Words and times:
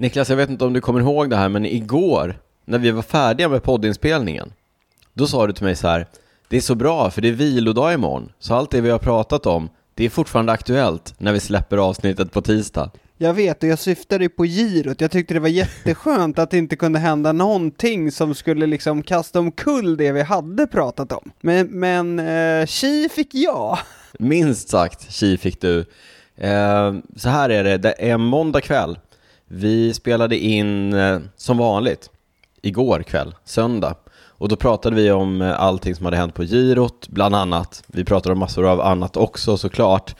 Niklas, 0.00 0.28
jag 0.28 0.36
vet 0.36 0.50
inte 0.50 0.64
om 0.64 0.72
du 0.72 0.80
kommer 0.80 1.00
ihåg 1.00 1.30
det 1.30 1.36
här, 1.36 1.48
men 1.48 1.66
igår 1.66 2.38
när 2.64 2.78
vi 2.78 2.90
var 2.90 3.02
färdiga 3.02 3.48
med 3.48 3.62
poddinspelningen, 3.62 4.52
då 5.14 5.26
sa 5.26 5.46
du 5.46 5.52
till 5.52 5.64
mig 5.64 5.76
så 5.76 5.88
här, 5.88 6.06
det 6.48 6.56
är 6.56 6.60
så 6.60 6.74
bra 6.74 7.10
för 7.10 7.22
det 7.22 7.28
är 7.28 7.32
vilodag 7.32 7.94
imorgon, 7.94 8.32
så 8.38 8.54
allt 8.54 8.70
det 8.70 8.80
vi 8.80 8.90
har 8.90 8.98
pratat 8.98 9.46
om, 9.46 9.68
det 9.94 10.04
är 10.04 10.10
fortfarande 10.10 10.52
aktuellt 10.52 11.14
när 11.18 11.32
vi 11.32 11.40
släpper 11.40 11.76
avsnittet 11.76 12.32
på 12.32 12.42
tisdag. 12.42 12.90
Jag 13.16 13.34
vet, 13.34 13.62
och 13.62 13.68
jag 13.68 13.78
syftade 13.78 14.24
ju 14.24 14.28
på 14.28 14.44
girot. 14.44 15.00
Jag 15.00 15.10
tyckte 15.10 15.34
det 15.34 15.40
var 15.40 15.48
jätteskönt 15.48 16.38
att 16.38 16.50
det 16.50 16.58
inte 16.58 16.76
kunde 16.76 16.98
hända 16.98 17.32
någonting 17.32 18.12
som 18.12 18.34
skulle 18.34 18.66
liksom 18.66 19.02
kasta 19.02 19.40
omkull 19.40 19.96
det 19.96 20.12
vi 20.12 20.22
hade 20.22 20.66
pratat 20.66 21.12
om. 21.12 21.30
Men, 21.40 21.66
men 21.66 22.18
eh, 22.18 22.66
tji 22.66 23.08
fick 23.08 23.34
jag. 23.34 23.78
Minst 24.18 24.68
sagt, 24.68 25.12
tji 25.12 25.36
fick 25.36 25.60
du. 25.60 25.78
Eh, 26.36 26.94
så 27.16 27.28
här 27.28 27.50
är 27.50 27.64
det, 27.64 27.78
det 27.78 28.10
är 28.10 28.16
måndag 28.16 28.60
kväll. 28.60 28.98
Vi 29.48 29.94
spelade 29.94 30.38
in 30.38 30.92
eh, 30.92 31.18
som 31.36 31.58
vanligt 31.58 32.10
igår 32.62 33.02
kväll, 33.02 33.34
söndag. 33.44 33.94
Och 34.26 34.48
då 34.48 34.56
pratade 34.56 34.96
vi 34.96 35.10
om 35.10 35.42
eh, 35.42 35.60
allting 35.60 35.94
som 35.94 36.04
hade 36.04 36.16
hänt 36.16 36.34
på 36.34 36.42
girot, 36.42 37.08
bland 37.08 37.34
annat. 37.34 37.82
Vi 37.86 38.04
pratade 38.04 38.32
om 38.32 38.38
massor 38.38 38.66
av 38.66 38.80
annat 38.80 39.16
också 39.16 39.56
såklart. 39.56 40.16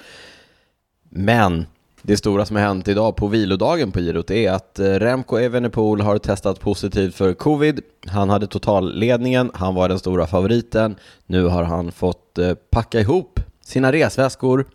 Men 1.08 1.66
det 2.02 2.16
stora 2.16 2.44
som 2.44 2.56
har 2.56 2.62
hänt 2.62 2.88
idag 2.88 3.16
på 3.16 3.26
vilodagen 3.26 3.92
på 3.92 4.00
girot 4.00 4.30
är 4.30 4.52
att 4.52 4.78
eh, 4.78 4.84
Remco 4.84 5.36
Evenepoel 5.36 6.00
har 6.00 6.18
testat 6.18 6.60
positivt 6.60 7.14
för 7.14 7.34
covid. 7.34 7.80
Han 8.06 8.30
hade 8.30 8.46
totalledningen, 8.46 9.50
han 9.54 9.74
var 9.74 9.88
den 9.88 9.98
stora 9.98 10.26
favoriten. 10.26 10.96
Nu 11.26 11.44
har 11.44 11.62
han 11.62 11.92
fått 11.92 12.38
packa 12.70 13.00
ihop 13.00 13.40
sina 13.60 13.92
resväskor, 13.92 14.66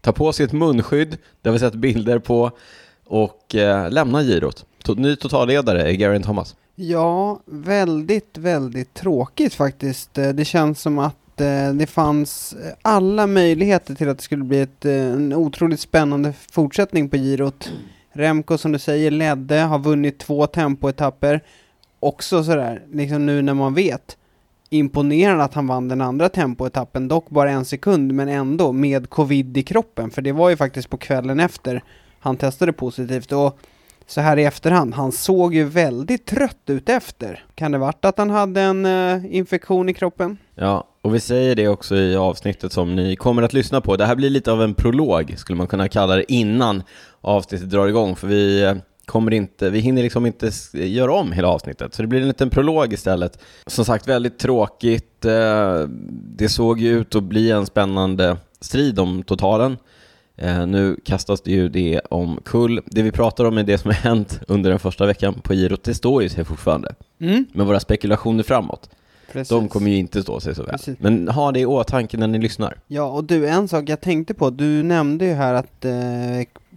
ta 0.00 0.12
på 0.12 0.32
sig 0.32 0.44
ett 0.44 0.52
munskydd, 0.52 1.16
det 1.42 1.48
har 1.48 1.52
vi 1.52 1.58
sett 1.58 1.74
bilder 1.74 2.18
på, 2.18 2.50
och 3.10 3.54
eh, 3.54 3.90
lämna 3.90 4.22
girot. 4.22 4.66
Ny 4.96 5.16
totalledare 5.16 5.82
är 5.82 5.92
Geraint 5.92 6.26
Thomas. 6.26 6.56
Ja, 6.74 7.40
väldigt, 7.46 8.38
väldigt 8.38 8.94
tråkigt 8.94 9.54
faktiskt. 9.54 10.18
Eh, 10.18 10.28
det 10.28 10.44
känns 10.44 10.80
som 10.80 10.98
att 10.98 11.40
eh, 11.40 11.72
det 11.74 11.86
fanns 11.86 12.56
alla 12.82 13.26
möjligheter 13.26 13.94
till 13.94 14.08
att 14.08 14.18
det 14.18 14.24
skulle 14.24 14.44
bli 14.44 14.60
ett, 14.60 14.84
eh, 14.84 14.92
en 14.92 15.34
otroligt 15.34 15.80
spännande 15.80 16.32
fortsättning 16.52 17.08
på 17.08 17.16
girot. 17.16 17.72
Remco 18.12 18.58
som 18.58 18.72
du 18.72 18.78
säger 18.78 19.10
ledde, 19.10 19.56
har 19.56 19.78
vunnit 19.78 20.18
två 20.18 20.46
tempoetapper. 20.46 21.40
Också 22.00 22.44
sådär, 22.44 22.82
liksom 22.92 23.26
nu 23.26 23.42
när 23.42 23.54
man 23.54 23.74
vet. 23.74 24.16
Imponerande 24.70 25.44
att 25.44 25.54
han 25.54 25.66
vann 25.66 25.88
den 25.88 26.00
andra 26.00 26.28
tempoetappen, 26.28 27.08
dock 27.08 27.30
bara 27.30 27.50
en 27.50 27.64
sekund, 27.64 28.12
men 28.12 28.28
ändå 28.28 28.72
med 28.72 29.10
covid 29.10 29.56
i 29.56 29.62
kroppen. 29.62 30.10
För 30.10 30.22
det 30.22 30.32
var 30.32 30.50
ju 30.50 30.56
faktiskt 30.56 30.90
på 30.90 30.96
kvällen 30.96 31.40
efter 31.40 31.82
han 32.20 32.36
testade 32.36 32.72
positivt. 32.72 33.32
Och 33.32 33.58
så 34.06 34.20
här 34.20 34.36
i 34.36 34.44
efterhand, 34.44 34.94
han 34.94 35.12
såg 35.12 35.54
ju 35.54 35.64
väldigt 35.64 36.26
trött 36.26 36.62
ut 36.66 36.88
efter. 36.88 37.44
Kan 37.54 37.72
det 37.72 37.78
varit 37.78 38.04
att 38.04 38.18
han 38.18 38.30
hade 38.30 38.60
en 38.60 38.86
eh, 38.86 39.36
infektion 39.36 39.88
i 39.88 39.94
kroppen? 39.94 40.38
Ja, 40.54 40.86
och 41.02 41.14
vi 41.14 41.20
säger 41.20 41.54
det 41.54 41.68
också 41.68 41.96
i 41.96 42.16
avsnittet 42.16 42.72
som 42.72 42.96
ni 42.96 43.16
kommer 43.16 43.42
att 43.42 43.52
lyssna 43.52 43.80
på. 43.80 43.96
Det 43.96 44.06
här 44.06 44.14
blir 44.14 44.30
lite 44.30 44.52
av 44.52 44.62
en 44.62 44.74
prolog, 44.74 45.34
skulle 45.38 45.56
man 45.56 45.66
kunna 45.66 45.88
kalla 45.88 46.16
det, 46.16 46.32
innan 46.32 46.82
avsnittet 47.20 47.70
drar 47.70 47.88
igång, 47.88 48.16
för 48.16 48.26
vi 48.26 48.62
eh, 48.62 48.74
kommer 49.04 49.32
inte, 49.32 49.70
vi 49.70 49.78
hinner 49.78 50.02
liksom 50.02 50.26
inte 50.26 50.50
göra 50.72 51.12
om 51.12 51.32
hela 51.32 51.48
avsnittet, 51.48 51.94
så 51.94 52.02
det 52.02 52.08
blir 52.08 52.20
en 52.20 52.28
liten 52.28 52.50
prolog 52.50 52.92
istället. 52.92 53.38
Som 53.66 53.84
sagt, 53.84 54.08
väldigt 54.08 54.38
tråkigt. 54.38 55.24
Eh, 55.24 55.78
det 56.36 56.48
såg 56.48 56.80
ju 56.80 57.00
ut 57.00 57.14
att 57.14 57.22
bli 57.22 57.50
en 57.50 57.66
spännande 57.66 58.36
strid 58.60 58.98
om 58.98 59.22
totalen. 59.22 59.76
Eh, 60.40 60.66
nu 60.66 60.96
kastas 61.04 61.40
det 61.40 61.50
ju 61.50 61.68
det 61.68 62.00
om 62.10 62.40
kull. 62.44 62.80
Det 62.86 63.02
vi 63.02 63.12
pratar 63.12 63.44
om 63.44 63.58
är 63.58 63.62
det 63.62 63.78
som 63.78 63.88
har 63.90 63.94
hänt 63.94 64.40
under 64.48 64.70
den 64.70 64.78
första 64.78 65.06
veckan 65.06 65.34
på 65.34 65.54
girot, 65.54 65.84
det 65.84 65.94
står 65.94 66.22
ju 66.22 66.28
sig 66.28 66.44
fortfarande. 66.44 66.94
Mm. 67.20 67.46
Men 67.52 67.66
våra 67.66 67.80
spekulationer 67.80 68.42
framåt, 68.42 68.90
Precis. 69.32 69.48
de 69.48 69.68
kommer 69.68 69.90
ju 69.90 69.96
inte 69.96 70.22
stå 70.22 70.40
sig 70.40 70.54
så 70.54 70.62
väl. 70.62 70.70
Precis. 70.72 70.98
Men 71.00 71.28
ha 71.28 71.52
det 71.52 71.60
i 71.60 71.66
åtanke 71.66 72.16
när 72.16 72.26
ni 72.26 72.38
lyssnar. 72.38 72.76
Ja, 72.86 73.04
och 73.04 73.24
du, 73.24 73.48
en 73.48 73.68
sak 73.68 73.88
jag 73.88 74.00
tänkte 74.00 74.34
på, 74.34 74.50
du 74.50 74.82
nämnde 74.82 75.24
ju 75.24 75.32
här 75.32 75.54
att 75.54 75.84
eh, 75.84 75.92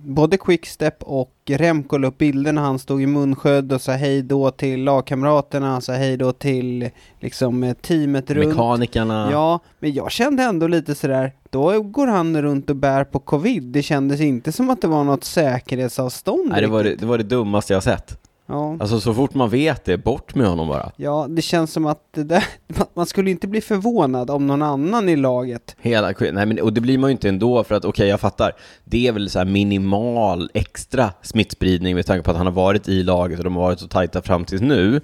både 0.03 0.38
Quickstep 0.38 1.03
och 1.03 1.31
Remco 1.46 1.97
la 1.97 2.08
upp 2.08 2.18
bilder 2.18 2.53
när 2.53 2.62
han 2.62 2.80
stod 2.80 3.02
i 3.02 3.06
munskydd 3.06 3.74
och 3.74 3.81
sa 3.81 3.91
hej 3.91 4.22
då 4.22 4.52
till 4.52 4.84
lagkamraterna, 4.84 5.68
han 5.68 5.81
sa 5.81 5.94
hej 5.94 6.18
då 6.18 6.31
till 6.31 6.90
liksom 7.19 7.64
eh, 7.64 7.74
teamet 7.74 8.31
runt. 8.31 8.47
Mekanikerna. 8.47 9.30
Ja, 9.31 9.59
men 9.80 9.94
jag 9.94 10.12
kände 10.12 10.44
ändå 10.44 10.68
lite 10.68 10.96
sådär, 10.96 11.34
då 11.50 11.81
går 11.81 12.08
han 12.08 12.41
runt 12.41 12.69
och 12.69 12.75
bär 12.75 13.03
på 13.03 13.19
covid. 13.19 13.64
Det 13.64 13.81
kändes 13.81 14.22
inte 14.22 14.52
som 14.52 14.69
att 14.69 14.81
det 14.81 14.88
var 14.88 15.03
något 15.03 15.24
säkerhetsavstånd 15.24 16.50
Nej, 16.50 16.62
det, 16.62 16.68
var 16.68 16.84
det, 16.84 16.96
det 16.96 17.06
var 17.06 17.18
det 17.18 17.24
dummaste 17.24 17.74
jag 17.74 17.84
sett. 17.84 18.22
Ja. 18.53 18.78
Alltså 18.80 19.00
så 19.00 19.14
fort 19.14 19.34
man 19.34 19.50
vet 19.50 19.86
det, 19.86 19.97
bort 19.97 20.36
med 20.36 20.47
honom 20.47 20.68
bara. 20.68 20.91
ja, 20.96 21.28
det 21.30 21.41
känns 21.41 21.74
som 21.74 21.86
att 21.86 22.00
det 22.12 22.24
där, 22.24 22.44
man 22.94 23.06
skulle 23.06 23.31
inte 23.31 23.47
bli 23.47 23.62
förvånad 23.62 24.30
om 24.30 24.47
någon 24.47 24.62
annan 24.62 25.09
i 25.09 25.16
laget 25.16 25.75
Hela, 25.80 26.14
nej 26.19 26.46
men, 26.46 26.59
och 26.59 26.74
det 26.74 26.81
blir 26.81 26.97
man 26.97 27.09
ju 27.09 27.12
inte 27.12 27.30
ändå 27.30 27.64
för 27.64 27.75
att, 27.75 27.86
okej 27.86 28.08
jag 28.08 28.19
fattar, 28.19 28.52
det 28.84 29.08
är 29.08 29.12
väl 29.12 29.30
så 29.30 29.46
minimal 29.46 30.50
extra 30.53 31.12
smittspridning 31.22 31.96
med 31.96 32.06
tanke 32.06 32.24
på 32.24 32.31
att 32.31 32.38
han 32.38 32.46
har 32.46 32.53
varit 32.53 32.88
i 32.88 33.03
laget 33.03 33.38
och 33.38 33.44
de 33.44 33.56
har 33.56 33.64
varit 33.64 33.80
så 33.80 33.88
tajta 33.88 34.22
fram 34.22 34.46
tills 34.46 34.62
nu. 34.62 35.02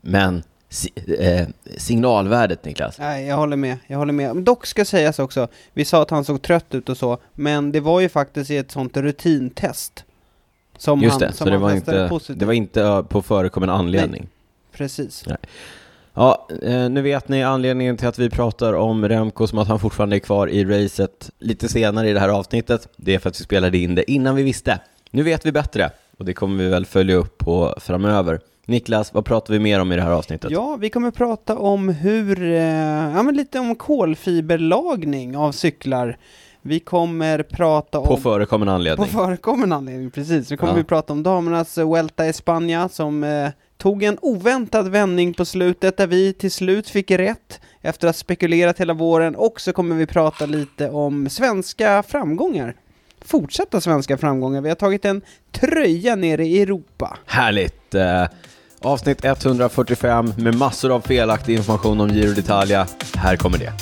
Men 0.00 0.42
si, 0.68 0.90
eh, 1.18 1.48
signalvärdet 1.76 2.64
Niklas, 2.64 2.98
Nej, 2.98 3.26
jag 3.26 3.36
håller 3.36 3.56
med, 3.56 3.76
jag 3.86 3.98
håller 3.98 4.12
med. 4.12 4.36
Dock 4.36 4.66
ska 4.66 4.84
sägas 4.84 5.18
också, 5.18 5.48
vi 5.72 5.84
sa 5.84 6.02
att 6.02 6.10
han 6.10 6.24
såg 6.24 6.42
trött 6.42 6.74
ut 6.74 6.88
och 6.88 6.96
så, 6.96 7.18
men 7.34 7.72
det 7.72 7.80
var 7.80 8.00
ju 8.00 8.08
faktiskt 8.08 8.50
i 8.50 8.56
ett 8.56 8.70
sånt 8.70 8.96
rutintest. 8.96 10.04
Som 10.80 11.00
just 11.00 11.12
han, 11.12 11.20
det, 11.20 11.32
som 11.32 11.46
så 11.46 11.50
det 11.50 11.58
var, 11.58 11.72
inte, 11.72 12.06
positivt. 12.08 12.38
det 12.38 12.46
var 12.46 12.52
inte 12.52 13.04
på 13.08 13.22
förekommande 13.22 13.74
anledning. 13.74 14.28
Precis. 14.72 15.24
Ja, 16.14 16.48
eh, 16.62 16.90
nu 16.90 17.02
vet 17.02 17.28
ni 17.28 17.42
anledningen 17.42 17.96
till 17.96 18.08
att 18.08 18.18
vi 18.18 18.30
pratar 18.30 18.72
om 18.72 19.08
Remco 19.08 19.46
som 19.46 19.58
att 19.58 19.68
han 19.68 19.78
fortfarande 19.78 20.16
är 20.16 20.20
kvar 20.20 20.46
i 20.46 20.64
racet 20.64 21.30
lite 21.38 21.68
senare 21.68 22.10
i 22.10 22.12
det 22.12 22.20
här 22.20 22.28
avsnittet. 22.28 22.88
Det 22.96 23.14
är 23.14 23.18
för 23.18 23.28
att 23.28 23.40
vi 23.40 23.44
spelade 23.44 23.78
in 23.78 23.94
det 23.94 24.10
innan 24.10 24.34
vi 24.36 24.42
visste. 24.42 24.80
Nu 25.10 25.22
vet 25.22 25.46
vi 25.46 25.52
bättre 25.52 25.90
och 26.18 26.24
det 26.24 26.34
kommer 26.34 26.64
vi 26.64 26.70
väl 26.70 26.86
följa 26.86 27.16
upp 27.16 27.38
på 27.38 27.74
framöver. 27.80 28.40
Niklas, 28.66 29.14
vad 29.14 29.24
pratar 29.24 29.54
vi 29.54 29.60
mer 29.60 29.80
om 29.80 29.92
i 29.92 29.96
det 29.96 30.02
här 30.02 30.10
avsnittet? 30.10 30.50
Ja, 30.50 30.76
vi 30.80 30.90
kommer 30.90 31.10
prata 31.10 31.58
om 31.58 31.88
hur, 31.88 32.42
eh, 32.42 32.60
ja 33.14 33.22
men 33.22 33.36
lite 33.36 33.58
om 33.58 33.74
kolfiberlagning 33.74 35.36
av 35.36 35.52
cyklar. 35.52 36.16
Vi 36.62 36.80
kommer 36.80 37.42
prata 37.42 38.00
På 38.00 38.14
om... 38.14 38.22
På 38.22 38.72
anledning. 38.72 39.06
förekommande 39.08 39.76
anledning, 39.76 40.10
precis. 40.10 40.50
Nu 40.50 40.56
kommer 40.56 40.72
Ja. 40.72 40.76
vi 40.76 40.84
prata 40.84 41.12
om 41.12 41.22
damernas 41.22 41.78
eh, 41.78 41.88
Vuelta 41.88 42.26
i 42.26 42.32
Spanien 42.32 42.88
som 42.88 43.24
eh, 43.24 43.48
tog 43.76 44.02
en 44.02 44.18
oväntad 44.22 44.88
vändning 44.88 45.34
på 45.34 45.44
slutet 45.44 45.96
där 45.96 46.06
vi 46.06 46.32
till 46.32 46.50
slut 46.50 46.88
fick 46.88 47.10
rätt 47.10 47.60
efter 47.80 48.08
att 48.08 48.14
ha 48.14 48.18
spekulerat 48.20 48.80
hela 48.80 48.92
våren 48.94 49.34
och 49.36 49.60
så 49.60 49.72
kommer 49.72 49.96
vi 49.96 50.06
prata 50.06 50.46
lite 50.46 50.90
om 50.90 51.28
svenska 51.30 52.02
framgångar. 52.02 52.74
Fortsatta 53.24 53.80
svenska 53.80 54.18
framgångar. 54.18 54.60
Vi 54.60 54.68
har 54.68 54.76
tagit 54.76 55.04
en 55.04 55.22
tröja 55.52 56.14
nere 56.16 56.46
i 56.46 56.62
Europa. 56.62 57.18
Härligt! 57.26 57.94
Eh, 57.94 58.24
avsnitt 58.80 59.24
145 59.24 60.32
med 60.36 60.54
massor 60.54 60.92
av 60.92 61.00
felaktig 61.00 61.56
information 61.56 62.00
om 62.00 62.08
Giro 62.08 62.32
d'Italia. 62.32 62.86
Här 63.16 63.36
kommer 63.36 63.58
det. 63.58 63.72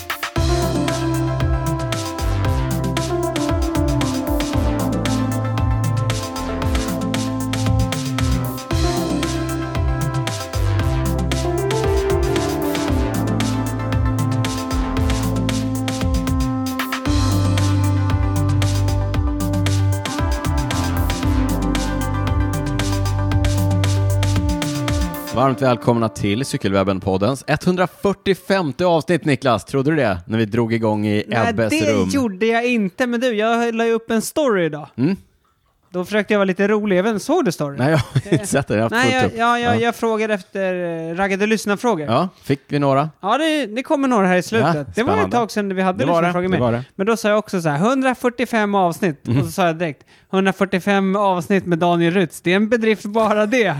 Varmt 25.38 25.62
välkomna 25.62 26.08
till 26.08 26.42
Cykelwebben-poddens 26.42 27.44
145 27.46 28.72
avsnitt 28.82 29.24
Niklas. 29.24 29.64
Trodde 29.64 29.90
du 29.90 29.96
det? 29.96 30.18
När 30.26 30.38
vi 30.38 30.44
drog 30.44 30.72
igång 30.72 31.06
i 31.06 31.24
Ebbes 31.30 31.70
det 31.70 31.92
rum. 31.92 32.08
gjorde 32.08 32.46
jag 32.46 32.66
inte, 32.66 33.06
men 33.06 33.20
du, 33.20 33.34
jag 33.34 33.74
la 33.74 33.86
ju 33.86 33.92
upp 33.92 34.10
en 34.10 34.22
story 34.22 34.64
idag. 34.64 34.88
Mm? 34.96 35.16
Då 35.90 36.04
försökte 36.04 36.34
jag 36.34 36.38
vara 36.38 36.44
lite 36.44 36.68
rolig, 36.68 36.96
jag 36.98 37.02
inte, 37.06 37.20
såg 37.24 37.44
du 37.44 37.52
storyn? 37.52 37.78
Nej, 37.78 37.90
jag 37.90 37.98
har 37.98 38.32
inte 38.32 38.46
sett 38.46 38.68
det. 38.68 38.74
Jag 38.74 38.82
har 38.82 38.90
haft 38.90 39.04
Nej, 39.08 39.14
jag, 39.14 39.24
upp. 39.26 39.32
ja, 39.36 39.58
jag, 39.58 39.76
Ja. 39.76 39.80
jag 39.80 39.94
frågade 39.96 40.34
efter 40.34 40.74
eh, 41.10 41.14
raggade 41.14 41.46
lyssnarfrågor. 41.46 42.06
Ja, 42.06 42.12
Ja, 42.12 42.28
fick 42.44 42.60
vi 42.68 42.78
några? 42.78 43.10
det, 43.20 43.66
det 43.66 43.82
kommer 43.82 44.08
några 44.08 44.26
här 44.26 44.36
i 44.36 44.42
slutet. 44.42 44.74
Ja, 44.74 44.84
det 44.94 45.02
var 45.02 45.24
ett 45.24 45.30
tag 45.32 45.50
sedan 45.50 45.74
vi 45.74 45.82
hade 45.82 45.98
Det 45.98 46.04
det, 46.04 46.12
lyssnarfrågor 46.12 46.48
det 46.48 46.58
med. 46.60 46.72
det. 46.72 46.84
Men 46.94 47.06
då 47.06 47.16
sa 47.16 47.28
jag 47.28 47.38
också 47.38 47.62
så 47.62 47.68
här, 47.68 47.76
145 47.78 48.74
avsnitt. 48.74 49.26
Mm. 49.28 49.38
Och 49.40 49.44
så 49.46 49.52
sa 49.52 49.66
jag 49.66 49.76
direkt, 49.76 50.06
145 50.32 51.16
avsnitt 51.16 51.66
med 51.66 51.78
Daniel 51.78 52.14
Rytz, 52.14 52.40
det 52.40 52.52
är 52.52 52.56
en 52.56 52.68
bedrift 52.68 53.04
bara 53.04 53.46
det. 53.46 53.76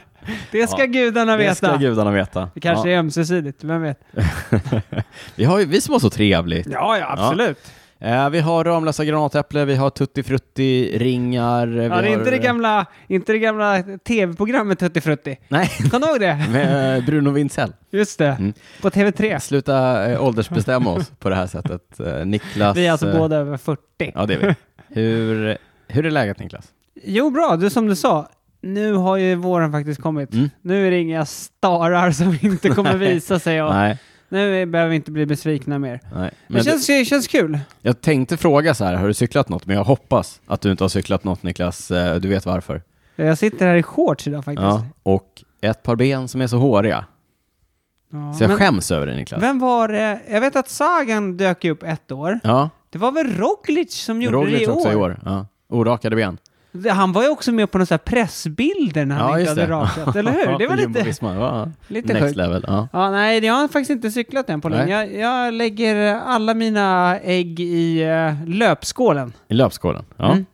det 0.52 0.66
ska 0.70 0.80
Ja, 0.80 0.86
gudarna 0.86 1.32
Det 1.32 1.38
veta. 1.38 1.54
ska 1.54 1.76
gudarna 1.76 2.10
veta. 2.10 2.50
Det 2.54 2.60
kanske 2.60 2.88
ja. 2.88 2.94
är 2.94 2.98
ömsesidigt, 2.98 3.64
vem 3.64 3.82
vet? 3.82 4.00
vi, 5.36 5.44
har 5.44 5.58
ju, 5.58 5.64
vi 5.64 5.80
som 5.80 5.92
har 5.92 5.98
så 6.00 6.10
trevligt. 6.10 6.66
Ja, 6.72 6.98
ja, 6.98 7.06
absolut. 7.18 7.58
Eh, 8.02 8.30
vi 8.30 8.40
har 8.40 8.64
Ramlösa 8.64 9.04
granatäpple, 9.04 9.64
vi 9.64 9.74
har 9.76 9.90
Tutti 9.90 10.22
Frutti 10.22 10.98
ringar. 10.98 11.66
Ja, 11.66 11.74
det 11.76 11.84
är 11.84 11.88
har, 11.90 12.02
inte 12.06 12.30
det 12.30 12.38
gamla, 12.38 12.86
inte 13.08 13.32
det 13.32 13.38
gamla 13.38 13.82
tv-programmet 13.82 14.78
Tutti 14.78 15.00
Frutti. 15.00 15.38
Nej, 15.48 15.68
Kommer 15.90 16.06
du 16.06 16.12
ihåg 16.12 16.20
det? 16.20 16.46
med 16.52 16.98
eh, 16.98 17.04
Bruno 17.04 17.30
Wintzell. 17.30 17.72
Just 17.90 18.18
det, 18.18 18.26
Mm. 18.38 18.52
på 18.82 18.90
TV3. 18.90 19.38
Sluta 19.38 20.06
eh, 20.10 20.24
åldersbestämma 20.24 20.90
oss 20.90 21.12
på 21.18 21.28
det 21.28 21.34
här 21.34 21.46
sättet. 21.46 22.00
Eh, 22.00 22.26
Niklas. 22.26 22.76
Vi 22.76 22.86
är 22.86 22.92
alltså 22.92 23.08
eh, 23.08 23.18
båda 23.18 23.36
över 23.36 23.56
40. 23.56 23.80
Ja, 24.14 24.26
det 24.26 24.34
är 24.34 24.38
vi. 24.38 24.54
Hur, 25.00 25.56
hur 25.88 26.06
är 26.06 26.10
läget 26.10 26.38
Niklas? 26.38 26.64
Jo, 27.04 27.30
bra. 27.30 27.56
Du 27.56 27.70
som 27.70 27.86
du 27.86 27.96
sa, 27.96 28.28
nu 28.62 28.92
har 28.94 29.16
ju 29.16 29.34
våren 29.34 29.72
faktiskt 29.72 30.02
kommit. 30.02 30.32
Mm. 30.34 30.50
Nu 30.62 30.86
är 30.86 30.90
det 30.90 30.98
inga 30.98 31.26
starar 31.26 32.10
som 32.10 32.38
inte 32.42 32.68
kommer 32.68 32.96
visa 32.96 33.38
sig 33.38 33.62
och 33.62 33.74
Nej, 33.74 33.98
nu 34.30 34.66
behöver 34.66 34.90
vi 34.90 34.96
inte 34.96 35.10
bli 35.10 35.26
besvikna 35.26 35.78
mer. 35.78 36.00
nej. 36.14 36.30
Men 36.46 36.58
det 36.58 36.64
känns, 36.64 36.86
det 36.86 37.04
känns 37.04 37.28
kul. 37.28 37.58
Jag 37.82 38.00
tänkte 38.00 38.36
fråga 38.36 38.74
så 38.74 38.84
här, 38.84 38.94
har 38.94 39.06
du 39.08 39.14
cyklat 39.14 39.48
något? 39.48 39.66
Men 39.66 39.76
jag 39.76 39.84
hoppas 39.84 40.40
att 40.46 40.60
du 40.60 40.70
inte 40.70 40.84
har 40.84 40.88
cyklat 40.88 41.24
något 41.24 41.42
Niklas. 41.42 41.90
Eh, 41.90 42.14
Du 42.16 42.28
vet 42.28 42.46
varför. 42.46 42.82
Jag 43.16 43.38
sitter 43.38 43.66
här 43.66 43.76
i 43.76 43.82
shorts 43.82 44.26
idag 44.26 44.44
faktiskt. 44.44 44.62
Ja, 44.64 44.86
och 45.02 45.42
ett 45.60 45.82
par 45.82 45.96
ben 45.96 46.28
som 46.28 46.40
är 46.40 46.46
så 46.46 46.56
håriga. 46.58 47.04
Ja, 48.12 48.32
Så 48.38 48.42
jag 48.44 48.48
men 48.48 48.58
skäms 48.58 48.90
över 48.90 49.06
det 49.06 49.16
Niklas. 49.16 49.42
Vem 49.42 49.58
var 49.58 49.88
det? 49.88 50.20
Jag 50.30 50.40
vet 50.40 50.56
att 50.56 50.68
Sagan 50.68 51.36
dök 51.36 51.64
upp 51.64 51.82
ett 51.82 52.12
år. 52.12 52.40
Ja, 52.42 52.70
Det 52.90 52.98
var 52.98 53.12
väl 53.12 53.36
Roglic 53.36 53.92
som 53.94 54.22
gjorde 54.22 54.36
det 54.36 54.42
Roglic 54.42 54.62
i 54.62 54.66
också 54.66 54.88
år? 54.88 54.92
i 54.92 54.96
år. 54.96 55.20
Ja. 55.24 55.46
Orakade 55.68 56.16
ben. 56.16 56.38
Han 56.90 57.12
var 57.12 57.22
ju 57.22 57.28
också 57.28 57.52
med 57.52 57.70
på 57.70 57.78
några 57.78 57.98
pressbilder 57.98 59.04
när 59.04 59.16
han 59.16 59.30
Ja, 59.30 59.38
inte 59.40 59.50
hade 59.50 59.60
det. 59.62 59.66
rakat, 59.72 60.16
eller 60.16 60.32
hur? 60.32 60.58
Det 60.58 60.66
var 60.66 60.76
lite, 60.76 61.14
ja. 61.20 61.68
lite 61.88 62.12
Next 62.12 62.24
sjukt. 62.26 62.36
level. 62.36 62.64
Ja. 62.66 62.88
Ja, 62.92 63.10
nej, 63.10 63.44
jag 63.44 63.54
har 63.54 63.68
faktiskt 63.68 63.90
inte 63.90 64.10
cyklat 64.10 64.50
än 64.50 64.60
på 64.60 64.68
länge. 64.68 65.04
Jag, 65.04 65.14
jag 65.14 65.54
lägger 65.54 66.14
alla 66.14 66.54
mina 66.54 67.18
ägg 67.18 67.60
i 67.60 68.04
uh, 68.04 68.48
löpskålen. 68.48 69.32
I 69.48 69.54
löpskålen. 69.54 70.04
Ja, 70.16 70.32
Mm. 70.32 70.46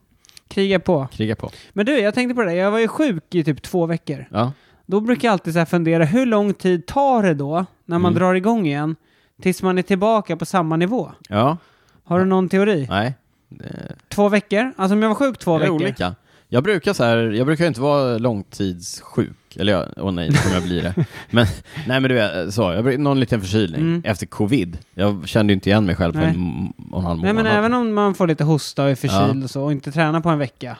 Krigar 0.48 0.78
på. 0.78 1.08
kriga 1.12 1.36
på. 1.36 1.50
Men 1.72 1.86
du, 1.86 1.98
jag 1.98 2.14
tänkte 2.14 2.34
på 2.34 2.42
det, 2.42 2.54
jag 2.54 2.70
var 2.70 2.78
ju 2.78 2.88
sjuk 2.88 3.34
i 3.34 3.44
typ 3.44 3.62
två 3.62 3.86
veckor. 3.86 4.24
Ja. 4.30 4.52
Då 4.86 5.00
brukar 5.00 5.28
jag 5.28 5.32
alltid 5.32 5.54
så 5.54 5.66
fundera, 5.66 6.04
hur 6.04 6.26
lång 6.26 6.54
tid 6.54 6.86
tar 6.86 7.22
det 7.22 7.34
då, 7.34 7.66
när 7.84 7.98
man 7.98 8.12
Mm. 8.12 8.18
drar 8.20 8.34
igång 8.34 8.66
igen, 8.66 8.96
tills 9.42 9.62
man 9.62 9.78
är 9.78 9.82
tillbaka 9.82 10.36
på 10.36 10.44
samma 10.46 10.76
nivå? 10.76 11.12
ja, 11.28 11.56
Har 12.04 12.18
du 12.18 12.24
någon 12.24 12.48
teori? 12.48 12.86
nej. 12.90 13.14
Det 13.58 13.94
Två 14.08 14.28
veckor? 14.28 14.72
Alltså 14.76 14.94
om 14.94 15.02
jag 15.02 15.08
var 15.08 15.14
sjuk 15.16 15.38
två 15.38 15.50
det 15.58 15.64
är 15.64 15.70
veckor? 15.70 15.74
olika. 15.74 16.14
Jag 16.48 16.62
brukar 16.64 16.92
så 16.92 17.04
här, 17.04 17.16
jag 17.16 17.46
brukar 17.46 17.66
inte 17.66 17.80
vara 17.80 18.18
långtidssjuk. 18.18 19.56
Eller 19.56 19.72
jag, 19.72 19.88
åh 19.96 20.12
nej, 20.12 20.28
nu 20.30 20.36
kommer 20.36 20.54
jag 20.54 20.62
bli 20.64 20.80
det. 20.80 20.94
Men, 21.30 21.46
nej 21.86 22.00
men 22.00 22.02
du 22.02 22.14
vet, 22.14 22.54
så, 22.54 22.62
jag, 22.62 22.84
bruk- 22.84 22.98
någon 22.98 23.20
liten 23.20 23.40
förkylning 23.40 23.80
Mm. 23.80 24.02
efter 24.04 24.26
covid. 24.26 24.78
Jag 24.94 25.28
kände 25.28 25.52
ju 25.52 25.54
inte 25.54 25.70
igen 25.70 25.86
mig 25.86 25.96
själv 25.96 26.12
på 26.12 26.18
Nej. 26.18 26.28
en 26.28 26.34
m- 26.34 26.72
och 26.92 26.98
en 27.00 27.04
halv 27.06 27.20
Nej 27.22 27.32
månad. 27.32 27.44
men 27.44 27.58
även 27.58 27.74
om 27.74 27.94
man 27.94 28.14
får 28.14 28.26
lite 28.26 28.44
hosta 28.44 28.84
och 28.84 28.90
är 28.90 28.94
förkyld 28.94 29.40
Ja. 29.40 29.44
och 29.44 29.50
så, 29.50 29.64
och 29.64 29.72
inte 29.72 29.92
tränar 29.92 30.20
på 30.20 30.28
en 30.28 30.38
vecka. 30.38 30.76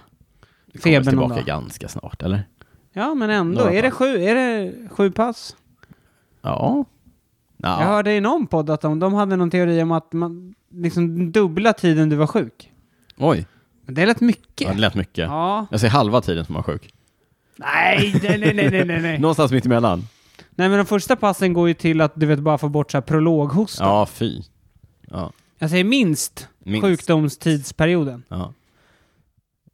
Det 0.73 0.79
kommer 0.79 0.97
Feber 0.97 1.05
någon 1.13 1.31
tillbaka 1.31 1.35
dag. 1.35 1.45
ganska 1.47 1.89
snart, 1.89 2.23
eller? 2.23 2.43
Ja 2.93 3.15
men 3.15 3.31
ändå, 3.31 3.59
Några 3.61 3.73
är 3.73 3.83
det, 3.83 3.89
pass. 3.89 3.99
sju, 3.99 4.23
är 4.25 4.35
det 4.35 4.73
sju 4.91 5.11
pass? 5.11 5.57
Ja. 6.43 6.85
Ja. 7.57 7.81
Jag 7.81 7.87
hörde 7.89 8.13
i 8.15 8.21
någon 8.21 8.47
podd 8.47 8.71
att 8.71 8.81
de, 8.81 8.99
de 8.99 9.15
hade 9.15 9.37
någon 9.37 9.51
teori 9.51 9.83
om 9.83 9.93
att 9.93 10.13
man 10.13 10.55
liksom 10.77 11.33
dubbla 11.33 11.73
tiden 11.73 12.09
du 12.09 12.17
var 12.17 12.27
sjuk. 12.27 12.73
Oj, 13.17 13.47
det 13.87 14.03
är 14.03 14.07
rätt 14.07 14.21
mycket. 14.21 14.69
ja, 14.69 14.75
det 14.75 14.81
lät 14.81 14.95
mycket. 14.95 15.25
Ja. 15.29 15.67
Jag 15.71 15.81
säger 15.81 15.91
halva 15.91 16.21
tiden 16.21 16.45
som 16.45 16.55
var 16.55 16.63
sjuk. 16.63 16.93
Nej, 17.57 18.21
nej, 18.23 18.39
nej, 18.39 18.55
nej, 18.55 18.71
nej, 18.71 18.85
nej, 18.85 19.01
nej. 19.03 19.19
Någonstans 19.21 19.53
mitt 19.53 19.67
emellan. 19.67 20.09
Nej, 20.51 20.69
men 20.69 20.79
de 20.79 20.87
första 20.87 21.17
passen 21.17 21.53
går 21.53 21.69
ju 21.69 21.75
till 21.75 22.01
att 22.01 22.13
du 22.15 22.27
vet 22.27 22.39
bara 22.39 22.59
få 22.59 22.69
bort 22.69 22.91
så 22.91 22.97
här 22.97 23.03
prologhosta. 23.03 23.85
Ja, 23.85 24.07
fy. 24.07 24.43
Ja, 25.11 25.33
Jag 25.59 25.71
säger 25.71 25.85
minst, 25.85 26.49
minst. 26.59 26.83
sjukdomstidsperioden. 26.87 28.23
Ja. 28.29 28.53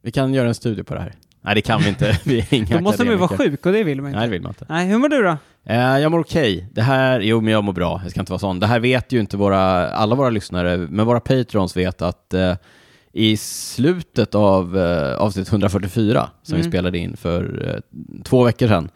Vi 0.01 0.11
kan 0.11 0.33
göra 0.33 0.47
en 0.47 0.55
studie 0.55 0.83
på 0.83 0.93
det 0.93 0.99
här. 0.99 1.13
Nej, 1.45 1.55
det 1.55 1.61
kan 1.61 1.81
vi 1.81 1.89
inte. 1.89 2.19
Vi 2.23 2.39
är 2.39 2.53
inga 2.53 2.77
Då 2.77 2.83
måste 2.83 3.03
man 3.03 3.13
ju 3.13 3.17
vara 3.19 3.37
sjuk 3.37 3.65
och 3.65 3.71
det 3.71 3.83
vill 3.83 4.01
man 4.01 4.09
inte. 4.09 4.19
Nej, 4.19 4.27
det 4.27 4.31
vill 4.31 4.41
man 4.41 4.49
inte. 4.49 4.65
Nej, 4.69 4.87
hur 4.87 4.97
mår 4.97 5.09
du 5.09 5.23
då? 5.23 5.37
Eh, 5.65 5.77
jag 5.99 6.11
mår 6.11 6.19
okej. 6.19 6.67
Det 6.71 6.81
här, 6.81 7.19
jo 7.19 7.41
men 7.41 7.53
jag 7.53 7.63
mår 7.63 7.73
bra. 7.73 7.99
Jag 8.03 8.11
ska 8.11 8.19
inte 8.19 8.31
vara 8.31 8.39
sån. 8.39 8.59
Det 8.59 8.67
här 8.67 8.79
vet 8.79 9.11
ju 9.11 9.19
inte 9.19 9.37
våra, 9.37 9.89
alla 9.89 10.15
våra 10.15 10.29
lyssnare, 10.29 10.77
men 10.77 11.05
våra 11.05 11.19
patrons 11.19 11.77
vet 11.77 12.01
att 12.01 12.33
eh, 12.33 12.55
i 13.13 13.37
slutet 13.37 14.35
av 14.35 14.77
eh, 14.77 15.15
avsnitt 15.15 15.49
144, 15.49 16.29
som 16.43 16.55
vi 16.55 16.61
Mm. 16.61 16.71
spelade 16.71 16.97
in 16.97 17.17
för 17.17 17.69
eh, 17.75 17.99
två 18.23 18.43
veckor 18.43 18.67
sedan, 18.67 18.89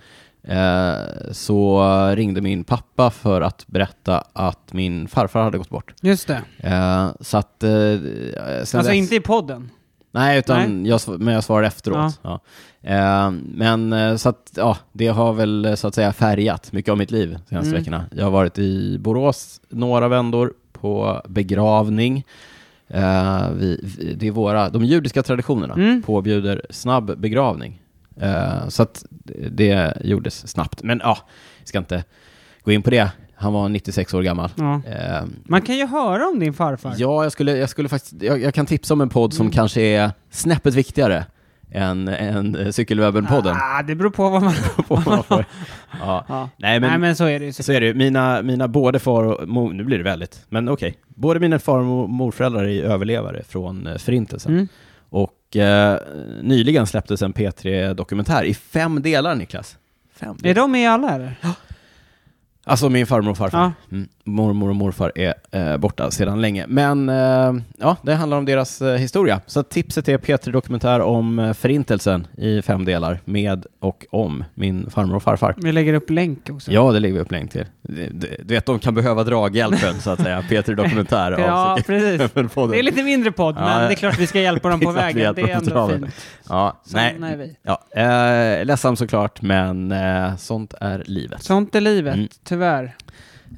eh, 0.48 1.32
så 1.32 1.82
ringde 2.16 2.42
min 2.42 2.64
pappa 2.64 3.10
för 3.12 3.42
att 3.42 3.68
berätta 3.68 4.24
att 4.34 4.74
min 4.74 5.08
farfar 5.08 5.44
hade 5.44 5.58
gått 5.58 5.70
bort. 5.70 5.94
Just 6.02 6.28
det. 6.28 6.42
Så 7.22 7.38
att... 7.38 7.64
Alltså 8.60 8.78
dess- 8.78 8.94
inte 8.94 9.16
i 9.16 9.20
podden. 9.20 9.70
Nej, 10.12 10.40
utan 10.40 10.86
Jag, 10.86 10.98
sv- 10.98 11.18
men 11.18 11.34
jag 11.34 11.44
svarar 11.44 11.64
efteråt. 11.68 12.20
Ja. 12.22 12.40
Eh, 12.82 13.32
men 13.32 13.94
eh, 13.94 14.16
så 14.16 14.30
att, 14.30 14.52
ja, 14.56 14.78
det 14.92 15.08
har 15.08 15.34
väl 15.34 15.66
eh, 15.66 15.76
så 15.76 15.88
att 15.88 15.96
säga 15.96 16.14
färgat 16.14 16.72
mycket 16.72 16.92
av 16.92 16.98
mitt 16.98 17.12
liv 17.12 17.30
de 17.30 17.50
senaste 17.50 17.70
Mm. 17.70 17.80
veckorna. 17.80 18.06
Jag 18.16 18.24
har 18.24 18.32
varit 18.32 18.60
i 18.60 18.98
Borås 19.00 19.62
några 19.70 20.08
vändor 20.08 20.54
på 20.74 21.22
begravning. 21.28 22.24
Eh, 22.88 23.50
vi, 23.52 23.80
vi, 23.84 24.14
det 24.14 24.28
är 24.28 24.32
våra, 24.32 24.70
de 24.70 24.86
judiska 24.86 25.24
traditionerna 25.24 25.74
Mm. 25.74 26.02
påbjuder 26.04 26.62
snabb 26.70 27.18
begravning. 27.20 27.82
Eh, 28.22 28.68
så 28.68 28.84
att 28.84 29.06
det, 29.52 29.98
gjordes 30.04 30.48
snabbt. 30.48 30.84
Men 30.84 31.02
ja, 31.04 31.18
jag 31.60 31.68
ska 31.68 31.78
inte 31.78 32.04
gå 32.64 32.72
in 32.72 32.82
på 32.82 32.90
det. 32.90 33.12
Han 33.40 33.54
var 33.54 33.70
96 33.70 34.14
år 34.14 34.22
gammal. 34.22 34.50
Ja. 34.56 34.82
Eh, 34.86 35.24
Man 35.46 35.62
kan 35.62 35.78
ju 35.78 35.86
höra 35.88 36.28
om 36.28 36.40
din 36.40 36.54
farfar. 36.54 36.94
Ja, 36.98 37.24
jag 37.24 37.32
skulle, 37.32 37.58
jag 37.58 37.70
skulle 37.70 37.90
faktiskt, 37.90 38.22
jag, 38.22 38.42
jag 38.42 38.54
kan 38.54 38.66
tipsa 38.66 38.94
om 38.94 39.02
en 39.02 39.10
podd 39.10 39.34
som 39.34 39.44
Mm. 39.46 39.54
kanske 39.54 39.82
är 39.82 40.12
snäppet 40.32 40.74
viktigare 40.74 41.26
än, 41.72 42.08
än 42.08 42.56
eh, 42.56 42.68
Cykelwebben-podden. 42.68 43.56
Ah, 43.56 43.84
det 43.84 43.96
beror 43.96 44.10
på 44.10 44.30
vad 44.30 44.42
man... 44.44 44.54
På 44.88 44.96
vad 44.96 45.08
man 45.08 45.24
får. 45.24 45.46
ja. 46.02 46.26
Ja. 46.28 46.50
Nej, 46.58 46.80
men, 46.80 46.90
Nej, 46.90 47.00
men 47.00 47.16
så 47.16 47.24
är 47.26 47.40
det 47.40 47.46
ju. 47.46 47.54
så 47.54 47.72
är 47.72 47.80
det 47.82 47.88
ju. 47.88 47.94
Mina, 47.94 48.42
mina 48.42 48.68
både 48.68 49.00
far 49.00 49.24
och 49.24 49.48
mor, 49.48 49.74
nu 49.74 49.84
blir 49.84 49.98
det 49.98 50.04
väldigt, 50.04 50.46
men 50.50 50.70
okej. 50.70 50.98
Både 51.08 51.40
mina 51.40 51.60
far 51.60 51.80
och 51.80 51.86
mor- 51.86 52.08
morföräldrar 52.08 52.64
är 52.68 52.84
överlevare 52.84 53.44
från 53.44 53.88
eh, 53.88 53.98
Förintelsen. 53.98 54.54
Mm. 54.54 54.68
Och 55.10 55.56
eh, 55.58 56.00
nyligen 56.42 56.88
släpptes 56.88 57.22
en 57.22 57.34
P3-dokumentär 57.34 58.44
i 58.44 58.54
fem 58.54 59.02
delar, 59.02 59.36
Niklas. 59.36 59.78
Fem 60.16 60.36
Är 60.44 60.54
de 60.56 60.72
med 60.72 60.92
alla 60.92 61.16
eller? 61.16 61.36
Alltså 62.68 62.90
min 62.90 63.08
farmor 63.08 63.32
och 63.32 63.38
farfar. 63.38 63.60
Ja. 63.60 63.72
Mm. 63.98 64.08
Mormor 64.28 64.70
och 64.70 64.76
morfar 64.76 65.12
är 65.16 65.34
eh, 65.52 65.78
borta 65.78 66.12
sedan 66.12 66.42
länge. 66.42 66.66
Men 66.68 67.10
eh, 67.10 67.54
ja, 67.78 67.98
det 68.02 68.14
handlar 68.16 68.38
om 68.38 68.46
deras 68.46 68.82
eh, 68.82 68.96
historia. 68.98 69.42
Så 69.46 69.64
tipset 69.64 70.10
är 70.10 70.18
P3 70.18 70.52
Dokumentär 70.52 71.00
om 71.02 71.40
eh, 71.40 71.54
Förintelsen 71.54 72.28
i 72.38 72.62
fem 72.62 72.86
delar 72.86 73.20
med 73.26 73.66
och 73.80 74.06
om 74.12 74.44
min 74.54 74.90
farmor 74.90 75.16
och 75.16 75.24
farfar. 75.24 75.56
Vi 75.58 75.72
lägger 75.72 75.94
upp 75.94 76.10
länk 76.10 76.50
också. 76.50 76.72
Ja, 76.72 76.92
det 76.92 77.00
lägger 77.00 77.14
vi 77.16 77.20
upp 77.22 77.32
länk 77.32 77.52
till. 77.52 77.66
Du 77.82 78.54
vet, 78.54 78.66
de 78.66 78.80
kan 78.80 78.96
behöva 78.96 79.24
draghjälpen 79.24 80.02
så 80.02 80.10
att 80.10 80.22
säga. 80.22 80.42
P3 80.42 80.76
Dokumentär 80.76 81.32
Ja, 81.40 81.78
precis. 81.86 82.32
Det 82.72 82.80
är 82.80 82.84
lite 82.84 83.04
mindre 83.04 83.32
podd, 83.32 83.56
Ja, 83.58 83.62
men 83.66 83.88
det 83.88 83.94
är 83.94 83.96
klart 83.96 84.20
vi 84.20 84.28
ska 84.28 84.40
hjälpa 84.40 84.70
dem 84.70 84.80
på 84.80 84.92
vägen. 84.92 85.18
Det 85.36 85.42
är 85.42 85.48
ändå 85.58 85.90
fint. 85.90 86.06
Ja, 86.50 86.82
nej. 86.94 87.16
Är 87.24 87.38
vi. 87.38 87.56
Ja, 87.64 87.82
eh, 88.60 88.66
ledsam 88.66 88.96
såklart, 88.96 89.42
men 89.42 89.92
eh, 89.92 90.36
sånt 90.36 90.74
är 90.82 91.04
livet. 91.06 91.44
Sånt 91.44 91.76
är 91.76 91.82
livet, 91.82 92.16
Mm. 92.16 92.28
tyvärr. 92.44 92.96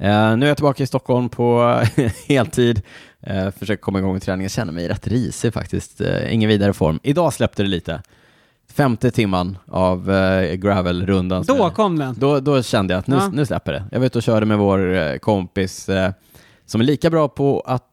Eh, 0.00 0.36
nu 0.36 0.46
är 0.46 0.48
jag 0.48 0.56
tillbaka 0.56 0.82
i 0.82 0.86
Stockholm 0.86 1.28
på 1.28 1.80
heltid. 2.28 2.82
Uh, 3.30 3.50
försöker 3.50 3.82
komma 3.82 3.98
igång 3.98 4.12
med 4.12 4.22
träningen. 4.22 4.44
Jag 4.44 4.50
känner 4.50 4.72
mig 4.72 4.88
rätt 4.88 5.06
risig 5.06 5.52
faktiskt. 5.54 6.00
Uh, 6.00 6.34
ingen 6.34 6.48
vidare 6.48 6.72
form. 6.72 7.00
Idag 7.02 7.32
släppte 7.32 7.62
det 7.62 7.68
lite. 7.68 8.02
Femte 8.72 9.10
timman 9.10 9.58
av 9.66 10.10
uh, 10.10 10.52
gravelrundan. 10.54 11.44
Då 11.48 11.56
jag- 11.56 11.74
kom 11.74 11.98
den. 11.98 12.14
då, 12.18 12.40
då 12.40 12.62
kände 12.62 12.94
jag 12.94 12.98
att 12.98 13.06
nu, 13.06 13.16
Ja. 13.16 13.28
nu 13.32 13.46
släpper 13.46 13.72
det. 13.72 13.84
Jag 13.92 13.98
var 13.98 14.06
ute 14.06 14.18
och 14.18 14.22
körde 14.22 14.46
med 14.46 14.58
vår 14.58 15.18
kompis 15.18 15.88
som 16.66 16.80
är 16.80 16.84
lika 16.84 17.10
bra 17.10 17.28
på 17.28 17.60
att 17.60 17.86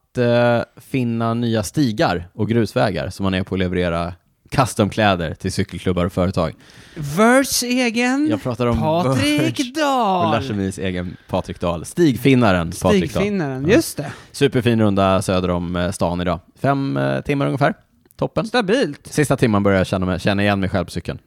finna 0.76 1.34
nya 1.34 1.62
stigar 1.62 2.28
och 2.34 2.48
grusvägar 2.48 3.10
som 3.10 3.24
man 3.24 3.34
är 3.34 3.42
på 3.42 3.54
att 3.54 3.58
leverera 3.58 4.12
customkläder 4.50 5.34
till 5.34 5.52
cykelklubbar 5.52 6.04
och 6.04 6.12
företag. 6.12 6.54
Verts 6.94 7.62
egen 7.62 8.26
Jag 8.30 8.42
pratar 8.42 8.66
om 8.66 8.78
Patrik 8.78 9.58
och 9.60 9.74
Dahl. 9.74 10.30
Larsemis 10.32 10.78
egen 10.78 11.16
Patrik 11.28 11.60
Dahl. 11.60 11.84
Stigfinnaren 11.84 12.72
Patrik 12.82 12.82
Dahl. 13.02 13.08
Stigfinnaren, 13.10 13.66
Ja. 13.68 13.74
just 13.74 13.96
det. 13.96 14.12
Superfin 14.32 14.80
runda 14.80 15.22
söder 15.22 15.50
om 15.50 15.76
eh, 15.76 15.90
stan 15.90 16.20
idag. 16.20 16.40
Fem 16.60 16.96
eh, 16.96 17.20
timmar 17.20 17.46
ungefär. 17.46 17.74
Toppen. 18.16 18.46
Stabilt. 18.46 19.06
Sista 19.06 19.36
timman 19.36 19.62
börjar 19.62 19.78
jag 19.78 19.86
känna, 19.86 20.06
mig, 20.06 20.20
känna 20.20 20.42
igen 20.42 20.60
mig 20.60 20.68
själv 20.68 20.84
på 20.84 20.90
cykeln. 20.90 21.18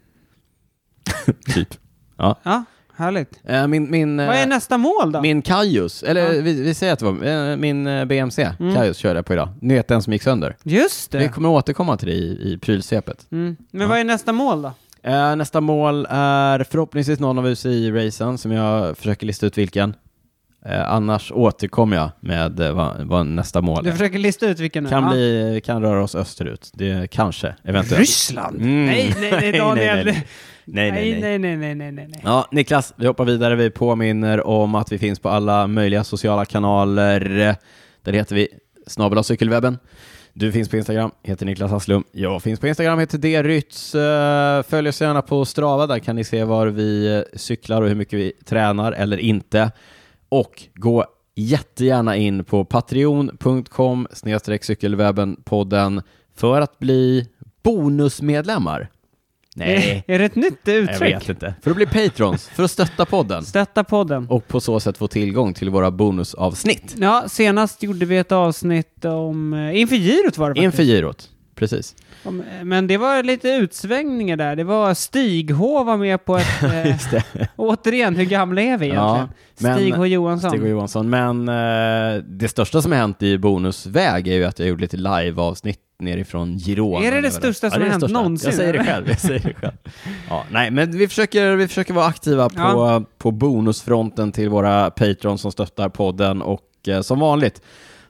typ. 1.53 1.69
Ja, 2.17 2.63
härligt. 2.95 3.39
Eh, 3.45 3.67
min, 3.67 3.91
min, 3.91 4.19
eh, 4.19 4.27
Vad 4.27 4.35
är 4.35 4.47
nästa 4.47 4.77
mål 4.77 5.11
då? 5.11 5.21
min 5.21 5.41
Kaius, 5.41 6.03
eller 6.03 6.33
Ja. 6.33 6.41
vi, 6.41 6.61
vi 6.61 6.73
säger 6.73 6.93
att 6.93 6.99
det 6.99 7.05
var 7.05 7.51
eh, 7.51 7.57
min 7.57 7.87
eh, 7.87 8.05
BMC, 8.05 8.51
Mm. 8.59 8.75
Kaius 8.75 8.97
körde 8.97 9.17
jag 9.17 9.25
på 9.25 9.33
idag. 9.33 9.49
Ni 9.61 9.73
vet 9.73 9.87
den 9.87 10.01
som 10.01 10.13
gick 10.13 10.23
sönder. 10.23 10.55
Just 10.63 11.15
Vi 11.15 11.19
det. 11.19 11.27
kommer 11.29 11.49
återkomma 11.49 11.97
till 11.97 12.07
det 12.07 12.13
i, 12.13 12.53
i 12.53 12.57
prylsvepet. 12.57 13.25
Mm. 13.31 13.55
Men 13.71 13.81
Ja. 13.81 13.87
vad 13.87 13.99
är 13.99 14.03
nästa 14.03 14.33
mål 14.33 14.61
då? 14.61 14.71
Eh, 15.03 15.35
nästa 15.35 15.61
mål 15.61 16.07
är 16.09 16.63
förhoppningsvis 16.63 17.19
någon 17.19 17.37
av 17.39 17.47
UCI-racen 17.47 18.37
som 18.37 18.51
jag 18.51 18.97
försöker 18.97 19.27
lista 19.27 19.45
ut 19.45 19.57
vilken. 19.57 19.95
Eh, 20.65 20.91
annars 20.91 21.31
återkommer 21.31 21.97
jag 21.97 22.09
med 22.19 22.59
eh, 22.59 22.71
vad, 22.71 23.01
vad 23.07 23.25
nästa 23.25 23.61
mål 23.61 23.83
Du 23.83 23.89
är. 23.89 23.93
försöker 23.93 24.19
lista 24.19 24.47
ut 24.47 24.59
vilken 24.59 24.89
Kan, 24.89 25.03
ja. 25.03 25.09
bli, 25.09 25.61
kan 25.65 25.81
röra 25.81 26.03
oss 26.03 26.15
österut. 26.15 26.69
Det 26.73 27.11
kanske, 27.11 27.55
eventuellt. 27.63 27.99
Ryssland? 27.99 28.55
Mm. 28.61 28.85
Nej, 28.85 29.15
nej, 29.19 29.31
nej, 29.31 29.51
Daniel. 29.59 30.15
Nej, 30.73 30.91
nej, 30.91 31.19
nej, 31.21 31.39
nej. 31.39 31.57
nej, 31.57 31.75
nej, 31.75 31.91
nej, 31.91 32.07
nej. 32.09 32.21
Ja, 32.23 32.47
Niklas, 32.51 32.93
vi 32.97 33.07
hoppar 33.07 33.25
vidare. 33.25 33.55
Vi 33.55 33.69
påminner 33.69 34.47
om 34.47 34.75
att 34.75 34.91
vi 34.91 34.97
finns 34.97 35.19
på 35.19 35.29
alla 35.29 35.67
möjliga 35.67 36.03
sociala 36.03 36.45
kanaler. 36.45 37.55
Där 38.03 38.13
heter 38.13 38.35
vi 38.35 38.47
snabel 38.87 39.23
cykelwebben. 39.23 39.77
Du 40.33 40.51
finns 40.51 40.69
på 40.69 40.77
Instagram, 40.77 41.11
heter 41.23 41.45
Niklas 41.45 41.71
Hasslum. 41.71 42.03
Jag 42.11 42.43
finns 42.43 42.59
på 42.59 42.67
Instagram, 42.67 42.99
heter 42.99 43.43
Drytz. 43.43 43.95
Eh, 43.95 44.63
Följ 44.63 44.89
oss 44.89 45.01
gärna 45.01 45.21
på 45.21 45.45
Strava, 45.45 45.87
där 45.87 45.99
kan 45.99 46.15
ni 46.15 46.23
se 46.23 46.43
var 46.43 46.67
vi 46.67 47.15
eh, 47.17 47.39
cyklar 47.39 47.81
och 47.81 47.87
hur 47.87 47.95
mycket 47.95 48.19
vi 48.19 48.31
tränar 48.45 48.91
eller 48.91 49.17
inte. 49.17 49.71
Och 50.29 50.63
gå 50.75 51.05
jättegärna 51.35 52.15
in 52.15 52.43
på 52.43 52.65
patreon.com 52.65 54.07
cykelwebben-podden 54.11 56.01
för 56.35 56.61
att 56.61 56.79
bli 56.79 57.27
bonusmedlemmar. 57.63 58.89
Nej, 59.55 60.03
Är, 60.07 60.13
är 60.15 60.19
det 60.19 60.25
ett 60.25 60.35
nytt 60.35 60.59
jag 60.63 60.75
uttryck? 60.75 61.01
vet 61.15 61.29
inte. 61.29 61.53
För 61.61 61.69
att 61.71 61.75
bli 61.77 61.85
patrons, 61.85 62.47
för 62.47 62.63
att 62.63 62.71
stötta 62.71 63.05
podden 63.05 63.43
Stötta 63.45 63.83
podden. 63.83 64.27
och 64.29 64.47
på 64.47 64.59
så 64.59 64.79
sätt 64.79 64.97
få 64.97 65.07
tillgång 65.07 65.53
till 65.53 65.69
våra 65.69 65.91
bonusavsnitt 65.91 66.95
Ja, 66.97 67.23
senast 67.27 67.83
gjorde 67.83 68.05
vi 68.05 68.17
ett 68.17 68.31
avsnitt 68.31 69.05
om... 69.05 69.53
eh, 69.53 69.79
Inför 69.79 69.95
girot 69.95 70.37
var 70.37 70.49
det 70.49 70.55
faktiskt. 70.55 70.63
inför 70.63 70.83
girot. 70.83 71.29
Precis. 71.55 71.95
Om, 72.23 72.41
eh, 72.41 72.63
Men 72.63 72.87
det 72.87 72.97
var 72.97 73.23
lite 73.23 73.49
utsvängningar 73.49 74.37
där. 74.37 74.55
Det 74.55 74.63
var 74.63 74.93
Stig 74.93 75.51
H 75.51 75.83
var 75.83 75.97
med 75.97 76.25
på 76.25 76.37
ett... 76.37 76.63
eh, 76.63 76.87
Just 76.91 77.11
det. 77.11 77.23
återigen, 77.55 78.15
hur 78.15 78.25
gamla 78.25 78.61
är 78.61 78.77
vi 78.77 78.87
Ja, 78.87 79.15
egentligen? 79.15 79.29
men- 79.59 79.77
Stig 79.79 79.93
H 79.93 80.05
Johansson. 80.05 80.49
Stig 80.49 80.61
och 80.63 80.69
Johansson. 80.69 81.09
Men 81.09 81.49
eh, 81.49 82.23
det 82.23 82.47
största 82.47 82.81
som 82.81 82.91
har 82.91 82.99
hänt 82.99 83.21
i 83.23 83.37
bonusväg 83.37 84.27
är 84.27 84.33
ju 84.33 84.45
att 84.45 84.59
jag 84.59 84.67
gjorde 84.67 84.81
lite 84.81 84.97
live-avsnitt 84.97 85.79
nerifrån 86.01 86.57
Girona. 86.59 87.05
Är 87.05 87.11
det 87.11 87.21
det 87.21 87.31
största 87.31 87.69
som 87.69 87.81
är 87.81 87.85
har 87.85 87.89
hänt 87.91 88.01
största. 88.01 88.17
någonsin, 88.17 88.47
Jag 88.49 88.55
säger 88.55 88.73
det 88.73 88.83
själv. 88.83 89.07
Jag 89.09 89.19
säger 89.19 89.39
det 89.39 89.53
själv. 89.53 89.73
Ja, 90.29 90.43
nej, 90.51 90.71
men 90.71 90.97
vi 90.97 91.07
försöker, 91.07 91.55
vi 91.55 91.67
försöker 91.67 91.93
vara 91.93 92.05
aktiva 92.05 92.49
på, 92.49 92.55
Ja. 92.57 93.03
på 93.17 93.31
bonusfronten 93.31 94.31
till 94.31 94.49
våra 94.49 94.91
patrons 94.91 95.41
som 95.41 95.51
stöttar 95.51 95.89
podden 95.89 96.41
och 96.41 96.61
eh, 96.87 97.01
som 97.01 97.19
vanligt 97.19 97.61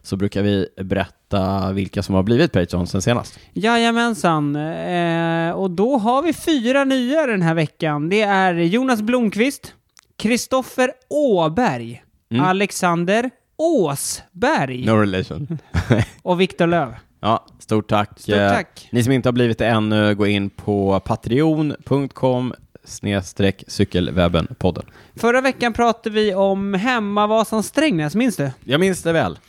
så 0.03 0.15
brukar 0.15 0.41
vi 0.43 0.67
berätta 0.81 1.71
vilka 1.71 2.03
som 2.03 2.15
har 2.15 2.23
blivit 2.23 2.51
patrons 2.51 2.91
sen 2.91 3.01
senast. 3.01 3.39
Jajamensan. 3.53 4.55
Eh, 4.55 5.51
och 5.51 5.71
då 5.71 5.97
har 5.97 6.21
vi 6.21 6.33
fyra 6.33 6.83
nya 6.83 7.25
den 7.27 7.41
här 7.41 7.53
veckan. 7.53 8.09
Det 8.09 8.21
är 8.21 8.53
Jonas 8.53 9.01
Blomqvist, 9.01 9.73
Kristoffer 10.17 10.91
Åberg, 11.09 12.03
Mm. 12.31 12.45
Alexander 12.45 13.29
Åsberg 13.57 14.85
No 14.85 14.91
relation. 14.91 15.57
och 16.21 16.41
Viktor 16.41 16.67
Löv. 16.67 16.93
Ja, 17.21 17.45
stort 17.59 17.89
tack. 17.89 18.09
Stort 18.19 18.35
Eh, 18.35 18.49
tack. 18.49 18.89
Ni 18.91 19.03
som 19.03 19.13
inte 19.13 19.29
har 19.29 19.33
blivit 19.33 19.57
det 19.57 19.67
ännu, 19.67 20.15
gå 20.15 20.27
in 20.27 20.49
på 20.49 20.99
patreon.com 20.99 22.53
snedstreck 22.83 23.63
cykelwebben-podden. 23.67 24.85
Förra 25.15 25.41
veckan 25.41 25.73
pratade 25.73 26.09
vi 26.15 26.33
om 26.35 26.73
Hemmavasan 26.73 27.63
Strängnäs, 27.63 28.15
minns 28.15 28.35
du? 28.35 28.51
Jag 28.63 28.79
minns 28.79 29.03
det 29.03 29.11
väl. 29.11 29.39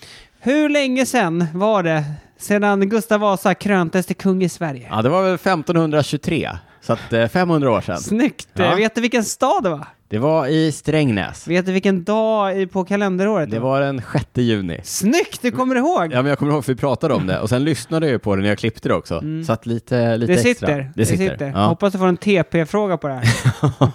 Hur 0.40 0.68
länge 0.68 1.06
sedan 1.06 1.46
var 1.54 1.82
det 1.82 2.04
sedan 2.38 2.88
Gustav 2.88 3.20
Vasa 3.20 3.54
kröntes 3.54 4.06
till 4.06 4.16
kung 4.16 4.42
i 4.42 4.48
Sverige? 4.48 4.88
Ja, 4.90 5.02
det 5.02 5.08
var 5.08 5.22
väl 5.22 5.34
1523, 5.34 6.50
så 6.80 6.92
att 6.92 7.12
eh, 7.12 7.28
500 7.28 7.70
år 7.70 7.80
sedan. 7.80 7.98
Snyggt! 7.98 8.48
Ja. 8.52 8.74
Vet 8.74 8.94
du 8.94 9.00
vilken 9.00 9.24
stad 9.24 9.62
det 9.62 9.70
var? 9.70 9.86
Det 10.12 10.18
var 10.18 10.46
i 10.46 10.72
Strängnäs. 10.72 11.48
Vet 11.48 11.66
du 11.66 11.72
vilken 11.72 12.04
dag 12.04 12.60
i- 12.60 12.66
på 12.66 12.84
kalenderåret 12.84 13.50
Det 13.50 13.58
var 13.58 13.80
den 13.80 14.02
6 14.12 14.26
juni. 14.34 14.80
Snyggt! 14.84 15.42
Du 15.42 15.50
kommer 15.50 15.74
ihåg! 15.76 16.12
Ja, 16.12 16.22
men 16.22 16.26
jag 16.26 16.38
kommer 16.38 16.52
ihåg 16.52 16.64
för 16.64 16.72
vi 16.72 16.78
pratade 16.80 17.14
om 17.14 17.26
det 17.26 17.40
och 17.40 17.48
sen 17.48 17.64
lyssnade 17.64 18.06
jag 18.06 18.12
ju 18.12 18.18
på 18.18 18.36
det 18.36 18.42
när 18.42 18.48
jag 18.48 18.58
klippte 18.58 18.88
det 18.88 18.94
också. 18.94 19.22
Så 19.46 19.52
att 19.52 19.66
lite, 19.66 20.16
lite 20.16 20.32
Mm. 20.32 20.42
det 20.44 20.50
extra. 20.50 20.68
sitter. 20.68 20.92
Det 20.94 21.06
sitter. 21.06 21.52
Ja. 21.54 21.66
Hoppas 21.66 21.92
du 21.92 21.98
får 21.98 22.06
en 22.06 22.16
TP-fråga 22.16 22.96
på 22.96 23.08
det 23.08 23.14
här. 23.14 23.24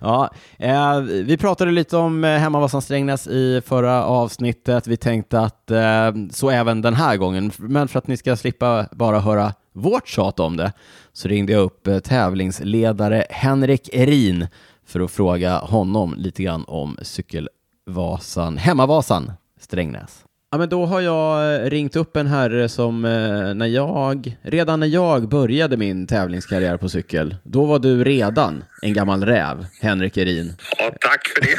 ja, 0.00 0.30
eh, 0.58 1.00
vi 1.00 1.36
pratade 1.36 1.70
lite 1.70 1.96
om 1.96 2.24
eh, 2.24 2.30
Hemmavasan 2.30 2.82
Strängnäs 2.82 3.26
i 3.26 3.62
förra 3.66 4.04
avsnittet. 4.04 4.86
Vi 4.86 4.96
tänkte 4.96 5.40
att 5.40 5.70
eh, 5.70 6.12
så 6.30 6.50
även 6.50 6.82
den 6.82 6.94
här 6.94 7.16
gången, 7.16 7.52
men 7.58 7.88
för 7.88 7.98
att 7.98 8.06
ni 8.06 8.16
ska 8.16 8.36
slippa 8.36 8.86
bara 8.92 9.20
höra 9.20 9.52
vårt 9.74 10.08
tjat 10.08 10.40
om 10.40 10.56
det 10.56 10.72
så 11.12 11.28
ringde 11.28 11.52
jag 11.52 11.62
upp 11.62 11.86
eh, 11.86 11.98
tävlingsledare 11.98 13.24
Henrik 13.30 13.88
Erin 13.92 14.46
för 14.86 15.00
att 15.00 15.10
fråga 15.10 15.58
honom 15.58 16.14
lite 16.18 16.42
grann 16.42 16.64
om 16.66 16.98
cykelvasan, 17.02 18.56
Hemmavasan 18.56 19.32
Strängnäs. 19.60 20.22
Ja, 20.50 20.58
men 20.58 20.68
då 20.68 20.86
har 20.86 21.00
jag 21.00 21.54
eh, 21.54 21.70
ringt 21.70 21.96
upp 21.96 22.16
en 22.16 22.26
herre 22.26 22.68
som 22.68 23.04
eh, 23.04 23.54
när 23.54 23.66
jag, 23.66 24.36
redan 24.42 24.80
när 24.80 24.86
jag 24.86 25.28
började 25.28 25.76
min 25.76 26.06
tävlingskarriär 26.06 26.76
på 26.76 26.88
cykel, 26.88 27.36
då 27.42 27.64
var 27.64 27.78
du 27.78 28.04
redan 28.04 28.64
en 28.82 28.92
gammal 28.92 29.24
räv, 29.24 29.66
Henrik 29.80 30.16
Erin. 30.16 30.52
Ja, 30.78 30.92
tack 31.00 31.28
för 31.28 31.40
det. 31.40 31.56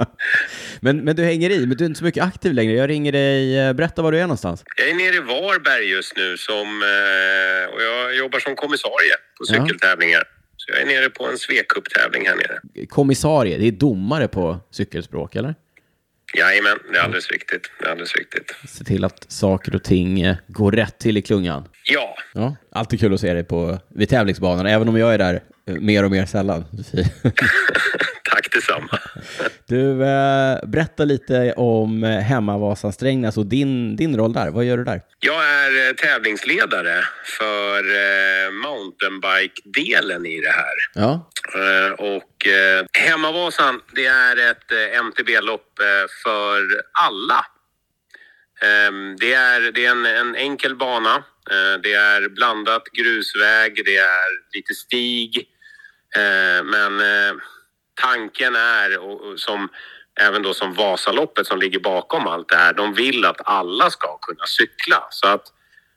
Men, 0.80 1.04
men 1.04 1.16
du 1.16 1.24
hänger 1.24 1.50
i, 1.50 1.66
men 1.66 1.76
du 1.76 1.84
är 1.84 1.88
inte 1.88 1.98
så 1.98 2.04
mycket 2.04 2.24
aktiv 2.24 2.52
längre. 2.52 2.72
Jag 2.72 2.90
ringer 2.90 3.12
dig, 3.12 3.58
eh, 3.58 3.72
berätta 3.72 4.02
var 4.02 4.12
du 4.12 4.18
är 4.18 4.22
någonstans. 4.22 4.64
Jag 4.76 4.88
är 4.88 4.94
nere 4.94 5.16
i 5.16 5.20
Varberg 5.20 5.90
just 5.90 6.16
nu 6.16 6.36
som, 6.36 6.82
eh, 6.82 7.74
och 7.74 7.82
jag 7.82 8.16
jobbar 8.16 8.38
som 8.38 8.56
kommissarie 8.56 9.14
på 9.38 9.44
Ja. 9.54 9.64
Så 10.66 10.72
jag 10.72 10.80
är 10.82 10.86
nere 10.86 11.10
på 11.10 11.26
en 11.26 11.38
svekupptävling 11.38 12.26
här 12.26 12.36
nere. 12.36 12.86
Kommissarie, 12.86 13.58
det 13.58 13.66
är 13.66 13.72
domare 13.72 14.28
på 14.28 14.60
cykelspråk, 14.70 15.36
eller? 15.36 15.54
Jajamän, 16.38 16.78
det 16.92 16.98
är 16.98 17.02
alldeles 17.02 17.30
riktigt. 17.30 17.70
Det 17.78 17.86
är 17.86 17.90
alldeles 17.90 18.16
riktigt. 18.16 18.54
Se 18.68 18.84
till 18.84 19.04
att 19.04 19.30
saker 19.32 19.74
och 19.74 19.82
ting 19.82 20.20
eh, 20.20 20.36
går 20.46 20.72
rätt 20.72 20.98
till 20.98 21.16
i 21.16 21.22
klungan. 21.22 21.68
Ja, 21.84 22.16
Ja, 22.34 22.56
alltid 22.70 23.00
kul 23.00 23.14
att 23.14 23.20
se 23.20 23.34
dig 23.34 23.44
på, 23.44 23.78
vid 23.88 24.08
tävlingsbanan, 24.08 24.66
även 24.66 24.88
om 24.88 24.96
jag 24.96 25.14
är 25.14 25.18
där 25.18 25.42
eh, 25.66 25.74
mer 25.74 26.04
och 26.04 26.10
mer 26.10 26.26
sällan. 26.26 26.64
detsamma. 28.54 28.98
Du, 29.66 30.02
eh, 30.02 30.58
berätta 30.66 31.04
lite 31.04 31.52
om 31.52 32.04
eh, 32.04 32.18
Hemmavasan 32.18 32.92
Strängnäs 32.92 33.36
och 33.36 33.46
din, 33.46 33.96
din 33.96 34.16
roll 34.16 34.32
där. 34.32 34.50
Vad 34.50 34.64
gör 34.64 34.76
du 34.76 34.84
där? 34.84 35.00
Jag 35.20 35.44
är 35.44 35.88
eh, 35.88 35.94
tävlingsledare 35.94 37.04
för 37.38 37.78
eh, 37.78 38.50
mountainbike-delen 38.50 40.26
i 40.26 40.40
det 40.40 40.50
här. 40.50 40.74
Ja, 40.94 41.30
Eh, 41.54 41.92
och 41.92 42.46
eh, 42.46 42.86
Hemmavasan, 42.92 43.80
det 43.94 44.06
är 44.06 44.50
ett 44.50 44.72
MTB-lopp 45.04 45.78
för 46.24 46.82
alla. 46.92 47.46
Ehm, 48.62 49.16
det 49.16 49.32
är, 49.32 49.72
det 49.72 49.86
är 49.86 49.90
en, 49.90 50.06
en 50.06 50.36
enkel 50.36 50.76
bana. 50.76 51.24
Det 51.82 51.92
är 51.92 52.28
blandat 52.28 52.82
grusväg, 52.92 53.82
det 53.84 53.96
är 53.96 54.54
lite 54.54 54.74
stig. 54.74 55.48
Men 56.64 57.02
tanken 57.94 58.56
är, 58.56 58.98
och, 58.98 59.20
och 59.20 59.40
som 59.40 59.68
även 60.20 60.42
då 60.42 60.54
som 60.54 60.74
Vasaloppet 60.74 61.46
som 61.46 61.58
ligger 61.58 61.80
bakom 61.80 62.26
allt 62.26 62.48
det 62.48 62.56
här, 62.56 62.72
de 62.72 62.94
vill 62.94 63.24
att 63.24 63.40
alla 63.44 63.90
ska 63.90 64.18
kunna 64.18 64.46
cykla. 64.46 65.06
Så 65.10 65.28
att 65.28 65.42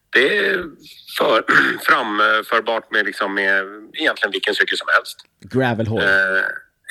det 0.09 0.37
är 0.37 0.63
för, 1.17 1.45
framförbart 1.81 2.91
med, 2.91 3.05
liksom 3.05 3.33
med 3.33 3.65
egentligen 3.93 4.31
vilken 4.31 4.55
cykel 4.55 4.77
som 4.77 4.87
helst. 4.93 5.17
gravelhoj. 5.39 6.03
Eh, 6.03 6.43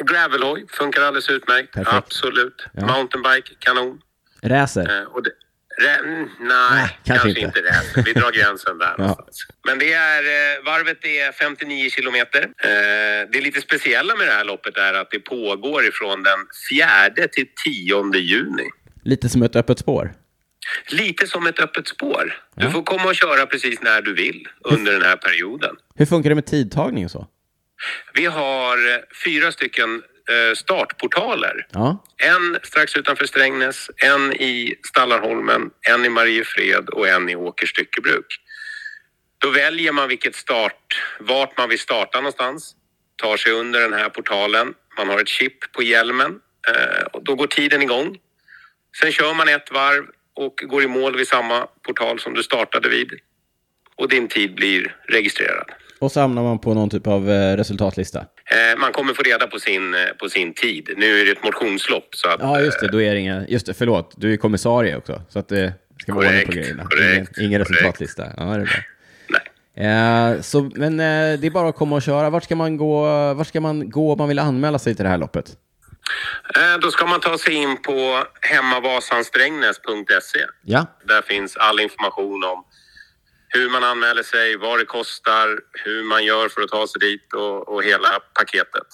gravelhoj 0.05 0.67
funkar 0.69 1.03
alldeles 1.03 1.31
utmärkt. 1.31 1.73
Perfekt. 1.73 1.97
Absolut. 1.97 2.67
Ja. 2.73 2.87
Mountainbike, 2.87 3.55
kanon. 3.59 4.01
Racer. 4.43 5.01
Eh, 5.01 5.05
och 5.07 5.23
det, 5.23 5.31
nej, 5.79 6.29
Nej, 6.41 6.99
kanske 7.05 7.29
inte. 7.29 7.41
inte. 7.41 7.61
det. 7.61 8.03
Vi 8.07 8.13
drar 8.13 8.33
gränsen 8.33 8.79
där 8.79 8.95
Ja. 8.99 9.27
Men 9.67 9.79
det 9.79 9.93
är, 9.93 10.23
eh, 10.23 10.65
varvet 10.65 11.05
är 11.05 11.33
59 11.33 11.91
kilometer. 11.91 12.43
Eh, 12.43 13.29
det 13.33 13.41
lite 13.41 13.61
speciella 13.61 14.17
med 14.17 14.27
det 14.27 14.33
här 14.33 14.45
loppet 14.45 14.77
är 14.77 14.95
att 14.95 15.11
det 15.11 15.19
pågår 15.19 15.85
ifrån 15.87 16.23
den 16.23 16.39
4 17.17 17.29
till 17.33 17.47
10 17.65 18.15
juni. 18.19 18.71
Lite 19.05 19.29
som 19.29 19.43
ett 19.43 19.57
öppet 19.57 19.79
spår. 19.79 20.13
Lite 20.91 21.27
som 21.27 21.47
ett 21.47 21.59
öppet 21.59 21.89
spår. 21.89 22.39
Du 22.57 22.65
Ja. 22.65 22.71
får 22.71 22.83
komma 22.83 23.05
och 23.05 23.15
köra 23.15 23.47
precis 23.47 23.83
när 23.83 24.03
du 24.03 24.15
vill 24.15 24.49
under 24.65 24.93
den 24.93 25.03
här 25.03 25.17
perioden. 25.17 25.77
Hur 25.95 26.07
funkar 26.07 26.29
det 26.31 26.35
med 26.35 26.47
tidtagning 26.47 27.05
och 27.05 27.11
så? 27.11 27.27
Vi 28.15 28.27
har 28.27 28.93
eh, 28.95 28.99
fyra 29.25 29.53
stycken 29.53 30.03
startportaler. 30.57 31.67
Ja, 31.73 32.05
En 32.17 32.59
strax 32.63 32.97
utanför 32.97 33.27
Strängnäs, 33.27 33.91
en 33.97 34.33
i 34.33 34.75
Stallarholmen, 34.89 35.71
en 35.89 36.05
i 36.05 36.09
Mariefred 36.09 36.89
och 36.89 37.09
en 37.09 37.29
i 37.29 37.37
Åkers 37.37 37.71
styckebruk. 37.71 38.27
Då 39.39 39.51
väljer 39.51 39.93
man 39.93 40.09
vilket 40.09 40.35
start, 40.35 41.03
vart 41.21 41.59
man 41.59 41.69
vill 41.69 41.79
starta 41.79 42.19
någonstans, 42.21 42.75
tar 43.23 43.37
sig 43.37 43.53
under 43.53 43.81
den 43.81 43.93
här 43.93 44.09
portalen. 44.09 44.75
Man 44.99 45.09
har 45.09 45.21
ett 45.21 45.29
chip 45.29 45.73
på 45.73 45.83
hjälmen 45.83 46.41
eh, 46.69 47.05
och 47.13 47.25
då 47.25 47.35
går 47.35 47.47
tiden 47.47 47.83
igång. 47.83 48.17
Sen 49.01 49.13
kör 49.13 49.35
man 49.35 49.49
ett 49.49 49.71
varv 49.73 50.05
och 50.35 50.55
går 50.69 50.83
i 50.83 50.87
mål 50.87 51.17
vid 51.17 51.29
samma 51.29 51.67
portal 51.83 52.21
som 52.21 52.35
du 52.35 52.43
startade 52.43 52.89
vid. 52.89 53.11
Och 53.97 54.09
din 54.09 54.29
tid 54.29 54.55
blir 54.55 54.97
registrerad. 55.09 55.71
Och 55.99 56.13
så 56.13 56.21
hamnar 56.21 56.43
man 56.43 56.59
på 56.59 56.75
någon 56.75 56.91
typ 56.91 57.07
av 57.07 57.31
eh, 57.31 57.57
resultatlista. 57.57 58.27
Eh, 58.51 58.79
man 58.79 58.93
kommer 58.93 59.15
få 59.15 59.23
reda 59.23 59.47
på 59.47 59.59
sin, 59.59 59.95
eh, 59.95 60.01
på 60.21 60.29
sin 60.29 60.55
tid. 60.55 60.91
Nu 60.97 61.21
är 61.21 61.25
det 61.25 61.31
ett 61.31 61.45
motionslopp 61.45 62.09
så 62.11 62.29
att... 62.29 62.41
Ja, 62.41 62.61
just 62.61 62.81
det. 62.81 62.89
Då 62.89 63.03
är 63.03 63.15
det 63.15 63.21
inga... 63.21 63.47
Just 63.49 63.67
det, 63.67 63.75
förlåt. 63.75 64.15
Du 64.17 64.33
är 64.33 64.37
kommissarie 64.37 64.97
också. 64.97 65.23
Så 65.29 65.39
att 65.39 65.49
det 65.49 65.73
ska 66.03 66.15
vara 66.15 66.27
ordning 66.27 66.47
på 66.47 66.53
grejerna. 66.53 66.85
korrekt, 66.85 67.39
ingen, 67.39 67.51
ingen 67.51 67.65
korrekt. 67.65 67.71
resultatlista. 67.71 68.25
Ja, 68.37 68.45
det 68.45 68.51
är 68.51 68.65
bra. 68.65 68.75
Eh, 69.77 70.41
så, 70.41 70.71
men 70.75 71.01
eh, 71.01 71.39
det 71.41 71.47
är 71.47 71.51
bara 71.51 71.69
att 71.69 71.77
komma 71.77 71.97
och 71.97 72.03
köra. 72.03 72.31
Vart 72.31 72.45
ska 72.45 72.57
man 72.57 72.77
gå, 72.77 73.03
vart 73.35 73.47
ska 73.47 73.61
man 73.61 73.91
gå 73.91 74.13
om 74.13 74.19
man 74.19 74.29
vill 74.29 74.39
anmäla 74.39 74.79
sig 74.79 74.95
till 74.95 75.05
det 75.05 75.11
här 75.11 75.19
loppet? 75.19 75.47
Eh, 76.57 76.79
då 76.81 76.91
ska 76.91 77.07
man 77.07 77.21
ta 77.21 77.39
sig 77.39 77.55
in 77.55 77.83
på 77.83 78.25
hemmavasansträngnäs.se. 78.41 80.39
Ja, 80.65 80.87
Där 81.05 81.23
finns 81.23 81.57
all 81.57 81.81
information 81.81 82.45
om 82.45 82.65
hur 83.57 83.71
man 83.71 83.85
anmäler 83.85 84.23
sig, 84.23 84.57
vad 84.57 84.79
det 84.79 84.85
kostar, 84.85 85.61
hur 85.73 86.05
man 86.05 86.25
gör 86.25 86.49
för 86.49 86.63
att 86.63 86.69
ta 86.69 86.87
sig 86.87 87.01
dit 87.01 87.33
och, 87.35 87.69
och 87.69 87.83
hela 87.85 88.09
paketet. 88.35 88.87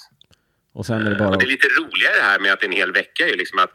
och 0.75 0.87
sen 0.87 1.07
är 1.07 1.11
det 1.11 1.17
bara... 1.17 1.29
Och 1.29 1.39
det 1.39 1.45
är 1.45 1.49
lite 1.49 1.69
roligare 1.69 2.21
här 2.23 2.39
med 2.39 2.53
att 2.53 2.61
det 2.61 2.67
är 2.67 2.69
en 2.69 2.77
hel 2.77 2.93
vecka 2.93 3.29
är 3.29 3.37
liksom 3.37 3.59
att 3.59 3.71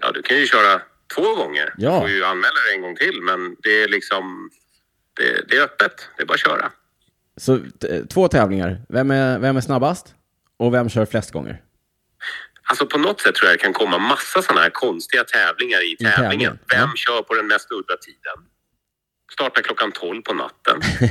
ja, 0.00 0.10
du 0.12 0.22
kan 0.22 0.36
ju 0.36 0.46
köra 0.46 0.80
två 1.14 1.34
gånger. 1.34 1.74
Ja. 1.76 1.94
Du 1.94 2.00
får 2.00 2.10
ju 2.10 2.24
anmäla 2.24 2.54
dig 2.66 2.74
en 2.74 2.82
gång 2.82 2.96
till, 2.96 3.22
men 3.22 3.56
det 3.62 3.82
är 3.82 3.88
liksom 3.88 4.50
det, 5.16 5.48
det 5.48 5.56
är 5.56 5.62
öppet. 5.62 6.08
Det 6.16 6.22
är 6.22 6.26
bara 6.26 6.34
att 6.34 6.40
köra. 6.40 6.72
Så 7.36 7.58
t- 7.58 8.02
två 8.10 8.28
tävlingar. 8.28 8.80
Vem 8.88 9.10
är, 9.10 9.38
vem 9.38 9.56
är 9.56 9.60
snabbast? 9.60 10.14
Och 10.56 10.74
vem 10.74 10.88
kör 10.88 11.06
flest 11.06 11.30
gånger? 11.32 11.62
Alltså 12.62 12.86
på 12.86 12.98
något 12.98 13.20
sätt 13.20 13.34
tror 13.34 13.50
jag 13.50 13.58
det 13.58 13.62
kan 13.62 13.72
komma 13.72 13.98
massa 13.98 14.42
sådana 14.42 14.60
här 14.62 14.70
konstiga 14.70 15.24
tävlingar 15.24 15.92
i 15.92 15.96
tävlingen. 15.96 16.14
tävlingen, 16.22 16.58
Vem 16.70 16.80
ja. 16.80 16.92
kör 16.96 17.22
på 17.22 17.34
den 17.34 17.46
mest 17.46 17.72
udda 17.72 17.96
tiden? 17.96 18.49
Startar 19.32 19.62
klockan 19.62 19.92
12 19.92 20.22
på 20.22 20.34
natten. 20.34 20.80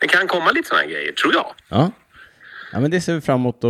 det 0.00 0.08
kan 0.08 0.28
komma 0.28 0.50
lite 0.50 0.68
sådana 0.68 0.86
grejer, 0.86 1.12
tror 1.12 1.34
jag. 1.34 1.46
Ja. 1.68 1.90
Ja, 2.72 2.80
men 2.80 2.90
det 2.90 3.00
ser 3.00 3.14
vi 3.14 3.20
fram 3.20 3.40
emot 3.40 3.64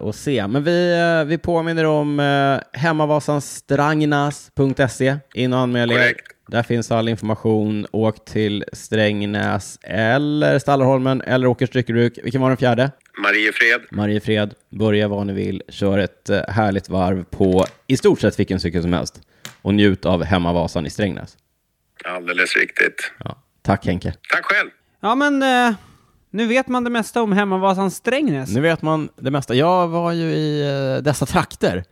att 0.00 0.16
se. 0.16 0.46
Men 0.46 0.64
vi, 0.64 0.92
eh, 0.92 1.24
vi 1.24 1.38
påminner 1.38 1.84
om 1.84 2.20
eh, 2.20 2.58
hemmavasanstrangnas.se. 2.80 5.16
In 5.34 5.52
och 5.52 5.58
anmäl 5.58 5.90
er. 5.90 5.94
Korrekt. 5.94 6.26
Där 6.48 6.62
finns 6.62 6.90
all 6.90 7.08
information. 7.08 7.86
Åk 7.92 8.24
till 8.24 8.64
Strängnäs 8.72 9.78
eller 9.82 10.58
Stallarholmen 10.58 11.22
eller 11.22 11.46
Åkers 11.46 11.70
Dryckebruk. 11.70 12.18
Vilken 12.22 12.40
var 12.40 12.48
den 12.48 12.56
fjärde? 12.56 12.90
Mariefred, 13.18 13.80
Mariefred. 13.90 14.54
Börja 14.70 15.08
var 15.08 15.24
ni 15.24 15.32
vill. 15.32 15.62
Kör 15.68 15.98
ett 15.98 16.30
eh, 16.30 16.40
härligt 16.48 16.88
varv 16.88 17.24
på 17.24 17.66
i 17.86 17.96
stort 17.96 18.20
sett 18.20 18.38
vilken 18.38 18.60
cykel 18.60 18.82
som 18.82 18.92
helst. 18.92 19.20
Och 19.62 19.74
njut 19.74 20.06
av 20.06 20.24
Hemmavasan 20.24 20.86
i 20.86 20.90
Strängnäs. 20.90 21.36
Alldeles 22.04 22.56
riktigt. 22.56 23.12
Ja. 23.24 23.38
Tack 23.62 23.86
Henke. 23.86 24.14
Tack 24.34 24.44
själv. 24.44 24.70
Ja, 25.00 25.14
men 25.14 25.42
eh, 25.42 25.74
nu 26.30 26.46
vet 26.46 26.68
man 26.68 26.84
det 26.84 26.90
mesta 26.90 27.22
om 27.22 27.32
Hemmavasan 27.32 27.90
Strängnäs. 27.90 28.54
Nu 28.54 28.60
vet 28.60 28.82
man 28.82 29.08
det 29.16 29.30
mesta. 29.30 29.54
Jag 29.54 29.88
var 29.88 30.12
ju 30.12 30.24
i 30.32 30.62
eh, 30.96 31.02
dessa 31.02 31.26
trakter 31.26 31.84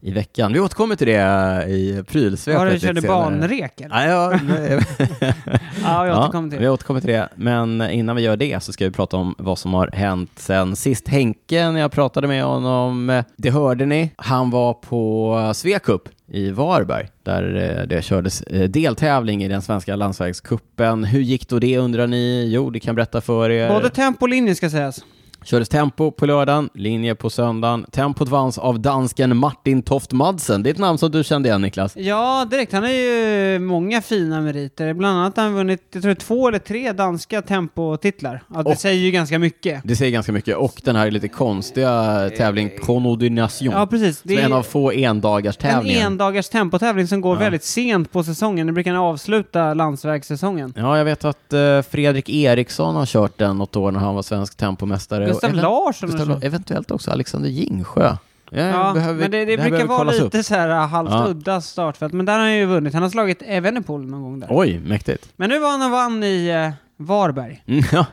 i 0.00 0.10
veckan. 0.12 0.52
Vi 0.52 0.60
återkommer 0.60 0.96
till 0.96 1.06
det 1.06 1.64
i 1.68 2.04
prylsvepet 2.08 2.58
Var 2.58 2.66
du 2.70 2.78
körde 2.78 3.00
banrek? 3.02 3.72
Ja, 3.76 4.04
ja, 4.06 4.38
nej. 4.48 4.80
Ja, 5.82 6.06
ja, 6.06 6.20
återkommer 6.22 6.50
till 6.50 6.58
vi 6.58 6.64
det. 6.64 6.70
återkommer 6.70 7.00
till 7.00 7.10
det. 7.10 7.28
Men 7.36 7.80
innan 7.90 8.16
vi 8.16 8.22
gör 8.22 8.36
det 8.36 8.62
så 8.62 8.72
ska 8.72 8.84
vi 8.84 8.90
prata 8.90 9.16
om 9.16 9.34
vad 9.38 9.58
som 9.58 9.74
har 9.74 9.90
hänt 9.92 10.30
sen 10.36 10.76
sist. 10.76 11.08
Henke, 11.08 11.70
när 11.70 11.80
jag 11.80 11.92
pratade 11.92 12.28
med 12.28 12.44
honom, 12.44 13.10
eh, 13.10 13.24
det 13.36 13.50
hörde 13.50 13.86
ni. 13.86 14.10
Han 14.16 14.50
var 14.50 14.74
på 14.74 15.52
Svecup 15.54 16.02
i 16.28 16.50
Varberg 16.50 17.08
där 17.22 17.54
eh, 17.80 17.86
det 17.86 18.02
kördes 18.02 18.42
eh, 18.42 18.68
deltävling 18.68 19.44
i 19.44 19.48
den 19.48 19.62
svenska 19.62 19.96
landsvägskuppen. 19.96 21.04
Hur 21.04 21.20
gick 21.20 21.48
då 21.48 21.58
det 21.58 21.78
undrar 21.78 22.06
ni? 22.06 22.48
Jo, 22.52 22.70
det 22.70 22.80
kan 22.80 22.88
jag 22.88 22.96
berätta 22.96 23.20
för 23.20 23.50
er. 23.50 23.68
Både 23.68 23.90
tempo 23.90 24.24
och 24.24 24.28
linje 24.28 24.54
ska 24.54 24.70
sägas. 24.70 25.04
Kördes 25.44 25.68
tempo 25.68 26.10
på 26.10 26.26
lördagen, 26.26 26.68
linje 26.74 27.14
på 27.14 27.30
söndagen. 27.30 27.86
Tempot 27.92 28.28
vanns 28.28 28.58
av 28.58 28.80
dansken 28.80 29.36
Martin 29.36 29.82
Toft 29.82 30.12
Madsen. 30.12 30.62
Det 30.62 30.70
är 30.70 30.74
ett 30.74 30.78
namn 30.78 30.98
som 30.98 31.10
du 31.10 31.24
kände 31.24 31.48
igen 31.48 31.62
Niklas. 31.62 31.96
Ja, 31.96 32.46
direkt. 32.50 32.72
Han 32.72 32.82
har 32.82 32.90
ju 32.90 33.58
många 33.58 34.02
fina 34.02 34.40
meriter. 34.40 34.92
Bland 34.94 35.18
annat 35.18 35.36
har 35.36 35.44
han 35.44 35.54
vunnit, 35.54 35.82
jag 35.92 36.02
tror 36.02 36.14
två 36.14 36.48
eller 36.48 36.58
tre 36.58 36.92
danska 36.92 37.42
tempotitlar. 37.42 38.42
Ja, 38.54 38.62
det 38.62 38.70
Och- 38.70 38.78
säger 38.78 39.00
ju 39.04 39.10
ganska 39.10 39.38
mycket. 39.38 39.80
Det 39.84 39.96
säger 39.96 40.10
ganska 40.12 40.32
mycket. 40.32 40.56
Och 40.56 40.80
den 40.84 40.96
här 40.96 41.10
lite 41.10 41.28
konstiga 41.28 42.30
tävling 42.36 42.70
Conodination. 42.82 43.70
Ja, 43.72 43.86
precis. 43.86 44.18
som 44.20 44.30
är 44.30 44.38
en 44.38 44.52
av 44.52 44.62
få 44.62 44.92
endagars 44.92 45.56
en 45.56 45.70
tävlingar. 45.70 46.06
endagars 46.06 46.48
tempotävling 46.48 47.06
som 47.06 47.20
går 47.20 47.36
Ja. 47.36 47.40
väldigt 47.40 47.64
sent 47.64 48.12
på 48.12 48.24
säsongen. 48.24 48.66
Det 48.66 48.72
brukar 48.72 48.94
avsluta 48.94 49.74
landsvägssäsongen. 49.74 50.74
Ja, 50.76 50.98
jag 50.98 51.04
vet 51.04 51.24
att 51.24 51.52
eh, 51.52 51.82
Fredrik 51.90 52.28
Eriksson 52.30 52.94
har 52.96 53.06
kört 53.06 53.38
den 53.38 53.58
något 53.58 53.76
år 53.76 53.90
när 53.92 54.00
han 54.00 54.14
var 54.14 54.22
svensk 54.22 54.56
tempomästare. 54.56 55.33
Gustav 55.34 55.50
Eller- 55.50 55.62
Larsson 55.62 56.10
och 56.10 56.16
Gustav, 56.16 56.40
så. 56.40 56.46
Eventuellt 56.46 56.90
också 56.90 57.10
Alexander 57.10 57.48
Gingsjö. 57.48 58.16
Ja, 58.50 58.60
Ja, 58.60 58.92
behöver- 58.94 59.20
men 59.20 59.30
det, 59.30 59.44
det 59.44 59.62
här 59.62 59.70
brukar 59.70 59.86
vara 59.86 60.02
lite 60.10 60.38
upp. 60.38 60.44
så 60.44 60.54
här 60.54 60.68
uh, 60.68 60.74
halvt 60.76 61.10
Ja. 61.10 61.26
udda 61.28 61.60
startfält. 61.60 62.12
Men 62.12 62.26
där 62.26 62.32
har 62.32 62.40
han 62.40 62.54
ju 62.56 62.66
vunnit. 62.66 62.94
Han 62.94 63.02
har 63.02 63.10
slagit 63.10 63.42
Evenepoel 63.46 64.06
någon 64.06 64.22
gång 64.22 64.40
där. 64.40 64.48
Oj, 64.50 64.78
mäktigt. 64.78 65.28
Men 65.36 65.50
nu 65.50 65.58
var 65.58 65.70
han 65.70 65.82
och 65.82 65.90
vann 65.90 66.22
i 66.22 66.64
uh, 66.66 66.72
Varberg. 66.96 67.62
Mm, 67.66 67.84
ja. 67.92 68.06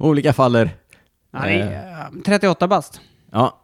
Olika 0.00 0.32
faller. 0.32 0.70
Han 1.32 1.48
är 1.48 1.90
uh, 2.16 2.22
38 2.24 2.68
bast. 2.68 3.00
Ja. 3.32 3.58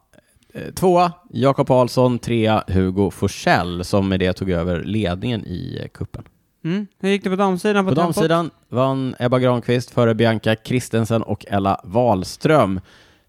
Eh, 0.55 0.72
Tvåa, 0.75 1.12
Jakob 1.31 1.66
Paulsson. 1.66 2.18
Trea, 2.18 2.64
Hugo 2.68 3.11
Forsell, 3.11 3.85
som 3.85 4.09
med 4.09 4.20
det 4.20 4.33
tog 4.33 4.51
över 4.51 4.83
ledningen 4.85 5.44
i 5.46 5.79
eh, 5.83 5.88
kuppen. 5.88 6.25
Mm. 6.64 6.87
Hur 7.01 7.09
gick 7.09 7.25
det 7.25 7.31
på 7.31 7.37
damsidan 7.37 7.85
på, 7.85 7.90
På 7.90 7.94
damsidan 7.94 8.51
vann 8.73 9.15
Ebba 9.19 9.39
Granqvist 9.39 9.91
före 9.91 10.15
Bianca 10.15 10.55
Kristensen 10.57 11.23
och 11.23 11.45
Ella 11.49 11.81
Wahlström. 11.85 12.81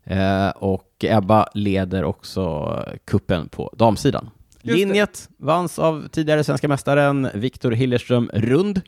Eh, 0.04 0.50
och 0.50 0.90
Ebba 1.04 1.48
leder 1.54 2.04
också 2.04 2.74
kuppen 3.06 3.50
på 3.50 3.74
damsidan. 3.78 4.30
Linjet 4.62 5.30
vanns 5.38 5.80
av 5.80 6.08
tidigare 6.12 6.44
svenska 6.44 6.68
mästaren 6.68 7.30
Viktor 7.34 7.72
Hillerström 7.72 8.30
Rund. 8.34 8.82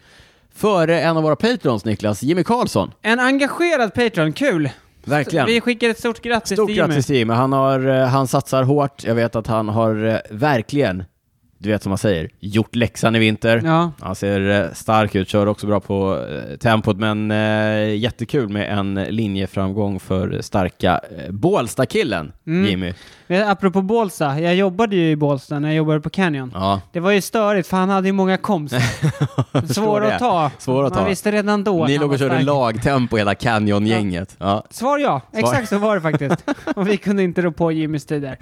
Före 0.54 1.02
en 1.02 1.18
av 1.18 1.24
våra 1.24 1.36
patrons, 1.36 1.86
Niklas, 1.86 2.24
Jimmy 2.24 2.44
Karlsson. 2.44 2.91
En 3.02 3.20
engagerad 3.20 3.94
Patreon, 3.94 4.34
kul! 4.34 4.70
Verkligen. 5.04 5.46
Vi 5.46 5.62
skickar 5.62 5.89
ett 5.89 6.00
stort 6.00 6.22
grattis 6.22 6.58
Stort 6.58 6.68
till 6.68 6.76
Jimmy. 6.76 6.88
grattis 6.88 7.06
till 7.06 7.15
Jimmy. 7.15 7.34
Han, 7.34 7.54
har, 7.54 7.88
eh, 7.88 8.08
han 8.08 8.28
satsar 8.28 8.63
hårt. 8.63 9.04
Jag 9.04 9.15
vet 9.15 9.36
att 9.36 9.48
han 9.48 9.70
har 9.70 10.06
eh, 10.06 10.18
verkligen, 10.30 11.04
du 11.58 11.70
vet 11.70 11.84
som 11.84 11.89
man 11.89 11.98
säger, 11.98 12.30
gjort 12.39 12.76
läxan 12.76 13.15
i 13.15 13.20
vinter. 13.20 13.62
Ja. 13.65 13.91
Han 14.02 14.15
ser 14.15 14.50
eh, 14.65 14.72
stark 14.74 15.15
ut, 15.15 15.30
kör 15.30 15.48
också 15.48 15.68
bra 15.68 15.80
på 15.80 16.26
eh, 16.52 16.58
tempot, 16.58 16.98
men 16.98 17.32
eh, 17.32 17.96
jättekul 17.96 18.50
med 18.50 18.78
en 18.78 18.94
linjeframgång 18.94 20.00
för 20.00 20.41
starka 20.41 21.02
eh, 21.18 21.32
Bålsta-killen, 21.32 22.32
Mm. 22.48 22.65
Jimmy. 22.70 22.94
Men 23.28 23.48
Apropå 23.50 23.82
Bålsta, 23.82 24.39
jag 24.39 24.56
jobbade 24.56 24.96
ju 24.96 25.10
i 25.12 25.15
Bålsta 25.15 25.60
när 25.60 25.70
jag 25.70 25.76
jobbade 25.76 26.02
på 26.02 26.10
Canyon. 26.10 26.52
Ja, 26.54 26.82
Det 26.91 27.00
var 27.00 27.12
ju 27.12 27.22
störigt 27.22 27.68
för 27.68 27.78
han 27.78 27.89
hade 27.89 28.08
ju 28.08 28.12
många 28.13 28.38
komps. 28.38 28.74
förstår 29.52 29.74
Svår 29.74 30.06
att 30.06 30.20
ta. 30.20 30.52
Svår 30.58 30.84
att 30.84 30.94
Man 30.94 31.04
ta. 31.04 31.10
visste 31.10 31.32
redan 31.32 31.63
då 31.63 31.86
Ni 31.86 31.98
låg 31.98 32.12
och 32.12 32.20
körde 32.20 32.32
stark. 32.36 32.46
lagtempo 32.46 33.18
hela 33.18 33.36
Canyon-gänget. 33.36 34.36
Ja. 34.39 34.65
Svar 34.70 34.98
ja, 34.98 35.22
exakt 35.34 35.70
så 35.70 35.78
var 35.78 35.96
det 35.96 36.02
faktiskt. 36.02 36.46
och 36.76 36.88
vi 36.89 36.98
kunde 36.98 37.24
inte 37.24 37.41
rå 37.41 37.52
på 37.52 37.72
Jimmys 37.72 38.06
tider. 38.06 38.38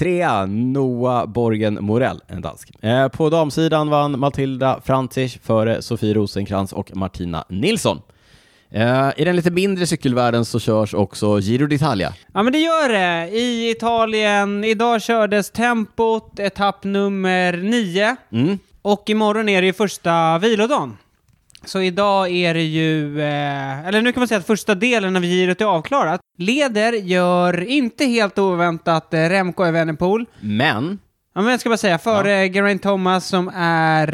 Trea, 0.00 0.46
Noah 0.46 1.26
Borgen 1.26 1.84
Morell, 1.84 2.20
en 2.26 2.42
dansk. 2.42 2.70
Eh, 2.80 3.08
på 3.08 3.30
damsidan 3.30 3.90
vann 3.90 4.18
Matilda 4.18 4.80
Frantzisch 4.84 5.38
före 5.42 5.82
Sofie 5.82 6.14
Rosenkrantz 6.14 6.72
och 6.72 6.96
Martina 6.96 7.44
Nilsson. 7.48 8.02
Eh, 8.70 9.08
I 9.16 9.24
den 9.24 9.36
lite 9.36 9.50
mindre 9.50 9.86
cykelvärlden 9.86 10.44
så 10.44 10.60
körs 10.60 10.94
också 10.94 11.40
Giro 11.40 11.66
d'Italia. 11.66 12.12
Ja 12.34 12.42
men 12.42 12.52
det 12.52 12.58
gör 12.58 12.88
det. 12.88 13.28
I 13.36 13.70
Italien, 13.70 14.64
idag 14.64 15.02
kördes 15.02 15.50
tempot, 15.50 16.38
etapp 16.38 16.84
nummer 16.84 17.52
nio. 17.52 18.16
Mm. 18.32 18.58
Och 18.82 19.10
imorgon 19.10 19.48
är 19.48 19.60
det 19.60 19.66
ju 19.66 19.72
första 19.72 20.38
vilodagen. 20.38 20.96
Så 21.64 21.80
idag 21.80 22.30
är 22.30 22.54
det 22.54 22.62
ju, 22.62 23.20
eh, 23.20 23.86
eller 23.88 24.02
nu 24.02 24.12
kan 24.12 24.20
man 24.20 24.28
säga 24.28 24.38
att 24.38 24.46
första 24.46 24.74
delen 24.74 25.16
av 25.16 25.22
girot 25.22 25.60
är 25.60 25.64
avklarat. 25.64 26.20
Leder 26.38 26.92
gör 26.92 27.60
inte 27.60 28.04
helt 28.04 28.38
oväntat 28.38 29.14
eh, 29.14 29.18
Remco 29.28 29.62
Evenepoel. 29.64 30.26
Men, 30.40 30.98
Ja, 31.34 31.40
men 31.40 31.50
jag 31.50 31.60
ska 31.60 31.68
bara 31.68 31.76
säga, 31.76 31.98
före 31.98 32.48
Geraint 32.48 32.82
Thomas 32.82 33.26
som 33.28 33.48
är 33.54 34.08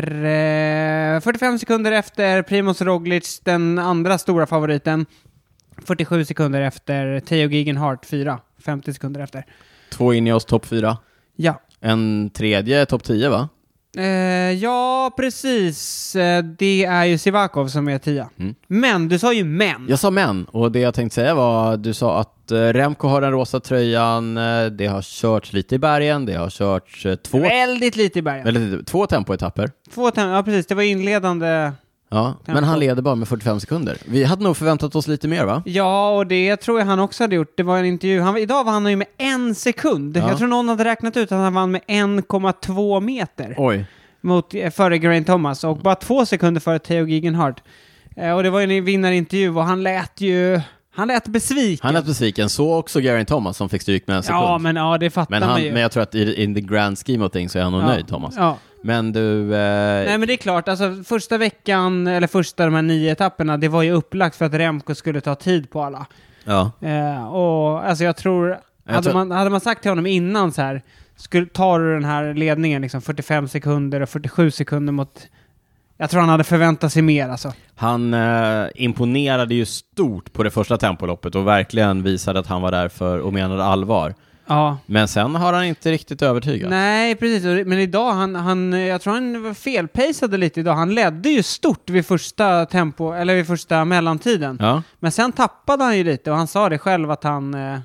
eh, 1.17 1.21
45 1.21 1.59
sekunder 1.59 1.93
efter 1.93 2.43
Primoz 2.43 2.83
Roglic, 2.83 3.41
den 3.45 3.79
andra 3.79 4.19
stora 4.19 4.47
favoriten. 4.47 5.07
47 5.85 6.25
sekunder 6.25 6.61
efter 6.61 7.21
Theo 7.21 7.49
Gegenhardt, 7.49 8.07
4. 8.07 8.39
50 8.65 8.93
sekunder 8.93 9.21
efter. 9.21 9.45
två 9.93 10.13
in 10.15 10.27
i 10.27 10.33
oss 10.33 10.45
topp 10.45 10.67
fyra. 10.67 10.97
Ja. 11.37 11.61
En 11.81 12.31
tredje 12.31 12.87
topp 12.87 13.05
10 13.05 13.29
va? 13.29 13.49
Eh, 13.97 14.05
ja, 14.53 15.11
precis. 15.17 16.17
Eh, 16.17 16.43
det 16.45 16.85
är 16.85 17.05
ju 17.05 17.19
Sivakov 17.19 17.69
som 17.69 17.89
är 17.89 17.99
10. 17.99 18.29
Mm. 18.39 18.55
Men, 18.67 19.09
du 19.09 19.19
sa 19.19 19.33
ju 19.33 19.45
men. 19.45 19.87
Jag 19.89 19.99
sa 19.99 20.11
men, 20.11 20.45
och 20.45 20.73
det 20.73 20.79
jag 20.81 20.95
tänkte 20.95 21.15
säga 21.15 21.35
var, 21.35 21.77
du 21.77 21.95
sa 21.95 22.21
att 22.21 22.51
eh, 22.51 22.57
Remco 22.57 23.09
har 23.09 23.21
den 23.21 23.31
rosa 23.33 23.61
tröjan, 23.61 24.35
det 24.77 24.87
har 24.91 25.03
körts 25.03 25.53
lite 25.53 25.75
i 25.75 25.79
bergen, 25.79 26.27
det 26.27 26.35
har 26.35 26.51
körts 26.51 27.07
två, 27.25 27.39
Väldigt 27.39 27.97
lite 27.97 28.19
i 28.19 28.23
början. 28.23 28.47
eller, 28.47 28.83
två 28.83 29.07
tempoetapper. 29.07 29.71
Två 29.95 30.11
tem- 30.11 30.35
ja 30.37 30.43
precis, 30.43 30.67
det 30.67 30.75
var 30.75 30.83
inledande 30.83 31.73
Ja, 32.09 32.35
men 32.45 32.65
han 32.65 32.79
leder 32.79 33.03
bara 33.03 33.15
med 33.15 33.29
45 33.29 33.61
sekunder. 33.61 33.97
Vi 34.05 34.25
hade 34.25 34.45
nog 34.45 34.57
förväntat 34.57 34.95
oss 34.95 35.09
lite 35.09 35.29
mer 35.29 35.45
va? 35.45 35.63
Ja, 35.67 36.17
och 36.17 36.27
det 36.27 36.57
tror 36.57 36.79
jag 36.79 36.87
han 36.87 37.01
också 37.01 37.25
hade 37.25 37.37
gjort. 37.37 37.53
Det 37.57 37.63
var 37.63 37.79
en 37.79 37.85
intervju. 37.85 38.21
Han, 38.21 38.37
idag 38.37 38.65
vann 38.65 38.83
han 38.83 38.91
ju 38.91 38.97
med 38.97 39.07
en 39.19 39.55
sekund. 39.55 40.17
Ja. 40.17 40.29
Jag 40.29 40.39
tror 40.39 40.49
någon 40.49 40.69
hade 40.69 40.85
räknat 40.85 41.17
ut 41.17 41.33
att 41.33 41.39
han 41.39 41.55
vann 41.55 41.71
med 41.71 41.81
1,2 41.89 43.01
meter 43.01 43.55
Oj. 43.59 43.85
mot, 44.21 44.55
eh, 44.55 44.71
före 44.71 44.99
Geraint 44.99 45.27
Thomas 45.27 45.65
och 45.65 45.77
bara 45.77 45.95
två 45.95 46.27
sekunder 46.27 46.61
före 46.61 46.79
Theo 46.79 47.07
Gegenhardt. 47.07 47.63
Eh, 48.17 48.33
och 48.33 48.43
det 48.43 48.51
var 48.51 48.61
ju 48.61 48.79
en 48.79 48.85
vinnarintervju 48.85 49.57
och 49.57 49.65
han 49.65 49.83
lät 49.83 50.21
ju... 50.21 50.61
Han 50.95 51.09
lät 51.09 51.29
besviken. 51.29 51.87
Han 51.87 51.95
lät 51.95 52.07
besviken, 52.07 52.49
så 52.49 52.75
också 52.75 53.01
Geraint 53.01 53.29
Thomas 53.29 53.57
som 53.57 53.69
fick 53.69 53.83
stryk 53.83 54.07
med 54.07 54.17
en 54.17 54.23
sekund. 54.23 54.43
Ja, 54.43 54.59
men 54.59 54.77
ja, 54.77 54.99
det 54.99 55.11
fattar 55.11 55.31
men, 55.31 55.41
man 55.41 55.49
han, 55.49 55.63
ju. 55.63 55.73
men 55.73 55.83
jag 55.83 55.93
tror 55.93 56.03
att 56.03 56.15
i 56.15 56.43
in 56.43 56.55
the 56.55 56.61
grand 56.61 56.99
scheme 56.99 57.25
of 57.25 57.33
things 57.33 57.53
så 57.53 57.59
är 57.59 57.63
han 57.63 57.73
nog 57.73 57.83
ja. 57.83 57.87
nöjd 57.87 58.09
Thomas. 58.09 58.35
Ja. 58.37 58.59
Men 58.87 59.13
du... 59.13 59.43
Eh, 59.55 60.05
Nej 60.07 60.19
men 60.19 60.27
det 60.29 60.33
är 60.35 60.37
klart, 60.37 60.69
alltså 60.69 61.03
första 61.05 61.39
veckan, 61.39 62.07
eller 62.07 62.27
första 62.27 62.65
de 62.65 62.75
här 62.75 62.83
nio 62.83 63.13
etapperna, 63.13 63.57
det 63.57 63.69
var 63.69 63.83
ju 63.83 63.91
upplagt 63.93 64.37
för 64.37 64.45
att 64.45 64.55
Remco 64.55 64.95
skulle 64.95 65.21
ta 65.21 65.35
tid 65.35 65.71
på 65.71 65.83
alla. 65.83 66.07
ja. 66.45 66.71
Eh, 66.81 67.27
och 67.35 67.85
alltså 67.89 68.05
jag 68.05 68.17
tror, 68.17 68.49
Jag 68.85 68.93
hade, 68.93 69.03
tror- 69.03 69.15
Man, 69.15 69.31
hade 69.31 69.51
man 69.51 69.61
sagt 69.61 69.83
till 69.83 69.91
honom 69.91 70.07
innan 70.07 70.53
så 70.53 70.63
här, 70.63 70.83
skulle, 71.17 71.47
tar 71.47 71.81
du 71.81 71.95
den 71.95 72.05
här 72.05 72.35
ledningen 72.35 72.83
liksom 72.83 73.03
45 73.03 73.49
sekunder 73.49 74.01
och 74.01 74.09
47 74.09 74.51
sekunder 74.51 74.93
mot... 74.93 75.29
Jag 75.99 76.11
tror 76.11 76.21
han 76.21 76.31
hade 76.31 76.45
förväntat 76.45 76.93
sig 76.93 77.03
mer 77.03 77.29
alltså. 77.29 77.53
Han 77.75 78.15
eh, 78.15 78.67
imponerade 78.75 79.55
ju 79.55 79.65
stort 79.67 80.33
på 80.33 80.43
det 80.43 80.51
första 80.51 80.77
tempoloppet 80.77 81.35
och 81.35 81.47
verkligen 81.47 82.03
visade 82.03 82.39
att 82.41 82.47
han 82.47 82.63
var 82.63 82.71
där 82.71 82.89
för 82.89 83.19
och 83.19 83.33
menade 83.33 83.65
allvar. 83.65 84.15
Ja. 84.47 84.79
Men 84.87 85.09
sen 85.09 85.35
har 85.35 85.53
han 85.53 85.65
inte 85.65 85.93
riktigt 85.93 86.23
övertygat. 86.23 86.71
Nej, 86.71 87.15
precis. 87.15 87.67
Men 87.67 87.79
idag, 87.79 88.13
han, 88.13 88.35
han, 88.35 88.73
jag 88.73 89.01
tror 89.01 89.15
han 89.15 89.43
var 89.43 89.55
felpacade 89.55 90.37
lite 90.37 90.61
idag. 90.61 90.75
Han 90.75 90.95
ledde 90.95 91.29
ju 91.29 91.43
stort 91.43 91.91
vid 91.91 92.07
första 92.07 92.67
tempo, 92.67 93.13
eller 93.13 93.35
vid 93.35 93.47
första 93.47 93.85
mellantiden. 93.85 94.59
Ja. 94.61 94.83
Men 94.99 95.13
sen 95.13 95.33
tappade 95.33 95.85
han 95.85 95.97
ju 95.99 96.05
lite 96.05 96.31
och 96.31 96.37
han 96.37 96.47
sa 96.47 96.69
det 96.69 96.79
själv 96.79 97.11
att 97.11 97.25
han... 97.25 97.55
Eh, 97.55 97.79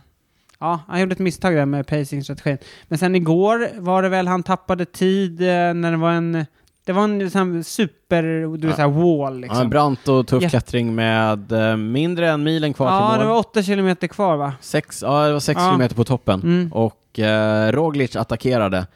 ja, 0.60 0.80
han 0.88 1.00
gjorde 1.00 1.14
ett 1.14 1.20
misstag 1.20 1.56
där 1.56 1.66
med 1.66 1.88
pacing-strategin. 1.88 2.58
Men 2.88 2.98
sen 2.98 3.16
igår 3.16 3.70
var 3.80 4.04
det 4.04 4.10
väl 4.10 4.28
han 4.28 4.44
tappade 4.44 4.86
tid 4.86 5.42
eh, 5.42 5.48
när 5.74 5.92
det 5.92 5.98
var 5.98 6.12
en... 6.12 6.46
Det 6.86 6.92
var 6.92 7.04
en 7.04 7.32
sån 7.32 7.64
super, 7.64 8.24
du 8.58 8.68
vet 8.68 8.76
såhär 8.76 8.90
wall 8.90 9.34
Ja, 9.36 9.40
liksom. 9.40 9.62
en 9.62 9.70
brant 9.70 10.08
och 10.08 10.28
tuff 10.28 10.44
Ja. 10.44 10.50
klättring 10.50 10.96
med 10.96 11.52
eh, 11.52 11.78
mindre 11.78 12.30
än 12.30 12.44
milen 12.44 12.74
kvar 12.74 12.88
Ja, 12.92 13.10
till 13.12 13.20
det 13.20 13.26
mål. 13.26 13.34
var 13.34 13.40
åtta 13.40 13.64
kilometer 13.64 14.08
kvar 14.08 14.38
va? 14.38 14.54
Sex, 14.62 15.02
ja, 15.02 15.28
det 15.28 15.34
var 15.34 15.40
sex 15.40 15.62
Ja. 15.62 15.68
kilometer 15.70 15.96
på 15.96 16.04
toppen. 16.04 16.40
Mm. 16.42 16.72
Och 16.74 17.20
eh, 17.20 17.72
Roglic 17.72 18.16
attackerade. 18.16 18.88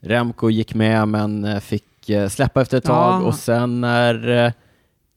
Remco 0.00 0.50
gick 0.50 0.74
med 0.74 1.08
men 1.08 1.44
eh, 1.44 1.60
fick 1.60 2.08
eh, 2.10 2.28
släppa 2.28 2.62
efter 2.62 2.78
ett 2.78 2.84
tag 2.84 3.22
Ja. 3.22 3.26
och 3.26 3.34
sen 3.34 3.80
när 3.80 4.44
eh, 4.46 4.52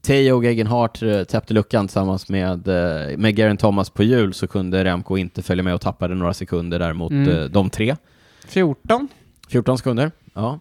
Theo 0.02 0.44
Gegenhardt 0.44 1.02
eh, 1.02 1.24
täppte 1.24 1.54
luckan 1.54 1.88
tillsammans 1.88 2.30
med, 2.30 2.68
eh, 2.68 3.18
med 3.18 3.36
Geraint 3.38 3.60
Thomas 3.60 3.90
på 3.90 4.04
hjul 4.04 4.34
så 4.34 4.48
kunde 4.48 4.84
Remco 4.84 5.18
inte 5.18 5.42
följa 5.42 5.64
med 5.64 5.74
och 5.74 5.82
tappade 5.82 6.16
några 6.16 6.34
sekunder 6.34 6.80
där 6.80 6.94
mot 6.94 7.12
Mm. 7.12 7.52
de 7.52 7.70
tre. 7.70 7.96
14? 8.48 9.08
14 9.50 9.78
sekunder, 9.78 10.12
ja. 10.34 10.60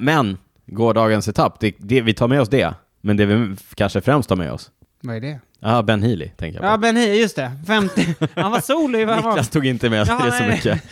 Men 0.00 0.38
gårdagens 0.70 1.28
etapp, 1.28 1.60
det, 1.60 1.74
det, 1.78 2.00
vi 2.00 2.14
tar 2.14 2.28
med 2.28 2.40
oss 2.40 2.48
det. 2.48 2.74
Men 3.00 3.16
det 3.16 3.26
vi 3.26 3.56
kanske 3.74 4.00
främst 4.00 4.28
tar 4.28 4.36
med 4.36 4.52
oss, 4.52 4.70
Vad 5.02 5.16
är 5.16 5.20
det? 5.20 5.40
ja 5.60 5.82
Ben 5.82 6.02
Healy 6.02 6.28
tänker 6.28 6.58
jag 6.58 6.62
på. 6.62 6.66
Ja, 6.66 6.76
Ben 6.78 6.96
Hie, 6.96 7.14
just 7.14 7.36
det. 7.36 7.52
50. 7.66 8.14
Han 8.34 8.50
var 8.52 8.60
solo 8.60 8.98
i... 8.98 9.06
Niklas 9.16 9.48
tog 9.50 9.66
inte 9.66 9.90
med 9.90 10.06
sig 10.06 10.16
Ja, 10.18 10.24
det 10.26 10.32
så 10.32 10.42
nej. 10.42 10.50
mycket. 10.52 10.82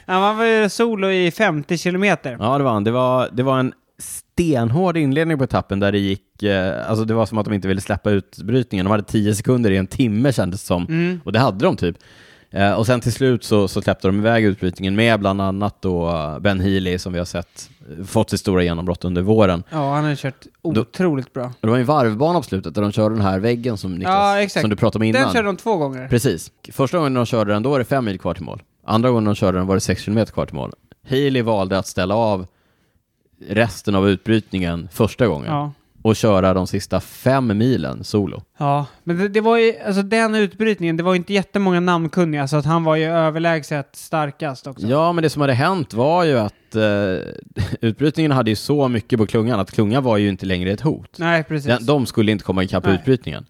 han 0.06 0.20
var 0.22 0.68
solo 0.68 1.10
i 1.10 1.30
50 1.30 1.78
kilometer. 1.78 2.36
Ja, 2.40 2.58
det 2.58 2.64
var 2.64 2.72
han. 2.72 2.84
Det 2.84 2.90
var, 2.90 3.28
det 3.32 3.42
var 3.42 3.58
en 3.58 3.72
stenhård 3.98 4.96
inledning 4.96 5.38
på 5.38 5.44
etappen 5.44 5.80
där 5.80 5.92
det 5.92 5.98
gick, 5.98 6.42
eh, 6.42 6.90
alltså 6.90 7.04
det 7.04 7.14
var 7.14 7.26
som 7.26 7.38
att 7.38 7.44
de 7.44 7.54
inte 7.54 7.68
ville 7.68 7.80
släppa 7.80 8.10
utbrytningen. 8.10 8.86
De 8.86 8.90
hade 8.90 9.02
10 9.02 9.34
sekunder 9.34 9.70
i 9.70 9.76
en 9.76 9.86
timme 9.86 10.32
kändes 10.32 10.60
det 10.60 10.66
som, 10.66 10.84
Mm. 10.88 11.20
och 11.24 11.32
det 11.32 11.38
hade 11.38 11.64
de 11.64 11.76
typ. 11.76 11.96
Eh, 12.54 12.72
och 12.72 12.86
sen 12.86 13.00
till 13.00 13.12
slut 13.12 13.44
så, 13.44 13.68
så 13.68 13.82
släppte 13.82 14.08
de 14.08 14.18
iväg 14.18 14.44
utbrytningen 14.44 14.96
med 14.96 15.20
bland 15.20 15.40
annat 15.40 15.76
då 15.80 16.08
eh, 16.08 16.38
Ben 16.38 16.60
Healy 16.60 16.98
som 16.98 17.12
vi 17.12 17.18
har 17.18 17.26
sett 17.26 17.70
eh, 17.98 18.04
fått 18.04 18.30
sitt 18.30 18.40
stora 18.40 18.62
genombrott 18.62 19.04
under 19.04 19.22
våren. 19.22 19.62
Ja, 19.70 19.94
han 19.94 20.04
har 20.04 20.14
kört 20.14 20.46
otroligt 20.62 21.32
bra. 21.32 21.44
Och 21.44 21.52
det 21.60 21.68
var 21.68 21.78
en 21.78 21.84
varvbana 21.84 22.38
på 22.38 22.42
slutet 22.42 22.74
där 22.74 22.82
de 22.82 22.92
körde 22.92 23.14
den 23.14 23.24
här 23.24 23.38
väggen 23.38 23.76
som, 23.76 23.94
Niklas, 23.94 24.54
Ja, 24.54 24.60
som 24.60 24.70
du 24.70 24.76
pratade 24.76 25.02
om 25.02 25.08
innan. 25.08 25.22
Den 25.22 25.32
körde 25.32 25.46
de 25.46 25.56
två 25.56 25.76
gånger. 25.76 26.08
Precis. 26.08 26.52
Första 26.72 26.96
gången 26.98 27.14
de 27.14 27.26
körde 27.26 27.52
den, 27.52 27.62
då 27.62 27.70
var 27.70 27.78
det 27.78 27.84
fem 27.84 28.04
mil 28.04 28.18
kvar 28.18 28.34
till 28.34 28.44
mål. 28.44 28.62
Andra 28.86 29.10
gången 29.10 29.24
de 29.24 29.34
körde 29.34 29.58
den 29.58 29.66
var 29.66 29.74
det 29.74 29.80
sex 29.80 30.02
kilometer 30.02 30.32
kvar 30.32 30.46
till 30.46 30.54
mål. 30.54 30.72
Healy 31.06 31.42
valde 31.42 31.78
att 31.78 31.86
ställa 31.86 32.14
av 32.14 32.46
resten 33.48 33.94
av 33.94 34.08
utbrytningen 34.08 34.88
första 34.92 35.26
gången 35.26 35.50
Ja. 35.52 35.72
Och 36.04 36.16
köra 36.16 36.54
de 36.54 36.66
sista 36.66 37.00
fem 37.00 37.58
milen 37.58 38.04
solo. 38.04 38.42
Ja, 38.58 38.86
men 39.04 39.18
det, 39.18 39.28
det 39.28 39.40
var 39.40 39.56
ju, 39.58 39.74
alltså 39.86 40.02
den 40.02 40.34
utbrytningen, 40.34 40.96
det 40.96 41.02
var 41.02 41.12
ju 41.12 41.16
inte 41.16 41.32
jättemånga 41.32 41.80
namnkunniga, 41.80 42.48
så 42.48 42.56
att 42.56 42.64
han 42.64 42.84
var 42.84 42.96
ju 42.96 43.04
överlägset 43.04 43.88
starkast 43.96 44.66
också. 44.66 44.86
Ja, 44.86 45.12
men 45.12 45.22
det 45.22 45.30
som 45.30 45.40
hade 45.40 45.52
hänt 45.52 45.94
var 45.94 46.24
ju 46.24 46.38
att 46.38 46.74
eh, 46.74 46.82
utbrytningen 47.80 48.30
hade 48.32 48.50
ju 48.50 48.56
så 48.56 48.88
mycket 48.88 49.18
på 49.18 49.26
klungan 49.26 49.60
att 49.60 49.70
klungan 49.70 50.02
var 50.04 50.16
ju 50.16 50.28
inte 50.28 50.46
längre 50.46 50.70
ett 50.70 50.80
hot. 50.80 51.18
Nej, 51.18 51.44
precis. 51.44 51.66
Den, 51.66 51.86
de 51.86 52.06
skulle 52.06 52.32
inte 52.32 52.44
komma 52.44 52.62
ikapp 52.64 52.84
Nej. 52.84 52.94
utbrytningen. 52.94 53.46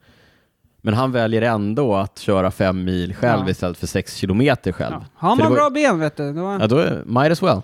Men 0.83 0.95
han 0.95 1.13
väljer 1.13 1.43
ändå 1.43 1.95
att 1.97 2.19
köra 2.19 2.51
fem 2.51 2.85
mil 2.85 3.15
själv 3.15 3.43
Ja. 3.45 3.51
istället 3.51 3.79
för 3.79 3.87
sex 3.87 4.17
kilometer 4.17 4.73
själv. 4.73 4.95
ja. 5.01 5.05
Har 5.15 5.37
man 5.37 5.53
bra 5.53 5.71
ben, 5.71 5.99
vet 5.99 6.17
du, 6.17 6.33
då, 6.33 6.59
Ja, 6.61 6.67
då 6.67 6.77
might 7.05 7.33
as 7.33 7.43
well. 7.43 7.61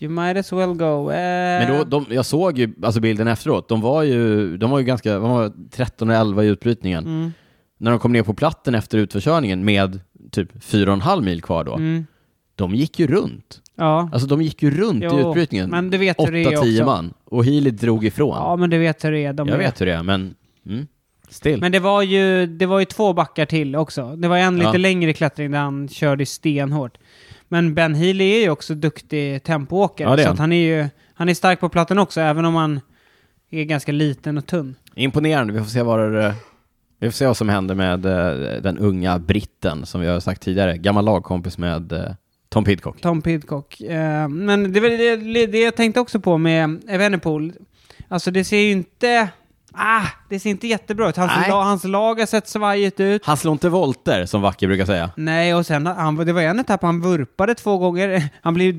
You 0.00 0.10
might 0.12 0.36
as 0.36 0.52
well 0.52 0.74
go. 0.74 1.10
Eh, 1.10 1.16
Men 1.66 1.78
då, 1.78 1.84
de, 1.84 2.06
jag 2.14 2.26
såg 2.26 2.58
ju 2.58 2.74
alltså 2.82 3.00
bilden 3.00 3.28
efteråt, 3.28 3.68
de 3.68 3.80
var 3.80 4.02
ju, 4.02 4.56
de 4.56 4.70
var 4.70 4.78
ju 4.78 4.84
ganska, 4.84 5.12
de 5.18 5.30
var 5.30 5.52
13 5.70 6.10
och 6.10 6.16
11 6.16 6.44
i 6.44 6.46
utbrytningen. 6.46 7.04
Mm, 7.06 7.32
När 7.78 7.90
de 7.90 8.00
kom 8.00 8.12
ner 8.12 8.22
på 8.22 8.34
platten 8.34 8.74
efter 8.74 8.98
utförkörningen 8.98 9.64
med 9.64 10.00
typ 10.30 10.52
4,5 10.64 11.22
mil 11.22 11.42
kvar 11.42 11.64
då, 11.64 11.74
mm, 11.76 12.06
de 12.54 12.74
gick 12.74 12.98
ju 12.98 13.06
runt. 13.06 13.60
ja. 13.76 14.08
Alltså 14.12 14.28
de 14.28 14.42
gick 14.42 14.62
ju 14.62 14.70
runt 14.70 15.02
i 15.02 15.06
Jo, 15.10 15.28
utbrytningen. 15.28 15.70
men 15.70 15.90
du 15.90 15.98
vet 15.98 16.20
hur 16.20 16.32
det 16.32 16.38
är 16.44 16.50
8-10 16.56 16.72
också. 16.74 16.84
man. 16.84 17.14
Och 17.24 17.44
Healy 17.44 17.70
drog 17.70 18.04
ifrån. 18.04 18.36
Ja, 18.36 18.56
men 18.56 18.70
du 18.70 18.78
vet 18.78 19.04
hur 19.04 19.12
det 19.12 19.24
är. 19.24 19.32
De 19.32 19.48
jag 19.48 19.54
är. 19.54 19.58
vet 19.58 19.80
hur 19.80 19.86
det 19.86 19.92
är, 19.94 20.02
men 20.02 20.34
mm, 20.66 20.86
still. 21.28 21.60
Men 21.60 21.72
det 21.72 21.78
var, 21.80 22.02
ju, 22.02 22.46
det 22.46 22.66
var 22.66 22.78
ju 22.78 22.84
två 22.84 23.12
backar 23.12 23.46
till 23.46 23.76
också. 23.76 24.16
Det 24.16 24.28
var 24.28 24.36
en 24.36 24.56
lite 24.56 24.66
Ja. 24.68 24.76
längre 24.76 25.12
klättring 25.12 25.50
där 25.50 25.58
han 25.58 25.88
körde 25.88 26.26
stenhårt. 26.26 26.98
Men 27.52 27.74
Ben 27.74 27.94
Healy 27.94 28.24
är 28.24 28.40
ju 28.40 28.50
också 28.50 28.74
duktig 28.74 29.42
tempoåkare. 29.42 30.08
Ja, 30.08 30.16
det 30.16 30.22
är 30.22 30.24
så 30.24 30.28
han. 30.28 30.34
att 30.34 30.38
han 30.38 30.52
är 30.52 30.66
ju 30.66 30.88
han 31.14 31.28
är 31.28 31.34
stark 31.34 31.60
på 31.60 31.68
platten 31.68 31.98
också, 31.98 32.20
även 32.20 32.44
om 32.44 32.54
han 32.54 32.80
är 33.50 33.64
ganska 33.64 33.92
liten 33.92 34.38
och 34.38 34.46
tunn. 34.46 34.74
Imponerande, 34.94 35.52
vi 35.52 35.58
får 35.58 35.66
se 35.66 35.82
vad 35.82 36.12
det, 36.12 36.34
vi 36.98 37.10
får 37.10 37.12
se 37.12 37.26
vad 37.26 37.36
som 37.36 37.48
händer 37.48 37.74
med 37.74 38.06
eh, 38.06 38.62
den 38.62 38.78
unga 38.78 39.18
britten 39.18 39.86
som 39.86 40.00
vi 40.00 40.06
har 40.06 40.20
sagt 40.20 40.42
tidigare, 40.42 40.76
gammal 40.76 41.04
lagkompis 41.04 41.58
med 41.58 41.92
eh, 41.92 42.00
Tom 42.48 42.64
Pidcock. 42.64 43.00
Tom 43.00 43.22
Pidcock. 43.22 43.80
Eh, 43.80 44.28
men 44.28 44.72
det 44.72 44.80
var 44.80 44.88
det, 44.88 45.16
det, 45.16 45.46
det 45.46 45.60
jag 45.60 45.76
tänkte 45.76 46.00
också 46.00 46.20
på 46.20 46.38
med 46.38 46.82
Evenepoel. 46.88 47.52
Alltså 48.08 48.30
det 48.30 48.44
ser 48.44 48.58
ju 48.58 48.70
inte... 48.70 49.28
Ah, 49.72 50.06
det 50.28 50.40
ser 50.40 50.50
inte 50.50 50.66
jättebra 50.66 51.08
ut. 51.08 51.16
Hans, 51.16 51.32
Nej. 51.36 51.50
la, 51.50 51.62
hans 51.62 51.84
lag 51.84 52.18
har 52.18 52.26
sett 52.26 52.48
svajigt 52.48 53.00
ut. 53.00 53.26
Han 53.26 53.36
slår 53.36 53.52
inte 53.52 53.68
volter, 53.68 54.26
som 54.26 54.42
Vacke 54.42 54.66
brukar 54.66 54.84
säga. 54.84 55.10
Nej, 55.16 55.54
och 55.54 55.66
sen 55.66 55.86
han, 55.86 56.16
det 56.16 56.32
var 56.32 56.42
en 56.42 56.58
etapp 56.60 56.82
han 56.82 57.00
vurpade 57.00 57.54
två 57.54 57.78
gånger. 57.78 58.28
Han 58.42 58.54
blev, 58.54 58.74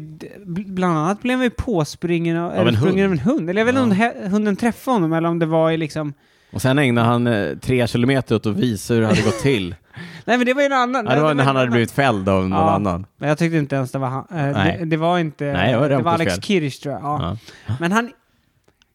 bland 0.45 0.97
annat 0.97 1.21
blev 1.21 1.37
han 1.37 1.43
ju 1.43 1.49
påspringen 1.49 2.37
av, 2.37 2.51
eller 2.53 2.67
en 2.67 2.75
hund. 2.75 2.99
av 2.99 3.11
en 3.11 3.19
hund. 3.19 3.49
Eller 3.49 3.61
jag 3.61 3.65
vet 3.65 3.75
inte 3.75 3.81
om 3.83 3.91
he- 3.91 4.29
hunden 4.29 4.55
träffade 4.55 4.95
honom 4.95 5.13
eller 5.13 5.29
om 5.29 5.39
det 5.39 5.45
var 5.45 5.71
i 5.71 5.77
liksom... 5.77 6.13
Och 6.53 6.61
sen 6.61 6.79
ägnade 6.79 7.07
han 7.07 7.27
eh, 7.27 7.57
tre 7.57 7.87
kilometer 7.87 8.35
åt 8.35 8.45
att 8.45 8.55
visa 8.55 8.93
hur 8.93 9.01
det 9.01 9.07
hade 9.07 9.21
gått 9.21 9.39
till. 9.39 9.75
Nej 10.25 10.37
men 10.37 10.45
det 10.45 10.53
var 10.53 10.61
ju 10.61 10.65
en 10.65 10.73
annan. 10.73 11.05
ja, 11.09 11.15
det 11.15 11.21
var 11.21 11.33
när 11.33 11.43
han 11.43 11.55
hade 11.55 11.71
blivit 11.71 11.91
fälld 11.91 12.29
av 12.29 12.49
någon 12.49 12.59
Ja. 12.59 12.71
annan. 12.71 13.05
Men 13.17 13.29
jag 13.29 13.37
tyckte 13.37 13.57
inte 13.57 13.75
ens 13.75 13.91
det 13.91 13.97
var 13.99 14.07
han. 14.07 14.25
Eh, 14.31 14.35
Nej. 14.57 14.77
det, 14.79 14.85
det 14.85 14.97
var 14.97 15.19
inte... 15.19 15.43
Nej, 15.45 15.71
det 15.73 15.79
var 15.79 15.89
det 15.89 15.97
var 15.97 16.11
Alex. 16.13 16.35
Kirch 16.45 16.79
tror 16.79 16.93
jag. 16.95 17.03
Ja. 17.03 17.37
Ja. 17.67 17.73
Men 17.79 17.91
han... 17.91 18.11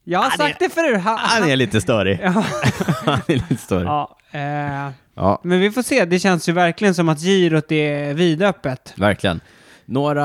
Jag 0.08 0.18
har 0.18 0.28
Han 0.30 0.38
sagt 0.38 0.58
det 0.58 0.68
förut. 0.68 1.00
Han, 1.00 1.18
Han 1.18 1.48
är 1.50 1.56
lite 1.56 1.80
störig. 1.80 2.20
Ja. 2.22 2.30
han 3.04 3.20
är 3.26 3.34
lite 3.34 3.56
störig. 3.56 3.86
ja, 3.86 4.16
eh, 4.30 4.90
Ja, 5.18 5.40
men 5.44 5.60
vi 5.60 5.70
får 5.70 5.82
se. 5.82 6.04
Det 6.04 6.18
känns 6.18 6.48
ju 6.48 6.52
verkligen 6.52 6.94
som 6.94 7.08
att 7.08 7.20
girot 7.20 7.72
är 7.72 8.14
vidöppet. 8.14 8.92
verkligen. 8.96 9.40
Några 9.84 10.24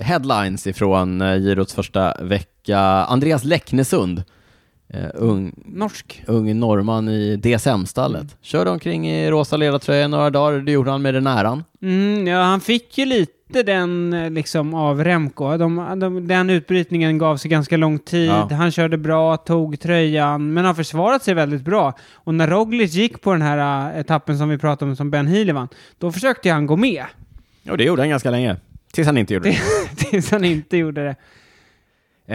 headlines 0.00 0.66
ifrån 0.66 1.20
eh, 1.20 1.36
Girots 1.36 1.74
första 1.74 2.14
vecka. 2.20 2.78
Andreas 3.08 3.44
Läcknesund, 3.44 4.22
eh, 4.92 5.06
ung, 5.14 5.52
Norsk. 5.66 6.22
ung 6.26 6.58
norrman 6.60 7.08
i 7.08 7.36
DSM-stallet. 7.36 8.36
Körde 8.42 8.70
omkring 8.70 9.10
i 9.10 9.30
rosa 9.30 9.56
ledartröja 9.56 10.08
några 10.08 10.30
dagar, 10.30 10.58
det 10.58 10.72
gjorde 10.72 10.90
han 10.90 11.02
med 11.02 11.14
den 11.14 11.26
äran. 11.26 11.64
Mm, 11.82 12.26
ja, 12.26 12.42
han 12.42 12.60
fick 12.60 12.98
ju 12.98 13.04
lite 13.04 13.32
den 13.52 14.12
eh, 14.12 14.30
liksom 14.30 14.74
av 14.74 15.04
Remco. 15.04 15.56
De, 15.56 15.98
de, 16.00 16.28
den 16.28 16.50
utbrytningen 16.50 17.18
gav 17.18 17.36
sig 17.36 17.50
ganska 17.50 17.76
lång 17.76 17.98
tid. 17.98 18.28
Ja. 18.28 18.48
Han 18.52 18.70
körde 18.70 18.96
bra, 18.98 19.36
tog 19.36 19.80
tröjan, 19.80 20.52
men 20.52 20.64
har 20.64 20.74
försvarat 20.74 21.22
sig 21.22 21.34
väldigt 21.34 21.62
bra. 21.62 21.94
Och 22.14 22.34
när 22.34 22.48
Roglic 22.48 22.94
gick 22.94 23.20
på 23.22 23.32
den 23.32 23.42
här 23.42 23.90
eh, 23.94 24.00
etappen 24.00 24.38
som 24.38 24.48
vi 24.48 24.58
pratade 24.58 24.90
om 24.90 24.96
som 24.96 25.10
Ben 25.10 25.26
Healy 25.26 25.52
vann, 25.52 25.68
då 25.98 26.12
försökte 26.12 26.50
han 26.50 26.66
gå 26.66 26.76
med. 26.76 27.04
Och 27.70 27.78
det 27.78 27.84
gjorde 27.84 28.02
han 28.02 28.08
ganska 28.08 28.30
länge. 28.30 28.56
Tills 28.92 29.06
han 29.06 29.16
inte 29.18 29.34
gjorde 29.34 29.48
det. 29.50 29.58
Tills 29.96 30.30
han 30.30 30.44
inte 30.44 30.76
gjorde 30.76 31.04
det. 31.04 31.16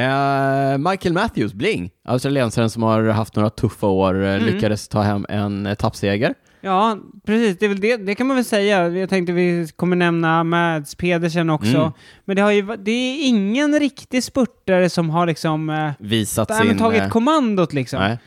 Eh, 0.02 0.78
Michael 0.78 1.14
Matthews, 1.14 1.54
Bling, 1.54 1.90
australiensaren 2.06 2.70
som 2.70 2.84
har 2.84 3.04
haft 3.04 3.36
några 3.36 3.50
tuffa 3.50 3.88
år, 3.88 4.16
Mm. 4.16 4.44
lyckades 4.46 4.88
ta 4.88 5.02
hem 5.02 5.26
en 5.30 5.66
etappseger. 5.66 6.34
Ja, 6.62 6.98
precis. 7.26 7.58
Det, 7.60 7.66
är 7.66 7.70
väl 7.70 7.80
det, 7.80 7.98
det 7.98 8.16
kan 8.16 8.28
man 8.28 8.36
väl 8.36 8.46
säga. 8.46 8.90
Jag 8.90 9.10
tänkte 9.10 9.34
vi 9.34 9.68
kommer 9.76 9.96
nämna 9.96 10.44
Mads 10.44 10.96
Pedersen 10.96 11.50
också. 11.50 11.78
Mm. 11.78 11.92
Men 12.26 12.36
det, 12.36 12.42
har 12.42 12.52
ju, 12.52 12.76
det 12.78 12.92
är 12.92 13.28
ingen 13.28 13.80
riktig 13.80 14.24
spurtare 14.24 14.90
som 14.90 15.10
har 15.10 15.26
liksom 15.26 15.70
eh, 15.70 15.92
Visat 16.00 16.50
men 16.50 16.68
sin... 16.68 16.78
tagit 16.78 17.02
eh, 17.02 17.10
kommandot 17.10 17.74
liksom. 17.74 18.00
nej, 18.00 18.18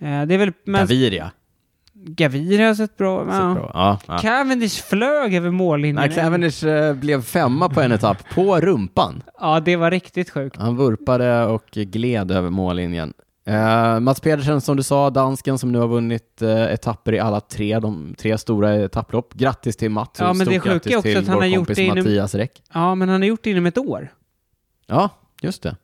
Eh, 0.00 0.26
det 0.26 0.34
är 0.34 0.38
väl 0.38 0.52
mest 0.64 0.80
Gaviria. 0.90 1.30
Gaviria 1.94 2.66
har 2.66 2.74
sett 2.74 2.96
bra. 2.96 3.24
Så 3.24 3.30
Ja. 3.30 3.54
bra. 3.54 3.70
Ja, 3.74 3.98
ja. 4.06 4.18
Cavendish 4.18 4.82
flög 4.84 5.34
över 5.34 5.50
mållinjen. 5.50 5.96
Nej, 5.96 6.14
Cavendish 6.14 6.64
blev 6.94 7.22
femma 7.22 7.68
på 7.68 7.80
en 7.80 7.92
etapp 7.92 8.34
på 8.34 8.60
rumpan. 8.60 9.22
Ja, 9.40 9.60
det 9.60 9.76
var 9.76 9.90
riktigt 9.90 10.30
sjukt. 10.30 10.56
Han 10.56 10.76
vurpade 10.76 11.44
och 11.44 11.64
gled 11.70 12.30
över 12.30 12.50
mållinjen. 12.50 13.12
Eh, 13.48 14.00
Mats 14.00 14.20
Pedersen, 14.20 14.60
som 14.60 14.76
du 14.76 14.82
sa, 14.82 15.10
dansken 15.10 15.58
som 15.58 15.72
nu 15.72 15.78
har 15.78 15.88
vunnit 15.88 16.42
eh, 16.42 16.62
etapper 16.62 17.12
i 17.14 17.18
alla 17.18 17.40
tre, 17.40 17.78
de 17.78 18.14
tre 18.18 18.38
stora 18.38 18.74
etapplopp. 18.74 19.34
Grattis 19.34 19.76
till 19.76 19.90
Mats 19.90 20.10
Ja, 20.20 20.30
och 20.30 20.36
men 20.36 20.46
det 20.46 20.52
stort 20.54 20.66
är 20.66 20.70
grattis 20.70 20.96
också 20.96 21.02
till 21.02 21.18
att 21.18 21.26
han 21.26 21.34
vår 21.34 21.40
har 21.42 21.46
gjort 21.48 21.56
kompis 21.58 21.76
det 21.76 21.82
inom- 21.82 21.98
Mattias 21.98 22.34
Räck. 22.34 22.62
Ja, 22.74 22.94
men 22.94 23.08
han 23.08 23.20
har 23.20 23.28
gjort 23.28 23.40
det 23.42 23.50
inom 23.50 23.66
ett 23.66 23.78
år. 23.78 24.12
Ja, 24.86 25.10
just 25.42 25.62
det. 25.62 25.76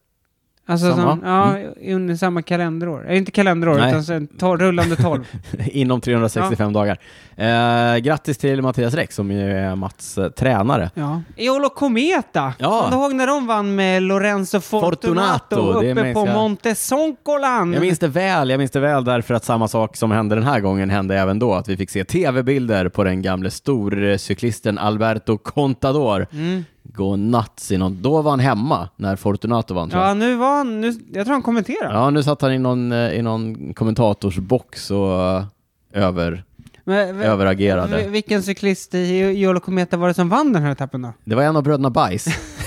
Alltså, 0.67 0.95
Samma? 0.95 1.11
Som, 1.17 1.21
ja, 1.25 1.57
under 1.95 2.15
samma 2.17 2.43
kalenderår. 2.43 3.07
Eh, 3.11 3.17
inte 3.17 3.31
kalenderår, 3.31 3.75
Nej. 3.77 3.89
utan 3.91 4.05
sen, 4.05 4.27
tol, 4.27 4.59
rullande 4.59 4.97
12. 4.97 5.25
Inom 5.67 6.01
365 6.01 6.73
dagar. 6.73 6.99
Eh, 7.37 7.97
grattis 7.97 8.39
till 8.39 8.63
Mattias 8.63 8.95
Räck 8.95 9.13
som 9.13 9.31
ju 9.31 9.51
är 9.51 9.77
Mats 9.77 10.19
eh, 10.19 10.29
tränare. 10.31 10.91
ja. 10.95 11.23
Eolo 11.37 11.69
Cometa! 11.69 12.53
Ja. 12.59 12.79
Kommer 12.81 12.91
du 12.91 12.97
ihåg 13.03 13.15
när 13.15 13.27
de 13.27 13.47
vann 13.47 13.75
med 13.75 14.03
Lorenzo 14.03 14.61
Fortunato, 14.61 15.57
Fortunato, 15.57 15.91
uppe 15.91 16.15
på 16.15 16.27
jag. 16.27 16.35
Monte 16.35 16.75
Soncolan? 16.75 17.73
Jag 17.73 17.81
minns 17.81 17.99
det 17.99 18.09
väl, 18.09 18.51
jag 18.51 18.59
minns 18.59 18.71
det 18.71 18.81
väl 18.81 19.05
därför 19.05 19.35
att 19.35 19.45
samma 19.45 19.69
sak 19.69 19.97
som 19.97 20.11
hände 20.11 20.35
den 20.35 20.45
här 20.45 20.61
gången 20.61 20.91
hände 20.91 21.19
även 21.19 21.39
då, 21.39 21.55
att 21.55 21.69
vi 21.69 21.77
fick 21.77 21.91
se 21.91 22.05
tv-bilder 22.05 22.89
på 22.89 23.05
den 23.05 23.23
gamle 23.23 23.51
storcyklisten 23.51 24.79
Alberto 24.79 25.39
Contador 25.39 26.27
Mm. 26.33 26.65
Gå 26.95 27.17
nuts 27.17 27.73
i 27.73 27.77
någon, 27.79 28.03
då 28.03 28.23
var 28.23 28.31
han 28.31 28.41
hemma 28.41 28.89
när 28.97 29.17
Fortunato 29.17 29.75
vann 29.75 29.91
tror 29.91 30.03
jag. 30.03 30.11
Ja, 30.11 30.15
nu 30.15 30.35
var 30.37 30.57
han... 30.57 30.81
Nu, 30.81 30.95
jag 31.13 31.25
tror 31.27 31.33
han 31.33 31.43
kommenterar. 31.43 31.95
Ja, 31.95 32.11
nu 32.11 32.23
satt 32.23 32.43
han 32.43 32.53
i 32.53 32.59
någon, 32.59 32.93
eh, 32.93 33.13
i 33.13 33.23
någon 33.23 33.75
kommentatorsbox 33.75 34.91
och 34.91 35.23
eh, 35.23 35.45
över, 35.93 36.45
Men, 36.85 37.21
överagerade. 37.21 38.09
vilken 38.09 38.43
cyklist 38.43 38.95
i 38.95 39.21
Eolo 39.43 39.61
Cometa 39.61 39.97
var 39.97 40.09
det 40.09 40.15
som 40.15 40.29
vann 40.29 40.53
den 40.53 40.63
här 40.63 40.73
etappen 40.73 41.03
då? 41.03 41.13
Det 41.25 41.35
var 41.35 41.43
en 41.43 41.57
av 41.57 41.63
bröderna 41.63 41.91
Bajs. 41.91 42.27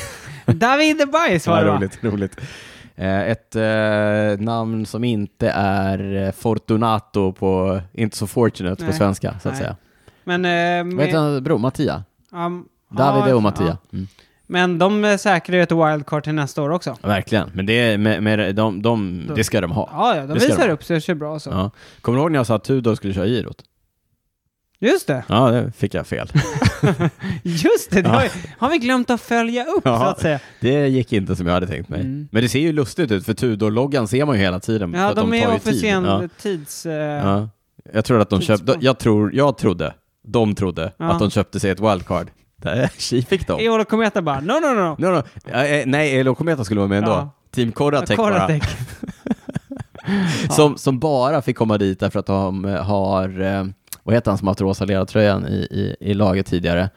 David 0.46 0.98
Bajs 1.12 1.48
var 1.48 1.63
det 1.63 1.72
va? 1.72 1.78
roligt, 1.78 2.04
roligt. 2.04 2.38
Eh, 2.96 3.22
Ett 3.22 3.56
eh, 3.56 4.46
namn 4.46 4.86
som 4.86 5.04
inte 5.04 5.50
är 5.56 6.32
Fortunato 6.32 7.32
på, 7.34 7.82
inte 7.94 8.18
så 8.18 8.28
fortunate 8.28 8.76
på 8.84 8.90
Nej. 8.90 8.98
svenska 8.98 9.32
så 9.44 9.50
att 9.50 9.54
Nej. 9.56 9.62
säga. 9.63 9.76
Men... 10.24 10.46
Eh, 10.46 10.96
Vad 10.98 11.06
heter 11.06 11.22
med, 11.22 11.32
han 11.34 11.44
bror? 11.44 11.58
Mattia? 11.58 12.04
um, 12.32 12.66
David 12.89 13.34
och 13.34 13.41
Mattia. 13.43 13.78
Mm. 13.93 14.08
Men 14.50 14.80
de 14.80 15.17
säkrar 15.19 15.56
ju 15.58 15.63
ett 15.63 15.71
wildcard 15.71 16.23
till 16.23 16.34
nästa 16.34 16.62
år 16.62 16.69
också. 16.69 16.97
Ja, 17.02 17.08
Verkligen, 17.08 17.52
men 17.54 17.65
det, 17.65 17.97
med, 17.97 18.23
med, 18.23 18.56
de, 18.56 18.82
de, 18.82 19.23
det 19.36 19.43
ska 19.43 19.62
de 19.62 19.71
ha. 19.71 19.89
Ja, 19.91 20.15
ja, 20.15 20.26
de 20.28 20.34
visar 20.34 20.67
de. 20.67 20.73
upp 20.73 20.84
sig 20.84 20.95
och 20.95 21.02
kör 21.02 21.13
bra 21.15 21.39
så. 21.39 21.50
Ja. 21.50 21.71
Kommer 22.02 22.17
du 22.17 22.21
ihåg 22.21 22.32
när 22.32 22.39
jag 22.39 22.47
sa 22.47 22.56
att 22.56 22.63
Tudor 22.63 22.95
skulle 22.95 23.13
köra 23.13 23.26
girot? 23.26 23.63
Just 24.80 25.08
det, 25.08 25.23
Ja, 25.28 25.52
det 25.52 25.71
fick 25.71 25.93
jag 25.93 26.08
fel. 26.08 26.28
just 27.43 27.91
det! 27.91 28.02
det 28.02 28.10
Ja. 28.10 28.15
har, 28.15 28.30
har 28.58 28.69
vi 28.69 28.78
glömt 28.78 29.10
att 29.10 29.21
följa 29.21 29.65
upp 29.65 29.82
Ja. 29.86 30.00
så 30.00 30.06
att 30.06 30.19
säga. 30.21 30.39
Det 30.62 30.88
gick 30.88 31.13
inte 31.13 31.36
som 31.36 31.47
jag 31.47 31.54
hade 31.54 31.67
tänkt 31.67 31.89
mig. 31.89 32.02
Mm. 32.02 32.28
Men 32.32 32.41
det 32.43 32.50
ser 32.50 32.60
ju 32.60 32.71
lustigt 32.71 33.12
ut, 33.12 33.26
för 33.26 33.34
Tudor-loggan 33.34 34.08
ser 34.08 34.26
man 34.26 34.36
ju 34.36 34.41
hela 34.41 34.60
tiden. 34.60 34.93
Ja, 34.93 35.13
de, 35.13 35.30
tar 35.30 35.38
är 35.38 35.41
tid. 35.41 35.50
officiell 35.56 36.04
Ja. 36.06 36.21
tids... 36.41 36.86
eh, 36.86 36.93
Ja. 37.28 37.50
Jag 37.93 38.06
tror 38.06 38.19
att 38.21 38.30
de 38.30 38.41
köpte, 38.41 38.76
jag, 38.80 38.97
tror, 39.00 39.36
jag 39.36 39.58
trodde, 39.58 39.93
de 40.23 40.56
trodde, 40.56 40.91
att 40.97 41.19
de 41.19 41.30
köpte 41.30 41.60
sig 41.60 41.71
ett 41.71 41.80
wildcard. 41.80 42.28
Tji 42.98 43.22
fick 43.30 43.48
de. 43.48 43.60
Eolo 43.60 43.86
Cometa 43.86 44.22
bara, 44.22 44.39
no, 44.39 44.60
no, 44.60 44.74
no. 44.74 44.96
No, 45.00 45.12
no. 45.12 45.52
Eh, 45.52 45.84
nej, 45.86 46.20
Elo 46.20 46.36
Kometa 46.36 46.63
skulle 46.63 46.80
vara 46.80 46.89
med 46.89 46.98
ändå. 46.98 47.12
Ja. 47.12 47.30
Team 47.52 47.72
Coratec 47.72 48.17
bara. 48.17 48.50
Som, 50.50 50.78
som 50.78 51.00
bara 51.00 51.41
fick 51.41 51.58
komma 51.58 51.78
dit 51.78 52.00
därför 52.00 52.20
att 52.20 52.26
de 52.26 52.65
eh, 52.65 52.84
har, 52.84 53.41
eh, 53.41 53.65
vad 54.04 54.15
heter 54.15 54.32
han 54.32 54.38
som 54.38 54.48
har 54.48 54.52
haft 54.52 54.62
rosa 54.62 54.86
ledartröjan 54.86 55.48
i, 55.48 55.56
i, 55.56 55.96
i 56.00 56.13
laget 56.13 56.46
tidigare? 56.46 56.89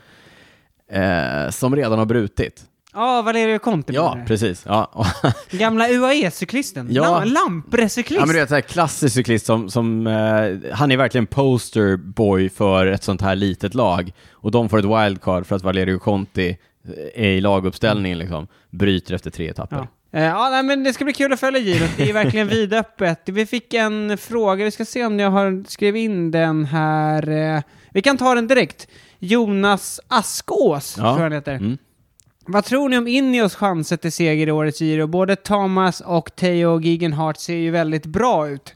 Eh, 0.92 1.50
som 1.50 1.76
redan 1.76 1.98
har 1.98 2.06
brutit. 2.06 2.64
Ja, 2.94 3.22
Valerio 3.22 3.58
Conti 3.58 3.92
Ja, 3.94 4.02
menar 4.10 4.16
du? 4.16 4.26
precis. 4.28 4.62
Ja. 4.66 5.06
Gamla 5.50 5.88
UAE-cyklisten. 5.88 6.88
Ja. 6.90 7.02
Lam- 7.24 7.32
Lampre-cyklist. 7.32 8.20
Ja 8.20 8.26
men 8.26 8.34
du 8.34 8.40
vet, 8.40 8.48
så 8.48 8.54
här 8.54 8.62
klassisk 8.62 9.14
cyklist 9.14 9.46
som, 9.46 9.70
som 9.70 10.06
eh, 10.06 10.72
han 10.72 10.92
är 10.92 10.96
verkligen 10.96 11.26
poster 11.26 11.96
boy 11.96 12.48
för 12.48 12.86
ett 12.86 13.02
sånt 13.04 13.20
här 13.22 13.36
litet 13.36 13.74
lag. 13.74 14.12
Och 14.32 14.50
de 14.50 14.68
får 14.68 14.78
ett 14.78 14.84
wildcard 14.84 15.46
för 15.46 15.56
att 15.56 15.62
Valerio 15.62 15.98
Conti 15.98 16.48
eh, 16.84 17.24
är 17.24 17.28
i 17.30 17.40
laguppställningen 17.40 18.18
liksom, 18.18 18.46
bryter 18.70 19.14
efter 19.14 19.30
tre 19.30 19.48
etapper. 19.48 19.76
Ja. 19.76 20.18
Eh, 20.18 20.24
ja, 20.24 20.48
nej, 20.50 20.62
men 20.62 20.84
det 20.84 20.92
ska 20.92 21.04
bli 21.04 21.14
kul 21.14 21.32
att 21.32 21.40
följa 21.40 21.60
girot. 21.60 21.90
Det 21.96 22.08
är 22.10 22.12
verkligen 22.12 22.48
vidöppet. 22.58 23.20
Vi 23.24 23.46
fick 23.46 23.74
en 23.74 24.18
fråga, 24.18 24.64
vi 24.64 24.70
ska 24.70 24.84
se 24.84 25.04
om 25.06 25.18
jag 25.18 25.30
har 25.30 25.64
skrivit 25.68 26.00
in 26.04 26.30
den 26.30 26.64
här. 26.64 27.28
Eh, 27.56 27.62
vi 27.90 28.02
kan 28.02 28.16
ta 28.18 28.34
den 28.34 28.46
direkt. 28.48 28.88
Jonas 29.18 30.00
Askås, 30.08 30.94
Ja. 30.98 31.02
tror 31.02 31.16
jag 31.16 31.22
han 31.22 31.32
heter. 31.32 31.52
Mm. 31.54 31.78
Vad 32.46 32.64
tror 32.64 32.88
ni 32.88 32.98
om 32.98 33.06
Ineos 33.08 33.54
chanser 33.54 33.96
till 33.96 34.12
seger 34.12 34.46
i 34.46 34.50
årets 34.50 34.80
Giro? 34.80 35.06
Både 35.06 35.36
Thomas 35.36 36.00
och 36.00 36.36
Theo 36.36 36.80
Gegenhardt 36.80 37.40
ser 37.40 37.54
ju 37.54 37.70
väldigt 37.70 38.06
bra 38.06 38.48
ut. 38.48 38.74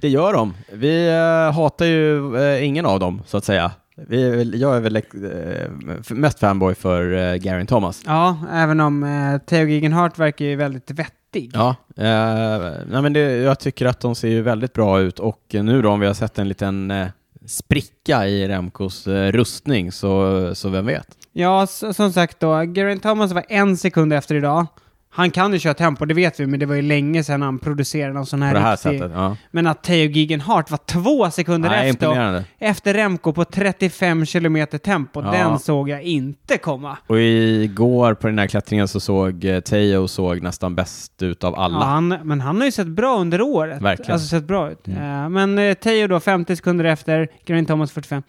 Det 0.00 0.08
gör 0.08 0.32
de. 0.32 0.54
Vi 0.72 1.08
eh, 1.08 1.54
hatar 1.54 1.84
ju 1.86 2.36
eh, 2.36 2.64
ingen 2.64 2.86
av 2.86 3.00
dem, 3.00 3.22
så 3.26 3.36
att 3.36 3.44
säga. 3.44 3.70
Vi 3.96 4.22
är 4.22 4.36
väl, 4.36 4.60
jag 4.60 4.76
är 4.76 4.80
väl 4.80 4.96
eh, 4.96 6.12
mest 6.14 6.38
fanboy 6.38 6.74
för 6.74 7.12
eh, 7.12 7.34
Garen 7.36 7.66
Thomas. 7.66 8.02
Ja, 8.06 8.36
även 8.52 8.80
om 8.80 9.02
eh, 9.02 9.38
Theo 9.38 9.66
Gegenhardt 9.66 10.18
verkar 10.18 10.44
ju 10.44 10.56
väldigt 10.56 10.90
vettig. 10.90 11.50
Ja, 11.54 11.76
eh, 11.96 12.72
nej 12.86 13.02
men 13.02 13.12
det, 13.12 13.20
jag 13.20 13.58
tycker 13.58 13.86
att 13.86 14.00
de 14.00 14.14
ser 14.14 14.28
ju 14.28 14.42
väldigt 14.42 14.72
bra 14.72 15.00
ut 15.00 15.18
och 15.18 15.42
nu 15.52 15.82
då 15.82 15.90
om 15.90 16.00
vi 16.00 16.06
har 16.06 16.14
sett 16.14 16.38
en 16.38 16.48
liten 16.48 16.90
eh, 16.90 17.06
spricka 17.46 18.26
i 18.28 18.48
Remcos 18.48 19.06
eh, 19.06 19.32
rustning 19.32 19.92
så, 19.92 20.50
så 20.54 20.68
vem 20.68 20.86
vet? 20.86 21.06
Ja, 21.32 21.66
som 21.66 22.12
sagt 22.12 22.40
då, 22.40 22.52
Geraint 22.74 23.02
Thomas 23.02 23.32
var 23.32 23.44
en 23.48 23.76
sekund 23.76 24.12
efter 24.12 24.34
idag. 24.34 24.66
Han 25.14 25.30
kan 25.30 25.52
ju 25.52 25.58
köra 25.58 25.74
tempo, 25.74 26.04
det 26.04 26.14
vet 26.14 26.40
vi, 26.40 26.46
men 26.46 26.60
det 26.60 26.66
var 26.66 26.74
ju 26.74 26.82
länge 26.82 27.24
sedan 27.24 27.42
han 27.42 27.58
producerade 27.58 28.12
någon 28.12 28.26
sån 28.26 28.42
här 28.42 28.52
På 28.52 28.58
det 28.58 28.64
här 28.64 28.70
riktig- 28.76 28.98
sättet. 29.00 29.12
Ja. 29.14 29.36
Men 29.50 29.66
att 29.66 29.82
Theo 29.82 30.10
Gegenhardt 30.10 30.70
var 30.70 30.78
två 30.86 31.30
sekunder 31.30 31.68
Nej, 31.70 31.90
efter, 31.90 32.44
efter 32.58 32.94
Remco 32.94 33.32
på 33.32 33.44
35 33.44 34.26
km 34.26 34.66
tempo, 34.66 35.22
Ja. 35.24 35.30
den 35.32 35.58
såg 35.58 35.88
jag 35.88 36.02
inte 36.02 36.58
komma. 36.58 36.96
Och 37.06 37.18
igår 37.20 38.14
på 38.14 38.26
den 38.26 38.38
här 38.38 38.46
klättringen 38.46 38.88
så 38.88 39.00
såg 39.00 39.44
eh, 39.44 39.60
Theo 39.60 40.08
såg 40.08 40.42
nästan 40.42 40.74
bäst 40.74 41.22
ut 41.22 41.44
av 41.44 41.54
alla. 41.58 41.78
Ja, 41.78 41.84
han, 41.84 42.08
men 42.08 42.40
han 42.40 42.56
har 42.58 42.64
ju 42.64 42.72
sett 42.72 42.86
bra 42.86 43.18
under 43.18 43.40
året. 43.42 43.82
Verkligen. 43.82 44.12
Alltså 44.12 44.28
sett 44.28 44.44
bra 44.44 44.70
ut. 44.70 44.86
Mm. 44.88 45.22
Eh, 45.24 45.28
men 45.28 45.58
eh, 45.58 45.74
Theo 45.74 46.06
då, 46.06 46.20
50 46.20 46.56
sekunder 46.56 46.84
efter, 46.84 47.28
Geraint 47.46 47.68
Thomas 47.68 47.92
45. 47.92 48.22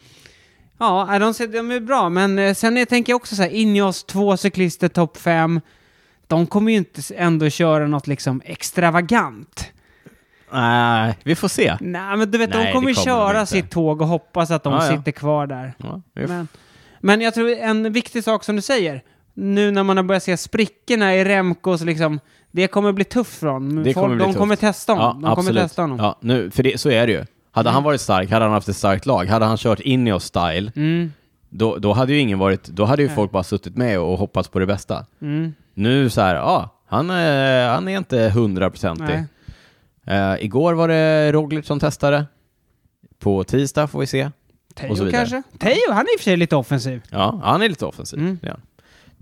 Ja, 0.80 1.14
eh, 1.14 1.20
de, 1.20 1.34
ser, 1.34 1.48
de 1.48 1.72
är 1.72 1.80
bra, 1.80 2.10
men 2.10 2.40
eh, 2.40 2.54
sen 2.54 2.78
är, 2.78 2.86
tänker 2.86 3.12
jag 3.14 3.16
också 3.18 3.36
så 3.36 3.42
här, 3.42 3.50
Ineos, 3.50 4.04
två 4.04 4.38
cyklister 4.38 4.88
topp 4.88 5.18
fem. 5.18 5.62
De 6.28 6.48
kommer 6.48 6.72
ju 6.72 6.78
inte 6.78 7.02
ändå 7.16 7.50
köra 7.50 7.88
något 7.88 8.08
liksom 8.08 8.42
extravagant. 8.46 9.70
Nej, 10.52 11.18
vi 11.24 11.36
får 11.36 11.48
se. 11.48 11.78
Nej, 11.82 12.18
men 12.18 12.32
du 12.32 12.38
vet, 12.38 12.50
Nej, 12.50 12.66
de 12.66 12.72
kommer 12.74 12.94
kommer 12.94 13.06
köra 13.06 13.40
inte. 13.40 13.52
sitt 13.52 13.72
tåg 13.72 14.02
och 14.02 14.08
hoppas 14.08 14.52
att 14.52 14.64
de 14.64 14.74
Ja, 14.74 14.86
ja. 14.92 14.98
sitter 14.98 15.12
kvar 15.12 15.48
där. 15.48 15.74
Ja, 15.78 16.02
Men, 16.14 16.48
men 17.02 17.22
jag 17.22 17.34
tror 17.34 17.50
en 17.50 17.94
viktig 17.94 18.24
sak 18.24 18.44
som 18.44 18.56
du 18.56 18.62
säger, 18.62 19.02
nu 19.34 19.72
när 19.72 19.84
man 19.84 19.98
har 19.98 20.04
börjat 20.04 20.24
se 20.24 20.38
sprickorna 20.38 21.16
i 21.16 21.26
Remcos 21.26 21.82
liksom, 21.82 22.20
det 22.52 22.68
kommer 22.68 22.92
bli 22.92 23.04
tufft 23.04 23.40
för 23.40 23.48
honom. 23.48 23.84
Det 23.84 23.94
Folk, 23.94 24.04
kommer 24.04 24.16
bli 24.16 24.24
de 24.24 24.30
tufft. 24.32 24.40
kommer 24.40 24.56
testa 24.56 24.94
honom. 24.94 25.22
de 25.22 25.36
kommer 25.36 25.54
testa 25.54 25.82
honom. 25.82 25.98
Ja, 26.00 26.18
nu, 26.22 26.52
för 26.52 26.64
det, 26.64 26.80
så 26.80 26.90
är 26.90 27.08
det 27.08 27.14
ju. 27.14 27.26
Hade 27.56 27.70
han 27.70 27.84
varit 27.84 28.02
stark, 28.02 28.32
hade 28.32 28.46
han 28.46 28.54
haft 28.54 28.70
ett 28.70 28.76
starkt 28.76 29.06
lag, 29.06 29.26
hade 29.26 29.46
han 29.46 29.58
kört 29.58 29.80
Ineos 29.80 30.24
style, 30.24 30.72
Mm, 30.76 31.14
då, 31.50 31.78
då 31.78 31.94
hade 31.94 32.14
ju 32.14 32.20
ingen 32.20 32.40
varit, 32.40 32.64
då 32.68 32.86
hade 32.86 33.02
ju 33.04 33.10
folk 33.10 33.32
bara 33.32 33.44
suttit 33.44 33.76
med 33.78 34.00
och 34.00 34.18
hoppats 34.18 34.50
på 34.50 34.60
det 34.60 34.66
bästa. 34.66 35.06
mm, 35.22 35.54
Nu 35.74 36.10
så 36.10 36.22
här, 36.22 36.36
ja, 36.36 36.70
han, 36.88 37.10
är- 37.10 37.70
han 37.70 37.88
är 37.88 37.98
inte 37.98 38.20
hundraprocentig. 38.36 39.16
Uh, 40.12 40.44
igår 40.46 40.74
var 40.74 40.88
det 40.88 41.32
Roglic 41.32 41.66
som 41.68 41.80
testade. 41.80 42.26
På 43.20 43.44
tisdag 43.44 43.88
får 43.88 44.00
vi 44.00 44.08
se. 44.08 44.30
Teo 44.76 44.88
kanske? 45.12 45.44
Teo, 45.60 45.92
han 45.92 45.98
är 46.06 46.14
i 46.14 46.16
och 46.16 46.20
för 46.20 46.24
sig 46.24 46.38
lite 46.38 46.56
offensiv. 46.56 47.02
Ja, 47.10 47.42
han 47.44 47.62
är 47.62 47.70
lite 47.70 47.86
offensiv. 47.86 48.20
Mm. 48.20 48.40
Ja. 48.42 48.56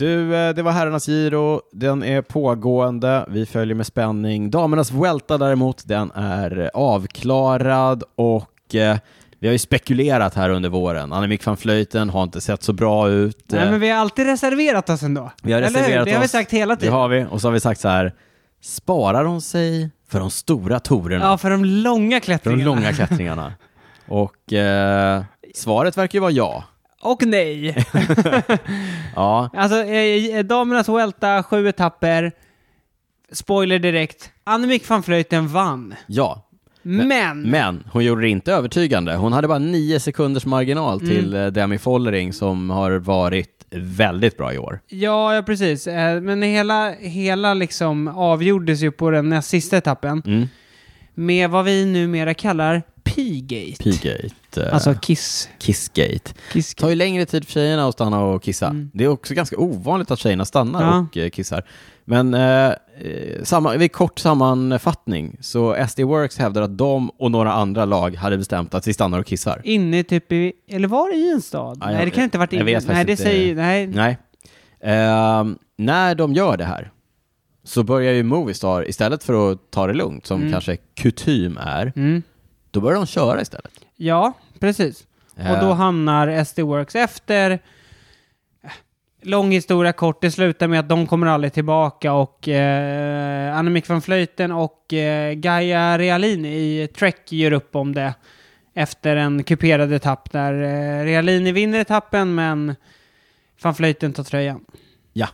Du, 0.02 0.36
eh, 0.36 0.54
det 0.54 0.62
var 0.62 0.72
herrarnas 0.72 1.08
Giro. 1.08 1.62
Den 1.72 2.04
är 2.04 2.22
pågående. 2.22 3.26
Vi 3.30 3.46
följer 3.46 3.76
med 3.76 3.86
spänning. 3.86 4.52
Damernas 4.52 4.92
Vuelta 4.92 5.38
däremot, 5.38 5.88
den 5.88 6.12
är 6.12 6.72
avklarad 6.74 8.04
och 8.16 8.76
eh, 8.76 8.98
vi 9.40 9.48
har 9.48 9.52
ju 9.52 9.58
spekulerat 9.60 10.36
här 10.36 10.50
under 10.50 10.70
våren. 10.70 11.14
Annemiek 11.14 11.46
van 11.46 11.56
Vleuten 11.62 12.10
har 12.10 12.24
inte 12.24 12.42
sett 12.42 12.64
så 12.64 12.74
bra 12.74 13.10
ut. 13.10 13.38
Nej, 13.48 13.62
Eh, 13.64 13.72
men 13.72 13.80
vi 13.80 13.90
har 13.90 13.98
alltid 13.98 14.26
reserverat 14.26 14.90
oss 14.90 15.04
ändå. 15.04 15.32
vi 15.44 15.52
har 15.54 15.62
Eller 15.62 15.70
hur? 15.70 15.76
reserverat 15.80 16.06
Det 16.06 16.12
har 16.14 16.20
vi 16.20 16.26
oss. 16.26 16.32
sagt 16.32 16.52
hela 16.52 16.76
Det 16.76 16.80
tiden. 16.82 16.94
har 16.96 17.08
vi. 17.08 17.26
Och 17.30 17.42
så 17.42 17.48
har 17.48 17.54
vi 17.54 17.60
sagt 17.60 17.82
så 17.82 17.88
här, 17.88 18.14
sparar 18.62 19.26
hon 19.26 19.42
sig 19.42 19.90
för 20.10 20.20
de 20.20 20.30
stora 20.32 20.80
torerna? 20.80 21.26
Ja, 21.26 21.38
för 21.38 21.50
de 21.50 21.66
långa 21.66 22.10
för 22.10 22.20
de 22.20 22.26
klättringarna. 22.26 22.64
långa 22.66 22.94
klättringarna? 22.94 23.54
Och 24.08 24.54
eh, 24.54 25.24
svaret 25.56 25.98
verkar 25.98 26.16
ju 26.18 26.22
vara 26.22 26.32
ja. 26.32 26.64
Och 27.02 27.26
nej. 27.26 27.76
Ja, 29.16 29.50
alltså, 29.54 29.84
eh, 29.84 30.44
damernas 30.46 30.88
Vuelta, 30.90 31.44
sju 31.44 31.68
etapper. 31.68 32.32
Spoiler 33.32 33.80
direkt. 33.80 34.32
Annemiek 34.44 34.90
van 34.90 35.02
Vleuten 35.02 35.48
vann. 35.48 35.96
ja. 36.08 36.48
Men, 36.84 37.42
Men 37.42 37.84
hon 37.92 38.04
gjorde 38.04 38.22
det 38.22 38.30
inte 38.30 38.54
övertygande. 38.54 39.16
Hon 39.16 39.34
hade 39.34 39.48
bara 39.48 39.60
nio 39.60 40.00
sekunders 40.00 40.46
marginal 40.46 41.00
Mm. 41.02 41.10
till 41.10 41.34
eh, 41.34 41.46
Demi 41.48 41.78
Follering 41.78 42.34
som 42.34 42.70
har 42.70 42.92
varit 42.92 43.66
väldigt 43.76 44.38
bra 44.38 44.54
i 44.54 44.58
år. 44.58 44.80
ja, 44.88 45.36
ja 45.36 45.42
precis. 45.44 45.88
Eh, 45.88 46.22
Men 46.22 46.42
hela, 46.42 46.92
hela 47.00 47.54
liksom 47.54 48.08
avgjordes 48.08 48.82
ju 48.82 48.92
på 48.92 49.10
den 49.12 49.30
näst 49.30 49.50
sista 49.50 49.78
etappen 49.78 50.22
Mm. 50.26 50.48
med 51.14 51.50
vad 51.50 51.66
vi 51.66 51.86
numera 51.86 52.34
kallar 52.34 52.84
P-gate. 53.24 54.62
Eh, 54.68 54.74
Alltså 54.74 54.94
kiss. 55.02 55.50
Kissgate. 55.60 56.34
kiss 56.54 56.76
Det 56.76 56.82
tar 56.82 56.90
ju 56.90 56.96
längre 56.96 57.26
tid 57.26 57.46
för 57.46 57.52
tjejerna 57.54 57.88
att 57.88 57.94
stanna 57.94 58.20
och 58.24 58.44
kissa. 58.44 58.68
Mm. 58.68 58.92
Det 58.94 59.04
är 59.04 59.08
också 59.08 59.34
ganska 59.34 59.58
ovanligt 59.58 60.12
att 60.12 60.20
tjejerna 60.20 60.46
stannar 60.46 60.82
Ja. 60.84 61.06
och 61.12 61.18
eh, 61.18 61.30
kissar. 61.30 61.64
Men 62.06 62.34
eh, 62.34 62.66
eh, 62.68 63.44
samma, 63.44 63.78
vid 63.78 63.92
kort 63.92 64.20
sammanfattning 64.20 65.38
så 65.42 65.88
SD 65.90 66.00
Works 66.00 66.38
hävdar 66.38 66.62
att 66.62 66.78
de 66.78 67.10
och 67.10 67.32
några 67.32 67.54
andra 67.54 67.86
lag 67.86 68.16
hade 68.16 68.38
bestämt 68.38 68.74
att 68.74 68.88
vi 68.88 68.94
stannar 68.94 69.20
och 69.20 69.26
kissar. 69.26 69.62
Inne 69.64 70.04
typ 70.04 70.32
i, 70.32 70.54
eller 70.70 70.88
var 70.88 71.12
det 71.12 71.18
i 71.18 71.32
en 71.32 71.42
stad? 71.42 71.78
Ja, 71.82 71.86
nej, 71.92 72.06
det 72.06 72.12
kan 72.12 72.24
inte 72.24 72.38
ha 72.38 72.40
varit 72.40 72.54
jag 72.54 72.62
inne. 72.62 72.72
vet 72.80 72.88
Nej, 72.88 73.06
det 73.06 73.12
inte. 73.12 73.24
säger, 73.24 73.56
nej. 73.56 73.88
Nej. 73.88 74.18
Ehm, 74.84 75.58
när 75.78 76.16
de 76.16 76.34
gör 76.34 76.58
det 76.58 76.66
här 76.66 76.92
så 77.64 77.84
börjar 77.84 78.14
ju 78.14 78.24
Movistar, 78.24 78.90
istället 78.90 79.24
för 79.24 79.52
att 79.52 79.72
ta 79.72 79.88
det 79.88 79.94
lugnt, 79.94 80.26
som 80.26 80.40
Mm. 80.40 80.52
kanske 80.52 80.78
kutym 80.96 81.58
är, 81.62 81.94
Mm. 81.96 82.24
Då 82.72 82.82
börjar 82.82 82.98
de 82.98 83.06
köra 83.06 83.42
istället. 83.42 83.72
Ja, 83.96 84.34
precis. 84.60 85.08
Och 85.36 85.60
då 85.62 85.70
Eh, 85.70 85.76
hamnar 85.76 86.44
SD 86.44 86.60
Works 86.60 86.96
efter. 86.96 87.60
Lång 89.24 89.52
historia 89.52 89.94
kort, 89.94 90.22
det 90.22 90.32
slutar 90.32 90.68
med 90.68 90.80
att 90.80 90.90
de 90.90 91.08
kommer 91.08 91.28
aldrig 91.28 91.54
tillbaka 91.54 92.14
och 92.14 92.48
eh, 92.48 93.58
Annemiek 93.58 93.90
van 93.90 94.00
Vleuten 94.00 94.52
och 94.52 94.94
eh, 94.94 95.34
Gaia 95.34 95.98
Realini 95.98 96.48
i 96.48 96.88
Trek 96.88 97.32
gör 97.32 97.52
upp 97.54 97.76
om 97.76 97.96
det 97.96 98.14
efter 98.74 99.16
en 99.16 99.44
kuperad 99.44 99.94
etapp 99.94 100.32
där 100.32 100.54
eh, 100.54 101.06
Realini 101.06 101.52
vinner 101.52 101.80
etappen 101.80 102.36
men 102.36 102.76
van 103.62 103.74
Vleuten 103.74 104.14
tar 104.14 104.24
tröjan. 104.24 104.66
Ja, 105.14 105.28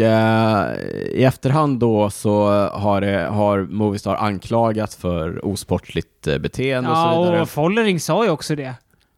eh, 0.00 0.72
i 1.10 1.24
efterhand 1.24 1.78
då 1.78 2.10
så 2.10 2.48
har, 2.68 3.00
det, 3.00 3.26
har 3.30 3.60
Movistar 3.70 4.14
anklagats 4.16 4.96
för 4.96 5.46
osportligt 5.46 6.26
eh, 6.26 6.38
beteende 6.38 6.90
och 6.90 6.96
så 6.96 7.02
Ja, 7.02 7.22
vidare. 7.22 7.42
och 7.42 7.48
Follering 7.48 8.00
sa 8.00 8.24
ju 8.24 8.30
också 8.30 8.54
det. 8.56 8.74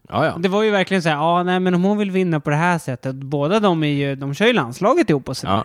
Ja, 0.08 0.26
ja. 0.26 0.34
Det 0.38 0.48
var 0.48 0.62
ju 0.62 0.70
verkligen 0.70 1.02
så 1.02 1.08
här, 1.08 1.16
ja 1.16 1.42
nej 1.42 1.60
men 1.60 1.74
om 1.74 1.84
hon 1.84 1.98
vill 1.98 2.10
vinna 2.10 2.40
på 2.40 2.50
det 2.50 2.56
här 2.56 2.78
sättet, 2.78 3.14
båda 3.14 3.60
de 3.60 3.82
är 3.82 3.88
ju, 3.88 4.14
de 4.16 4.34
kör 4.34 4.46
ju 4.46 4.52
landslaget 4.52 5.10
ihop 5.10 5.28
och 5.28 5.36
sådär. 5.36 5.54
Ja. 5.54 5.64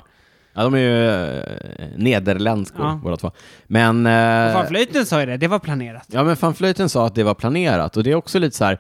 ja, 0.53 0.63
de 0.63 0.73
är 0.73 0.77
ju 0.79 1.09
eh, 1.39 1.87
nederländskor 1.97 2.85
Ja. 2.85 2.99
båda 3.03 3.17
två. 3.17 3.31
Men... 3.67 4.05
Eh, 4.05 4.53
Van 4.53 4.65
Vleuten 4.69 5.05
sa 5.05 5.19
ju 5.19 5.25
det, 5.25 5.37
det 5.37 5.47
var 5.47 5.59
planerat. 5.59 6.05
Ja, 6.07 6.23
men 6.23 6.35
van 6.39 6.53
Vleuten 6.53 6.89
sa 6.89 7.05
att 7.05 7.15
det 7.15 7.23
var 7.23 7.33
planerat 7.33 7.97
och 7.97 8.03
det 8.03 8.11
är 8.11 8.15
också 8.15 8.39
lite 8.39 8.57
så 8.57 8.65
här, 8.65 8.79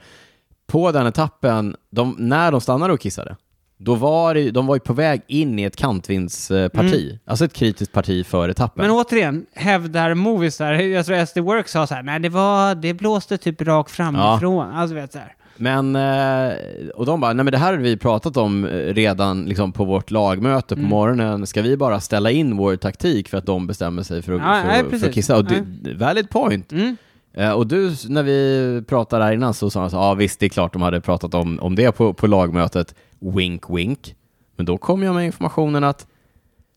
på 0.67 0.91
den 0.91 1.07
etappen, 1.07 1.75
de, 1.91 2.15
när 2.17 2.51
de 2.51 2.61
stannade 2.61 2.93
och 2.93 2.99
kissade, 2.99 3.35
då 3.81 3.95
var 3.95 4.33
det, 4.33 4.51
de 4.51 4.67
var 4.67 4.75
ju 4.75 4.79
på 4.79 4.93
väg 4.93 5.21
in 5.27 5.59
i 5.59 5.63
ett 5.63 5.75
kantvindsparti, 5.75 7.19
alltså 7.25 7.45
ett 7.45 7.53
kritiskt 7.53 7.91
parti 7.93 8.25
för 8.25 8.49
etappen. 8.49 8.81
Men 8.81 8.91
återigen, 8.91 9.45
hävdar 9.55 10.13
Movistar, 10.13 10.73
jag 10.73 11.05
tror 11.05 11.25
SD 11.25 11.37
Work 11.37 11.67
sa 11.67 11.87
så 11.87 11.93
här, 11.95 12.03
nej 12.03 12.19
det 12.19 12.29
var, 12.29 12.75
det 12.75 12.93
blåste 12.93 13.37
typ 13.37 13.61
rakt 13.61 13.91
framifrån. 13.91 14.71
Alltså 14.71 14.95
vet 14.95 15.13
så 15.13 15.19
här. 15.19 15.35
Men, 15.61 15.95
eh, 15.95 16.53
och 16.95 17.05
de 17.05 17.21
bara, 17.21 17.33
nej 17.33 17.43
men 17.45 17.51
det 17.51 17.57
här 17.57 17.73
har 17.73 17.79
vi 17.79 17.97
pratat 17.97 18.37
om 18.37 18.65
eh, 18.65 18.69
redan 18.71 19.45
liksom 19.45 19.71
på 19.71 19.85
vårt 19.85 20.11
lagmöte 20.11 20.75
på 20.75 20.79
Mm. 20.79 20.89
morgonen, 20.89 21.47
ska 21.47 21.61
vi 21.61 21.77
bara 21.77 21.99
ställa 21.99 22.31
in 22.31 22.57
vår 22.57 22.75
taktik 22.75 23.29
för 23.29 23.37
att 23.37 23.45
de 23.45 23.67
bestämmer 23.67 24.03
sig 24.03 24.21
för 24.21 24.33
att, 24.33 24.41
Ja, 24.41 24.61
för, 24.61 24.67
nej, 24.89 24.99
för 24.99 25.07
att 25.07 25.13
kissa? 25.13 25.37
Och 25.37 25.45
det, 25.45 25.93
valid 25.93 26.29
point. 26.29 26.71
Mm. 26.71 26.97
Eh, 27.33 27.51
och 27.51 27.67
du, 27.67 27.95
när 28.07 28.23
vi 28.23 28.83
pratade 28.87 29.23
här 29.23 29.31
innan 29.33 29.53
så 29.53 29.69
sa 29.69 29.79
han 29.81 29.89
så 29.89 29.95
ja 29.97 30.13
visst 30.13 30.39
det 30.39 30.45
är 30.45 30.49
klart 30.49 30.73
de 30.73 30.81
hade 30.81 31.01
pratat 31.01 31.33
om, 31.33 31.59
om 31.59 31.75
det 31.75 31.91
på, 31.91 32.13
på 32.13 32.27
lagmötet, 32.27 32.95
wink 33.19 33.69
wink. 33.69 34.15
Men 34.55 34.65
då 34.65 34.77
kom 34.77 35.03
jag 35.03 35.15
med 35.15 35.25
informationen 35.25 35.83
att 35.83 36.07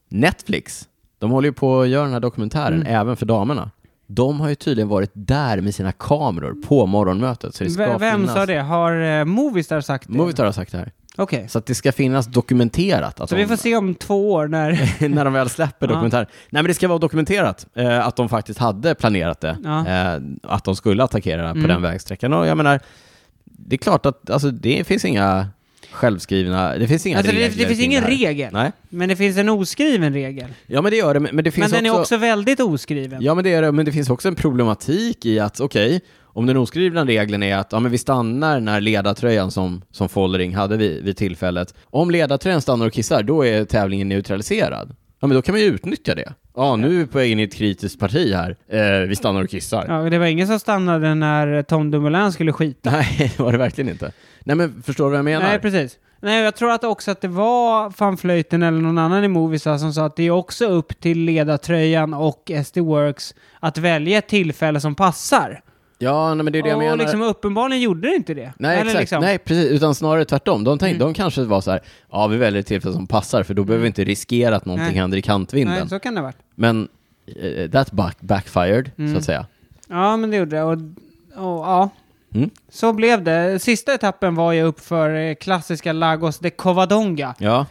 Netflix, 0.08 0.88
de 1.18 1.30
håller 1.30 1.48
ju 1.48 1.52
på 1.52 1.80
att 1.80 1.88
göra 1.88 2.04
den 2.04 2.12
här 2.12 2.20
dokumentären 2.20 2.74
Mm. 2.80 2.94
även 3.00 3.16
för 3.16 3.26
damerna. 3.26 3.70
De 4.06 4.40
har 4.40 4.48
ju 4.48 4.54
tydligen 4.54 4.88
varit 4.88 5.10
där 5.14 5.60
med 5.60 5.74
sina 5.74 5.92
kameror 5.92 6.54
på 6.68 6.86
morgonmötet. 6.86 7.54
Så 7.54 7.64
det 7.64 7.70
ska 7.70 7.86
V- 7.86 7.96
Vem 8.00 8.20
finnas... 8.20 8.34
sa 8.34 8.46
det? 8.46 8.60
Har 8.60 8.92
uh, 8.92 9.24
Movistar 9.24 9.80
sagt 9.80 10.06
det? 10.08 10.14
Movistar 10.14 10.44
har 10.44 10.52
sagt 10.52 10.72
det 10.72 10.78
här. 10.78 10.92
Okej. 11.16 11.48
Så 11.48 11.58
att 11.58 11.66
det 11.66 11.74
ska 11.74 11.92
finnas 11.92 12.26
dokumenterat. 12.26 13.20
Att 13.20 13.28
Så 13.28 13.34
de, 13.36 13.42
vi 13.42 13.48
får 13.48 13.56
se 13.56 13.76
om 13.76 13.94
två 13.94 14.32
år 14.32 14.48
när... 14.48 14.94
när 15.08 15.24
de 15.24 15.32
väl 15.32 15.48
släpper 15.48 15.86
Ja. 15.86 15.92
dokumentären. 15.92 16.26
Nej 16.50 16.62
men 16.62 16.68
det 16.68 16.74
ska 16.74 16.88
vara 16.88 16.98
dokumenterat 16.98 17.66
eh, 17.74 18.06
att 18.06 18.16
de 18.16 18.28
faktiskt 18.28 18.58
hade 18.58 18.94
planerat 18.94 19.40
det. 19.40 19.56
Ja. 19.64 19.86
Eh, 19.88 20.20
att 20.42 20.64
de 20.64 20.76
skulle 20.76 21.04
attackera 21.04 21.50
Mm. 21.50 21.62
på 21.62 21.68
den 21.68 21.82
vägsträckan. 21.82 22.32
Och 22.32 22.46
jag 22.46 22.56
menar, 22.56 22.80
det 23.44 23.76
är 23.76 23.78
klart 23.78 24.06
att 24.06 24.30
alltså, 24.30 24.50
det 24.50 24.84
finns 24.86 25.04
inga 25.04 25.46
självskrivna, 25.92 26.78
det 26.78 26.86
finns 26.88 27.06
inga 27.06 27.18
Alltså 27.18 27.32
det, 27.32 27.38
regler 27.38 27.58
det 27.58 27.66
finns 27.66 27.78
kring 27.78 27.90
ingen 27.90 28.02
det 28.04 28.10
här. 28.10 28.16
regel. 28.16 28.52
Nej. 28.52 28.72
Men 28.88 29.08
det 29.08 29.16
finns 29.16 29.36
en 29.36 29.48
oskriven 29.48 30.12
regel. 30.12 30.46
Ja 30.66 30.82
men 30.82 30.90
det 30.90 30.96
gör 30.96 31.14
det, 31.14 31.20
men 31.20 31.36
men 31.36 31.44
det 31.44 31.48
Men 31.48 31.52
finns 31.52 31.72
den 31.72 31.86
också... 31.86 31.96
är 31.96 32.00
också 32.00 32.16
väldigt 32.16 32.60
oskriven. 32.60 33.22
Ja 33.22 33.34
men 33.34 33.44
det 33.44 33.52
är 33.52 33.62
det, 33.62 33.72
men 33.72 33.84
det 33.84 33.92
finns 33.92 34.10
också 34.10 34.28
en 34.28 34.34
problematik 34.34 35.26
i 35.26 35.38
att, 35.40 35.60
okej, 35.60 36.00
om 36.34 36.46
den 36.46 36.56
oskrivna 36.56 37.04
regeln 37.04 37.42
är 37.42 37.56
att 37.56 37.72
ja, 37.72 37.80
men 37.80 37.90
vi 37.92 37.98
stannar 37.98 38.60
när 38.60 38.80
ledartröjan 38.80 39.50
som, 39.50 39.82
som 39.90 40.08
Follering 40.08 40.54
hade 40.54 40.76
vid, 40.76 41.04
vid 41.04 41.16
tillfället. 41.16 41.74
Om 41.84 42.10
ledartröjan 42.10 42.60
stannar 42.62 42.86
och 42.86 42.92
kissar, 42.92 43.22
då 43.22 43.46
är 43.46 43.64
tävlingen 43.64 44.08
neutraliserad. 44.08 44.96
Ja 45.20 45.26
men 45.26 45.34
då 45.34 45.42
kan 45.42 45.52
man 45.52 45.60
ju 45.60 45.66
utnyttja 45.66 46.14
det. 46.14 46.32
Ja, 46.56 46.76
nu 46.76 46.86
är 46.86 46.98
vi 46.98 47.06
på 47.06 47.18
väg 47.18 47.30
in 47.30 47.40
i 47.40 47.42
ett 47.42 47.54
kritiskt 47.54 48.00
parti 48.00 48.34
här. 48.34 48.56
Eh, 48.68 49.08
vi 49.08 49.16
stannar 49.16 49.42
och 49.42 49.50
kissar. 49.50 49.84
Ja, 49.88 50.10
det 50.10 50.18
var 50.18 50.26
ingen 50.26 50.46
som 50.46 50.58
stannade 50.60 51.14
när 51.14 51.62
Tom 51.62 51.90
Dumoulin 51.90 52.32
skulle 52.32 52.52
skita. 52.52 52.90
Nej, 52.90 53.32
det 53.36 53.42
var 53.42 53.52
det 53.52 53.58
verkligen 53.58 53.90
inte. 53.90 54.12
Nej 54.44 54.56
men 54.56 54.82
förstår 54.82 55.04
du 55.04 55.10
vad 55.10 55.18
jag 55.18 55.24
menar? 55.24 55.42
Nej, 55.46 55.58
precis. 55.58 55.98
Nej, 56.20 56.42
jag 56.42 56.56
tror 56.56 56.70
att 56.72 56.84
också 56.84 57.10
att 57.10 57.20
det 57.20 57.28
var 57.28 57.92
van 57.98 58.14
Vleuten 58.16 58.62
eller 58.62 58.80
någon 58.80 58.98
annan 58.98 59.24
i 59.24 59.28
Movistar 59.28 59.78
som 59.78 59.92
sa 59.92 60.04
att 60.04 60.16
det 60.16 60.22
är 60.22 60.30
också 60.30 60.66
upp 60.66 61.00
till 61.00 61.18
ledartröjan 61.18 62.14
och 62.14 62.50
SD 62.66 62.78
Works 62.78 63.34
att 63.60 63.78
välja 63.78 64.18
ett 64.18 64.28
tillfälle 64.28 64.80
som 64.80 64.94
passar. 64.94 65.62
Ja, 65.98 66.34
nej, 66.34 66.44
men 66.44 66.52
det 66.52 66.58
är 66.58 66.62
det 66.62 66.68
jag 66.68 66.76
och 66.76 66.82
menar. 66.84 66.96
liksom 66.96 67.22
uppenbarligen 67.22 67.82
gjorde 67.82 68.08
det 68.08 68.14
inte 68.14 68.34
det. 68.34 68.52
Nej, 68.58 68.74
Eller 68.74 68.84
exakt. 68.90 69.00
Liksom, 69.00 69.20
Nej, 69.20 69.38
precis. 69.38 69.70
Utan 69.70 69.94
snarare 69.94 70.24
tvärtom. 70.24 70.64
De, 70.64 70.78
tänkte, 70.78 71.04
Mm. 71.04 71.12
de 71.12 71.14
kanske 71.14 71.42
var 71.42 71.60
så 71.60 71.70
här, 71.70 71.80
ja 72.10 72.26
vi 72.26 72.36
väljer 72.36 72.60
ett 72.60 72.66
tillfälle 72.66 72.94
som 72.94 73.06
passar 73.06 73.42
för 73.42 73.54
då 73.54 73.64
behöver 73.64 73.82
vi 73.82 73.86
inte 73.86 74.04
riskera 74.04 74.56
att 74.56 74.64
någonting 74.66 74.86
Nej. 74.86 74.96
händer 74.96 75.18
i 75.18 75.22
kantvinden. 75.22 75.76
Nej, 75.80 75.88
så 75.88 75.98
kan 75.98 76.14
det 76.14 76.20
ha 76.20 76.26
varit. 76.26 76.36
Men 76.54 76.88
eh, 77.42 77.70
that 77.70 77.92
back, 77.92 78.16
backfired, 78.20 78.90
Mm. 78.98 79.12
så 79.12 79.18
att 79.18 79.24
säga. 79.24 79.46
Ja, 79.88 80.16
men 80.16 80.30
det 80.30 80.36
gjorde 80.36 80.56
det. 80.56 80.62
Och, 80.62 80.72
och 80.72 81.66
ja, 81.66 81.88
Mm. 82.34 82.50
så 82.68 82.92
blev 82.92 83.22
det. 83.24 83.58
Sista 83.58 83.94
etappen 83.94 84.34
var 84.34 84.52
ju 84.52 84.62
upp 84.62 84.80
för 84.80 85.14
eh, 85.14 85.34
klassiska 85.34 85.92
Lagos 85.92 86.38
de 86.38 86.50
Covadonga. 86.50 87.34
Ja, 87.38 87.66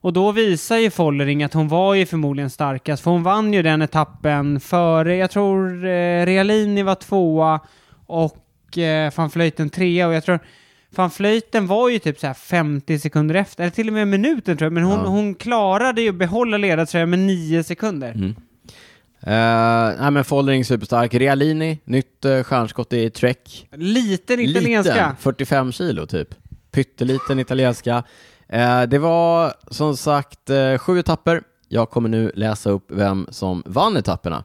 Och 0.00 0.12
då 0.12 0.32
visar 0.32 0.76
ju 0.76 0.90
Follering 0.90 1.42
att 1.42 1.52
hon 1.54 1.68
var 1.68 1.94
ju 1.94 2.06
förmodligen 2.06 2.50
starkast, 2.50 3.02
för 3.02 3.10
hon 3.10 3.22
vann 3.22 3.52
ju 3.52 3.62
den 3.62 3.82
etappen 3.82 4.60
före, 4.60 5.16
jag 5.16 5.30
tror 5.30 5.84
eh, 5.84 6.26
Realini 6.26 6.82
var 6.82 6.94
tvåa 6.94 7.60
och 8.06 8.78
eh, 8.78 9.12
van 9.16 9.28
Vleuten 9.28 9.70
trea 9.70 10.06
och 10.08 10.14
jag 10.14 10.24
tror 10.24 10.38
van 10.96 11.10
Vleuten 11.18 11.66
var 11.66 11.88
ju 11.88 11.98
typ 11.98 12.18
så 12.20 12.26
här 12.26 12.34
50 12.34 12.98
sekunder 12.98 13.34
efter, 13.34 13.62
eller 13.64 13.70
till 13.70 13.86
och 13.88 13.94
med 13.94 14.08
minuten 14.08 14.56
tror 14.56 14.66
jag, 14.66 14.72
men 14.72 14.84
hon, 14.84 14.98
Ja. 14.98 15.06
hon 15.06 15.34
klarade 15.34 16.02
ju 16.02 16.08
att 16.08 16.14
behålla 16.14 16.56
ledartröjan 16.56 17.10
med 17.10 17.18
9 17.18 17.62
sekunder. 17.62 18.12
Mm. 18.12 18.34
Uh, 19.26 20.00
nej 20.00 20.10
men 20.10 20.24
Follering 20.24 20.64
superstark. 20.64 21.14
Realini, 21.14 21.78
nytt 21.84 22.24
uh, 22.24 22.42
stjärnskott 22.42 22.92
i 22.92 23.10
Trek. 23.10 23.68
Liten 23.76 24.40
italienska. 24.40 24.94
Liten, 24.94 25.16
45 25.16 25.72
kilo 25.72 26.06
typ. 26.06 26.34
Pytteliten 26.70 27.38
italienska. 27.38 28.04
Eh, 28.52 28.82
det 28.82 28.98
var 28.98 29.52
som 29.70 29.96
sagt 29.96 30.50
eh, 30.50 30.78
sju 30.78 30.98
etapper. 30.98 31.42
Jag 31.68 31.90
kommer 31.90 32.08
nu 32.08 32.32
läsa 32.34 32.70
upp 32.70 32.84
vem 32.88 33.26
som 33.30 33.62
vann 33.66 33.96
etapperna. 33.96 34.44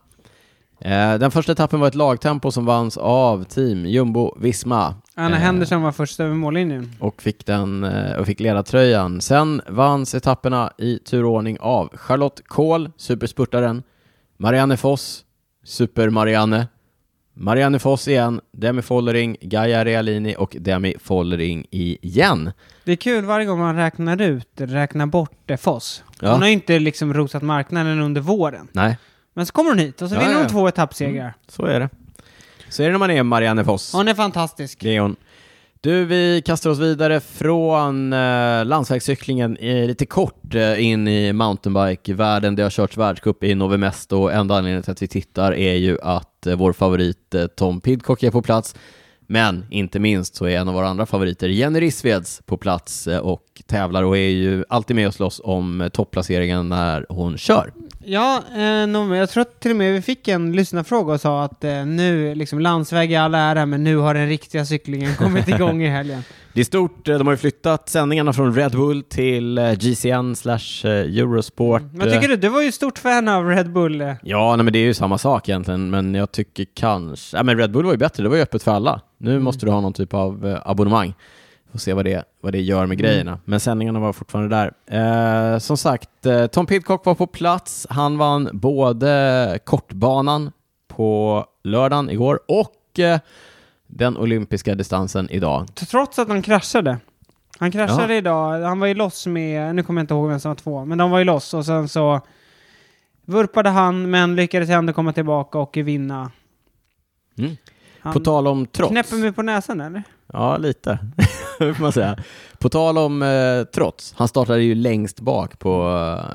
Den 1.20 1.32
första 1.32 1.52
etappen 1.52 1.80
var 1.80 1.88
ett 1.88 1.96
lagtempo 1.96 2.52
som 2.52 2.66
vanns 2.66 2.98
av 2.98 3.44
Team 3.44 3.86
Jumbo 3.86 4.38
Visma. 4.40 4.96
Anna 5.16 5.36
Henderson 5.36 5.82
var 5.82 5.92
först 5.92 6.20
över 6.20 6.34
mållinjen. 6.34 6.92
och 7.00 7.22
fick, 7.22 7.46
den, 7.46 7.84
och 8.20 8.26
fick 8.26 8.40
ledartröjan. 8.40 9.22
Sen 9.22 9.62
vanns 9.68 10.16
etapperna 10.16 10.72
i 10.78 11.00
turordning 11.00 11.58
av 11.60 11.98
Charlotte 11.98 12.42
Kohl, 12.48 12.92
superspurtaren, 12.98 13.84
Marianne 14.38 14.78
Foss, 14.78 15.26
Super-Marianne, 15.64 16.68
Marianne 17.34 17.80
Foss 17.80 18.08
igen, 18.08 18.42
Demi 18.52 18.82
Follering, 18.82 19.38
Gaia 19.42 19.86
Realini 19.86 20.36
och 20.38 20.56
Demi 20.60 20.96
Follering 21.00 21.66
igen. 21.72 22.52
Det 22.84 22.92
är 22.92 22.96
kul 22.96 23.26
varje 23.26 23.46
gång 23.46 23.60
man 23.60 23.76
räknar 23.76 24.22
ut, 24.22 24.50
räknar 24.56 25.06
bort 25.06 25.52
eh, 25.52 25.58
Foss. 25.58 26.04
Ja. 26.20 26.32
Hon 26.32 26.42
har 26.42 26.48
ju 26.48 26.54
inte 26.54 26.80
liksom 26.80 27.14
rosat 27.14 27.44
marknaden 27.44 28.00
under 28.02 28.22
våren. 28.22 28.68
Nej, 28.72 28.98
Men 29.34 29.46
så 29.46 29.54
kommer 29.54 29.70
hon 29.70 29.80
hit 29.80 30.02
och 30.02 30.10
så 30.10 30.16
Ja, 30.16 30.20
vinner 30.20 30.34
ja. 30.34 30.40
hon 30.40 30.48
två 30.48 30.68
etappsegrar. 30.68 31.34
Så 31.48 31.66
är 31.66 31.80
det. 31.80 31.90
Så 32.70 32.84
är 32.84 32.86
det 32.88 32.92
när 32.92 33.00
man 33.00 33.12
är 33.12 33.24
Marianne 33.24 33.64
Foss. 33.64 33.94
Hon 33.94 34.08
är 34.08 34.14
fantastisk. 34.14 34.80
Det 34.82 34.96
är 34.96 35.00
hon. 35.02 35.16
Du, 35.88 36.06
vi 36.06 36.42
kastar 36.46 36.70
oss 36.70 36.80
vidare 36.80 37.20
från 37.20 38.14
eh, 38.14 38.66
landsvägscyklingen 38.66 39.58
eh, 39.58 39.86
lite 39.86 40.06
kort 40.06 40.56
eh, 40.56 40.86
in 40.86 41.08
i 41.08 41.34
mountainbike-världen. 41.34 42.56
Det 42.56 42.64
har 42.64 42.70
körts 42.70 42.98
världscup 42.98 43.44
i 43.44 43.56
Novi 43.56 43.78
Mesto 43.78 44.18
och 44.18 44.34
enda 44.34 44.56
anledningen 44.56 44.84
till 44.84 44.92
att 44.92 45.02
vi 45.02 45.08
tittar 45.08 45.54
är 45.54 45.74
ju 45.74 45.98
att 46.02 46.48
eh, 46.48 46.56
vår 46.56 46.74
favorit 46.74 47.36
eh, 47.36 47.48
Tom 47.48 47.82
Pidcock 47.82 48.24
är 48.24 48.32
på 48.32 48.42
plats. 48.42 48.76
Men 49.28 49.66
inte 49.70 50.00
minst 50.00 50.36
så 50.36 50.46
är 50.46 50.58
en 50.58 50.68
av 50.68 50.74
våra 50.74 50.88
andra 50.88 51.06
favoriter 51.06 51.50
Jenny 51.50 51.80
Rissveds 51.80 52.42
på 52.46 52.58
plats 52.58 53.08
eh, 53.08 53.20
och 53.20 53.44
tävlar 53.66 54.04
och 54.04 54.18
är 54.18 54.30
ju 54.30 54.64
alltid 54.70 54.96
med 54.96 55.08
och 55.08 55.14
slåss 55.14 55.42
om 55.44 55.82
eh, 55.82 55.90
topplaceringen 55.90 56.70
när 56.70 57.06
hon 57.10 57.38
kör. 57.38 57.74
Ja, 58.10 58.44
eh, 58.56 58.88
no, 58.88 59.16
jag 59.16 59.30
tror 59.30 59.42
att 59.42 59.60
till 59.60 59.72
och 59.72 59.78
med 59.78 59.94
vi 59.94 60.02
fick 60.02 60.28
en 60.28 60.52
lyssnarfråga 60.52 61.14
och 61.14 61.22
sa 61.22 61.44
att 61.44 61.64
eh, 61.64 61.86
nu, 61.86 62.36
liksom 62.36 62.60
landsväg 62.60 63.12
i 63.12 63.16
all 63.16 63.36
ära, 63.36 63.66
men 63.66 63.84
nu 63.84 63.98
har 63.98 64.14
den 64.14 64.28
riktiga 64.28 64.66
cyklingen 64.66 65.16
kommit 65.18 65.48
igång 65.48 65.84
i 65.84 65.88
helgen. 65.88 66.24
Det 66.54 66.62
är 66.62 66.66
stort, 66.66 67.08
eh, 67.08 67.18
de 67.18 67.28
har 67.28 67.34
ju 67.34 67.38
flyttat 67.38 67.90
sändningarna 67.90 68.34
från 68.34 68.56
Red 68.56 68.72
Bull 68.72 69.04
till 69.04 69.58
eh, 69.58 69.72
GCN 69.72 70.36
slash 70.36 70.84
eh, 70.84 71.20
Eurosport. 71.20 71.82
Vad 71.92 72.12
tycker 72.12 72.28
du? 72.28 72.36
Du 72.36 72.50
var 72.50 72.62
ju 72.62 72.72
stort 72.72 72.98
fan 72.98 73.28
av 73.28 73.48
Red 73.48 73.72
Bull. 73.72 74.16
Ja, 74.22 74.56
nej, 74.56 74.64
men 74.64 74.74
det 74.74 74.80
är 74.80 74.84
ju 74.84 74.94
samma 74.94 75.18
sak 75.18 75.50
egentligen, 75.50 75.90
men 75.90 76.16
jag 76.16 76.32
tycker 76.32 76.66
kanske... 76.74 77.38
Ja, 77.38 77.44
men 77.44 77.58
Red 77.58 77.72
Bull 77.72 77.86
var 77.86 77.92
ju 77.92 77.98
bättre, 77.98 78.24
det 78.24 78.30
var 78.30 78.36
ju 78.36 78.42
öppet 78.42 78.64
för 78.64 78.72
alla. 78.72 79.02
Nu 79.18 79.40
måste 79.40 79.66
du 79.66 79.72
ha 79.72 79.82
någon 79.82 79.94
typ 79.94 80.14
av 80.14 80.60
abonnemang. 80.66 81.14
Får 81.72 81.80
se 81.80 81.94
vad 81.94 82.06
det, 82.06 82.24
vad 82.42 82.54
det 82.54 82.62
gör 82.62 82.86
med 82.86 82.98
grejerna. 82.98 83.40
Men 83.46 83.60
sändningarna 83.60 84.00
var 84.00 84.14
fortfarande 84.14 84.56
där. 84.56 85.54
Eh, 85.54 85.60
som 85.60 85.78
sagt, 85.78 86.26
eh, 86.26 86.48
Tom 86.48 86.66
Pidcock 86.66 87.06
var 87.06 87.16
på 87.16 87.28
plats. 87.28 87.88
Han 87.90 88.18
vann 88.18 88.50
både 88.54 89.60
kortbanan 89.66 90.52
på 90.88 91.46
lördagen 91.64 92.10
igår 92.10 92.40
och 92.48 93.00
eh, 93.00 93.20
den 93.88 94.18
olympiska 94.18 94.76
distansen 94.76 95.30
idag. 95.30 95.66
Trots 95.76 96.20
att 96.20 96.28
han 96.28 96.42
kraschade. 96.42 96.98
Han 97.60 97.72
kraschade 97.72 98.16
idag. 98.16 98.62
Han 98.62 98.80
var 98.80 98.88
ju 98.88 98.94
loss 98.94 99.28
med, 99.28 99.76
nu 99.76 99.84
kommer 99.84 100.02
jag 100.02 100.04
inte 100.04 100.14
ihåg 100.14 100.30
vem 100.30 100.40
som 100.40 100.50
var 100.50 100.56
två, 100.56 100.86
men 100.86 100.98
de 100.98 101.12
var 101.12 101.18
ju 101.18 101.24
loss 101.24 101.54
och 101.54 101.66
sen 101.66 101.90
så 101.90 102.22
vurpade 103.26 103.70
han, 103.70 104.10
men 104.10 104.36
lyckades 104.36 104.70
ändå 104.70 104.94
komma 104.94 105.14
tillbaka 105.14 105.58
och 105.60 105.78
vinna. 105.78 106.32
Mm. 107.38 107.58
Han 108.00 108.14
På 108.14 108.20
tal 108.20 108.48
om 108.48 108.66
trots. 108.66 108.92
knäpper 108.92 109.16
mig 109.16 109.32
på 109.32 109.42
näsan 109.42 109.82
eller? 109.82 110.04
Ja, 110.34 110.58
lite. 110.58 111.00
Får 111.58 111.82
man 111.82 111.92
säga. 111.92 112.18
På 112.60 112.70
tal 112.70 112.98
om 112.98 113.22
eh, 113.22 113.64
trots, 113.64 114.14
han 114.18 114.28
startade 114.28 114.62
ju 114.62 114.76
längst 114.76 115.20
bak 115.20 115.60
på 115.60 115.90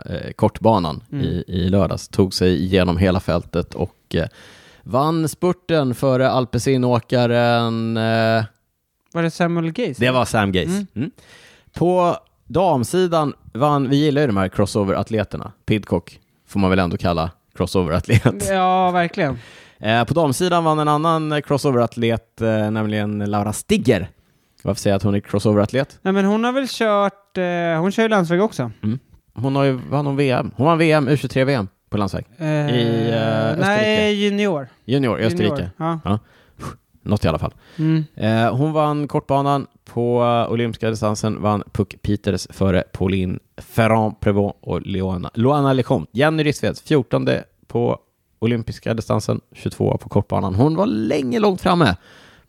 eh, 0.06 0.32
kortbanan 0.32 1.02
Mm. 1.12 1.24
i, 1.24 1.44
i 1.46 1.68
lördags, 1.68 2.08
tog 2.08 2.34
sig 2.34 2.62
igenom 2.62 2.96
hela 2.96 3.20
fältet 3.20 3.74
och 3.74 4.14
eh, 4.14 4.26
vann 4.82 5.28
spurten 5.28 5.94
före 5.94 6.30
alpecinåkaren, 6.30 7.96
eh, 7.96 8.44
Var 9.12 9.22
det 9.22 9.30
Samuel 9.30 9.72
Gaze? 9.72 9.94
det 10.00 10.10
var 10.10 10.24
Sam 10.24 10.52
Gaze. 10.52 10.66
Mm. 10.68 10.86
Mm. 10.94 11.10
På 11.74 12.16
damsidan 12.46 13.34
vann, 13.54 13.88
vi 13.88 13.96
gillar 13.96 14.20
ju 14.20 14.26
de 14.26 14.36
här 14.36 14.48
crossover-atleterna, 14.48 15.52
Pidcock 15.66 16.20
får 16.46 16.60
man 16.60 16.70
väl 16.70 16.78
ändå 16.78 16.96
kalla 16.96 17.30
crossover-atlet. 17.54 18.48
Ja, 18.50 18.90
verkligen. 18.90 19.38
Eh, 19.82 20.04
på 20.04 20.14
damsidan 20.14 20.64
vann 20.64 20.78
en 20.78 20.88
annan 20.88 21.32
eh, 21.32 21.40
crossover-atlet, 21.40 22.40
eh, 22.40 22.70
nämligen 22.70 23.18
Laura 23.18 23.52
Stigger. 23.52 24.08
Varför 24.62 24.80
säger 24.80 24.92
jag 24.92 24.96
att 24.96 25.02
hon 25.02 25.14
är 25.14 25.20
crossover-atlet? 25.20 25.98
Nej, 26.02 26.12
men 26.12 26.24
hon 26.24 26.44
har 26.44 26.52
väl 26.52 26.66
kört, 26.68 27.36
hon 27.80 27.92
kör 27.92 28.02
ju 28.02 28.08
landsväg 28.08 28.42
också. 28.42 28.70
Hon 29.34 29.56
har 29.56 29.64
ju, 29.64 29.72
vann 29.72 30.06
hon 30.06 30.16
VM? 30.16 30.50
Hon 30.56 30.66
vann 30.66 30.78
VM, 30.78 31.08
U23-VM 31.08 31.68
på 31.90 31.98
landsväg. 31.98 32.26
Eh, 32.38 32.46
I, 32.46 33.12
Österrike. 33.12 33.60
Nej, 33.60 34.14
junior. 34.24 34.68
Junior 34.84 35.20
i 35.20 35.24
Österrike. 35.24 35.70
Junior. 35.78 36.00
Ja. 36.04 36.18
Något 37.02 37.24
i 37.24 37.28
alla 37.28 37.38
fall. 37.38 37.54
Mm. 37.78 38.04
Eh, 38.14 38.56
hon 38.56 38.72
vann 38.72 39.08
kortbanan. 39.08 39.66
På 39.84 40.18
olympiska 40.50 40.90
distansen 40.90 41.42
vann 41.42 41.62
Puck 41.72 42.02
Peters 42.02 42.46
före 42.50 42.82
Pauline 42.92 43.38
Ferrand-Prévot 43.56 44.56
och 44.60 44.86
Loana, 44.86 45.30
Loana 45.34 45.72
Lecomte. 45.72 46.18
Jenny 46.18 46.44
Rissveds, 46.44 46.82
14 46.82 47.28
på 47.66 47.98
olympiska 48.42 48.94
distansen, 48.94 49.40
22 49.52 49.98
på 49.98 50.08
kortbanan. 50.08 50.54
Hon 50.54 50.76
var 50.76 50.86
länge 50.86 51.38
långt 51.40 51.60
framme 51.60 51.96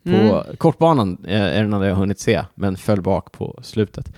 på 0.03 0.09
Mm. 0.09 0.43
kortbanan, 0.57 1.17
eh, 1.27 1.41
är 1.41 1.63
den 1.63 1.73
enda 1.73 1.87
jag 1.87 1.95
hunnit 1.95 2.19
se, 2.19 2.43
men 2.55 2.77
föll 2.77 3.01
bak 3.01 3.31
på 3.31 3.59
slutet. 3.63 4.13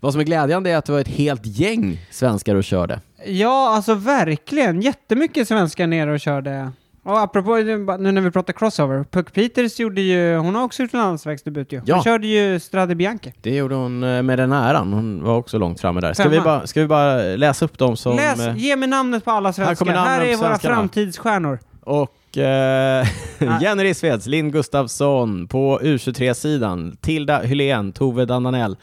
Vad 0.00 0.12
som 0.12 0.20
är 0.20 0.24
glädjande 0.24 0.70
är 0.70 0.76
att 0.76 0.84
det 0.84 0.92
var 0.92 1.00
ett 1.00 1.08
helt 1.08 1.46
gäng 1.46 2.06
svenskar 2.10 2.54
och 2.54 2.64
körde. 2.64 3.00
Ja, 3.26 3.74
alltså 3.76 3.94
verkligen. 3.94 4.82
Jättemycket 4.82 5.48
svenskar 5.48 5.86
nere 5.86 6.12
och 6.12 6.20
körde. 6.20 6.72
Och 7.08 7.20
apropå, 7.20 7.56
nu 7.98 8.12
när 8.12 8.20
vi 8.20 8.30
pratar 8.30 8.52
crossover, 8.52 9.04
Puck 9.10 9.32
Peters 9.32 9.80
gjorde 9.80 10.00
ju, 10.00 10.36
hon 10.36 10.54
har 10.54 10.64
också 10.64 10.82
gjort 10.82 10.94
en 10.94 11.00
landsvägsdebut 11.00 11.72
ju. 11.72 11.80
Ja. 11.84 11.94
Hon 11.94 12.04
körde 12.04 12.26
ju 12.26 12.60
Strade 12.60 12.94
Bianche. 12.94 13.32
Det 13.42 13.56
gjorde 13.56 13.74
hon 13.74 14.02
eh, 14.02 14.22
med 14.22 14.38
den 14.38 14.52
äran. 14.52 14.92
Hon 14.92 15.24
var 15.24 15.36
också 15.36 15.58
långt 15.58 15.80
framme 15.80 16.00
där. 16.00 16.12
Ska 16.12 16.28
vi, 16.28 16.40
bara, 16.40 16.66
ska 16.66 16.80
vi 16.80 16.86
bara 16.86 17.16
läsa 17.16 17.64
upp 17.64 17.78
dem 17.78 17.96
som... 17.96 18.16
Läs, 18.16 18.40
eh, 18.40 18.56
ge 18.56 18.76
mig 18.76 18.88
namnet 18.88 19.24
på 19.24 19.30
alla 19.30 19.52
svenskar. 19.52 19.86
Här, 19.86 19.94
namnen 19.94 20.28
är 20.28 20.36
våra 20.36 20.58
framtidsstjärnor. 20.58 21.58
Och 21.80 22.38
eh, 22.38 23.06
Jenny 23.60 23.84
Rissveds, 23.84 24.26
Linn 24.26 24.50
Gustafsson 24.50 25.48
på 25.48 25.80
U23-sidan, 25.82 26.96
Tilda 27.00 27.40
Hylén, 27.40 27.92
Tove 27.92 28.24
Dananell, 28.24 28.76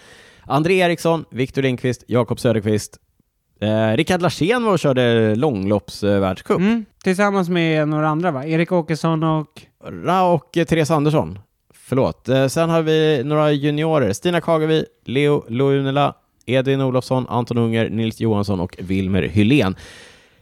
André 0.45 0.73
Eriksson, 0.73 1.25
Viktor 1.31 1.61
Lindqvist, 1.61 2.03
Jakob 2.07 2.39
Söderqvist, 2.39 2.97
eh, 3.61 3.97
Rickard 3.97 4.21
Larsén 4.21 4.63
var 4.63 4.71
och 4.71 4.79
körde 4.79 5.35
långloppsvärldscup. 5.35 6.59
Mm. 6.59 6.85
Tillsammans 7.05 7.49
med 7.49 7.87
några 7.87 8.07
andra 8.07 8.31
va? 8.31 8.45
Erik 8.45 8.71
Åkesson 8.71 9.23
och... 9.23 9.61
Ra 9.83 10.33
och 10.33 10.51
Therese 10.51 10.91
Andersson. 10.91 11.39
Förlåt. 11.73 12.29
Eh, 12.29 12.47
sen 12.47 12.69
har 12.69 12.81
vi 12.81 13.23
några 13.23 13.51
juniorer. 13.51 14.13
Stina 14.13 14.41
Kagevi, 14.41 14.85
Leo 15.05 15.45
Lounela, 15.47 16.15
Edvin 16.45 16.81
Olofsson, 16.81 17.25
Anton 17.29 17.57
Unger, 17.57 17.89
Nils 17.89 18.19
Johansson 18.19 18.59
och 18.59 18.75
Wilmer 18.79 19.21
Hylén. 19.21 19.75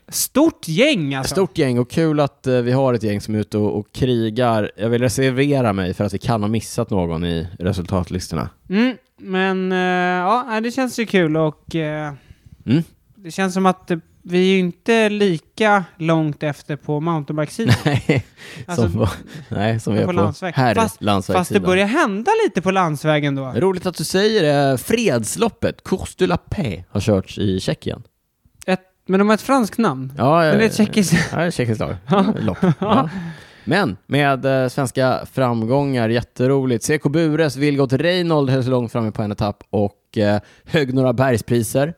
Stort 0.08 0.68
gäng 0.68 1.16
alltså! 1.16 1.36
Stort 1.36 1.58
gäng 1.58 1.80
och 1.80 1.90
kul 1.90 2.20
att 2.20 2.48
eh, 2.48 2.56
vi 2.56 2.72
har 2.72 2.94
ett 2.94 3.04
gäng 3.04 3.22
som 3.22 3.36
är 3.36 3.40
ute 3.40 3.58
och, 3.58 3.78
och 3.78 3.92
krigar. 3.92 4.72
Jag 4.78 4.90
vill 4.90 5.02
reservera 5.02 5.74
mig 5.74 5.94
för 5.94 6.04
att 6.04 6.14
vi 6.14 6.20
kan 6.20 6.42
ha 6.42 6.48
missat 6.48 6.90
någon 6.90 7.26
i 7.26 7.48
resultatlistorna. 7.60 8.50
Mm. 8.70 8.98
Men 9.18 9.72
eh, 9.72 9.78
ja, 9.78 10.60
det 10.64 10.72
känns 10.72 11.00
ju 11.00 11.06
kul 11.06 11.38
och 11.38 11.76
Mm. 12.66 12.84
det 13.16 13.32
känns 13.32 13.54
som 13.54 13.66
att 13.66 13.92
vi 14.24 14.38
är 14.50 14.54
ju 14.54 14.60
inte 14.60 15.10
lika 15.10 15.84
långt 15.98 16.44
efter 16.44 16.76
på 16.76 17.00
mountainbike-sidan. 17.00 17.76
Nej, 17.86 18.26
Alltså, 18.66 18.90
som, 18.90 19.00
var- 19.00 19.10
nej, 19.50 19.80
som 19.80 19.94
vi 19.94 20.00
är 20.00 20.06
på 20.06 20.12
på, 20.14 20.14
landsväg. 20.22 20.54
här 20.56 20.76
Fast- 20.76 21.02
landsvägssidan. 21.04 21.40
Fast 21.40 21.54
det 21.54 21.60
börjar 21.60 21.86
hända 21.86 22.32
lite 22.46 22.62
på 22.62 22.72
landsvägen 22.72 23.36
då. 23.36 23.52
Roligt 23.56 23.86
att 23.86 23.96
du 23.96 24.04
säger 24.04 24.44
det. 24.72 24.78
Fredsloppet, 24.78 25.84
Course 25.84 26.14
de 26.18 26.28
la 26.28 26.38
Paix, 26.38 26.84
har 26.90 27.00
körts 27.02 27.38
i 27.38 27.60
Tjeckien. 27.60 28.04
Ett, 28.66 28.82
men 29.08 29.20
de 29.20 29.28
har 29.30 29.34
ett 29.36 29.42
franskt 29.42 29.78
namn. 29.78 30.14
Ja, 30.18 30.40
Men 30.42 30.58
det 30.58 30.64
är 30.64 30.68
ett 30.68 30.76
tjeckiskt... 30.78 31.14
Ja, 31.32 31.52
tjeckiskt 31.52 31.80
lag. 31.80 31.96
Lopp. 32.40 32.58
Ja. 32.80 33.10
Men 33.66 33.98
med 34.06 34.46
eh, 34.46 34.70
svenska 34.70 35.20
framgångar, 35.34 36.10
jätteroligt. 36.10 36.86
CK 36.88 37.04
Bures, 37.04 37.56
Vilgot 37.56 37.94
Reinhold 37.94 38.50
höll 38.50 38.64
sig 38.64 38.72
långt 38.72 38.92
framme 38.92 39.12
på 39.12 39.22
en 39.22 39.32
etapp 39.32 39.64
och 39.70 40.18
eh, 40.18 40.40
högg 40.66 40.94
några 40.94 41.14
bergspriser 41.14 41.94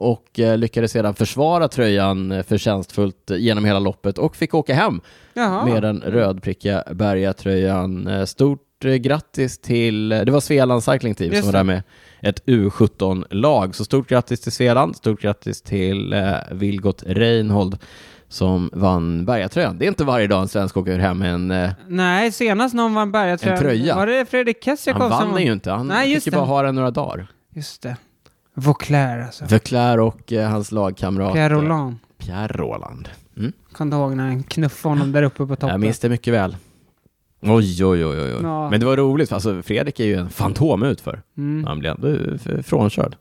och 0.00 0.40
eh, 0.40 0.58
lyckades 0.58 0.92
sedan 0.92 1.14
försvara 1.14 1.68
tröjan 1.68 2.32
eh, 2.32 2.42
förtjänstfullt 2.42 3.30
genom 3.30 3.64
hela 3.64 3.78
loppet 3.78 4.18
och 4.18 4.36
fick 4.36 4.54
åka 4.54 4.74
hem 4.74 5.00
Jaha. 5.34 5.64
med 5.66 5.82
den 5.82 6.00
rödprickiga 6.06 6.84
bergatröjan. 6.92 8.06
Eh, 8.06 8.24
Stort 8.24 8.60
grattis 9.00 9.58
till, 9.58 10.08
det 10.08 10.30
var 10.30 10.40
Svealand 10.40 10.84
Cycling 10.84 11.14
Team 11.14 11.32
Just 11.32 11.42
som 11.42 11.52
var 11.52 11.58
där 11.58 11.64
med 11.64 11.82
ett 12.22 12.46
U17-lag. 12.46 13.74
Så 13.74 13.84
stort 13.84 14.08
grattis 14.08 14.40
till 14.40 14.52
Svealand, 14.52 14.96
stort 14.96 15.20
grattis 15.20 15.62
till 15.62 16.12
eh, 16.12 16.34
Vilgot 16.50 17.02
Reinhold 17.06 17.78
som 18.28 18.70
vann 18.72 19.24
bergatröjan. 19.24 19.78
Det 19.78 19.84
är 19.84 19.88
inte 19.88 20.04
varje 20.04 20.26
dag 20.26 20.42
en 20.42 20.48
svensk 20.48 20.76
åker 20.76 20.98
hem 20.98 21.18
med 21.18 21.34
en... 21.34 21.50
Eh, 21.50 21.70
Nej, 21.88 22.32
senast 22.32 22.74
någon 22.74 22.94
vann 22.94 23.12
bergatröjan. 23.12 23.56
En 23.56 23.62
tröja. 23.62 23.96
Var 23.96 24.06
det 24.06 24.30
Fredrik 24.30 24.64
Kessiakov 24.64 25.02
han 25.02 25.10
som 25.20 25.28
vann 25.28 25.36
den 25.36 25.46
ju 25.46 25.52
inte, 25.52 25.70
han 25.70 25.86
Nej, 25.88 26.14
fick 26.14 26.26
ju 26.26 26.32
bara 26.32 26.44
ha 26.44 26.62
den 26.62 26.74
några 26.74 26.90
dagar. 26.90 27.26
Just 27.54 27.82
det. 27.82 27.96
Vauclair 28.54 29.18
alltså. 29.22 29.44
Vöcklar 29.44 29.98
och 29.98 30.32
eh, 30.32 30.50
hans 30.50 30.72
lagkamrat 30.72 31.32
Pierre 31.32 31.54
eh, 31.54 31.60
Roland. 31.60 31.96
Pierre 32.18 32.46
Roland. 32.52 33.08
Mm. 33.36 33.52
Kan 33.76 33.90
du 33.90 33.96
ihåg 33.96 34.16
när 34.16 34.24
han 34.24 34.42
knuffade 34.42 34.94
honom 34.94 35.12
där 35.12 35.22
uppe 35.22 35.36
på 35.36 35.56
toppen? 35.56 35.68
Jag 35.68 35.80
minns 35.80 35.98
det 35.98 36.08
mycket 36.08 36.34
väl. 36.34 36.56
Oj, 37.42 37.84
oj, 37.84 38.04
oj, 38.06 38.20
oj. 38.20 38.38
Ja. 38.42 38.70
Men 38.70 38.80
det 38.80 38.86
var 38.86 38.96
roligt, 38.96 39.32
alltså 39.32 39.62
Fredrik 39.62 40.00
är 40.00 40.04
ju 40.04 40.14
en 40.14 40.30
fantom 40.30 40.82
utför. 40.82 41.22
Mm. 41.38 41.64
Han 41.66 41.78
blev 41.78 41.92
ändå 42.04 42.38
frånkörd. 42.62 43.16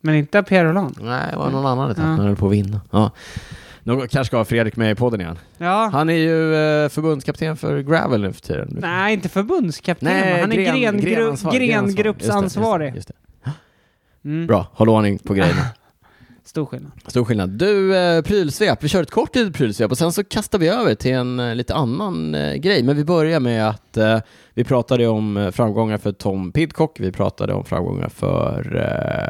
Men 0.00 0.14
inte 0.14 0.42
Pierre 0.42 0.68
Roland. 0.68 0.98
Nej, 1.02 1.26
det 1.30 1.36
var 1.36 1.50
någon 1.50 1.66
annan 1.66 1.90
etapp 1.90 2.04
Ja. 2.04 2.10
han 2.10 2.18
höll 2.20 2.36
på 2.36 2.46
att 2.46 2.52
vinna. 2.52 2.80
Ja. 2.90 3.10
Någon, 3.82 3.98
kanske 4.08 4.24
ska 4.24 4.36
ha 4.36 4.44
Fredrik 4.44 4.76
med 4.76 4.90
i 4.92 4.94
podden 4.94 5.20
igen. 5.20 5.38
Ja. 5.58 5.90
Han 5.92 6.10
är 6.10 6.14
ju 6.14 6.54
eh, 6.54 6.88
förbundskapten 6.88 7.56
för 7.56 7.80
Gravel 7.80 8.20
nu 8.20 8.32
för 8.32 8.40
tiden. 8.40 8.76
Nej, 8.80 9.14
inte 9.14 9.28
förbundskapten. 9.28 10.08
Nej, 10.08 10.40
han 10.40 10.52
är 10.52 10.56
gren- 10.56 11.00
grenansvar. 11.00 11.52
grengruppsansvarig. 11.52 12.94
Just 12.94 12.94
det, 12.94 12.96
just 12.96 13.08
det, 13.08 13.14
just 13.14 13.44
det. 13.44 13.52
Mm. 14.24 14.46
Bra, 14.46 14.66
håll 14.72 14.88
ordning 14.88 15.18
på 15.18 15.34
grejerna. 15.34 15.62
Stor 16.44 16.66
skillnad. 16.66 16.92
Stor 17.06 17.24
skillnad. 17.24 17.50
Du, 17.50 17.96
eh, 17.96 18.22
prylsvep. 18.22 18.84
Vi 18.84 18.88
kör 18.88 19.02
ett 19.02 19.10
kort 19.10 19.34
litet 19.36 19.54
prylsvep 19.54 19.90
och 19.90 19.98
sen 19.98 20.12
så 20.12 20.24
kastar 20.24 20.58
vi 20.58 20.68
över 20.68 20.94
till 20.94 21.12
en 21.12 21.40
eh, 21.40 21.54
lite 21.54 21.74
annan 21.74 22.34
eh, 22.34 22.54
grej. 22.54 22.82
Men 22.82 22.96
vi 22.96 23.04
börjar 23.04 23.40
med 23.40 23.68
att 23.68 23.96
eh, 23.96 24.18
vi 24.54 24.64
pratade 24.64 25.06
om 25.08 25.36
eh, 25.36 25.50
framgångar 25.50 25.98
för 25.98 26.12
Tom 26.12 26.52
Pidcock. 26.52 27.00
Vi 27.00 27.12
pratade 27.12 27.52
om 27.54 27.64
framgångar 27.64 28.08
för 28.08 28.76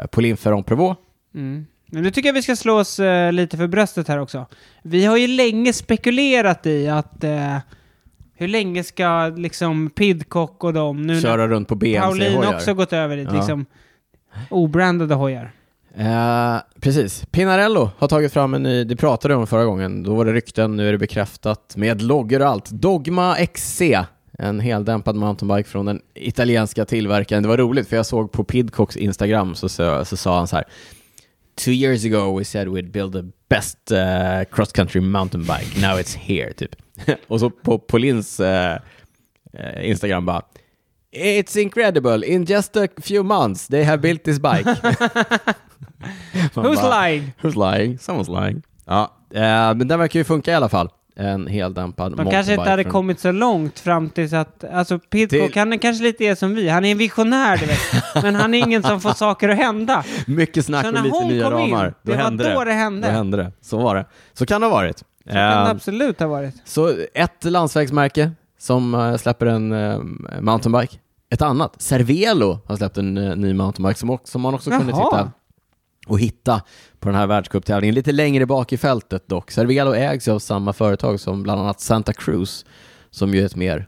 eh, 0.01 0.07
Pauline 0.07 0.37
Ferrand-Prévot. 0.37 0.97
Mm. 1.35 1.65
Men 1.87 2.03
nu 2.03 2.11
tycker 2.11 2.29
jag 2.29 2.33
vi 2.33 2.41
ska 2.41 2.55
slå 2.55 2.79
oss 2.79 2.99
eh, 2.99 3.31
lite 3.31 3.57
för 3.57 3.67
bröstet 3.67 4.07
här 4.07 4.17
också. 4.19 4.45
Vi 4.83 5.05
har 5.05 5.17
ju 5.17 5.27
länge 5.27 5.73
spekulerat 5.73 6.65
i 6.65 6.87
att 6.87 7.23
eh, 7.23 7.57
hur 8.35 8.47
länge 8.47 8.83
ska 8.83 9.27
liksom 9.27 9.89
Pidcock 9.89 10.63
och 10.63 10.73
dem, 10.73 11.01
nu 11.01 11.21
Köra 11.21 11.47
runt 11.47 11.67
på 11.67 11.75
när 11.75 11.99
Pauline 11.99 12.31
BMC-hojar. 12.33 12.55
också 12.55 12.73
gått 12.73 12.93
över 12.93 13.17
dit, 13.17 13.27
Ja. 13.31 13.35
liksom 13.37 13.65
obrandade 14.49 15.15
hojar. 15.15 15.51
Eh, 15.97 16.57
precis. 16.79 17.25
Pinarello 17.31 17.89
har 17.97 18.07
tagit 18.07 18.33
fram 18.33 18.53
en 18.53 18.63
ny, 18.63 18.83
det 18.83 18.95
pratade 18.95 19.35
om 19.35 19.47
förra 19.47 19.65
gången, 19.65 20.03
då 20.03 20.15
var 20.15 20.25
det 20.25 20.33
rykten, 20.33 20.75
nu 20.75 20.87
är 20.87 20.91
det 20.91 20.97
bekräftat 20.97 21.73
med 21.77 22.01
loggor 22.01 22.41
och 22.41 22.47
allt. 22.47 22.69
Dogma 22.69 23.35
XC, 23.35 23.81
en 24.39 24.59
heldämpad 24.59 25.15
mountainbike 25.15 25.69
från 25.69 25.85
den 25.85 26.01
italienska 26.13 26.85
tillverkaren. 26.85 27.43
Det 27.43 27.49
var 27.49 27.57
roligt 27.57 27.87
för 27.87 27.95
jag 27.95 28.05
såg 28.05 28.31
på 28.31 28.43
Pidcocks 28.43 28.97
Instagram 28.97 29.55
så, 29.55 29.69
så, 29.69 30.05
så 30.05 30.17
sa 30.17 30.37
han 30.37 30.47
så 30.47 30.55
här 30.55 30.65
Two 31.55 31.71
years 31.71 32.05
ago 32.05 32.37
we 32.37 32.45
said 32.45 32.67
we'd 32.67 32.91
build 32.91 33.13
the 33.13 33.31
best 33.49 33.91
eh, 33.91 34.39
uh, 34.39 34.43
cross 34.43 34.71
country 34.71 35.01
mountain 35.01 35.41
bike, 35.41 35.81
now 35.81 35.99
it's 35.99 36.17
here, 36.17 36.53
typ. 36.53 36.75
och 37.27 37.39
så 37.39 37.49
på 37.49 37.79
Paulins 37.79 38.39
uh, 38.39 38.47
eh, 38.47 38.77
eh, 39.53 39.89
Instagram 39.89 40.25
bara 40.25 40.41
It's 41.15 41.55
incredible, 41.61 42.23
in 42.23 42.45
just 42.45 42.75
a 42.77 42.87
few 43.01 43.23
months 43.23 43.67
they 43.67 43.83
have 43.83 43.97
built 43.97 44.23
this 44.23 44.39
bike. 44.39 44.65
Who's 46.53 46.81
bara, 46.81 46.89
lying? 46.89 47.31
Who's 47.41 47.55
lying? 47.55 47.97
Someone's 47.97 48.41
lying. 48.41 48.61
Ja, 48.85 49.11
eh, 49.33 49.41
men 49.75 49.87
den 49.87 49.99
verkar 49.99 50.19
ju 50.19 50.23
funka 50.23 50.51
i 50.51 50.55
alla 50.55 50.69
fall. 50.69 50.89
En 51.15 51.47
heldämpad 51.47 52.17
De 52.17 52.29
kanske 52.31 52.53
inte 52.53 52.69
hade 52.69 52.83
från- 52.83 52.91
kommit 52.91 53.19
så 53.19 53.31
långt 53.31 53.79
fram 53.79 54.09
tills 54.09 54.33
att, 54.33 54.63
alltså 54.63 54.99
Pidcock, 54.99 55.51
Till- 55.51 55.59
han 55.59 55.73
är 55.73 55.77
kanske 55.77 56.03
lite 56.03 56.23
är 56.25 56.35
som 56.35 56.55
vi, 56.55 56.69
han 56.69 56.85
är 56.85 56.91
en 56.91 56.97
visionär 56.97 57.57
du 57.57 57.65
vet, 57.65 57.79
men 58.23 58.35
han 58.35 58.53
är 58.53 58.57
ingen 58.59 58.83
som 58.83 59.01
får 59.01 59.11
saker 59.13 59.49
att 59.49 59.57
hända. 59.57 60.03
Mycket 60.27 60.65
snack 60.65 60.81
Så 60.81 60.87
och 60.87 60.93
när 60.93 61.03
lite 61.03 61.15
hon 61.17 61.27
nya 61.27 61.49
kom 61.49 61.59
in, 61.59 61.71
ramar. 61.71 61.93
det 62.01 62.11
var 62.11 62.17
hände 62.23 62.53
då 62.53 62.63
det 62.63 62.71
hände. 62.73 63.07
Då 63.07 63.13
hände 63.13 63.37
det. 63.37 63.51
Så 63.61 63.77
var 63.77 63.95
det. 63.95 64.05
Så 64.33 64.45
kan 64.45 64.61
det 64.61 64.67
ha 64.67 64.71
varit. 64.73 64.97
Så 64.97 65.03
kan 65.25 65.35
det 65.35 65.41
Eh, 65.41 65.69
absolut 65.69 66.19
ha 66.19 66.27
varit. 66.27 66.55
Så 66.65 66.93
ett 67.13 67.43
landsvägsmärke 67.43 68.31
som 68.63 68.93
eh, 68.93 69.15
släpper 69.17 69.45
en 69.45 69.71
eh, 69.71 69.99
mountainbike. 70.41 70.97
Ett 71.29 71.41
annat, 71.41 71.81
Cervelo, 71.81 72.59
har 72.65 72.75
släppt 72.75 72.97
en 72.97 73.17
eh, 73.17 73.35
ny 73.35 73.53
mountainbike 73.53 73.99
som, 73.99 74.09
också, 74.09 74.31
som 74.31 74.41
man 74.41 74.53
också 74.53 74.69
kunde 74.69 74.91
Jaha. 74.91 75.05
titta 75.11 75.31
och 76.07 76.19
hitta 76.19 76.61
på 76.99 77.09
den 77.09 77.15
här 77.17 77.27
världscuptävlingen. 77.27 77.95
Lite 77.95 78.11
längre 78.11 78.45
bak 78.45 78.73
i 78.73 78.77
fältet 78.77 79.27
dock. 79.27 79.51
Cervelo 79.51 79.93
ägs 79.93 80.27
ju 80.27 80.31
av 80.31 80.39
samma 80.39 80.73
företag 80.73 81.19
som 81.19 81.43
bland 81.43 81.61
annat 81.61 81.79
Santa 81.81 82.13
Cruz, 82.13 82.65
som 83.09 83.33
ju 83.33 83.41
är 83.41 83.45
ett 83.45 83.55
mer 83.55 83.87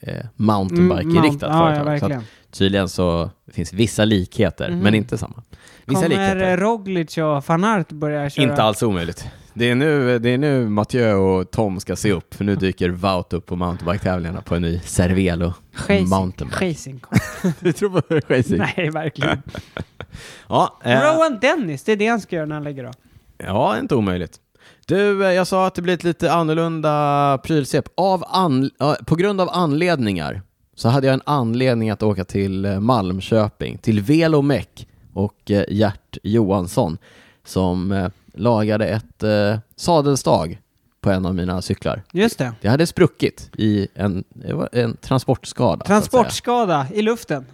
eh, 0.00 0.14
mountainbike-inriktat 0.36 1.50
Mm, 1.50 1.58
ja, 1.62 1.68
ja, 1.70 1.74
företag. 1.74 1.84
så 1.84 1.84
verkligen. 2.06 2.18
att 2.20 2.52
tydligen 2.52 2.88
så 2.88 3.30
finns 3.52 3.72
vissa 3.72 4.04
likheter, 4.04 4.70
Mhm. 4.70 4.78
men 4.78 4.94
inte 4.94 5.18
samma. 5.18 5.42
Vissa 5.84 6.02
Kommer 6.02 6.08
likheter. 6.08 6.56
Roglic 6.56 7.18
och 7.18 7.44
van 7.48 7.64
Aert 7.64 7.88
börja 7.92 8.30
köra? 8.30 8.50
Inte 8.50 8.62
alls 8.62 8.82
omöjligt. 8.82 9.26
Det 9.54 9.70
är, 9.70 9.74
nu, 9.74 10.18
det 10.18 10.30
är 10.30 10.38
nu 10.38 10.68
Mathieu 10.68 11.14
och 11.14 11.50
Tom 11.50 11.80
ska 11.80 11.96
se 11.96 12.12
upp, 12.12 12.34
för 12.34 12.44
nu 12.44 12.56
dyker 12.56 12.88
Wout 12.90 13.32
upp 13.32 13.46
på 13.46 13.56
mountainbike-tävlingarna 13.56 14.42
på 14.42 14.54
en 14.54 14.62
ny 14.62 14.80
Cervelo 14.84 15.52
Chasing. 15.74 16.08
mountainbike. 16.08 16.58
Chasing. 16.58 17.00
Du 17.60 17.72
tror 17.72 18.00
på 18.00 18.34
racing? 18.34 18.58
Nej, 18.76 18.90
verkligen. 18.90 19.42
Ja, 20.48 20.78
eh, 20.84 21.00
Rowan 21.00 21.38
Dennis, 21.40 21.84
det 21.84 21.92
är 21.92 21.96
det 21.96 22.06
han 22.06 22.20
ska 22.20 22.36
göra 22.36 22.46
när 22.46 22.54
han 22.54 22.64
lägger 22.64 22.84
av. 22.84 22.94
ja, 23.38 23.78
inte 23.78 23.94
omöjligt. 23.94 24.36
Du, 24.86 25.24
eh, 25.26 25.32
jag 25.32 25.46
sa 25.46 25.66
att 25.66 25.74
det 25.74 25.82
blir 25.82 25.94
ett 25.94 26.04
lite 26.04 26.32
annorlunda 26.32 27.38
prylsvep. 27.44 27.84
Av 27.94 28.24
an, 28.28 28.70
på 29.06 29.16
grund 29.16 29.40
av 29.40 29.48
anledningar 29.52 30.42
så 30.74 30.88
hade 30.88 31.06
jag 31.06 31.14
en 31.14 31.22
anledning 31.26 31.90
att 31.90 32.02
åka 32.02 32.24
till 32.24 32.64
eh, 32.64 32.80
Malmköping, 32.80 33.78
till 33.78 34.00
Velomec 34.00 34.66
och 35.12 35.50
eh, 35.50 35.64
Gert 35.68 36.18
Johansson 36.22 36.98
som 37.44 38.10
lagade 38.34 38.86
ett 38.86 39.22
eh, 39.22 39.58
sadelstag 39.76 40.58
på 41.00 41.10
en 41.10 41.26
av 41.26 41.34
mina 41.34 41.62
cyklar. 41.62 42.02
Just 42.12 42.38
det. 42.38 42.52
Det 42.60 42.68
hade 42.68 42.86
spruckit 42.86 43.50
i 43.58 43.88
en, 43.94 44.24
det 44.28 44.52
var 44.54 44.68
en 44.72 44.96
transportskada. 44.96 45.84
Transportskada 45.84 46.86
i 46.94 47.02
luften. 47.02 47.46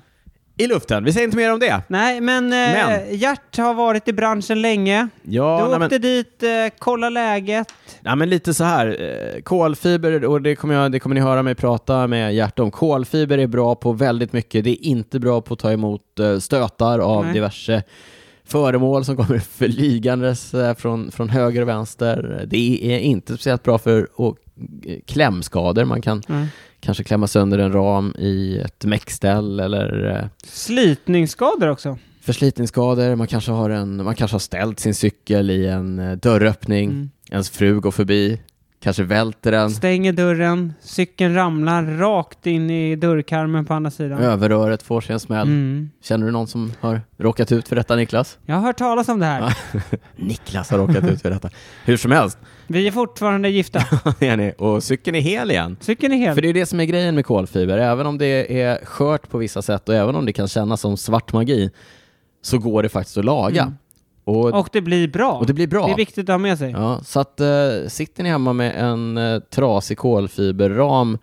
I 0.58 0.66
luften, 0.66 1.04
vi 1.04 1.12
säger 1.12 1.24
inte 1.24 1.36
mer 1.36 1.52
om 1.52 1.58
det. 1.60 1.82
Nej, 1.88 2.20
men, 2.20 2.44
eh, 2.44 2.58
Men- 2.58 3.16
Gert 3.16 3.58
har 3.58 3.74
varit 3.74 4.08
i 4.08 4.12
branschen 4.12 4.60
länge. 4.62 5.08
Ja, 5.22 5.58
du 5.62 5.64
nej, 5.78 5.84
åkte 5.84 5.88
men, 5.94 6.00
dit, 6.00 6.42
eh, 6.42 6.48
kolla 6.78 7.08
läget. 7.10 7.72
nej, 8.00 8.16
men 8.16 8.28
lite 8.30 8.54
så 8.54 8.64
här, 8.64 8.86
eh, 9.36 9.42
kolfiber, 9.42 10.24
och 10.24 10.42
det 10.42 10.56
kommer, 10.56 10.74
jag, 10.74 10.92
det 10.92 10.98
kommer 10.98 11.14
ni 11.14 11.20
höra 11.20 11.42
mig 11.42 11.54
prata 11.54 12.06
med 12.06 12.34
Gert 12.34 12.58
om. 12.58 12.70
Kolfiber 12.70 13.38
är 13.38 13.46
bra 13.46 13.74
på 13.74 13.92
väldigt 13.92 14.32
mycket, 14.32 14.64
det 14.64 14.70
är 14.70 14.84
inte 14.84 15.18
bra 15.20 15.40
på 15.40 15.54
att 15.54 15.60
ta 15.60 15.72
emot 15.72 16.20
eh, 16.20 16.38
stötar 16.38 16.98
av 16.98 17.24
Nej. 17.24 17.34
diverse 17.34 17.82
föremål 18.46 19.04
som 19.04 19.16
kommer 19.16 19.38
flygandes 19.38 20.54
eh, 20.54 20.74
från, 20.74 21.10
från 21.10 21.28
höger 21.28 21.62
och 21.62 21.68
vänster. 21.68 22.44
Det 22.50 22.94
är 22.94 22.98
inte 22.98 23.34
speciellt 23.34 23.62
bra 23.62 23.78
för 23.78 24.08
och, 24.20 24.36
eh, 24.86 24.98
klämskador, 25.06 25.84
man 25.84 26.02
kan 26.02 26.22
Mm. 26.28 26.46
kanske 26.80 27.04
klämma 27.04 27.26
sönder 27.26 27.58
en 27.58 27.72
ram 27.72 28.14
i 28.18 28.58
ett 28.58 28.84
mäckställ 28.84 29.60
eller 29.60 30.16
eh, 30.22 30.28
Slitningsskador 30.44 31.68
också. 31.68 31.98
förslitningsskador, 32.20 33.16
man 33.16 33.26
kanske 33.26 33.52
har, 33.52 33.70
en, 33.70 34.04
man 34.04 34.14
kanske 34.14 34.34
har 34.34 34.38
ställt 34.40 34.80
sin 34.80 34.94
cykel 34.94 35.50
i 35.50 35.66
en 35.66 36.18
dörröppning, 36.22 36.90
Mm. 36.90 37.10
ens 37.30 37.50
fru 37.50 37.80
går 37.80 37.90
förbi, 37.90 38.40
kanske 38.80 39.02
välter 39.02 39.52
den, 39.52 39.70
Stänger 39.70 40.12
dörren, 40.12 40.74
cykeln 40.80 41.34
ramlar 41.34 41.82
rakt 41.84 42.46
in 42.46 42.70
i 42.70 42.96
dörrkarmen 42.96 43.64
på 43.64 43.74
andra 43.74 43.90
sidan. 43.90 44.18
överröret 44.18 44.82
får 44.82 45.00
sig 45.00 45.12
en 45.12 45.20
smäll. 45.20 45.46
Mm. 45.46 45.90
Känner 46.02 46.26
du 46.26 46.32
någon 46.32 46.46
som 46.46 46.72
har 46.80 47.00
råkat 47.16 47.52
ut 47.52 47.68
för 47.68 47.76
detta 47.76 47.96
Niklas? 47.96 48.38
Jag 48.46 48.54
har 48.54 48.62
hört 48.62 48.78
talas 48.78 49.08
om 49.08 49.20
det 49.20 49.26
här. 49.26 49.56
Niklas 50.16 50.70
har 50.70 50.78
råkat 50.78 51.04
ut 51.04 51.22
för 51.22 51.30
detta. 51.30 51.50
Hur 51.84 51.96
som 51.96 52.10
helst, 52.10 52.38
Vi 52.66 52.86
är 52.86 52.92
fortfarande 52.92 53.48
gifta. 53.48 53.78
är 54.20 54.36
ni, 54.36 54.52
och 54.58 54.82
cykeln 54.82 55.16
är 55.16 55.20
hel 55.20 55.50
igen. 55.50 55.76
Cykeln 55.80 56.12
är 56.12 56.16
hel. 56.18 56.34
För 56.34 56.42
det 56.42 56.48
är 56.48 56.54
det 56.54 56.66
som 56.66 56.80
är 56.80 56.84
grejen 56.84 57.14
med 57.14 57.26
kolfiber, 57.26 57.78
även 57.78 58.06
om 58.06 58.18
det 58.18 58.62
är 58.62 58.84
skört 58.84 59.28
på 59.30 59.38
vissa 59.38 59.62
sätt 59.62 59.88
och 59.88 59.94
även 59.94 60.16
om 60.16 60.26
det 60.26 60.32
kan 60.32 60.48
kännas 60.48 60.80
som 60.80 60.96
svart 60.96 61.32
magi, 61.32 61.70
så 62.42 62.58
går 62.58 62.82
det 62.82 62.88
faktiskt 62.88 63.18
att 63.18 63.24
laga. 63.24 63.62
Mm. 63.62 63.74
Och, 64.26 64.54
Och 64.54 64.68
det 64.72 64.80
blir 64.80 65.08
bra. 65.08 65.32
och 65.32 65.46
det 65.46 65.52
blir 65.52 65.66
bra. 65.66 65.86
Det 65.86 65.92
är 65.92 65.96
viktigt 65.96 66.28
att 66.28 66.32
ha 66.32 66.38
med 66.38 66.58
sig. 66.58 66.70
Ja, 66.70 67.00
så 67.04 67.20
att 67.20 67.40
eh, 67.40 67.48
sitter 67.88 68.22
ni 68.22 68.28
hemma 68.28 68.52
med 68.52 68.74
en 68.76 69.16
eh, 69.18 69.40
trasig 69.40 69.98
kolfiberram, 69.98 71.18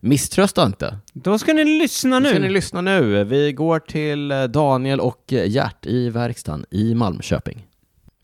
misströsta 0.00 0.66
inte. 0.66 0.96
Då 1.12 1.38
ska 1.38 1.52
ni 1.52 1.64
lyssna 1.64 2.18
Nu 2.18 2.22
nu. 2.22 2.28
ska 2.34 2.38
ni 2.38 2.48
lyssna 2.48 2.80
nu. 2.80 3.24
Vi 3.24 3.52
går 3.52 3.78
till 3.78 4.30
eh, 4.30 4.42
Daniel 4.44 5.00
och 5.00 5.24
Gert 5.28 5.86
i 5.86 6.08
verkstaden 6.10 6.64
i 6.70 6.94
Malmköping. 6.94 7.66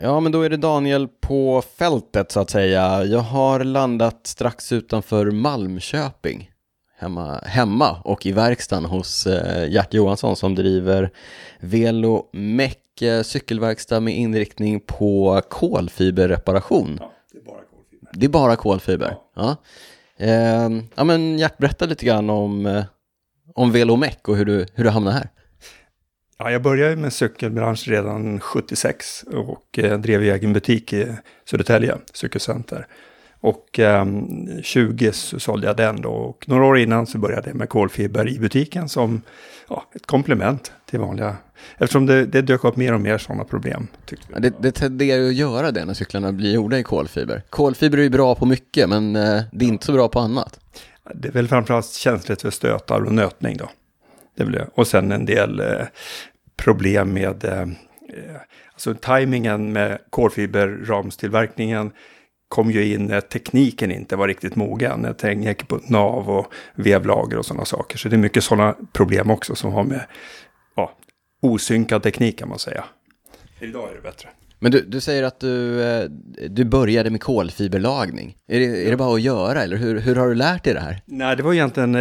Ja, 0.03 0.21
men 0.21 0.33
då 0.33 0.43
är 0.43 0.51
det 0.51 0.57
Daniel 0.57 1.09
på 1.21 1.63
fältet 1.79 2.33
så 2.33 2.41
att 2.41 2.51
säga. 2.51 3.05
Jag 3.05 3.19
har 3.21 3.65
landat 3.65 4.21
strax 4.27 4.73
utanför 4.73 5.31
Malmköping. 5.31 6.51
Hemma, 7.01 7.41
hemma 7.47 7.97
och 8.05 8.27
i 8.27 8.33
verkstaden 8.33 8.85
hos 8.85 9.27
eh, 9.27 9.69
Gert 9.73 9.95
Johansson 9.95 10.37
som 10.37 10.55
driver 10.55 11.11
Velo 11.61 12.27
Mech 12.33 12.77
eh, 13.03 13.23
cykelverkstad 13.23 14.01
med 14.01 14.17
inriktning 14.17 14.81
på 14.81 15.43
kolfiberreparation. 15.49 17.01
Det 17.33 17.39
är 17.39 17.43
bara 17.45 17.65
kolfiber. 17.65 18.11
Det 18.13 18.27
är 18.27 18.31
bara 18.31 18.57
kolfiber? 18.57 19.17
Ja. 19.37 19.57
Eh, 20.19 20.69
ja 20.95 21.05
men 21.05 21.39
Gert, 21.39 21.59
berätta 21.59 21.87
lite 21.87 22.07
grann 22.07 22.31
om, 22.31 22.67
eh, 22.67 22.85
om 23.55 23.73
Velomec 23.73 24.17
och 24.27 24.37
hur 24.37 24.45
du, 24.45 24.67
hur 24.75 24.85
du 24.85 24.91
hamnade 24.91 25.17
här. 25.17 25.29
Ja, 26.39 26.51
jag 26.51 26.63
började 26.63 26.97
med 26.97 27.13
cykelbransch 27.13 27.89
redan 27.89 28.41
76 28.41 29.25
och 29.33 29.79
eh, 29.79 29.99
drev 29.99 30.23
egen 30.23 30.53
butik 30.53 30.93
i 30.93 31.17
Södertälje, 31.51 31.97
cykelcenter. 32.13 32.87
Och 33.41 33.79
eh, 33.79 34.07
20 34.63 35.13
så 35.13 35.41
sålde 35.41 35.67
jag 35.67 35.77
den 35.77 36.01
då 36.01 36.11
och 36.11 36.49
några 36.49 36.65
år 36.65 36.79
innan 36.79 37.07
så 37.07 37.19
började 37.19 37.49
jag 37.49 37.57
med 37.57 37.69
kolfiber 37.69 38.29
i 38.29 38.39
butiken 38.39 38.89
som 38.89 39.23
ja, 39.69 39.91
ett 39.95 40.07
komplement 40.07 40.73
till 40.91 40.99
vanliga. 40.99 41.37
Eftersom 41.79 42.07
det, 42.07 42.27
det 42.27 42.43
dök 42.43 42.65
upp 42.65 42.77
mer 42.77 42.95
och 42.95 43.01
mer 43.01 43.19
sådana 43.19 43.45
problem. 43.45 43.87
Ja, 44.33 44.39
Det, 44.39 44.55
det 44.61 44.73
tenderar 44.73 45.23
ju 45.23 45.29
att 45.29 45.35
göra 45.35 45.71
det 45.71 45.85
när 45.85 45.95
cyklarna 45.95 46.33
blir 46.33 46.55
gjorda 46.55 46.79
i 46.79 46.83
kolfiber. 46.83 47.43
Kolfiber 47.51 47.99
är 47.99 48.03
ju 48.03 48.11
bra 48.11 48.35
på 48.35 48.47
mycket, 48.47 48.89
men 48.89 49.17
eh, 49.17 49.43
det 49.53 49.65
är 49.65 49.69
inte 49.69 49.87
så 49.87 49.93
bra 49.93 50.09
på 50.09 50.21
annat. 50.21 50.61
Det 51.15 51.29
är 51.29 51.33
väl 51.33 51.49
framförallt 51.49 51.93
känsligt 51.93 52.43
för 52.43 52.51
stötar 52.51 53.01
och 53.01 53.13
nötning 53.13 53.57
då. 53.57 53.71
Det 54.37 54.45
det. 54.45 54.69
Och 54.75 54.87
sen 54.87 55.13
en 55.13 55.27
del 55.27 55.61
eh, 55.61 55.87
problem 56.57 57.13
med 57.13 57.45
eh, 57.45 57.67
alltså 58.73 58.95
tajmingen 58.95 59.73
med 59.73 59.99
kolfiberramstillverkningen 60.11 61.91
kom 62.49 62.71
ju 62.71 62.95
in 62.95 63.07
när 63.07 63.21
tekniken 63.21 63.91
inte 63.91 64.17
var 64.17 64.29
riktigt 64.29 64.57
mogen. 64.57 65.15
Det 65.19 65.33
gick 65.33 65.69
på 65.69 65.81
nav 65.89 66.31
och 66.31 66.53
vevlager 66.75 67.39
och 67.39 67.47
sådana 67.47 67.65
saker. 67.65 67.99
Så 67.99 68.09
det 68.09 68.17
är 68.17 68.19
mycket 68.19 68.45
sådana 68.45 68.75
problem 68.93 69.31
också 69.31 69.55
som 69.55 69.73
har 69.73 69.85
med 69.85 70.01
ja, 70.79 70.93
osynkad 71.43 72.03
teknik 72.03 72.39
kan 72.39 72.49
man 72.49 72.59
säga. 72.59 72.85
Idag 73.61 73.91
är 73.91 73.95
det 73.95 74.01
bättre. 74.01 74.29
Men 74.59 74.73
du, 74.73 74.81
du 74.81 75.01
säger 75.01 75.23
att 75.23 75.41
du, 75.41 75.83
eh, 75.83 76.05
du 76.51 76.65
började 76.65 77.11
med 77.11 77.21
kolfiberlagning. 77.21 78.37
Är 78.49 78.61
det, 78.61 78.87
är 78.87 78.91
det 78.91 78.97
bara 78.97 79.15
att 79.15 79.23
göra 79.23 79.63
eller 79.63 79.77
hur, 79.77 80.01
hur 80.01 80.17
har 80.17 80.29
du 80.29 80.35
lärt 80.35 80.65
dig 80.65 80.75
det 80.75 80.81
här? 80.81 81.03
Nej, 81.07 81.37
det 81.37 81.43
var 81.43 81.53
egentligen, 81.53 81.95
eh, 81.95 82.01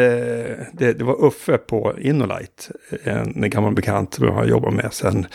det, 0.74 0.94
det 0.94 1.04
var 1.04 1.26
Uffe 1.26 1.58
på 1.58 2.00
Innolight, 2.00 2.72
en 3.04 3.50
gammal 3.50 3.74
bekant 3.74 4.14
som 4.14 4.26
jag 4.26 4.34
har 4.34 4.46
jobbat 4.46 4.74
med 4.74 4.94
sedan 4.94 5.28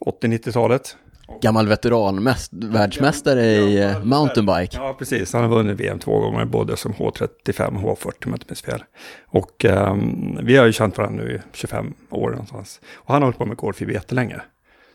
80-90-talet. 0.00 0.96
Gammal 1.40 1.68
veteran, 1.68 2.34
världsmästare 2.50 3.44
i 3.44 3.82
eh, 3.82 4.04
mountainbike. 4.04 4.76
Ja, 4.76 4.96
precis. 4.98 5.32
Han 5.32 5.42
har 5.42 5.48
vunnit 5.48 5.80
VM 5.80 5.98
två 5.98 6.18
gånger, 6.18 6.44
både 6.44 6.76
som 6.76 6.92
H35 6.92 7.84
och 7.84 7.98
H40 7.98 8.06
om 8.06 8.14
jag 8.24 8.34
inte 8.34 8.46
minns 8.48 8.62
fel. 8.62 8.84
Och 9.26 9.64
um, 9.64 10.38
vi 10.42 10.56
har 10.56 10.66
ju 10.66 10.72
känt 10.72 10.98
varandra 10.98 11.24
nu 11.24 11.34
i 11.34 11.40
25 11.52 11.94
år 12.10 12.30
någonstans. 12.30 12.80
Och 12.94 13.12
han 13.12 13.22
har 13.22 13.26
hållit 13.26 13.38
på 13.38 13.46
med 13.46 13.56
kolfiber 13.56 13.92
jättelänge. 13.92 14.40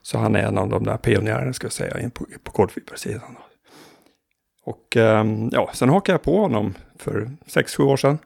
Så 0.01 0.17
han 0.17 0.35
är 0.35 0.39
en 0.39 0.57
av 0.57 0.69
de 0.69 0.83
där 0.83 0.97
pionjärerna, 0.97 1.53
ska 1.53 1.65
jag 1.65 1.73
säga, 1.73 1.99
in 1.99 2.11
på, 2.11 2.25
på 2.43 2.51
kolfibersidan. 2.51 3.37
Och 4.65 4.95
um, 4.95 5.49
ja, 5.51 5.69
sen 5.73 5.89
hakade 5.89 6.13
jag 6.13 6.23
på 6.23 6.37
honom 6.37 6.73
för 6.99 7.31
6-7 7.45 7.83
år 7.83 7.97
sedan. 7.97 8.17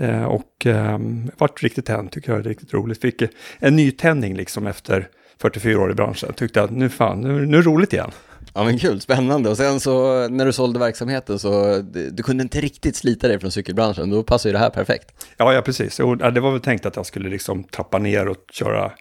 Uh, 0.00 0.24
och 0.24 0.66
um, 0.66 1.30
vart 1.38 1.62
riktigt 1.62 1.86
tänd, 1.86 2.10
tycker 2.10 2.32
jag 2.32 2.38
är 2.38 2.42
riktigt 2.42 2.74
roligt. 2.74 3.00
Fick 3.00 3.22
en 3.58 3.76
nytändning 3.76 4.36
liksom 4.36 4.66
efter 4.66 5.08
44 5.40 5.80
år 5.80 5.90
i 5.90 5.94
branschen. 5.94 6.32
Tyckte 6.32 6.62
att 6.62 6.70
nu 6.70 6.88
fan, 6.88 7.20
nu, 7.20 7.46
nu 7.46 7.58
är 7.58 7.62
det 7.62 7.68
roligt 7.68 7.92
igen. 7.92 8.10
Ja 8.54 8.64
men 8.64 8.78
kul, 8.78 9.00
spännande. 9.00 9.50
Och 9.50 9.56
sen 9.56 9.80
så 9.80 10.28
när 10.28 10.46
du 10.46 10.52
sålde 10.52 10.78
verksamheten 10.78 11.38
så 11.38 11.82
du 12.10 12.22
kunde 12.22 12.42
inte 12.42 12.60
riktigt 12.60 12.96
slita 12.96 13.28
dig 13.28 13.40
från 13.40 13.50
cykelbranschen, 13.50 14.10
då 14.10 14.22
passar 14.22 14.48
ju 14.48 14.52
det 14.52 14.58
här 14.58 14.70
perfekt. 14.70 15.26
Ja, 15.36 15.54
ja 15.54 15.62
precis. 15.62 16.00
Och, 16.00 16.16
det 16.32 16.40
var 16.40 16.50
väl 16.50 16.60
tänkt 16.60 16.86
att 16.86 16.96
jag 16.96 17.06
skulle 17.06 17.28
liksom 17.28 17.64
trappa 17.64 17.98
ner 17.98 18.28
och 18.28 18.36
köra 18.52 18.92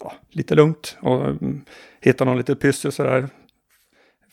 ja, 0.00 0.12
lite 0.30 0.54
lugnt 0.54 0.96
och 1.00 1.28
um, 1.28 1.64
hitta 2.00 2.24
någon 2.24 2.36
lite 2.36 2.54
pyssel 2.54 2.92
sådär 2.92 3.28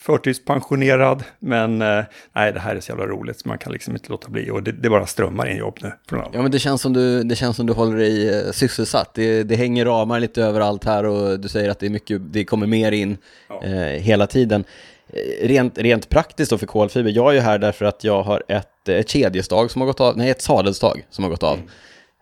förtidspensionerad, 0.05 1.23
men 1.39 1.81
eh, 1.81 2.03
nej, 2.33 2.53
det 2.53 2.59
här 2.59 2.75
är 2.75 2.79
så 2.79 2.91
jävla 2.91 3.05
roligt 3.05 3.39
så 3.39 3.47
man 3.47 3.57
kan 3.57 3.73
liksom 3.73 3.93
inte 3.93 4.09
låta 4.09 4.29
bli 4.29 4.49
och 4.49 4.63
det, 4.63 4.71
det 4.71 4.89
bara 4.89 5.05
strömmar 5.05 5.47
in 5.49 5.57
jobb 5.57 5.77
nu. 5.81 5.91
Ja, 6.09 6.41
men 6.41 6.51
det 6.51 6.59
känns 6.59 6.81
som 6.81 6.93
du, 6.93 7.23
det 7.23 7.35
känns 7.35 7.57
som 7.57 7.65
du 7.65 7.73
håller 7.73 7.97
dig 7.97 8.29
eh, 8.29 8.51
sysselsatt. 8.51 9.13
Det, 9.13 9.43
det 9.43 9.55
hänger 9.55 9.85
ramar 9.85 10.19
lite 10.19 10.43
överallt 10.43 10.85
här 10.85 11.05
och 11.05 11.39
du 11.39 11.47
säger 11.47 11.69
att 11.69 11.79
det 11.79 11.85
är 11.85 11.89
mycket, 11.89 12.21
det 12.33 12.45
kommer 12.45 12.67
mer 12.67 12.91
in 12.91 13.17
ja. 13.49 13.63
eh, 13.63 14.01
hela 14.01 14.27
tiden. 14.27 14.63
Eh, 15.07 15.47
rent, 15.47 15.77
rent 15.77 16.09
praktiskt 16.09 16.51
då 16.51 16.57
för 16.57 16.65
kolfiber, 16.65 17.11
jag 17.11 17.29
är 17.29 17.33
ju 17.33 17.39
här 17.39 17.57
därför 17.57 17.85
att 17.85 18.03
jag 18.03 18.23
har 18.23 18.43
ett, 18.47 18.89
ett 18.89 19.09
kedjestag 19.09 19.71
som 19.71 19.81
har 19.81 19.87
gått 19.87 20.01
av, 20.01 20.17
nej 20.17 20.29
ett 20.29 20.41
sadelstag 20.41 21.05
som 21.09 21.23
har 21.23 21.31
gått 21.31 21.43
av. 21.43 21.59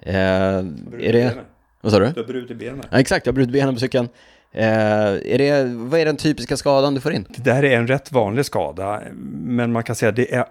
Mm. 0.01 0.75
Eh, 0.99 1.07
är 1.09 1.13
det... 1.13 1.33
Vad 1.81 1.91
sa 1.91 1.99
du? 1.99 2.11
Du 2.11 2.19
har 2.21 2.27
brutit 2.27 2.57
benen. 2.57 2.83
Ja, 2.91 2.99
exakt, 2.99 3.25
jag 3.25 3.33
har 3.33 3.35
brutit 3.35 3.53
benen 3.53 3.73
på 3.73 3.79
cykeln. 3.79 4.09
Eh, 4.53 5.33
är 5.33 5.37
det, 5.37 5.63
vad 5.75 5.99
är 5.99 6.05
den 6.05 6.17
typiska 6.17 6.57
skadan 6.57 6.93
du 6.93 7.01
får 7.01 7.13
in? 7.13 7.25
Det 7.37 7.53
här 7.53 7.63
är 7.63 7.77
en 7.77 7.87
rätt 7.87 8.11
vanlig 8.11 8.45
skada, 8.45 9.01
men 9.33 9.71
man 9.71 9.83
kan 9.83 9.95
säga 9.95 10.09
att 10.09 10.15
det 10.15 10.33
är, 10.33 10.45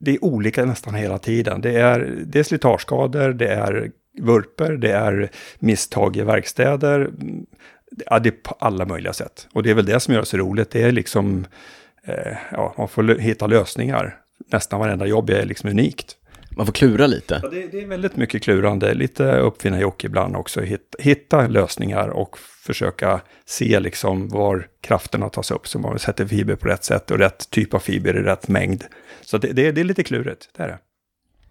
det 0.00 0.10
är 0.10 0.24
olika 0.24 0.64
nästan 0.64 0.94
hela 0.94 1.18
tiden. 1.18 1.60
Det 1.60 1.80
är, 1.80 2.14
det 2.26 2.38
är 2.38 2.42
slitageskador, 2.42 3.32
det 3.32 3.48
är 3.48 3.90
vurper, 4.18 4.72
det 4.72 4.92
är 4.92 5.30
misstag 5.58 6.16
i 6.16 6.22
verkstäder. 6.22 7.10
Ja, 8.06 8.18
det 8.18 8.28
är 8.28 8.42
på 8.42 8.56
alla 8.58 8.84
möjliga 8.84 9.12
sätt. 9.12 9.48
Och 9.52 9.62
det 9.62 9.70
är 9.70 9.74
väl 9.74 9.86
det 9.86 10.00
som 10.00 10.14
gör 10.14 10.20
det 10.20 10.26
så 10.26 10.36
roligt. 10.36 10.70
Det 10.70 10.82
är 10.82 10.92
liksom, 10.92 11.46
eh, 12.04 12.36
ja, 12.52 12.74
man 12.78 12.88
får 12.88 13.18
hitta 13.18 13.46
lösningar. 13.46 14.16
Nästan 14.52 14.80
varenda 14.80 15.06
jobb 15.06 15.30
är 15.30 15.44
liksom 15.44 15.70
unikt. 15.70 16.16
Man 16.58 16.66
får 16.66 16.72
klura 16.72 17.06
lite. 17.06 17.40
Ja, 17.42 17.48
det, 17.48 17.66
det, 17.66 17.80
är 17.82 17.86
väldigt 17.86 18.16
mycket 18.16 18.42
klurande, 18.42 18.94
lite 18.94 19.38
uppfinna 19.38 19.80
jock 19.80 20.04
ibland 20.04 20.36
också. 20.36 20.60
Hitta, 20.60 20.98
hitta 20.98 21.46
lösningar 21.46 22.08
och 22.08 22.38
försöka 22.38 23.20
se 23.46 23.80
liksom 23.80 24.28
var 24.28 24.66
krafterna 24.80 25.28
tas 25.28 25.50
upp 25.50 25.68
så 25.68 25.78
man 25.78 25.98
sätter 25.98 26.26
fiber 26.26 26.56
på 26.56 26.68
rätt 26.68 26.84
sätt 26.84 27.10
och 27.10 27.18
rätt 27.18 27.50
typ 27.50 27.74
av 27.74 27.78
fiber 27.78 28.16
i 28.16 28.22
rätt 28.22 28.48
mängd. 28.48 28.84
Så 29.24 29.38
det, 29.38 29.52
det, 29.52 29.72
det 29.72 29.80
är 29.80 29.84
lite 29.84 30.02
klurigt, 30.02 30.48
det 30.56 30.62
är 30.62 30.68
det. 30.68 30.78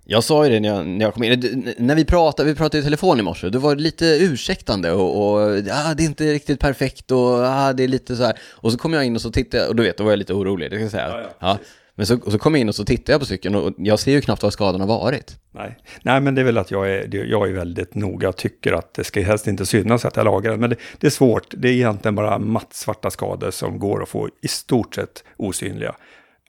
Jag 0.06 0.24
sa 0.24 0.46
ju 0.46 0.52
det 0.52 0.60
när 0.60 0.70
jag, 0.70 0.88
när 0.88 1.06
jag 1.06 1.14
kom 1.14 1.24
in, 1.24 1.74
när 1.78 1.96
vi 1.96 2.06
pratade, 2.06 2.50
vi 2.50 2.56
pratade 2.56 2.80
i 2.80 2.84
telefon 2.84 3.20
i 3.20 3.24
morse, 3.24 3.50
du 3.50 3.58
var 3.58 3.76
lite 3.76 4.06
ursäktande 4.06 4.92
och, 4.92 5.22
och 5.22 5.40
ah, 5.72 5.94
det 5.94 6.04
är 6.04 6.06
inte 6.06 6.34
riktigt 6.34 6.60
perfekt 6.60 7.12
och 7.12 7.40
ah, 7.44 7.74
det 7.74 7.84
är 7.84 7.88
lite 7.88 8.16
så 8.16 8.24
här. 8.24 8.40
Och 8.52 8.72
så 8.72 8.78
kom 8.78 8.94
jag 8.94 9.06
in 9.06 9.16
och 9.16 9.22
så 9.22 9.32
tittade 9.32 9.64
jag, 9.64 9.70
och 9.70 9.76
du 9.76 9.84
vet, 9.84 9.98
då 9.98 10.04
var 10.04 10.12
jag 10.12 10.20
lite 10.20 10.34
orolig, 10.34 10.72
det 10.72 10.76
ska 10.76 10.84
jag 10.84 10.92
säga. 10.92 11.10
Ja, 11.10 11.30
ja. 11.40 11.58
Men 11.98 12.06
så, 12.06 12.32
så 12.32 12.40
kom 12.40 12.54
jag 12.56 12.62
in 12.62 12.70
och 12.70 12.76
så 12.76 12.86
tittade 12.86 13.12
jag 13.12 13.20
på 13.20 13.26
cykeln 13.26 13.56
och 13.56 13.74
jag 13.78 14.00
ser 14.00 14.12
ju 14.12 14.22
knappt 14.22 14.44
vad 14.44 14.54
skadan 14.54 14.82
har 14.82 14.88
varit. 14.88 15.36
Nej. 15.52 15.78
Nej, 16.02 16.22
men 16.22 16.36
det 16.36 16.42
är 16.42 16.46
väl 16.46 16.58
att 16.58 16.72
jag 16.72 16.90
är, 16.90 17.26
jag 17.26 17.50
är 17.50 17.54
väldigt 17.54 17.96
noga 17.96 18.30
och 18.30 18.38
tycker 18.38 18.74
att 18.74 18.94
det 18.94 19.04
ska 19.04 19.22
helst 19.22 19.48
inte 19.48 19.66
synas 19.66 20.06
att 20.06 20.16
jag 20.16 20.26
lagar 20.26 20.52
den. 20.52 20.60
Men 20.60 20.70
det, 20.70 20.76
det 21.00 21.08
är 21.08 21.12
svårt, 21.12 21.54
det 21.58 21.70
är 21.70 21.74
egentligen 21.74 22.16
bara 22.16 22.40
mattsvarta 22.40 23.10
skador 23.10 23.52
som 23.52 23.80
går 23.80 24.04
att 24.04 24.10
få 24.10 24.30
i 24.42 24.48
stort 24.48 24.96
sett 24.96 25.24
osynliga. 25.38 25.96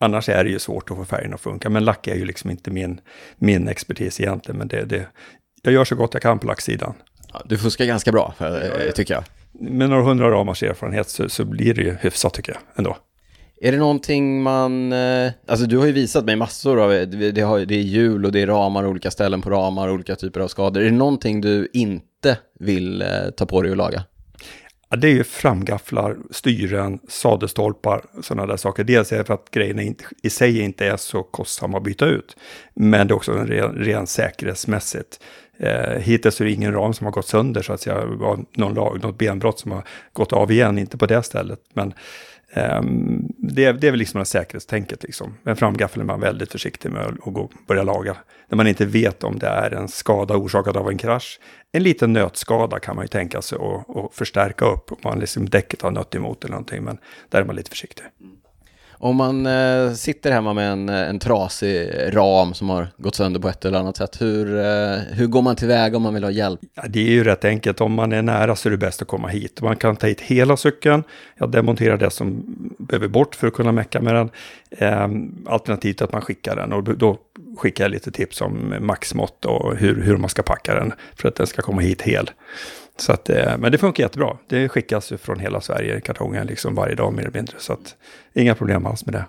Annars 0.01 0.28
är 0.28 0.44
det 0.44 0.51
ju 0.51 0.59
svårt 0.59 0.90
att 0.90 0.96
få 0.96 1.05
färgen 1.05 1.34
att 1.34 1.40
funka, 1.40 1.70
men 1.70 1.84
lack 1.84 2.07
är 2.07 2.14
ju 2.14 2.24
liksom 2.24 2.51
inte 2.51 2.70
min, 2.70 3.01
min 3.36 3.68
expertis 3.68 4.20
egentligen. 4.20 4.59
Men 4.59 4.68
det, 4.68 4.84
det, 4.84 5.07
jag 5.62 5.74
gör 5.74 5.84
så 5.84 5.94
gott 5.96 6.14
jag 6.14 6.22
kan 6.22 6.38
på 6.38 6.46
lacksidan. 6.46 6.94
Ja, 7.32 7.42
du 7.44 7.59
fuskar 7.59 7.84
ganska 7.84 8.12
bra, 8.12 8.34
tycker 8.94 9.14
jag. 9.14 9.24
Med 9.53 9.90
några 9.90 10.03
hundra 10.03 10.30
ramars 10.30 10.62
erfarenhet 10.62 11.09
så, 11.09 11.28
så 11.28 11.44
blir 11.44 11.74
det 11.74 11.82
ju 11.82 11.96
hyfsat 12.01 12.34
tycker 12.34 12.53
jag 12.53 12.61
ändå. 12.76 12.96
Är 13.61 13.72
det 13.72 13.78
någonting 13.78 14.42
man, 14.42 14.92
eh, 14.92 15.32
alltså 15.46 15.66
du 15.66 15.78
har 15.78 15.86
ju 15.86 15.92
visat 15.92 16.24
mig 16.24 16.36
massor 16.36 16.80
av, 16.80 16.92
eh, 16.92 17.09
det, 17.09 17.40
har, 17.40 17.59
det 17.59 17.74
är 17.74 17.82
hjul 17.82 18.24
och 18.24 18.32
det 18.32 18.42
är 18.42 18.46
ramar, 18.46 18.86
olika 18.86 19.11
ställen 19.11 19.42
på 19.42 19.50
ramar, 19.50 19.90
olika 19.90 20.16
typer 20.16 20.40
av 20.40 20.48
skador. 20.48 20.80
Är 20.80 20.84
det 20.84 20.90
någonting 20.90 21.40
du 21.40 21.68
inte 21.72 22.38
vill 22.61 23.02
eh, 23.02 23.09
ta 23.36 23.46
på 23.46 23.62
dig 23.62 23.70
och 23.70 23.76
laga? 23.76 24.04
Ja, 24.90 24.96
det 24.96 25.09
är 25.09 25.12
ju 25.12 25.24
framgafflar, 25.24 26.16
styren, 26.30 26.98
sadelstolpar, 27.09 28.04
sådana 28.22 28.46
där 28.46 28.56
saker. 28.56 28.84
Dels 28.84 29.12
är 29.12 29.18
det 29.18 29.24
för 29.24 29.34
att 29.34 29.50
grejerna 29.50 29.82
inte, 29.82 30.04
i 30.22 30.30
sig 30.30 30.61
inte 30.61 30.86
är 30.86 30.96
så 30.96 31.22
kostsamma 31.22 31.78
att 31.78 31.84
byta 31.84 32.06
ut. 32.06 32.36
Men 32.74 33.06
det 33.06 33.12
är 33.12 33.16
också 33.16 33.32
ren, 33.32 33.74
ren 33.74 34.06
säkerhetsmässigt. 34.06 35.20
Eh, 35.59 36.00
hittills 36.00 36.40
är 36.40 36.44
det 36.44 36.50
ingen 36.50 36.72
ram 36.72 36.94
som 36.94 37.04
har 37.04 37.12
gått 37.12 37.26
sönder 37.26 37.62
så 37.62 37.72
att 37.72 37.80
säga. 37.80 38.04
Någon 38.56 38.74
lag, 38.74 39.02
något 39.02 39.18
benbrott 39.18 39.61
som 39.61 39.72
har 39.72 39.84
gått 40.12 40.32
av 40.32 40.52
igen, 40.52 40.78
inte 40.78 40.98
på 40.98 41.06
det 41.06 41.22
stället. 41.22 41.61
Men 41.72 41.94
Um, 42.55 43.32
det, 43.38 43.72
det 43.72 43.86
är 43.86 43.90
väl 43.90 43.99
liksom 43.99 44.18
det 44.18 44.24
säkerhetstänket 44.24 45.03
liksom. 45.03 45.34
Men 45.42 45.57
framgaffeln 45.57 46.03
är 46.03 46.07
man 46.07 46.20
väldigt 46.20 46.53
försiktig 46.53 46.92
med 46.92 47.07
att 47.07 47.34
gå, 47.34 47.51
börja 47.66 47.82
laga. 47.82 48.16
När 48.49 48.57
man 48.57 48.66
inte 48.66 48.86
vet 48.86 49.24
om 49.24 49.38
det 49.38 49.46
är 49.46 49.70
en 49.70 49.88
skada 49.88 50.36
orsakad 50.36 50.76
av 50.76 50.88
en 50.88 50.99
krasch. 50.99 51.40
En 51.72 51.82
liten 51.82 52.12
nötskada 52.12 52.78
kan 52.78 52.96
man 52.96 53.05
ju 53.05 53.09
tänka 53.09 53.42
sig 53.42 53.59
att 53.59 54.14
förstärka 54.14 54.64
upp. 54.64 54.92
Om 54.92 54.99
man 55.05 55.18
liksom 55.18 55.49
däcket 55.49 55.82
har 55.82 55.90
nött 55.90 56.14
emot 56.14 56.44
eller 56.44 56.53
någonting. 56.53 56.84
Men 56.84 56.99
där 57.28 57.40
är 57.40 57.44
man 57.44 57.57
lite 57.57 57.70
försiktig. 57.70 58.05
Mm. 58.20 58.38
Om 59.01 59.16
man 59.16 59.46
eh, 59.46 59.92
sitter 59.92 60.30
hemma 60.30 60.55
med 60.55 60.72
en, 60.72 60.88
eh, 60.88 61.09
en 61.09 61.18
trasig 61.18 61.90
ram 62.16 62.55
som 62.55 62.68
har 62.70 62.88
gått 62.96 63.14
sönder 63.14 63.40
på 63.40 63.49
ett 63.49 63.64
eller 63.64 63.78
annat 63.78 63.96
sätt, 63.96 64.20
hur, 64.20 64.59
eh, 64.59 64.99
hur 65.12 65.26
går 65.26 65.42
man 65.42 65.57
tillväga 65.57 65.96
om 65.96 66.03
man 66.03 66.14
vill 66.14 66.24
ha 66.24 66.30
hjälp? 66.30 66.61
Ja, 66.74 66.82
det 66.88 67.01
är 67.01 67.11
ju 67.11 67.24
rätt 67.24 67.44
enkelt, 67.44 67.80
om 67.80 67.92
man 67.92 68.12
är 68.12 68.22
nära 68.22 68.57
så 68.57 68.68
är 68.68 68.70
det 68.70 68.76
bäst 68.76 69.03
att 69.03 69.09
komma 69.09 69.28
hit. 69.28 69.61
Man 69.62 69.76
kan 69.76 69.96
ta 69.96 70.07
hit 70.07 70.20
hela 70.20 70.57
cykeln, 70.57 71.03
jag 71.36 71.51
demonterar 71.51 71.96
det 71.96 72.11
som 72.11 72.42
behöver 72.78 73.09
bort 73.09 73.34
för 73.34 73.46
att 73.46 73.55
kunna 73.55 73.72
mecka 73.72 74.01
med 74.01 74.14
den. 74.14 74.30
Eh, 74.70 75.09
alternativt 75.53 76.03
att 76.03 76.12
man 76.12 76.22
skickar 76.22 76.57
den 76.57 76.72
och 76.72 76.82
då 76.82 77.16
skickar 77.57 77.84
jag 77.84 77.90
lite 77.90 78.11
tips 78.11 78.40
om 78.40 78.74
maxmått 78.80 79.44
och 79.44 79.76
hur, 79.76 80.03
hur 80.03 80.16
man 80.16 80.30
ska 80.30 80.42
packa 80.42 80.74
den 80.74 80.92
för 81.16 81.28
att 81.28 81.36
den 81.36 81.46
ska 81.46 81.62
komma 81.62 81.80
hit 81.80 82.03
hel. 82.03 82.30
Så 83.01 83.12
att, 83.12 83.30
eh, 83.30 83.59
men 83.59 83.72
det 83.72 83.78
funkar 83.78 84.03
jättebra. 84.03 84.36
Det 84.49 84.68
skickas 84.68 85.12
ju 85.12 85.16
från 85.16 85.40
hela 85.40 85.61
Sverige 85.61 85.96
i 85.96 86.01
kartongen 86.01 86.46
liksom 86.46 86.74
varje 86.74 86.94
dag 86.94 87.12
mer 87.12 87.22
eller 87.22 87.32
mindre. 87.32 87.55
Så 87.59 87.72
att, 87.72 87.96
inga 88.34 88.55
problem 88.55 88.86
alls 88.86 89.07
med 89.07 89.14
det. 89.14 89.24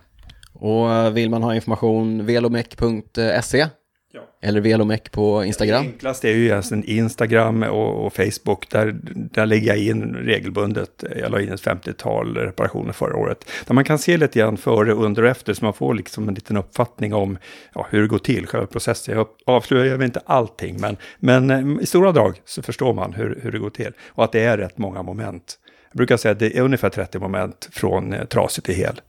Och 0.54 0.92
eh, 0.92 1.12
vill 1.12 1.30
man 1.30 1.44
ha 1.44 1.56
information, 1.56 2.26
velomec.se 2.26 3.68
Ja. 4.12 4.22
Eller 4.42 4.62
Velomec 4.62 5.02
på 5.12 5.44
Instagram? 5.44 5.84
Det 5.84 5.90
enklaste 5.90 6.30
är 6.30 6.34
ju 6.34 6.46
egentligen 6.46 6.84
Instagram 6.84 7.64
och, 7.64 8.06
och, 8.06 8.14
Facebook. 8.14 8.70
Där, 8.70 8.96
där 9.14 9.46
lägger 9.46 9.68
jag 9.68 9.78
in 9.78 10.16
regelbundet. 10.16 11.04
Jag 11.16 11.32
la 11.32 11.42
in 11.42 11.52
ett 11.52 11.62
50-tal 11.62 12.38
reparationer 12.38 12.94
förra 12.94 13.18
året. 13.18 13.46
Där 13.68 13.74
man 13.74 13.84
kan 13.84 14.00
se 14.00 14.18
lite 14.18 14.40
grann 14.40 14.58
före, 14.58 14.94
under 14.94 15.24
och 15.24 15.30
efter. 15.30 15.54
Så 15.54 15.66
man 15.66 15.74
får 15.74 15.94
liksom 15.94 16.28
en 16.28 16.34
liten 16.34 16.58
uppfattning 16.58 17.14
om 17.14 17.38
ja, 17.76 17.88
hur 17.90 18.02
det 18.02 18.08
går 18.08 18.20
till, 18.20 18.48
själva 18.48 18.68
processen. 18.68 19.18
Jag 19.18 19.28
avslöjar 19.46 19.98
väl 19.98 20.06
inte 20.06 20.22
allting, 20.26 20.82
men, 20.82 20.98
men 21.20 21.50
eh, 21.50 21.84
i 21.84 21.86
stora 21.86 22.12
drag 22.12 22.42
så 22.46 22.62
förstår 22.62 22.94
man 22.94 23.14
hur, 23.14 23.40
hur 23.44 23.52
det 23.52 23.60
går 23.60 23.70
till. 23.70 23.92
Och 24.08 24.24
att 24.24 24.32
det 24.32 24.44
är 24.44 24.58
rätt 24.58 24.78
många 24.78 25.02
moment. 25.04 25.58
Jag 25.92 25.98
brukar 25.98 26.18
säga 26.18 26.32
att 26.32 26.40
det 26.40 26.58
är 26.58 26.62
ungefär 26.62 26.90
30 26.90 27.20
moment 27.20 27.70
från 27.72 28.14
eh, 28.14 28.26
trasig 28.26 28.64
till 28.64 28.76
hel. 28.76 29.02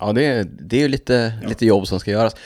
Ja, 0.00 0.12
det 0.12 0.24
är, 0.24 0.44
det 0.44 0.76
är 0.76 0.80
ju 0.80 0.88
lite, 0.88 1.32
ja. 1.42 1.48
lite 1.48 1.66
jobb 1.66 1.86
som 1.86 2.00
ska 2.00 2.10
göras. 2.10 2.36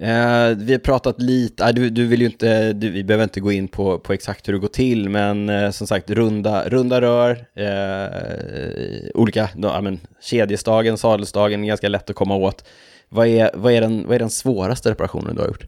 Eh, 0.00 0.56
vi 0.56 0.72
har 0.72 0.78
pratat 0.78 1.22
lite, 1.22 1.64
äh, 1.64 1.70
du, 1.70 1.90
du 1.90 2.06
vill 2.06 2.20
ju 2.20 2.26
inte, 2.26 2.72
du, 2.72 2.90
vi 2.90 3.04
behöver 3.04 3.24
inte 3.24 3.40
gå 3.40 3.52
in 3.52 3.68
på, 3.68 3.98
på 3.98 4.12
exakt 4.12 4.48
hur 4.48 4.52
det 4.52 4.58
går 4.58 4.68
till, 4.68 5.08
men 5.08 5.48
eh, 5.48 5.70
som 5.70 5.86
sagt 5.86 6.10
runda, 6.10 6.68
runda 6.68 7.00
rör, 7.00 7.46
eh, 7.54 9.10
olika, 9.14 9.48
ja, 9.56 9.80
men, 9.80 10.00
kedjestagen, 10.20 10.98
sadelsdagen, 10.98 11.66
ganska 11.66 11.88
lätt 11.88 12.10
att 12.10 12.16
komma 12.16 12.36
åt. 12.36 12.64
Vad 13.08 13.26
är, 13.26 13.50
vad, 13.54 13.72
är 13.72 13.80
den, 13.80 14.06
vad 14.06 14.14
är 14.14 14.18
den 14.18 14.30
svåraste 14.30 14.90
reparationen 14.90 15.34
du 15.34 15.40
har 15.40 15.48
gjort? 15.48 15.66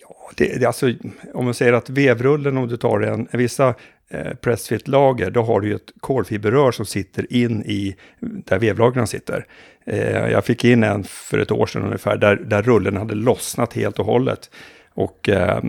Ja, 0.00 0.30
det, 0.36 0.60
det, 0.60 0.66
alltså, 0.66 0.92
om 1.34 1.44
man 1.44 1.54
säger 1.54 1.72
att 1.72 1.90
vevrullen, 1.90 2.56
om 2.56 2.68
du 2.68 2.76
tar 2.76 2.98
den, 2.98 3.28
vissa 3.32 3.74
eh, 4.10 4.34
pressfit-lager, 4.34 5.30
då 5.30 5.42
har 5.42 5.60
du 5.60 5.68
ju 5.68 5.74
ett 5.74 5.92
kolfiberrör 6.00 6.72
som 6.72 6.86
sitter 6.86 7.32
in 7.32 7.62
i 7.62 7.96
där 8.20 8.58
vevlagren 8.58 9.06
sitter. 9.06 9.46
Eh, 9.86 10.28
jag 10.28 10.44
fick 10.44 10.64
in 10.64 10.82
en 10.82 11.04
för 11.04 11.38
ett 11.38 11.50
år 11.50 11.66
sedan 11.66 11.82
ungefär, 11.82 12.16
där, 12.16 12.36
där 12.36 12.62
rullen 12.62 12.96
hade 12.96 13.14
lossnat 13.14 13.72
helt 13.72 13.98
och 13.98 14.06
hållet. 14.06 14.50
Och 14.94 15.28
eh, 15.28 15.60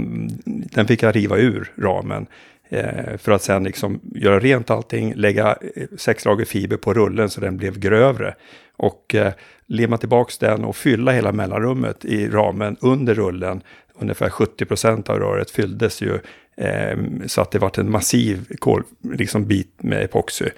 den 0.46 0.88
fick 0.88 1.04
jag 1.04 1.16
riva 1.16 1.38
ur 1.38 1.72
ramen. 1.78 2.28
Eh, 2.70 3.18
för 3.18 3.32
att 3.32 3.42
sen 3.42 3.64
liksom 3.64 4.00
göra 4.16 4.40
rent 4.40 4.70
allting, 4.70 5.14
lägga 5.16 5.58
eh, 5.76 5.88
sex 5.98 6.26
lager 6.26 6.46
fiber 6.46 6.78
på 6.78 6.94
rullen 6.94 7.30
så 7.30 7.42
den 7.42 7.58
blev 7.58 7.80
grövre. 7.80 8.36
Och 8.78 9.16
eh, 9.16 9.34
limma 9.66 9.98
tillbaks 9.98 10.38
den 10.38 10.64
och 10.64 10.76
fylla 10.76 11.12
hela 11.12 11.32
mellanrummet 11.32 12.06
i 12.06 12.28
ramen 12.28 12.78
under 12.82 13.16
rullen. 13.16 13.62
Ungefär 14.00 14.30
70 14.30 14.66
procent 14.66 15.10
av 15.10 15.20
röret 15.20 15.52
fylldes 15.52 16.02
ju 16.02 16.20
Ehm, 16.58 17.30
så 17.30 17.42
att 17.42 17.52
det 17.52 17.60
vart 17.60 17.78
en 17.78 17.92
massiv 17.92 18.46
kol, 18.60 18.84
liksom 19.02 19.46
bit 19.46 19.84
med 19.84 20.04
epoxy 20.04 20.50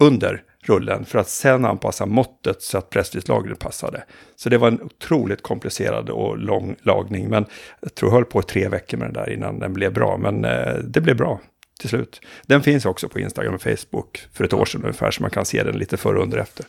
under 0.00 0.42
rullen 0.64 1.04
för 1.04 1.18
att 1.18 1.28
sen 1.28 1.64
anpassa 1.64 2.06
måttet 2.06 2.62
så 2.62 2.78
att 2.78 2.90
pressfrislagret 2.90 3.58
passade. 3.58 4.04
Så 4.36 4.48
det 4.48 4.58
var 4.58 4.68
en 4.68 4.82
otroligt 4.82 5.42
komplicerad 5.42 6.10
och 6.10 6.38
lång 6.38 6.76
lagning. 6.82 7.28
Men 7.28 7.44
jag 7.80 7.94
tror 7.94 8.10
jag 8.10 8.14
höll 8.14 8.24
på 8.24 8.42
tre 8.42 8.68
veckor 8.68 8.98
med 8.98 9.06
den 9.06 9.14
där 9.14 9.30
innan 9.30 9.58
den 9.58 9.72
blev 9.72 9.92
bra. 9.92 10.16
Men 10.16 10.44
eh, 10.44 10.74
det 10.74 11.00
blev 11.00 11.16
bra 11.16 11.40
till 11.80 11.88
slut. 11.88 12.20
Den 12.46 12.62
finns 12.62 12.86
också 12.86 13.08
på 13.08 13.20
Instagram 13.20 13.54
och 13.54 13.62
Facebook 13.62 14.26
för 14.32 14.44
ett 14.44 14.52
år 14.52 14.64
sedan 14.64 14.82
ungefär. 14.82 15.10
Så 15.10 15.22
man 15.22 15.30
kan 15.30 15.44
se 15.44 15.62
den 15.62 15.78
lite 15.78 15.96
före 15.96 16.16
och 16.16 16.22
under 16.22 16.38
efter. 16.38 16.66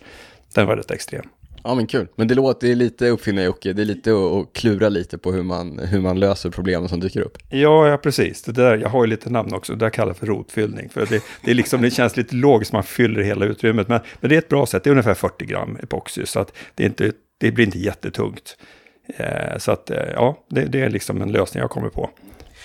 Den 0.53 0.67
var 0.67 0.75
rätt 0.75 0.91
extrem. 0.91 1.25
Ja 1.63 1.75
men 1.75 1.87
kul, 1.87 2.07
men 2.15 2.27
det 2.27 2.35
låter 2.35 2.75
lite 2.75 3.09
uppfinnar-Jocke, 3.09 3.73
det 3.73 3.81
är 3.81 3.85
lite 3.85 4.11
att, 4.11 4.53
klura 4.53 4.89
lite 4.89 5.17
på 5.17 5.31
hur 5.31 5.43
man, 5.43 5.79
hur 5.79 6.01
man 6.01 6.19
löser 6.19 6.49
problemen 6.49 6.89
som 6.89 6.99
dyker 6.99 7.21
upp. 7.21 7.37
Ja, 7.49 7.87
ja 7.87 7.97
precis. 7.97 8.41
Det 8.41 8.51
där, 8.51 8.77
jag 8.77 8.89
har 8.89 9.03
ju 9.03 9.09
lite 9.09 9.29
namn 9.29 9.53
också, 9.53 9.73
det 9.73 9.85
där 9.85 9.89
kallas 9.89 10.17
för 10.17 10.27
rotfyllning. 10.27 10.89
För 10.89 11.05
det, 11.05 11.23
det, 11.41 11.51
är 11.51 11.55
liksom, 11.55 11.81
det 11.81 11.91
känns 11.91 12.17
lite 12.17 12.35
logiskt, 12.35 12.73
man 12.73 12.83
fyller 12.83 13.21
hela 13.21 13.45
utrymmet. 13.45 13.87
Men, 13.87 13.99
men 14.19 14.29
det 14.29 14.35
är 14.35 14.39
ett 14.39 14.49
bra 14.49 14.65
sätt, 14.65 14.83
det 14.83 14.89
är 14.89 14.91
ungefär 14.91 15.13
40 15.13 15.45
gram 15.45 15.77
epoxy, 15.83 16.25
så 16.25 16.39
att 16.39 16.53
det, 16.75 16.83
är 16.83 16.87
inte, 16.87 17.11
det 17.37 17.51
blir 17.51 17.65
inte 17.65 17.79
jättetungt. 17.79 18.57
Eh, 19.17 19.57
så 19.57 19.71
att 19.71 19.89
eh, 19.89 19.97
ja, 20.13 20.37
det, 20.49 20.65
det 20.65 20.81
är 20.81 20.89
liksom 20.89 21.21
en 21.21 21.31
lösning 21.31 21.61
jag 21.61 21.69
kommer 21.69 21.89
på. 21.89 22.09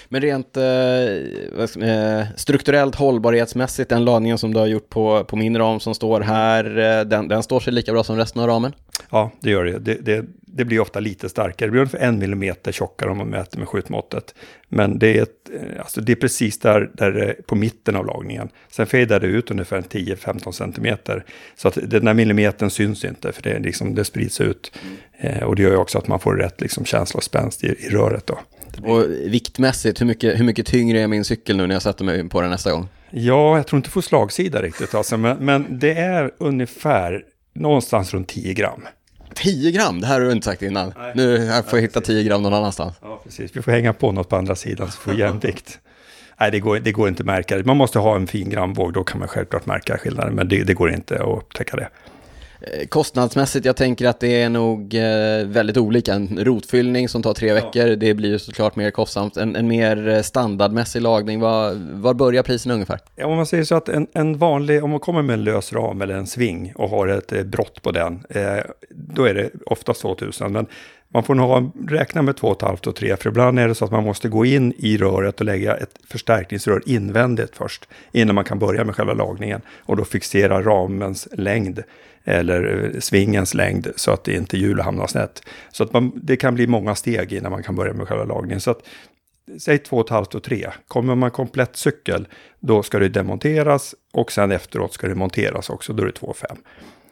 Men 0.09 0.21
rent 0.21 0.57
eh, 0.57 2.27
strukturellt 2.37 2.95
hållbarhetsmässigt, 2.95 3.91
den 3.91 4.05
lagningen 4.05 4.39
som 4.39 4.55
du 4.55 4.61
har 4.61 4.67
gjort 4.67 4.89
på, 4.89 5.25
på 5.25 5.37
min 5.37 5.59
ram 5.59 5.81
som 5.81 5.95
står 5.95 6.21
här, 6.21 6.79
eh, 6.79 7.05
den, 7.05 7.29
den 7.29 7.43
står 7.43 7.61
sig 7.61 7.73
lika 7.73 7.93
bra 7.93 8.05
som 8.05 8.17
resten 8.17 8.43
av 8.43 8.49
ramen? 8.49 8.73
Ja, 9.11 9.31
det 9.41 9.51
gör 9.51 9.65
det. 9.65 9.79
Det, 9.79 9.95
det, 9.95 10.25
det 10.59 10.65
blir 10.65 10.81
ofta 10.81 11.01
lite 11.01 11.29
starkare. 11.29 11.67
Det 11.67 11.71
blir 11.71 11.81
ungefär 11.81 11.99
en 11.99 12.19
millimeter 12.19 12.73
tjockare 12.73 13.11
om 13.11 13.19
man 13.19 13.27
mäter 13.27 13.59
med 13.59 13.69
skjutmåttet. 13.69 14.35
Men 14.69 14.99
det 14.99 15.19
är, 15.19 15.23
ett, 15.23 15.51
eh, 15.55 15.81
alltså 15.81 16.01
det 16.01 16.13
är 16.13 16.17
precis 16.17 16.59
där, 16.59 16.91
där 16.95 17.37
på 17.47 17.55
mitten 17.55 17.97
av 17.97 18.07
lagningen. 18.07 18.49
Sen 18.71 18.87
fejdar 18.87 19.21
det 19.21 19.27
ut 19.27 19.51
ungefär 19.51 19.81
10-15 19.81 20.53
centimeter. 20.53 21.25
Så 21.57 21.69
att 21.69 21.79
den 21.83 22.05
där 22.05 22.15
millimetern 22.15 22.71
syns 22.71 23.05
inte, 23.05 23.33
för 23.33 23.43
det, 23.43 23.59
liksom, 23.59 23.95
det 23.95 24.05
sprids 24.05 24.41
ut. 24.41 24.73
Eh, 25.19 25.43
och 25.43 25.57
det 25.57 25.63
gör 25.63 25.71
ju 25.71 25.77
också 25.77 25.99
att 25.99 26.09
man 26.09 26.21
får 26.21 26.35
rätt 26.35 26.61
liksom, 26.61 26.85
känsla 26.85 27.19
och 27.19 27.25
spänst 27.25 27.65
i, 27.65 27.67
i 27.67 27.89
röret. 27.89 28.27
Då. 28.27 28.39
Och 28.83 29.05
viktmässigt, 29.11 30.01
hur 30.01 30.07
mycket, 30.07 30.39
hur 30.39 30.45
mycket 30.45 30.67
tyngre 30.67 31.01
är 31.01 31.07
min 31.07 31.25
cykel 31.25 31.57
nu 31.57 31.67
när 31.67 31.75
jag 31.75 31.83
sätter 31.83 32.05
mig 32.05 32.29
på 32.29 32.41
den 32.41 32.51
nästa 32.51 32.73
gång? 32.73 32.89
Ja, 33.11 33.57
jag 33.57 33.67
tror 33.67 33.77
inte 33.77 33.91
får 33.91 34.01
slagsida 34.01 34.63
riktigt, 34.63 34.95
alltså, 34.95 35.17
men, 35.17 35.37
men 35.37 35.79
det 35.79 35.93
är 35.93 36.31
ungefär 36.39 37.23
någonstans 37.53 38.15
runt 38.15 38.29
10 38.29 38.55
gram. 38.55 38.83
10 39.35 39.71
gram? 39.71 40.01
Det 40.01 40.07
här 40.07 40.21
har 40.21 40.27
du 40.27 40.33
inte 40.33 40.45
sagt 40.45 40.63
innan. 40.63 40.93
Nej. 40.99 41.13
Nu 41.15 41.37
jag 41.37 41.67
får 41.67 41.79
jag 41.79 41.83
hitta 41.83 42.01
10 42.01 42.23
gram 42.23 42.43
någon 42.43 42.55
annanstans. 42.55 42.95
Ja, 43.03 43.21
precis. 43.25 43.57
Vi 43.57 43.63
får 43.63 43.73
hänga 43.73 43.93
på 43.93 44.13
något 44.13 44.29
på 44.29 44.37
andra 44.37 44.55
sidan 44.55 44.91
så 44.91 44.99
får 44.99 45.13
vi 45.13 45.19
jämvikt. 45.19 45.79
Nej, 46.41 46.51
det 46.51 46.61
går, 46.61 46.79
det 46.79 46.93
går 46.93 47.09
inte 47.09 47.23
att 47.23 47.27
märka. 47.27 47.63
Man 47.65 47.77
måste 47.77 47.99
ha 47.99 48.17
en 48.17 48.27
fin 48.27 48.51
gramvåg, 48.51 48.93
då 48.93 49.05
kan 49.05 49.19
man 49.19 49.29
självklart 49.29 49.67
märka 49.67 49.99
skillnaden. 49.99 50.35
Men 50.35 50.49
det, 50.49 50.65
det 50.65 50.75
går 50.75 50.91
inte 50.91 51.15
att 51.15 51.39
upptäcka 51.39 51.77
det. 51.77 51.89
Eh, 52.73 52.87
kostnadsmässigt, 52.87 53.67
jag 53.67 53.77
tänker 53.77 54.09
att 54.09 54.21
det 54.21 54.43
är 54.43 54.49
nog 54.49 54.95
eh, 54.95 55.47
väldigt 55.47 55.77
olika. 55.77 56.15
En 56.15 56.45
rotfyllning 56.45 57.09
som 57.09 57.23
tar 57.23 57.35
tre 57.35 57.53
veckor, 57.53 57.97
det 57.97 58.15
blir 58.15 58.29
ju 58.31 58.39
såklart 58.39 58.77
mer 58.77 58.91
kostsamt. 58.91 59.37
En, 59.37 59.57
en 59.57 59.69
mer 59.69 60.09
eh, 60.09 60.23
standardmässig 60.23 61.03
lagning, 61.03 61.41
var, 61.41 61.73
var 62.01 62.15
börjar 62.15 62.43
priserna 62.43 62.75
ungefär? 62.75 62.99
Ja, 63.17 63.27
om 63.27 63.37
man 63.37 63.47
säger 63.47 63.65
så 63.65 63.75
att 63.75 63.89
en, 63.89 64.07
en, 64.13 64.39
vanlig, 64.39 64.85
om 64.85 64.91
man 64.91 65.01
kommer 65.01 65.23
med 65.23 65.35
en 65.35 65.45
lös 65.45 65.73
ram 65.73 66.03
eller 66.03 66.15
en 66.15 66.27
sving 66.27 66.73
och 66.77 66.91
har 66.91 67.09
ett 67.09 67.47
brott 67.47 67.83
på 67.83 67.91
den, 67.91 68.25
eh, 68.31 68.59
då 68.91 69.25
är 69.25 69.35
det 69.35 69.51
oftast 69.67 70.01
2000. 70.01 70.53
Men 70.53 70.67
man 71.09 71.23
får 71.23 71.35
nog 71.35 71.73
räkna 71.89 72.23
med 72.23 72.35
2,5 72.35 72.89
och 72.89 72.97
3, 72.97 73.17
för 73.17 73.29
ibland 73.29 73.59
är 73.59 73.69
det 73.69 73.75
så 73.75 73.85
att 73.85 73.91
man 73.91 74.05
måste 74.05 74.29
gå 74.29 74.45
in 74.45 74.75
i 74.79 74.97
röret 74.97 75.41
och 75.41 75.47
lägga 75.47 75.77
ett 75.77 75.99
förstärkningsrör 76.11 76.83
invändigt 76.87 77.57
först, 77.57 77.89
innan 78.13 78.35
man 78.35 78.45
kan 78.45 78.59
börja 78.59 78.85
med 78.85 78.97
själva 78.97 79.13
lagningen. 79.13 79.61
Och 79.79 79.97
då 79.97 80.05
fixera 80.05 80.63
ramens 80.63 81.29
längd 81.33 81.83
eller 82.25 82.91
eh, 82.95 83.01
svingens 83.01 83.55
längd 83.55 83.89
så 83.97 84.11
att 84.11 84.25
det 84.25 84.35
inte 84.35 84.59
hjulet 84.59 84.85
hamnar 84.85 85.07
snett. 85.07 85.43
Så 85.73 85.85
att 85.85 85.93
man, 85.93 86.13
det 86.15 86.37
kan 86.37 86.55
bli 86.55 86.67
många 86.67 86.95
steg 86.95 87.33
innan 87.33 87.53
man 87.53 87.63
kan 87.63 87.75
börja 87.75 87.93
med 87.93 88.09
själva 88.09 88.25
lagningen. 88.25 88.61
Så 88.61 88.71
att, 88.71 88.83
säg 89.61 89.77
2,5 89.77 90.37
och 90.37 90.43
3. 90.43 90.71
Kommer 90.89 91.15
man 91.15 91.31
komplett 91.31 91.77
cykel, 91.77 92.29
då 92.61 92.83
ska 92.83 92.99
det 92.99 93.09
demonteras 93.09 93.95
och 94.13 94.33
sen 94.33 94.53
efteråt 94.53 94.93
ska 94.93 95.09
det 95.09 95.15
monteras 95.15 95.71
också, 95.71 95.93
då 95.93 96.03
är 96.03 96.07
det 96.07 96.13
2,5. 96.13 96.57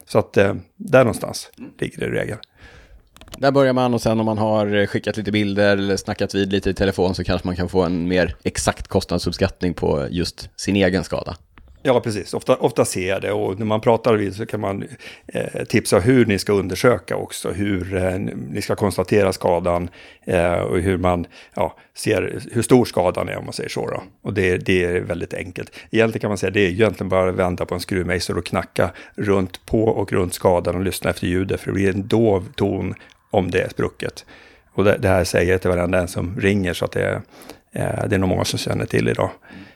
Så 0.05 0.19
att 0.19 0.37
eh, 0.37 0.55
där 0.75 0.99
någonstans 0.99 1.51
ligger 1.79 1.99
det 1.99 2.05
i 2.05 2.09
regel. 2.09 2.37
Där 3.37 3.51
börjar 3.51 3.73
man 3.73 3.93
och 3.93 4.01
sen 4.01 4.19
om 4.19 4.25
man 4.25 4.37
har 4.37 4.85
skickat 4.85 5.17
lite 5.17 5.31
bilder 5.31 5.77
eller 5.77 5.97
snackat 5.97 6.35
vid 6.35 6.51
lite 6.51 6.69
i 6.69 6.73
telefon 6.73 7.15
så 7.15 7.23
kanske 7.23 7.47
man 7.47 7.55
kan 7.55 7.69
få 7.69 7.83
en 7.83 8.07
mer 8.07 8.35
exakt 8.43 8.87
kostnadsuppskattning 8.87 9.73
på 9.73 10.07
just 10.09 10.49
sin 10.55 10.75
egen 10.75 11.03
skada. 11.03 11.37
Ja, 11.87 11.99
precis. 11.99 12.33
Ofta, 12.33 12.55
ofta 12.55 12.85
ser 12.85 13.09
jag 13.09 13.21
det 13.21 13.31
och 13.31 13.59
när 13.59 13.65
man 13.65 13.81
pratar 13.81 14.13
vid 14.13 14.35
så 14.35 14.45
kan 14.45 14.59
man 14.59 14.83
eh, 15.27 15.63
tipsa 15.63 15.99
hur 15.99 16.25
ni 16.25 16.39
ska 16.39 16.53
undersöka 16.53 17.15
också, 17.15 17.51
hur 17.51 17.95
eh, 17.95 18.19
ni 18.49 18.61
ska 18.61 18.75
konstatera 18.75 19.33
skadan 19.33 19.89
eh, 20.25 20.53
och 20.53 20.79
hur 20.79 20.97
man 20.97 21.25
ja, 21.55 21.75
ser 21.97 22.41
hur 22.51 22.61
stor 22.61 22.85
skadan 22.85 23.29
är 23.29 23.37
om 23.37 23.45
man 23.45 23.53
säger 23.53 23.69
så. 23.69 23.87
Då. 23.89 24.03
Och 24.21 24.33
det, 24.33 24.57
det 24.57 24.83
är 24.83 25.01
väldigt 25.01 25.33
enkelt. 25.33 25.75
Egentligen 25.91 26.21
kan 26.21 26.29
man 26.29 26.37
säga 26.37 26.51
det 26.51 26.59
är 26.59 26.69
egentligen 26.69 27.09
bara 27.09 27.29
att 27.29 27.35
vända 27.35 27.65
på 27.65 27.73
en 27.73 27.81
skruvmejsel 27.81 28.37
och 28.37 28.45
knacka 28.45 28.91
runt 29.15 29.65
på 29.65 29.83
och 29.83 30.11
runt 30.11 30.33
skadan 30.33 30.75
och 30.75 30.83
lyssna 30.83 31.09
efter 31.09 31.27
ljudet 31.27 31.61
för 31.61 31.67
det 31.67 31.73
blir 31.73 31.89
en 31.89 32.07
dov 32.07 32.45
ton 32.55 32.95
om 33.31 33.51
det 33.51 33.61
är 33.61 33.69
sprucket. 33.69 34.25
Och 34.73 34.83
det, 34.83 34.97
det 34.97 35.07
här 35.07 35.23
säger 35.23 35.51
jag 35.51 35.61
till 35.61 35.69
varenda 35.69 35.99
en 35.99 36.07
som 36.07 36.39
ringer 36.39 36.73
så 36.73 36.85
att 36.85 36.91
det, 36.91 37.21
eh, 37.71 38.07
det 38.07 38.15
är 38.15 38.17
nog 38.17 38.29
många 38.29 38.45
som 38.45 38.59
känner 38.59 38.85
till 38.85 39.07
idag. 39.07 39.29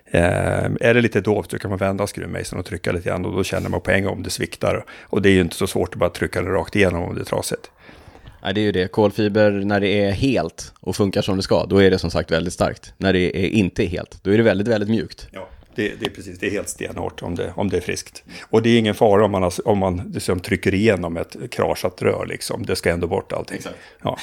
Eh, 0.05 0.65
är 0.81 0.93
det 0.93 1.01
lite 1.01 1.21
dovt 1.21 1.51
så 1.51 1.59
kan 1.59 1.69
man 1.69 1.77
vända 1.77 2.07
skruvmejseln 2.07 2.59
och 2.59 2.65
trycka 2.65 2.91
lite 2.91 3.09
grann 3.09 3.25
och 3.25 3.35
då 3.35 3.43
känner 3.43 3.69
man 3.69 3.81
på 3.81 3.91
en 3.91 4.03
gång 4.03 4.13
om 4.13 4.23
det 4.23 4.29
sviktar. 4.29 4.85
Och 5.01 5.21
det 5.21 5.29
är 5.29 5.33
ju 5.33 5.41
inte 5.41 5.55
så 5.55 5.67
svårt 5.67 5.93
att 5.93 5.99
bara 5.99 6.09
trycka 6.09 6.41
det 6.41 6.49
rakt 6.49 6.75
igenom 6.75 7.03
om 7.03 7.15
det 7.15 7.21
är 7.21 7.25
trasigt. 7.25 7.71
Nej, 8.43 8.53
det 8.53 8.61
är 8.61 8.63
ju 8.63 8.71
det. 8.71 8.87
Kolfiber, 8.87 9.51
när 9.51 9.79
det 9.79 9.87
är 9.87 10.11
helt 10.11 10.73
och 10.79 10.95
funkar 10.95 11.21
som 11.21 11.37
det 11.37 11.43
ska, 11.43 11.65
då 11.65 11.77
är 11.77 11.91
det 11.91 11.99
som 11.99 12.11
sagt 12.11 12.31
väldigt 12.31 12.53
starkt. 12.53 12.93
När 12.97 13.13
det 13.13 13.37
är 13.37 13.49
inte 13.49 13.83
är 13.83 13.87
helt, 13.87 14.23
då 14.23 14.31
är 14.31 14.37
det 14.37 14.43
väldigt, 14.43 14.67
väldigt 14.67 14.89
mjukt. 14.89 15.27
Ja, 15.31 15.49
det, 15.75 15.95
det 15.99 16.05
är 16.05 16.09
precis. 16.09 16.39
Det 16.39 16.47
är 16.47 16.51
helt 16.51 16.69
stenhårt 16.69 17.21
om 17.21 17.35
det, 17.35 17.53
om 17.55 17.69
det 17.69 17.77
är 17.77 17.81
friskt. 17.81 18.23
Och 18.49 18.61
det 18.61 18.69
är 18.69 18.79
ingen 18.79 18.95
fara 18.95 19.25
om 19.25 19.31
man, 19.31 19.51
om 19.65 19.77
man 19.77 20.11
liksom 20.13 20.39
trycker 20.39 20.73
igenom 20.73 21.17
ett 21.17 21.35
kraschat 21.51 22.01
rör, 22.01 22.25
liksom. 22.25 22.65
Det 22.65 22.75
ska 22.75 22.91
ändå 22.91 23.07
bort 23.07 23.31
allting. 23.31 23.57
Exakt. 23.57 23.75
Ja. 24.03 24.17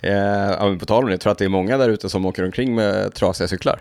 Eh, 0.00 0.76
på 0.76 0.86
tal 0.86 1.02
om 1.02 1.06
det, 1.06 1.12
jag 1.12 1.20
tror 1.20 1.32
att 1.32 1.38
det 1.38 1.44
är 1.44 1.48
många 1.48 1.76
där 1.76 1.88
ute 1.88 2.08
som 2.08 2.26
åker 2.26 2.44
omkring 2.44 2.74
med 2.74 3.14
trasiga 3.14 3.48
cyklar. 3.48 3.80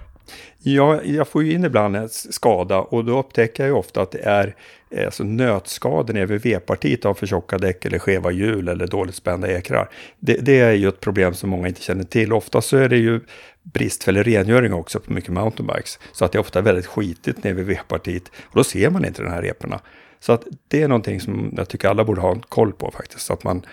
Ja, 0.57 1.03
jag 1.03 1.27
får 1.27 1.43
ju 1.43 1.53
in 1.53 1.65
ibland 1.65 1.95
en 1.95 2.09
skada 2.09 2.79
och 2.79 3.05
då 3.05 3.19
upptäcker 3.19 3.63
jag 3.63 3.67
ju 3.67 3.75
ofta 3.75 4.01
att 4.01 4.11
det 4.11 4.19
är 4.19 4.55
eh, 4.89 5.05
alltså 5.05 5.23
nötskador 5.23 6.13
nere 6.13 6.25
vid 6.25 6.41
V-partiet 6.41 7.05
av 7.05 7.13
för 7.13 7.27
tjocka 7.27 7.57
däck 7.57 7.85
eller 7.85 7.99
skeva 7.99 8.31
hjul 8.31 8.67
eller 8.67 8.87
dåligt 8.87 9.15
spända 9.15 9.51
ekrar. 9.51 9.89
Det, 10.19 10.33
det, 10.33 10.59
är 10.59 10.73
ju 10.73 10.87
ett 10.87 10.99
problem 10.99 11.33
som 11.33 11.49
många 11.49 11.67
inte 11.67 11.81
känner 11.81 12.03
till. 12.03 12.33
Ofta 12.33 12.61
så 12.61 12.77
är 12.77 12.89
det 12.89 12.97
ju 12.97 13.19
bristfällig 13.63 14.27
rengöring 14.27 14.73
också 14.73 14.99
på 14.99 15.13
mycket 15.13 15.29
mountainbikes. 15.29 15.99
Så 16.11 16.25
att 16.25 16.31
det 16.31 16.37
är 16.37 16.39
ofta 16.39 16.61
väldigt 16.61 16.85
skitigt 16.85 17.43
nere 17.43 17.53
vid 17.53 17.65
V-partiet 17.65 18.23
och 18.43 18.55
då 18.55 18.63
ser 18.63 18.89
man 18.89 19.05
inte 19.05 19.21
de 19.21 19.29
här 19.29 19.41
reporna. 19.41 19.79
Så 20.19 20.31
att 20.33 20.43
det 20.67 20.81
är 20.81 20.87
någonting 20.87 21.21
som 21.21 21.53
jag 21.57 21.69
tycker 21.69 21.87
alla 21.87 22.03
borde 22.03 22.21
ha 22.21 22.41
koll 22.49 22.73
på 22.73 22.91
faktiskt. 22.91 23.25
Så 23.25 23.33
att 23.33 23.43
man 23.43 23.65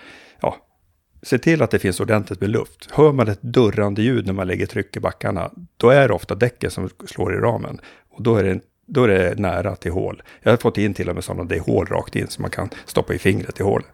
Se 1.21 1.37
till 1.37 1.61
att 1.61 1.71
det 1.71 1.79
finns 1.79 1.99
ordentligt 1.99 2.41
med 2.41 2.49
luft. 2.49 2.89
Hör 2.91 3.11
man 3.11 3.27
ett 3.27 3.39
durrande 3.41 4.01
ljud 4.01 4.25
när 4.25 4.33
man 4.33 4.47
lägger 4.47 4.65
tryck 4.65 4.97
i 4.97 4.99
backarna, 4.99 5.51
då 5.77 5.89
är 5.89 6.07
det 6.07 6.13
ofta 6.13 6.35
däcket 6.35 6.73
som 6.73 6.89
slår 7.05 7.33
i 7.33 7.37
ramen. 7.37 7.79
Och 8.09 8.23
då 8.23 8.35
är 8.35 8.43
det, 8.43 8.59
då 8.87 9.03
är 9.03 9.07
det 9.07 9.39
nära 9.39 9.75
till 9.75 9.91
hål. 9.91 10.23
Jag 10.41 10.51
har 10.51 10.57
fått 10.57 10.77
in 10.77 10.93
till 10.93 11.09
och 11.09 11.15
med 11.15 11.23
sådana, 11.23 11.43
det 11.43 11.55
är 11.55 11.59
hål 11.59 11.85
rakt 11.85 12.15
in, 12.15 12.27
så 12.27 12.41
man 12.41 12.51
kan 12.51 12.69
stoppa 12.85 13.13
i 13.13 13.17
fingret 13.17 13.59
i 13.59 13.63
hålet. 13.63 13.87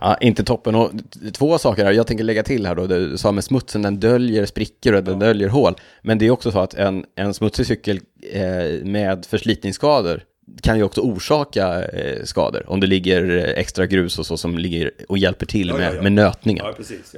Ja, 0.00 0.16
inte 0.20 0.44
toppen. 0.44 0.74
Och 0.74 0.90
två 1.32 1.58
saker 1.58 1.84
här, 1.84 1.92
jag 1.92 2.06
tänker 2.06 2.24
lägga 2.24 2.42
till 2.42 2.66
här 2.66 2.74
då, 2.74 2.86
du 2.86 3.18
sa 3.18 3.32
med 3.32 3.44
smutsen, 3.44 3.82
den 3.82 4.00
döljer 4.00 4.46
sprickor 4.46 4.94
och 4.94 5.04
den 5.04 5.20
ja. 5.20 5.26
döljer 5.26 5.48
hål. 5.48 5.74
Men 6.02 6.18
det 6.18 6.26
är 6.26 6.30
också 6.30 6.50
så 6.50 6.58
att 6.58 6.74
en, 6.74 7.04
en 7.14 7.34
smutsig 7.34 7.66
cykel 7.66 8.00
eh, 8.32 8.84
med 8.84 9.26
förslitningsskador, 9.26 10.22
kan 10.62 10.76
ju 10.76 10.84
också 10.84 11.00
orsaka 11.00 11.84
eh, 11.84 12.24
skador 12.24 12.64
om 12.66 12.80
det 12.80 12.86
ligger 12.86 13.54
extra 13.56 13.86
grus 13.86 14.18
och 14.18 14.26
så 14.26 14.36
som 14.36 14.58
ligger 14.58 14.90
och 15.08 15.18
hjälper 15.18 15.46
till 15.46 15.68
ja, 15.68 15.76
med, 15.76 15.86
ja, 15.86 15.94
ja. 15.96 16.02
med 16.02 16.12
nötningen. 16.12 16.66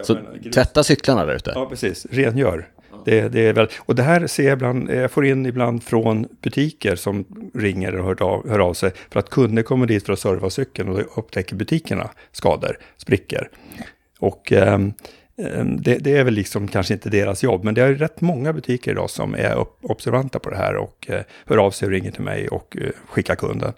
så 0.02 0.14
menar, 0.14 0.50
tvätta 0.52 0.84
cyklarna 0.84 1.24
där 1.24 1.34
ute. 1.34 1.52
Ja, 1.54 1.66
precis. 1.66 2.06
Rengör. 2.10 2.68
Det, 3.04 3.28
det 3.28 3.40
är 3.40 3.52
väl, 3.52 3.68
och 3.78 3.94
det 3.94 4.02
här 4.02 4.26
ser 4.26 4.44
jag 4.44 4.52
ibland, 4.52 4.90
jag 4.90 5.10
får 5.10 5.26
in 5.26 5.46
ibland 5.46 5.82
från 5.82 6.28
butiker 6.40 6.96
som 6.96 7.24
ringer 7.54 7.96
och 7.96 8.04
hör 8.04 8.22
av, 8.22 8.48
hör 8.48 8.58
av 8.58 8.74
sig 8.74 8.92
för 9.10 9.20
att 9.20 9.30
kunder 9.30 9.62
kommer 9.62 9.86
dit 9.86 10.06
för 10.06 10.12
att 10.12 10.18
serva 10.18 10.50
cykeln 10.50 10.88
och 10.88 11.18
upptäcker 11.18 11.56
butikerna 11.56 12.10
skador, 12.32 12.78
sprickor. 12.96 13.48
Och 14.18 14.52
ehm, 14.52 14.92
Ehm, 15.36 15.82
det, 15.82 15.98
det, 15.98 16.16
är 16.16 16.24
väl 16.24 16.34
liksom 16.34 16.68
kanske 16.68 16.94
inte 16.94 17.10
deras 17.10 17.42
jobb, 17.42 17.64
men 17.64 17.74
det 17.74 17.82
är 17.82 17.94
rätt 17.94 18.20
många 18.20 18.52
butiker 18.52 18.90
idag 18.90 19.10
som 19.10 19.34
är 19.34 19.66
observanta 19.82 20.38
på 20.38 20.50
det 20.50 20.56
här 20.56 20.76
och 20.76 21.06
eh, 21.10 21.22
hör 21.46 21.56
av 21.56 21.70
sig 21.70 21.86
och 21.86 21.92
ringer 21.92 22.10
till 22.10 22.22
mig 22.22 22.48
och 22.48 22.76
eh, 22.80 22.90
skickar 23.08 23.34
kunden. 23.34 23.72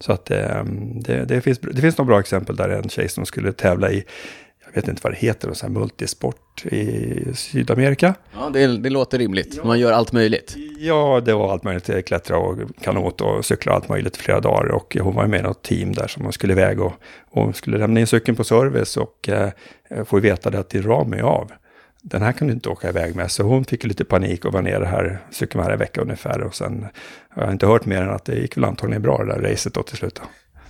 Så 0.00 0.12
att 0.12 0.30
ehm, 0.30 1.00
det, 1.02 1.24
det, 1.24 1.40
finns, 1.40 1.58
det 1.58 1.80
finns 1.80 1.98
några 1.98 2.06
bra 2.06 2.20
exempel 2.20 2.56
där 2.56 2.68
en 2.68 2.88
tjej 2.88 3.08
som 3.08 3.26
skulle 3.26 3.52
tävla 3.52 3.90
i 3.90 4.04
vet 4.74 4.88
inte 4.88 5.00
vad 5.04 5.12
det 5.12 5.16
heter, 5.16 5.52
så 5.52 5.66
här 5.66 5.72
multisport 5.72 6.66
i 6.66 7.24
Sydamerika. 7.34 8.14
Ja, 8.34 8.50
det, 8.52 8.66
det 8.66 8.90
låter 8.90 9.18
rimligt. 9.18 9.54
Ja. 9.56 9.64
Man 9.64 9.78
gör 9.78 9.92
allt 9.92 10.12
möjligt. 10.12 10.56
Ja, 10.78 11.22
det 11.24 11.34
var 11.34 11.52
allt 11.52 11.64
möjligt. 11.64 12.06
Klättra 12.06 12.38
och 12.38 12.58
kanot 12.80 13.20
och 13.20 13.44
cykla 13.44 13.72
allt 13.72 13.88
möjligt 13.88 14.16
flera 14.16 14.40
dagar. 14.40 14.68
Och 14.68 14.96
hon 15.00 15.14
var 15.14 15.26
med 15.26 15.40
i 15.40 15.42
något 15.42 15.62
team 15.62 15.92
där 15.92 16.06
som 16.06 16.22
man 16.22 16.32
skulle 16.32 16.52
iväg 16.52 16.80
och, 16.80 16.92
och 17.30 17.56
skulle 17.56 17.78
lämna 17.78 18.00
in 18.00 18.06
cykeln 18.06 18.36
på 18.36 18.44
service 18.44 18.96
och 18.96 19.28
eh, 19.28 19.50
få 20.04 20.20
veta 20.20 20.58
att 20.58 20.70
din 20.70 20.82
ram 20.82 21.12
är 21.12 21.22
av. 21.22 21.52
Den 22.02 22.22
här 22.22 22.32
kan 22.32 22.48
du 22.48 22.54
inte 22.54 22.68
åka 22.68 22.88
iväg 22.88 23.16
med. 23.16 23.30
Så 23.30 23.42
hon 23.42 23.64
fick 23.64 23.84
lite 23.84 24.04
panik 24.04 24.44
och 24.44 24.52
var 24.52 24.62
nere 24.62 24.84
här, 24.84 25.18
cykeln 25.30 25.64
här 25.64 25.70
en 25.70 25.78
vecka 25.78 26.00
ungefär. 26.00 26.40
Och 26.40 26.54
sen 26.54 26.86
har 27.28 27.42
jag 27.42 27.52
inte 27.52 27.66
hört 27.66 27.86
mer 27.86 28.02
än 28.02 28.10
att 28.10 28.24
det 28.24 28.34
gick 28.34 28.56
väl 28.56 28.64
antagligen 28.64 29.02
bra 29.02 29.18
det 29.18 29.32
där 29.32 29.50
racet 29.50 29.74
då 29.74 29.82
till 29.82 29.96
slut. 29.96 30.20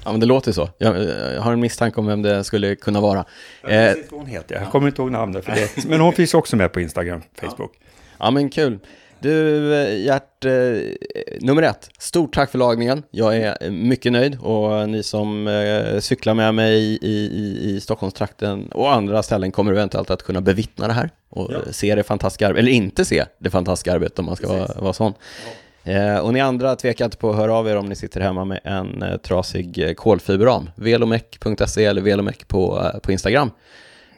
Ja, 0.05 0.11
men 0.11 0.21
det 0.21 0.27
låter 0.27 0.53
så. 0.53 0.69
Jag, 0.79 1.03
jag 1.35 1.41
har 1.41 1.53
en 1.53 1.61
misstanke 1.61 2.01
om 2.01 2.07
vem 2.07 2.23
det 2.23 2.45
skulle 2.45 2.75
kunna 2.75 3.01
vara. 3.01 3.25
Jag 3.63 3.89
eh, 3.89 3.95
hon 4.11 4.27
heter, 4.27 4.55
jag 4.55 4.71
kommer 4.71 4.89
inte 4.89 5.03
ihåg 5.03 5.11
namnet 5.11 5.45
för 5.45 5.53
det. 5.53 5.85
Men 5.89 6.01
hon 6.01 6.13
finns 6.13 6.35
också 6.35 6.57
med 6.57 6.73
på 6.73 6.81
Instagram, 6.81 7.23
Facebook. 7.41 7.73
Ja, 7.81 7.89
ja 8.19 8.31
men 8.31 8.51
kul. 8.51 8.79
Du, 9.21 9.71
Gert, 10.05 10.45
eh, 10.45 10.53
nummer 11.41 11.63
ett, 11.63 11.91
stort 11.99 12.35
tack 12.35 12.51
för 12.51 12.59
lagningen. 12.59 13.03
Jag 13.11 13.37
är 13.37 13.71
mycket 13.71 14.13
nöjd 14.13 14.39
och 14.41 14.89
ni 14.89 15.03
som 15.03 15.49
eh, 15.49 16.01
cyklar 16.01 16.35
med 16.35 16.55
mig 16.55 16.99
i, 17.03 17.31
i, 17.33 17.71
i 17.71 17.81
Stockholmstrakten 17.81 18.69
och 18.73 18.93
andra 18.93 19.23
ställen 19.23 19.53
kommer 19.53 19.73
eventuellt 19.73 20.11
att 20.11 20.23
kunna 20.23 20.41
bevittna 20.41 20.87
det 20.87 20.93
här 20.93 21.11
och 21.31 21.51
ja. 21.53 21.73
se 21.73 21.95
det 21.95 22.03
fantastiska 22.03 22.47
arbetet, 22.49 22.63
eller 22.63 22.73
inte 22.73 23.05
se 23.05 23.25
det 23.39 23.51
fantastiska 23.51 23.93
arbetet 23.93 24.19
om 24.19 24.25
man 24.25 24.37
ska 24.37 24.49
vara, 24.49 24.69
vara 24.81 24.93
sån. 24.93 25.13
Ja. 25.17 25.51
Eh, 25.85 26.19
och 26.19 26.33
ni 26.33 26.41
andra 26.41 26.77
tvekar 26.77 27.05
inte 27.05 27.17
på 27.17 27.31
att 27.31 27.37
höra 27.37 27.55
av 27.55 27.69
er 27.69 27.77
om 27.77 27.87
ni 27.87 27.97
sitter 27.97 28.21
hemma 28.21 28.45
med 28.45 28.61
en 28.65 29.03
eh, 29.03 29.17
trasig 29.17 29.79
eh, 29.79 29.95
kolfiberram. 29.95 30.71
velomec.se 30.77 31.85
eller 31.85 32.03
velomec 32.03 32.37
på, 32.47 32.91
eh, 32.95 33.01
på 33.01 33.13
Instagram. 33.13 33.51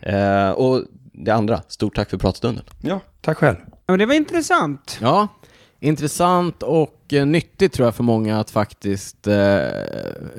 Eh, 0.01 0.51
och 0.51 0.83
det 1.13 1.31
andra, 1.31 1.63
stort 1.69 1.97
tack 1.97 2.11
för 2.11 2.19
pratstunden. 2.19 2.65
Ja, 2.83 3.01
tack 3.21 3.39
själv. 3.39 3.57
Ja, 3.87 3.97
det 3.97 4.07
var 4.07 4.15
intressant. 4.15 4.99
Ja, 5.01 5.29
intressant 5.81 6.63
och 6.63 7.13
eh, 7.13 7.27
nyttigt 7.27 7.73
tror 7.73 7.87
jag 7.87 7.95
för 7.95 8.03
många 8.03 8.41
att 8.41 8.51
faktiskt 8.51 9.27
eh, 9.27 9.59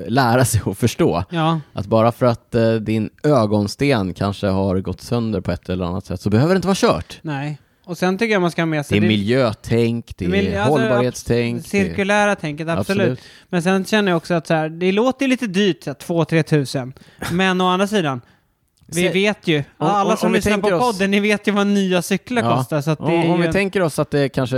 lära 0.06 0.44
sig 0.44 0.62
och 0.64 0.78
förstå. 0.78 1.24
Ja. 1.30 1.60
Att 1.72 1.86
bara 1.86 2.12
för 2.12 2.26
att 2.26 2.54
eh, 2.54 2.72
din 2.72 3.10
ögonsten 3.22 4.14
kanske 4.14 4.46
har 4.46 4.80
gått 4.80 5.00
sönder 5.00 5.40
på 5.40 5.52
ett 5.52 5.68
eller 5.68 5.84
annat 5.84 6.06
sätt 6.06 6.20
så 6.20 6.30
behöver 6.30 6.54
det 6.54 6.56
inte 6.56 6.68
vara 6.68 6.74
kört. 6.74 7.18
Nej. 7.22 7.58
Och 7.88 7.98
sen 7.98 8.18
tycker 8.18 8.32
jag 8.32 8.42
man 8.42 8.50
ska 8.50 8.62
ha 8.62 8.66
med 8.66 8.86
sig... 8.86 9.00
Det 9.00 9.06
är 9.06 9.08
miljötänk, 9.08 10.16
det 10.16 10.24
är 10.24 10.28
Mil 10.28 10.56
alltså, 10.56 10.70
hållbarhetstänk. 10.70 11.66
Cirkulära 11.66 12.34
tänket, 12.34 12.68
absolut. 12.68 13.02
absolut. 13.02 13.20
Men 13.48 13.62
sen 13.62 13.84
känner 13.84 14.12
jag 14.12 14.16
också 14.16 14.34
att 14.34 14.46
så 14.46 14.54
här, 14.54 14.68
det 14.68 14.92
låter 14.92 15.28
lite 15.28 15.46
dyrt, 15.46 15.86
2-3 15.86 16.42
tusen. 16.42 16.92
Men 17.32 17.60
å 17.60 17.66
andra 17.68 17.86
sidan, 17.86 18.20
vi 18.86 19.06
så, 19.06 19.12
vet 19.12 19.48
ju, 19.48 19.58
om, 19.58 19.86
alla 19.86 20.16
som 20.16 20.32
lyssnar 20.32 20.58
på 20.58 20.68
oss, 20.68 20.80
podden, 20.82 21.10
ni 21.10 21.20
vet 21.20 21.48
ju 21.48 21.52
vad 21.52 21.66
nya 21.66 22.02
cyklar 22.02 22.42
ja, 22.42 22.56
kostar. 22.56 22.80
Så 22.80 22.94
om, 22.94 23.30
om 23.30 23.40
vi 23.40 23.46
en... 23.46 23.52
tänker 23.52 23.82
oss 23.82 23.98
att 23.98 24.10
det 24.10 24.28
kanske, 24.28 24.56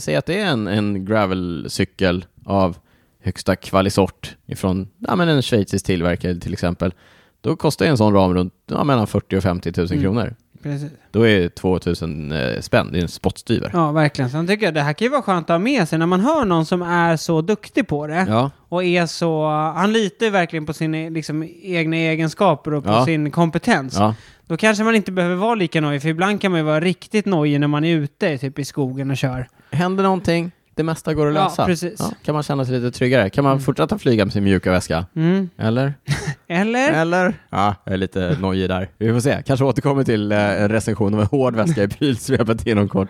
säg 0.00 0.16
att 0.16 0.26
det 0.26 0.40
är 0.40 0.46
en, 0.46 0.66
en 0.66 1.04
gravelcykel 1.04 2.24
av 2.44 2.76
högsta 3.22 3.56
kvalisort 3.56 4.36
ifrån 4.46 4.88
ja, 4.98 5.16
men 5.16 5.28
en 5.28 5.42
schweizisk 5.42 5.86
tillverkare 5.86 6.34
till 6.34 6.52
exempel. 6.52 6.94
Då 7.40 7.56
kostar 7.56 7.86
en 7.86 7.96
sån 7.96 8.14
ram 8.14 8.34
runt 8.34 8.54
ja, 8.66 8.84
mellan 8.84 9.06
40 9.06 9.36
och 9.36 9.42
50 9.42 9.72
000 9.76 9.86
mm. 9.86 10.02
kronor. 10.02 10.34
Precis. 10.62 10.90
Då 11.10 11.26
är 11.26 11.48
2000 11.48 12.32
eh, 12.32 12.60
spänn, 12.60 12.88
det 12.92 12.98
är 12.98 13.02
en 13.02 13.08
spottstyver. 13.08 13.70
Ja, 13.72 13.92
verkligen. 13.92 14.30
Sen 14.30 14.46
tycker 14.46 14.64
jag 14.64 14.74
det 14.74 14.80
här 14.80 14.92
kan 14.92 15.04
ju 15.04 15.10
vara 15.10 15.22
skönt 15.22 15.50
att 15.50 15.54
ha 15.54 15.58
med 15.58 15.88
sig 15.88 15.98
när 15.98 16.06
man 16.06 16.20
hör 16.20 16.44
någon 16.44 16.66
som 16.66 16.82
är 16.82 17.16
så 17.16 17.40
duktig 17.40 17.88
på 17.88 18.06
det. 18.06 18.26
Ja. 18.28 18.50
Och 18.68 18.84
är 18.84 19.06
så, 19.06 19.48
han 19.76 19.92
litar 19.92 20.26
ju 20.26 20.32
verkligen 20.32 20.66
på 20.66 20.72
sina 20.72 21.08
liksom, 21.08 21.48
egna 21.62 21.96
egenskaper 21.96 22.74
och 22.74 22.84
på 22.84 22.90
ja. 22.90 23.04
sin 23.04 23.30
kompetens. 23.30 23.96
Ja. 23.98 24.14
Då 24.46 24.56
kanske 24.56 24.84
man 24.84 24.94
inte 24.94 25.12
behöver 25.12 25.36
vara 25.36 25.54
lika 25.54 25.80
nojig, 25.80 26.02
för 26.02 26.08
ibland 26.08 26.40
kan 26.40 26.50
man 26.50 26.60
ju 26.60 26.66
vara 26.66 26.80
riktigt 26.80 27.26
nojig 27.26 27.60
när 27.60 27.66
man 27.66 27.84
är 27.84 27.96
ute 27.96 28.38
typ 28.38 28.58
i 28.58 28.64
skogen 28.64 29.10
och 29.10 29.16
kör. 29.16 29.48
Händer 29.70 30.04
någonting, 30.04 30.50
det 30.74 30.82
mesta 30.82 31.14
går 31.14 31.26
att 31.26 31.34
lösa. 31.34 31.62
Ja, 31.62 31.66
precis. 31.66 31.96
Ja, 31.98 32.10
kan 32.24 32.34
man 32.34 32.42
känna 32.42 32.64
sig 32.64 32.80
lite 32.80 32.98
tryggare? 32.98 33.30
Kan 33.30 33.44
man 33.44 33.52
mm. 33.52 33.62
fortsätta 33.62 33.98
flyga 33.98 34.24
med 34.24 34.32
sin 34.32 34.44
mjuka 34.44 34.70
väska? 34.70 35.06
Mm. 35.16 35.50
Eller? 35.58 35.94
Eller? 36.48 36.92
Eller? 36.92 37.34
Ja, 37.50 37.74
jag 37.84 37.94
är 37.94 37.98
lite 37.98 38.36
nojig 38.40 38.68
där. 38.68 38.88
Vi 38.98 39.12
får 39.12 39.20
se. 39.20 39.42
Kanske 39.46 39.64
återkommer 39.64 40.04
till 40.04 40.32
eh, 40.32 40.62
en 40.62 40.68
recension 40.68 41.14
av 41.14 41.20
en 41.20 41.26
hård 41.26 41.56
väska 41.56 41.82
i 41.82 41.88
prylsvepet 41.88 42.66
inom 42.66 42.88
kort. 42.88 43.08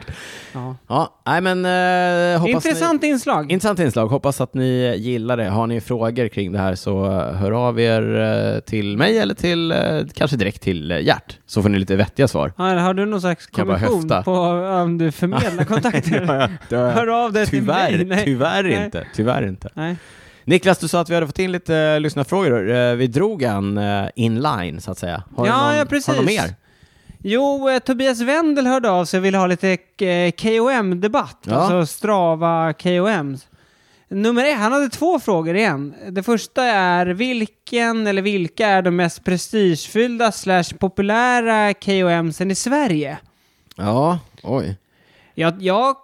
Ja. 0.53 0.77
Ja, 0.89 1.23
nej 1.27 1.41
men 1.41 1.65
eh, 1.65 2.51
Intressant 2.51 3.03
ni... 3.03 3.09
inslag. 3.09 3.53
Intressant 3.53 3.79
inslag. 3.79 4.07
Hoppas 4.07 4.41
att 4.41 4.55
ni 4.55 4.97
gillar 4.97 5.37
det. 5.37 5.49
Har 5.49 5.67
ni 5.67 5.81
frågor 5.81 6.29
kring 6.29 6.53
det 6.53 6.59
här 6.59 6.75
så 6.75 7.09
hör 7.11 7.53
av 7.53 7.81
er 7.81 8.21
eh, 8.21 8.61
till 8.61 8.97
mig 8.97 9.19
eller 9.19 9.35
till, 9.35 9.73
eh, 9.73 9.79
kanske 10.15 10.37
direkt 10.37 10.63
till 10.63 10.91
Gert. 10.91 11.39
Så 11.47 11.63
får 11.63 11.69
ni 11.69 11.79
lite 11.79 11.97
vettiga 11.97 12.29
svar. 12.29 12.53
Ja, 12.57 12.65
har 12.65 12.95
du 12.95 13.07
någon 13.07 13.21
slags 13.21 13.47
kommission 13.47 14.09
på 14.25 14.33
om 14.33 14.99
du 14.99 15.13
förmedlar 15.13 15.65
kontakter? 15.75 16.25
ja, 16.29 16.49
ja, 16.69 16.91
hör 16.91 17.25
av 17.25 17.33
dig 17.33 17.47
till 17.51 17.63
mig. 17.63 18.05
Nej. 18.05 18.25
Tyvärr 18.25 18.63
Nej. 18.63 18.85
inte. 18.85 19.07
Tyvärr 19.15 19.49
inte. 19.49 19.69
Nej. 19.75 19.97
Niklas, 20.45 20.79
du 20.79 20.89
sa 20.89 21.01
att 21.01 21.11
vi 21.11 21.15
hade 21.15 21.27
fått 21.27 21.39
in 21.39 21.53
lite 21.53 21.95
uh, 21.95 22.01
lyssnarfrågor. 22.01 22.69
Uh, 22.69 22.95
vi 22.95 23.07
drog 23.07 23.43
en 23.43 23.79
uh, 23.79 24.09
inline, 24.15 24.81
så 24.81 24.91
att 24.91 24.99
säga. 24.99 25.23
Har 25.37 25.47
ja, 25.47 25.67
någon, 25.67 25.77
ja, 25.77 25.85
precis. 25.85 26.07
Har 26.07 26.17
du 26.17 26.27
mer? 26.27 26.55
Jo, 27.23 27.69
eh, 27.69 27.79
Tobias 27.79 28.21
Wendel 28.21 28.67
hörde 28.67 28.91
av 28.91 29.05
sig 29.05 29.19
och 29.19 29.25
ville 29.25 29.39
ha 29.39 29.47
lite 29.47 29.79
eh, 29.99 30.31
KOM-debatt, 30.33 31.39
ja. 31.47 31.55
alltså 31.55 31.87
Strava 31.87 32.73
KOM. 32.73 33.37
Nummer 34.09 34.45
ett, 34.45 34.59
han 34.59 34.73
hade 34.73 34.89
två 34.89 35.19
frågor 35.19 35.57
igen. 35.57 35.95
Det 36.11 36.23
första 36.23 36.65
är 36.65 37.07
vilken 37.07 38.07
eller 38.07 38.23
vilka 38.23 38.67
är 38.67 38.83
de 38.83 38.97
mest 38.97 39.25
prestigefyllda 39.25 40.33
slash 40.33 40.65
populära 40.79 41.75
KOMsen 41.75 42.51
i 42.51 42.55
Sverige? 42.55 43.19
Ja, 43.77 44.19
oj. 44.43 44.77
Jag, 45.35 45.63
jag 45.63 45.97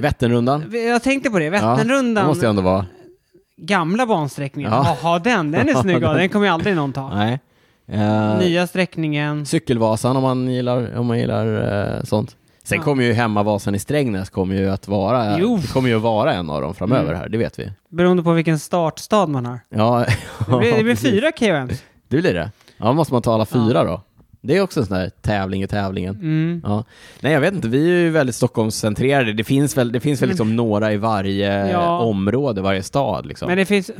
Vätternrundan? 0.00 0.72
Jag 0.72 1.02
tänkte 1.02 1.30
på 1.30 1.38
det, 1.38 1.50
Vätternrundan. 1.50 2.14
Ja, 2.16 2.20
det 2.22 2.28
måste 2.28 2.46
ju 2.46 2.50
ändå 2.50 2.62
vara. 2.62 2.86
Gamla 3.56 4.06
bansträckningen. 4.06 4.72
Ja. 4.72 4.96
Jaha, 5.02 5.18
den, 5.18 5.50
den 5.50 5.68
är 5.68 5.74
snygg 5.82 6.00
den 6.00 6.28
kommer 6.28 6.46
ju 6.46 6.52
aldrig 6.52 6.76
någon 6.76 6.92
ta. 6.92 7.14
Nej. 7.14 7.40
Uh, 7.92 8.38
Nya 8.38 8.66
sträckningen. 8.66 9.46
Cykelvasan 9.46 10.16
om 10.16 10.22
man 10.22 10.48
gillar, 10.48 10.96
om 10.98 11.06
man 11.06 11.18
gillar 11.18 11.46
uh, 11.46 12.04
sånt. 12.04 12.36
Sen 12.64 12.78
ja. 12.78 12.84
kommer 12.84 13.04
ju 13.04 13.12
hemmavasan 13.12 13.74
i 13.74 13.78
Strängnäs 13.78 14.30
kommer 14.30 14.54
ju 14.54 14.70
att 14.70 14.88
vara, 14.88 15.38
jo. 15.38 15.56
det 15.56 15.72
kommer 15.72 15.88
ju 15.88 15.96
att 15.96 16.02
vara 16.02 16.34
en 16.34 16.50
av 16.50 16.62
dem 16.62 16.74
framöver 16.74 17.08
mm. 17.08 17.16
här, 17.16 17.28
det 17.28 17.38
vet 17.38 17.58
vi. 17.58 17.72
Beroende 17.88 18.22
på 18.22 18.32
vilken 18.32 18.58
startstad 18.58 19.26
man 19.26 19.46
har. 19.46 19.60
Ja. 19.68 20.06
det 20.48 20.58
blir, 20.58 20.76
det 20.76 20.84
blir 20.84 20.96
fyra 21.10 21.32
KOM. 21.32 21.68
Det 22.08 22.20
blir 22.20 22.34
det? 22.34 22.50
Ja, 22.76 22.92
måste 22.92 23.14
man 23.14 23.22
ta 23.22 23.34
alla 23.34 23.46
fyra 23.46 23.84
då? 23.84 24.00
Det 24.46 24.56
är 24.56 24.60
också 24.60 24.80
en 24.80 24.86
sån 24.86 24.98
där 24.98 25.10
tävling 25.20 25.62
i 25.62 25.66
tävlingen. 25.66 26.14
Mm. 26.14 26.60
Ja. 26.64 26.84
Nej, 27.20 27.32
jag 27.32 27.40
vet 27.40 27.54
inte. 27.54 27.68
Vi 27.68 27.78
är 27.78 27.98
ju 28.00 28.10
väldigt 28.10 28.36
Stockholmscentrerade. 28.36 29.32
Det 29.32 29.44
finns 29.44 29.76
väl, 29.76 29.92
det 29.92 30.00
finns 30.00 30.22
väl 30.22 30.28
liksom 30.28 30.56
några 30.56 30.92
i 30.92 30.96
varje 30.96 31.70
ja. 31.70 31.98
område, 31.98 32.60
varje 32.60 32.82
stad. 32.82 33.26
Liksom. 33.26 33.48
Men 33.48 33.58
det 33.58 33.64
finns, 33.64 33.90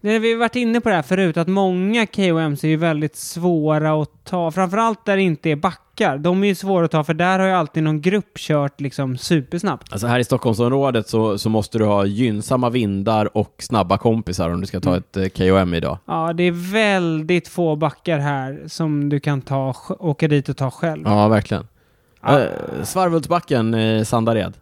det 0.00 0.18
vi 0.18 0.34
varit 0.34 0.56
inne 0.56 0.80
på 0.80 0.88
det 0.88 0.94
här 0.94 1.02
förut, 1.02 1.36
att 1.36 1.48
många 1.48 2.06
KOMs 2.06 2.64
är 2.64 2.68
ju 2.68 2.76
väldigt 2.76 3.16
svåra 3.16 4.02
att 4.02 4.24
ta, 4.24 4.50
framförallt 4.50 5.04
där 5.04 5.16
det 5.16 5.22
inte 5.22 5.50
är 5.50 5.56
backar. 5.56 6.18
De 6.18 6.42
är 6.44 6.48
ju 6.48 6.54
svåra 6.54 6.84
att 6.84 6.90
ta, 6.90 7.04
för 7.04 7.14
där 7.14 7.38
har 7.38 7.46
ju 7.46 7.52
alltid 7.52 7.82
någon 7.82 8.00
grupp 8.00 8.38
kört 8.38 8.80
liksom 8.80 9.18
supersnabbt. 9.18 9.92
Alltså 9.92 10.06
här 10.06 10.18
i 10.18 10.24
Stockholmsområdet 10.24 11.08
så, 11.08 11.38
så 11.38 11.48
måste 11.48 11.78
du 11.78 11.84
ha 11.84 12.06
gynnsamma 12.06 12.70
vindar 12.70 13.36
och 13.36 13.54
snabba 13.58 13.98
kompisar 13.98 14.50
om 14.50 14.60
du 14.60 14.66
ska 14.66 14.80
ta 14.80 14.90
mm. 14.90 14.98
ett 15.00 15.16
eh, 15.16 15.28
KOM 15.28 15.74
idag. 15.74 15.98
Ja, 16.06 16.32
det 16.32 16.42
är 16.42 16.72
väldigt 16.72 17.48
få 17.48 17.76
backar 17.76 18.18
här 18.18 18.60
som 18.66 19.08
du 19.08 19.20
kan 19.20 19.42
ta, 19.42 19.74
åka 19.88 20.28
dit 20.28 20.48
och 20.48 20.56
ta 20.56 20.70
själv. 20.70 21.02
Ja, 21.04 21.28
verkligen. 21.28 21.66
Ja. 22.22 22.40
Eh, 22.40 22.48
Svarvultsbacken 22.84 23.74
i 23.74 24.04
Sandared. 24.04 24.54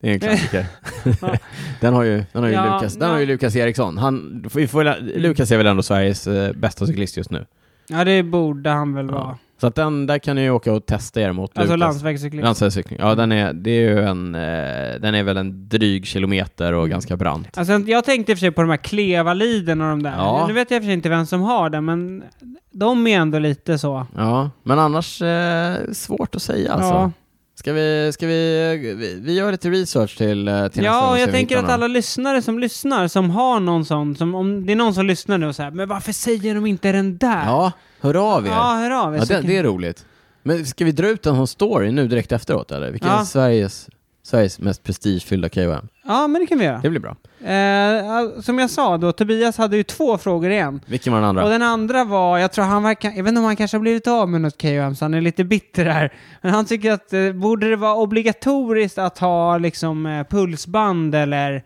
Det 0.00 0.08
är 0.08 0.12
en 0.12 0.20
klassiker. 0.20 0.66
den 1.80 1.94
har 1.94 2.02
ju, 2.02 2.24
den 2.32 2.42
har 2.42 2.48
ju, 2.48 2.54
ja, 2.54 2.74
Lukas, 2.74 2.94
den 2.94 3.08
ja. 3.08 3.14
har 3.14 3.20
ju 3.20 3.26
Lukas 3.26 3.56
Eriksson. 3.56 3.98
Han, 3.98 4.44
vi 4.54 4.68
får, 4.68 5.18
Lukas 5.18 5.50
är 5.50 5.56
väl 5.56 5.66
ändå 5.66 5.82
Sveriges 5.82 6.26
eh, 6.26 6.52
bästa 6.52 6.86
cyklist 6.86 7.16
just 7.16 7.30
nu. 7.30 7.46
Ja, 7.88 8.04
det 8.04 8.22
borde 8.22 8.70
han 8.70 8.94
väl 8.94 9.10
vara. 9.10 9.38
Så 9.60 9.66
att 9.66 9.74
den, 9.74 10.06
där 10.06 10.18
kan 10.18 10.36
ni 10.36 10.42
ju 10.42 10.50
åka 10.50 10.72
och 10.72 10.86
testa 10.86 11.20
er 11.20 11.32
mot 11.32 11.58
Alltså 11.58 11.76
landsvägscykling? 11.76 12.42
Landsvägscykling. 12.42 12.98
Ja, 13.02 13.14
den 13.14 13.32
är, 13.32 13.52
det 13.52 13.70
är 13.70 13.80
ju 13.80 14.00
en, 14.02 14.34
eh, 14.34 15.00
den 15.00 15.14
är 15.14 15.22
väl 15.22 15.36
en 15.36 15.68
dryg 15.68 16.06
kilometer 16.06 16.72
och 16.72 16.80
mm. 16.80 16.90
ganska 16.90 17.16
brant. 17.16 17.58
Alltså 17.58 17.72
jag 17.72 18.04
tänkte 18.04 18.32
i 18.32 18.34
och 18.34 18.38
för 18.38 18.40
sig 18.40 18.50
på 18.50 18.60
de 18.60 18.70
här 18.70 18.76
Klevaliden 18.76 19.80
och 19.80 19.88
de 19.88 20.02
där. 20.02 20.14
Ja. 20.16 20.44
Nu 20.48 20.54
vet 20.54 20.70
jag 20.70 20.76
i 20.76 20.80
och 20.80 20.82
för 20.82 20.86
sig 20.86 20.94
inte 20.94 21.08
vem 21.08 21.26
som 21.26 21.40
har 21.40 21.70
den, 21.70 21.84
men 21.84 22.24
de 22.72 23.06
är 23.06 23.18
ändå 23.18 23.38
lite 23.38 23.78
så. 23.78 24.06
Ja, 24.16 24.50
men 24.62 24.78
annars 24.78 25.22
eh, 25.22 25.76
svårt 25.92 26.34
att 26.34 26.42
säga 26.42 26.72
alltså. 26.72 26.94
Ja. 26.94 27.12
Ska 27.58 27.72
vi, 27.72 28.10
ska 28.12 28.26
vi, 28.26 28.94
vi, 28.98 29.20
vi 29.20 29.34
gör 29.34 29.52
lite 29.52 29.70
research 29.70 30.16
till, 30.18 30.48
eh, 30.48 30.68
till 30.68 30.84
Ja, 30.84 31.10
och 31.10 31.18
jag 31.18 31.30
tänker 31.30 31.58
att 31.58 31.70
alla 31.70 31.86
lyssnare 31.86 32.42
som 32.42 32.58
lyssnar, 32.58 33.08
som 33.08 33.30
har 33.30 33.60
någon 33.60 33.84
sån, 33.84 34.16
som 34.16 34.34
om 34.34 34.66
det 34.66 34.72
är 34.72 34.76
någon 34.76 34.94
som 34.94 35.06
lyssnar 35.06 35.38
nu 35.38 35.46
och 35.46 35.56
säger 35.56 35.70
men 35.70 35.88
varför 35.88 36.12
säger 36.12 36.54
de 36.54 36.66
inte 36.66 36.92
den 36.92 37.16
där? 37.18 37.44
Ja, 37.44 37.72
hör 38.00 38.36
av 38.36 38.46
er. 38.46 38.50
Ja, 38.50 38.74
hör 38.74 38.90
av 38.90 39.14
er. 39.14 39.18
Ja, 39.18 39.24
det, 39.24 39.34
kan- 39.34 39.46
det 39.46 39.56
är 39.56 39.62
roligt. 39.62 40.04
Men 40.42 40.66
ska 40.66 40.84
vi 40.84 40.92
dra 40.92 41.08
ut 41.08 41.26
en 41.26 41.34
sån 41.36 41.46
story 41.46 41.90
nu 41.92 42.08
direkt 42.08 42.32
efteråt 42.32 42.70
eller? 42.72 42.90
Vilken 42.90 43.10
Ja. 43.10 43.20
är 43.20 43.24
Sveriges, 43.24 43.88
Sveriges 44.26 44.58
mest 44.58 44.82
prestigefyllda 44.82 45.48
KOM? 45.48 45.88
ja, 46.06 46.26
men 46.26 46.40
det 46.40 46.46
kan 46.46 46.58
vi 46.58 46.64
göra. 46.64 46.80
Det 46.82 46.90
blir 46.90 47.00
bra. 47.00 47.16
Eh, 47.50 48.40
som 48.40 48.58
jag 48.58 48.70
sa 48.70 48.96
då, 48.96 49.12
Tobias 49.12 49.58
hade 49.58 49.76
ju 49.76 49.82
två 49.82 50.18
frågor 50.18 50.50
igen. 50.50 50.80
Vilken 50.86 51.12
var 51.12 51.20
den 51.20 51.28
andra? 51.28 51.44
Och 51.44 51.50
den 51.50 51.62
andra 51.62 52.04
var, 52.04 52.38
jag 52.38 52.52
tror 52.52 52.64
han 52.64 52.82
verkar, 52.82 53.08
jag 53.08 53.24
vet 53.24 53.28
inte 53.28 53.38
om 53.38 53.44
han 53.44 53.56
kanske 53.56 53.76
har 53.76 53.82
blivit 53.82 54.06
av 54.06 54.28
med 54.28 54.40
något 54.40 54.62
KOM, 54.62 54.96
så 54.96 55.04
han 55.04 55.14
är 55.14 55.20
lite 55.20 55.44
bitter 55.44 55.86
här. 55.86 56.12
Men 56.42 56.54
han 56.54 56.66
tycker 56.66 56.92
att, 56.92 57.12
eh, 57.12 57.32
borde 57.32 57.70
det 57.70 57.76
vara 57.76 57.94
obligatoriskt 57.94 58.98
att 58.98 59.18
ha 59.18 59.58
liksom 59.58 60.06
eh, 60.06 60.26
pulsband 60.26 61.14
eller, 61.14 61.64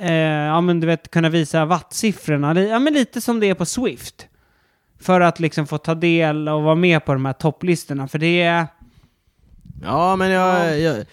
eh, 0.00 0.12
ja 0.22 0.60
men 0.60 0.80
du 0.80 0.86
vet, 0.86 1.10
kunna 1.10 1.28
visa 1.28 1.64
wattsiffrorna? 1.64 2.60
Ja 2.60 2.78
men 2.78 2.92
lite 2.92 3.20
som 3.20 3.40
det 3.40 3.46
är 3.46 3.54
på 3.54 3.66
Swift. 3.66 4.26
För 5.00 5.20
att 5.20 5.40
liksom 5.40 5.66
få 5.66 5.78
ta 5.78 5.94
del 5.94 6.48
och 6.48 6.62
vara 6.62 6.74
med 6.74 7.04
på 7.04 7.12
de 7.12 7.24
här 7.24 7.32
topplistorna, 7.32 8.08
för 8.08 8.18
det 8.18 8.42
är... 8.42 8.66
Ja, 9.82 10.16
men 10.16 10.30
jag, 10.30 10.80
jag, 10.80 11.04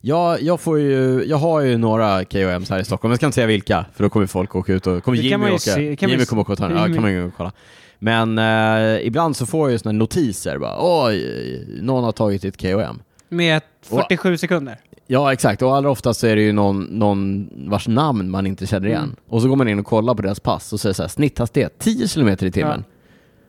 jag, 0.00 0.42
jag, 0.42 0.60
får 0.60 0.78
ju, 0.78 1.24
jag 1.26 1.36
har 1.36 1.60
ju 1.60 1.78
några 1.78 2.24
KOMs 2.24 2.70
här 2.70 2.78
i 2.78 2.84
Stockholm, 2.84 3.12
jag 3.12 3.18
ska 3.18 3.26
inte 3.26 3.34
säga 3.34 3.46
vilka, 3.46 3.84
för 3.94 4.04
då 4.04 4.10
kommer 4.10 4.26
folk 4.26 4.56
åka 4.56 4.72
ut 4.72 4.86
och, 4.86 5.04
kommer 5.04 5.18
Det 5.18 5.24
Jimmy 5.24 5.46
åka, 5.46 5.58
se- 5.58 5.96
kan 5.96 6.10
Jimmy 6.10 6.24
kommer 6.24 6.42
åka 6.42 6.52
och 6.52 6.58
ta 6.58 6.68
den, 6.68 6.76
ja, 6.76 6.82
Jimmy. 6.82 6.94
kan 6.94 7.02
man 7.02 7.12
ju 7.12 7.30
kolla. 7.36 7.52
Men 7.98 8.38
eh, 8.38 9.06
ibland 9.06 9.36
så 9.36 9.46
får 9.46 9.70
jag 9.70 9.72
ju 9.72 9.78
här 9.84 9.92
notiser 9.92 10.58
bara, 10.58 10.76
oj, 10.78 11.80
någon 11.82 12.04
har 12.04 12.12
tagit 12.12 12.42
ditt 12.42 12.60
KOM. 12.62 13.02
Med 13.28 13.62
47 13.82 14.36
sekunder. 14.36 14.76
Ja, 15.06 15.32
exakt. 15.32 15.62
Och 15.62 15.76
allra 15.76 15.90
oftast 15.90 16.20
så 16.20 16.26
är 16.26 16.36
det 16.36 16.42
ju 16.42 16.52
någon, 16.52 16.82
någon 16.82 17.48
vars 17.70 17.88
namn 17.88 18.30
man 18.30 18.46
inte 18.46 18.66
känner 18.66 18.88
igen. 18.88 19.02
Mm. 19.02 19.16
Och 19.28 19.42
så 19.42 19.48
går 19.48 19.56
man 19.56 19.68
in 19.68 19.78
och 19.78 19.86
kollar 19.86 20.14
på 20.14 20.22
deras 20.22 20.40
pass 20.40 20.72
och 20.72 20.80
säger 20.80 20.92
så 20.94 21.02
här, 21.02 21.08
snitthastighet 21.08 21.78
10 21.78 22.08
km 22.08 22.28
i 22.28 22.36
timmen. 22.50 22.84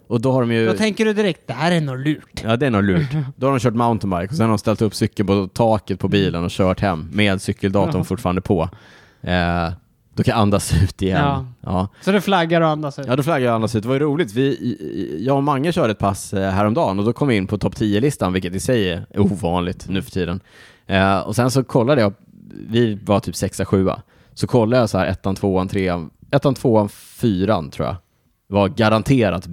Och 0.09 0.21
då 0.21 0.31
har 0.31 0.41
de 0.41 0.51
ju... 0.51 0.65
Då 0.67 0.73
tänker 0.73 1.05
du 1.05 1.13
direkt, 1.13 1.47
det 1.47 1.53
här 1.53 1.71
är 1.71 1.81
nog 1.81 1.99
lurt. 1.99 2.41
Ja, 2.43 2.57
det 2.57 2.65
är 2.65 2.69
nog 2.71 2.83
lurt. 2.83 3.09
Då 3.35 3.47
har 3.47 3.51
de 3.51 3.59
kört 3.59 3.73
mountainbike 3.73 4.31
och 4.31 4.37
sen 4.37 4.41
har 4.45 4.49
de 4.49 4.57
ställt 4.57 4.81
upp 4.81 4.95
cykeln 4.95 5.27
på 5.27 5.47
taket 5.47 5.99
på 5.99 6.07
bilen 6.07 6.43
och 6.43 6.49
kört 6.51 6.79
hem 6.79 7.09
med 7.13 7.41
cykeldatorn 7.41 7.97
Ja. 7.97 8.03
fortfarande 8.03 8.41
på. 8.41 8.69
Eh, 9.21 9.69
då 10.13 10.23
kan 10.23 10.31
jag 10.31 10.39
andas 10.41 10.73
ut 10.83 11.01
igen. 11.01 11.21
Ja. 11.21 11.45
Ja. 11.61 11.87
Så 12.01 12.11
du 12.11 12.21
flaggar 12.21 12.61
och 12.61 12.67
andas 12.67 12.99
ut. 12.99 13.05
Ja, 13.07 13.15
då 13.15 13.23
flaggar 13.23 13.45
jag 13.45 13.55
andas 13.55 13.75
ut. 13.75 13.83
Det 13.83 13.87
var 13.89 13.95
ju 13.95 14.01
roligt. 14.01 14.33
Vi, 14.33 15.17
jag 15.25 15.37
och 15.37 15.43
Mange 15.43 15.71
körde 15.71 15.91
ett 15.91 15.99
pass 15.99 16.33
eh, 16.33 16.51
häromdagen 16.51 16.99
och 16.99 17.05
då 17.05 17.13
kom 17.13 17.27
vi 17.27 17.35
in 17.35 17.47
på 17.47 17.57
topp 17.57 17.75
10-listan, 17.75 18.33
vilket 18.33 18.55
i 18.55 18.59
sig 18.59 18.89
är 18.91 19.05
ovanligt 19.15 19.85
nu 19.89 20.01
för 20.01 20.11
tiden. 20.11 20.39
Eh, 20.87 21.19
och 21.19 21.35
sen 21.35 21.51
så 21.51 21.63
kollade 21.63 22.01
jag, 22.01 22.13
vi 22.69 22.99
var 23.05 23.19
typ 23.19 23.35
sexa, 23.35 23.65
sjua. 23.65 24.01
Så 24.33 24.47
kollade 24.47 24.81
jag 24.81 24.89
så 24.89 24.97
här 24.97 25.05
ettan, 25.07 25.35
tvåan, 25.35 25.67
trean, 25.67 26.09
ettan, 26.31 26.55
tvåan, 26.55 26.89
fyran 26.89 27.69
tror 27.69 27.87
jag. 27.87 27.95
var 28.47 28.67
garanterat 28.67 29.47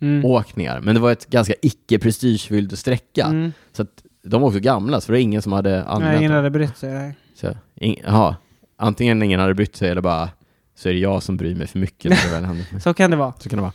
bilåkningar. 0.00 0.80
Men 0.80 0.94
det 0.94 1.00
var 1.00 1.12
ett 1.12 1.26
ganska 1.26 1.54
icke-prestigefylld 1.62 2.78
sträcka. 2.78 3.24
Mm. 3.24 3.52
Så 3.72 3.82
att 3.82 4.02
de 4.22 4.40
var 4.40 4.48
också 4.48 4.60
gamla, 4.60 5.00
så 5.00 5.06
det 5.06 5.12
var 5.12 5.20
ingen 5.20 5.42
som 5.42 5.52
hade 5.52 5.84
använt 5.84 6.12
Nej, 6.12 6.18
ingen 6.18 6.32
hade 6.32 6.50
brytt 6.50 6.76
sig. 6.76 6.94
Nej. 6.94 7.16
Så, 7.34 7.56
ing, 7.74 8.02
aha, 8.06 8.36
antingen 8.78 9.22
ingen 9.22 9.40
hade 9.40 9.54
brytt 9.54 9.76
sig 9.76 9.90
eller 9.90 10.00
bara 10.00 10.28
så 10.76 10.88
är 10.88 10.92
det 10.92 10.98
jag 10.98 11.22
som 11.22 11.36
bryr 11.36 11.54
mig 11.54 11.66
för 11.66 11.78
mycket 11.78 12.10
när 12.10 12.24
det 12.24 12.34
väl 12.34 12.44
händer. 12.44 12.66
Så 12.80 12.94
kan 12.94 13.10
det 13.10 13.16
vara. 13.16 13.32
Så 13.38 13.48
kan 13.48 13.56
det 13.56 13.62
vara. 13.62 13.72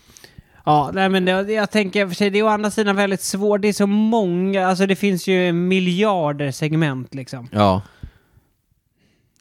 Ja, 0.66 0.92
nej 0.94 1.10
men 1.10 1.26
det, 1.26 1.32
jag 1.32 1.72
tänker 1.72 2.08
för 2.08 2.16
sig, 2.16 2.30
det 2.30 2.40
är 2.40 2.44
å 2.44 2.48
andra 2.48 2.72
sidan 2.72 2.96
väldigt 2.96 3.22
svårt. 3.22 3.62
Det 3.62 3.68
är 3.68 3.74
så 3.74 3.88
många, 3.88 4.68
alltså 4.68 4.86
det 4.86 4.96
finns 4.96 5.28
ju 5.28 5.52
miljarder 5.52 6.52
segment 6.52 7.16
liksom. 7.16 7.48
Ja. 7.52 7.82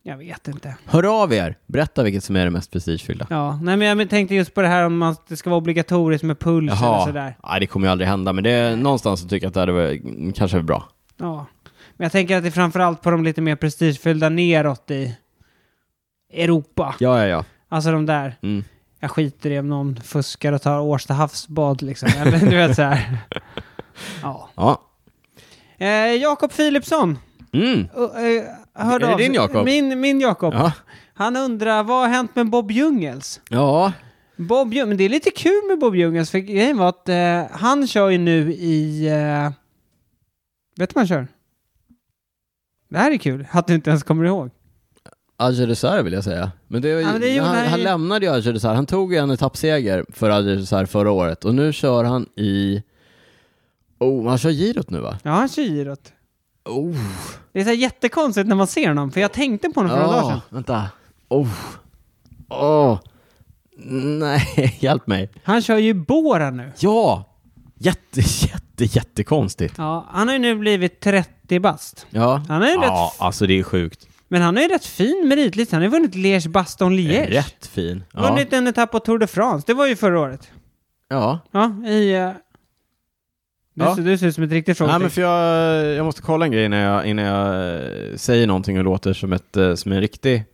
Jag 0.07 0.17
vet 0.17 0.49
inte. 0.49 0.77
Hör 0.85 1.23
av 1.23 1.33
er! 1.33 1.59
Berätta 1.67 2.03
vilket 2.03 2.25
som 2.25 2.37
är 2.37 2.45
det 2.45 2.51
mest 2.51 2.71
prestigefyllda. 2.71 3.27
Ja, 3.31 3.59
nej 3.63 3.77
men 3.77 3.99
jag 3.99 4.11
tänkte 4.11 4.35
just 4.35 4.55
på 4.55 4.63
det 4.63 4.69
här 4.69 4.85
om 4.85 4.99
man, 4.99 5.17
det 5.29 5.37
ska 5.37 5.51
vara 5.51 5.59
obligatoriskt 5.59 6.25
med 6.25 6.39
puls 6.39 6.73
eller 6.73 6.83
Jaha. 6.83 7.07
sådär. 7.07 7.37
Nej, 7.45 7.61
det 7.61 7.67
kommer 7.67 7.87
ju 7.87 7.93
aldrig 7.93 8.09
hända, 8.09 8.33
men 8.33 8.45
det 8.45 8.51
är 8.51 8.77
någonstans 8.77 9.21
så 9.21 9.29
tycker 9.29 9.45
jag 9.45 9.49
att 9.49 9.55
det 9.55 9.61
hade 9.61 9.73
varit, 9.73 10.37
kanske 10.37 10.59
är 10.59 10.63
bra. 10.63 10.89
Ja. 11.17 11.47
Men 11.97 12.05
jag 12.05 12.13
tänker 12.13 12.37
att 12.37 12.43
det 12.43 12.49
är 12.49 12.51
framförallt 12.51 13.03
på 13.03 13.11
de 13.11 13.25
lite 13.25 13.41
mer 13.41 13.57
prestigefyllda 13.57 14.29
neråt 14.29 14.91
i 14.91 15.17
Europa. 16.33 16.95
Ja, 16.99 17.21
ja, 17.21 17.27
ja. 17.27 17.45
Alltså 17.69 17.93
de 17.93 18.07
där. 18.07 18.37
Mm. 18.43 18.65
Jag 19.01 19.11
skiter 19.11 19.51
i 19.51 19.59
om 19.59 19.69
någon 19.69 19.97
fuskar 19.97 20.53
och 20.53 20.63
tar 20.63 20.81
Årsta 20.81 21.15
havsbad 21.15 21.83
liksom. 21.83 22.09
Eller 22.19 22.39
du 22.39 22.57
vet 22.57 22.77
så 22.77 22.83
här. 22.83 23.19
Ja. 24.23 24.51
Ja. 24.55 24.83
Eh, 25.79 26.15
Jakob 26.15 26.53
Philipsson. 26.53 27.19
Mm. 27.53 27.79
Uh, 27.79 28.03
uh, 28.03 28.43
hörde 28.83 29.05
Är 29.05 29.09
det 29.09 29.15
av 29.15 29.19
din 29.19 29.35
Jakob? 29.35 29.65
Min, 29.65 30.01
min 30.01 30.21
Jakob. 30.21 30.55
Ja. 30.55 30.73
Han 31.15 31.37
undrar, 31.37 31.83
vad 31.85 32.01
har 32.01 32.09
hänt 32.09 32.37
med 32.37 32.51
Bob 32.51 32.71
Jungels? 32.71 33.41
Ja. 33.49 33.93
Bob 34.37 34.73
Jung- 34.75 34.89
men 34.89 34.97
det 34.97 35.05
är 35.05 35.09
lite 35.09 35.31
kul 35.31 35.61
med 35.69 35.79
Bob 35.79 35.97
Jungels, 35.97 36.31
för 36.31 36.39
grejen 36.39 36.77
var 36.79 36.89
att 36.89 37.09
eh, 37.09 37.43
han 37.51 37.87
kör 37.87 38.09
ju 38.11 38.19
nu 38.19 38.53
i... 38.53 39.07
Eh, 39.09 39.51
vet 40.77 40.89
du 40.91 40.95
vad 40.95 41.01
han 41.01 41.07
kör? 41.07 41.29
Det 42.91 42.99
här 42.99 43.11
är 43.11 43.17
kul, 43.17 43.47
att 43.51 43.67
du 43.67 43.75
inte 43.75 43.91
ens 43.91 44.03
kommer 44.03 44.25
ihåg. 44.25 44.51
Dessert 45.39 46.05
vill 46.05 46.13
jag 46.13 46.25
säga. 46.25 46.53
Men, 46.69 46.83
det, 46.83 46.89
Ja, 46.89 47.13
men 47.13 47.21
det 47.21 47.39
han, 47.39 47.57
han 47.57 47.67
han 47.67 47.79
ju. 47.79 47.85
lämnade 47.85 48.27
ju 48.27 48.53
Dessert. 48.53 48.75
Han 48.75 48.87
tog 48.87 49.13
ju 49.13 49.19
en 49.19 49.31
etappseger 49.31 50.05
för 50.13 50.43
Dessert 50.43 50.89
förra 50.89 51.11
året 51.11 51.45
och 51.45 51.55
nu 51.55 51.73
kör 51.73 52.05
han 52.05 52.27
i... 52.37 52.83
Oh, 53.99 54.29
han 54.29 54.39
kör 54.39 54.51
girot 54.51 54.91
nu 54.91 55.01
va? 55.01 55.19
Ja, 55.23 55.31
han 55.31 55.49
kör 55.49 55.63
girot. 55.63 56.13
Oh. 56.65 56.97
Det 57.53 57.61
är 57.61 57.65
så 57.65 57.71
här 57.71 57.77
jättekonstigt 57.77 58.49
när 58.49 58.57
man 58.57 58.67
ser 58.67 58.89
honom, 58.89 59.11
för 59.13 59.21
jag 59.21 59.33
tänkte 59.33 59.69
på 59.69 59.81
honom 59.81 59.97
för 59.97 60.03
några 60.07 60.13
dagar 60.21 60.29
sedan. 60.31 60.41
vänta. 60.51 60.89
Oh. 61.29 61.49
Oh. 62.49 62.99
Nej, 64.19 64.77
hjälp 64.81 65.07
mig. 65.07 65.31
Han 65.45 65.63
kör 65.63 65.77
ju 65.79 65.95
Bora 65.95 66.51
nu. 66.51 66.73
Ja! 66.79 67.31
Jätte, 67.79 68.21
jätte, 68.21 68.85
jättekonstigt. 68.85 69.75
Ja, 69.79 70.07
han 70.11 70.29
har 70.29 70.33
ju 70.35 70.39
nu 70.39 70.55
blivit 70.57 71.01
30 71.01 71.61
bast. 71.61 72.07
Ja. 72.11 72.43
Han 72.49 72.63
är 72.63 72.67
ju 72.67 72.73
Ja, 72.75 72.81
rätt, 72.83 73.23
alltså 73.23 73.47
det 73.47 73.59
är 73.59 73.63
sjukt. 73.63 74.09
men 74.29 74.43
han 74.43 74.57
har 74.57 74.63
ju 74.63 74.69
rätt 74.69 74.85
fin 74.87 75.25
meritlista. 75.29 75.77
Han 75.77 75.83
har 75.83 75.87
ju 75.87 75.91
vunnit 75.91 76.15
Liège 76.15 76.49
Baston 76.49 76.97
Liège. 76.97 77.31
Rätt 77.31 77.67
fin. 77.67 78.05
Ja. 78.13 78.21
Vunnit 78.29 78.53
en 78.53 78.67
etapp 78.67 78.91
på 78.91 79.01
Tour 79.01 79.19
de 79.19 79.27
France. 79.27 79.65
Det 79.67 79.75
var 79.75 79.87
ju 79.87 79.97
förra 79.97 80.21
året. 80.21 80.49
ja. 81.09 81.39
Ja, 81.51 81.87
i... 81.89 82.17
Uh... 82.19 82.31
Du, 83.75 83.85
Ja. 83.85 83.97
ser- 83.97 84.03
du 84.03 84.19
ser 84.19 84.27
ut 84.27 84.35
som 84.35 84.45
ett 84.45 84.51
riktigt 84.53 84.69
Nej, 84.69 84.75
frågetecken. 84.77 85.03
men 85.03 85.11
för 85.11 85.23
jag, 85.23 85.87
jag 85.95 86.05
måste 86.05 86.23
kolla 86.23 86.45
en 86.45 86.53
grej 86.53 86.65
innan 86.65 86.79
jag, 86.79 87.07
innan 87.07 87.25
jag 87.25 87.75
eh, 87.77 88.17
säger 88.17 88.47
någonting 88.47 88.79
och 88.79 88.85
låter 88.85 89.13
som, 89.13 89.33
ett, 89.33 89.57
eh, 89.57 89.75
som 89.75 89.93
en 89.93 90.01
riktig 90.01 90.45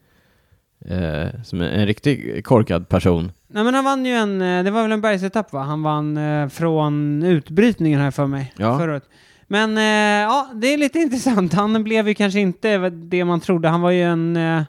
eh, 0.88 1.42
som 1.44 1.60
en, 1.60 1.86
riktig 1.86 2.44
korkad 2.44 2.88
person. 2.88 3.32
Nej 3.48 3.64
men 3.64 3.74
han 3.74 3.84
vann 3.84 4.06
ju 4.06 4.12
en, 4.12 4.42
eh, 4.42 4.64
det 4.64 4.70
var 4.70 4.82
väl 4.82 4.92
en 4.92 5.00
bergsetapp 5.00 5.52
va? 5.52 5.62
Han 5.62 5.82
vann 5.82 6.16
eh, 6.16 6.48
från 6.48 7.22
utbrytningen 7.22 8.00
här 8.00 8.10
för 8.10 8.26
mig. 8.26 8.52
Ja. 8.56 8.78
Förra 8.78 8.92
året. 8.92 9.04
Men 9.46 9.78
eh, 9.78 9.84
ja, 10.28 10.48
det 10.54 10.66
är 10.74 10.78
lite 10.78 10.98
intressant. 11.06 11.52
Han 11.52 11.84
blev 11.84 12.08
ju 12.08 12.14
kanske 12.14 12.40
inte 12.40 12.90
det 12.90 13.24
man 13.24 13.40
trodde. 13.40 13.68
Han 13.68 13.80
var 13.80 13.90
ju 13.90 14.02
en 14.02 14.36
eh, 14.36 14.62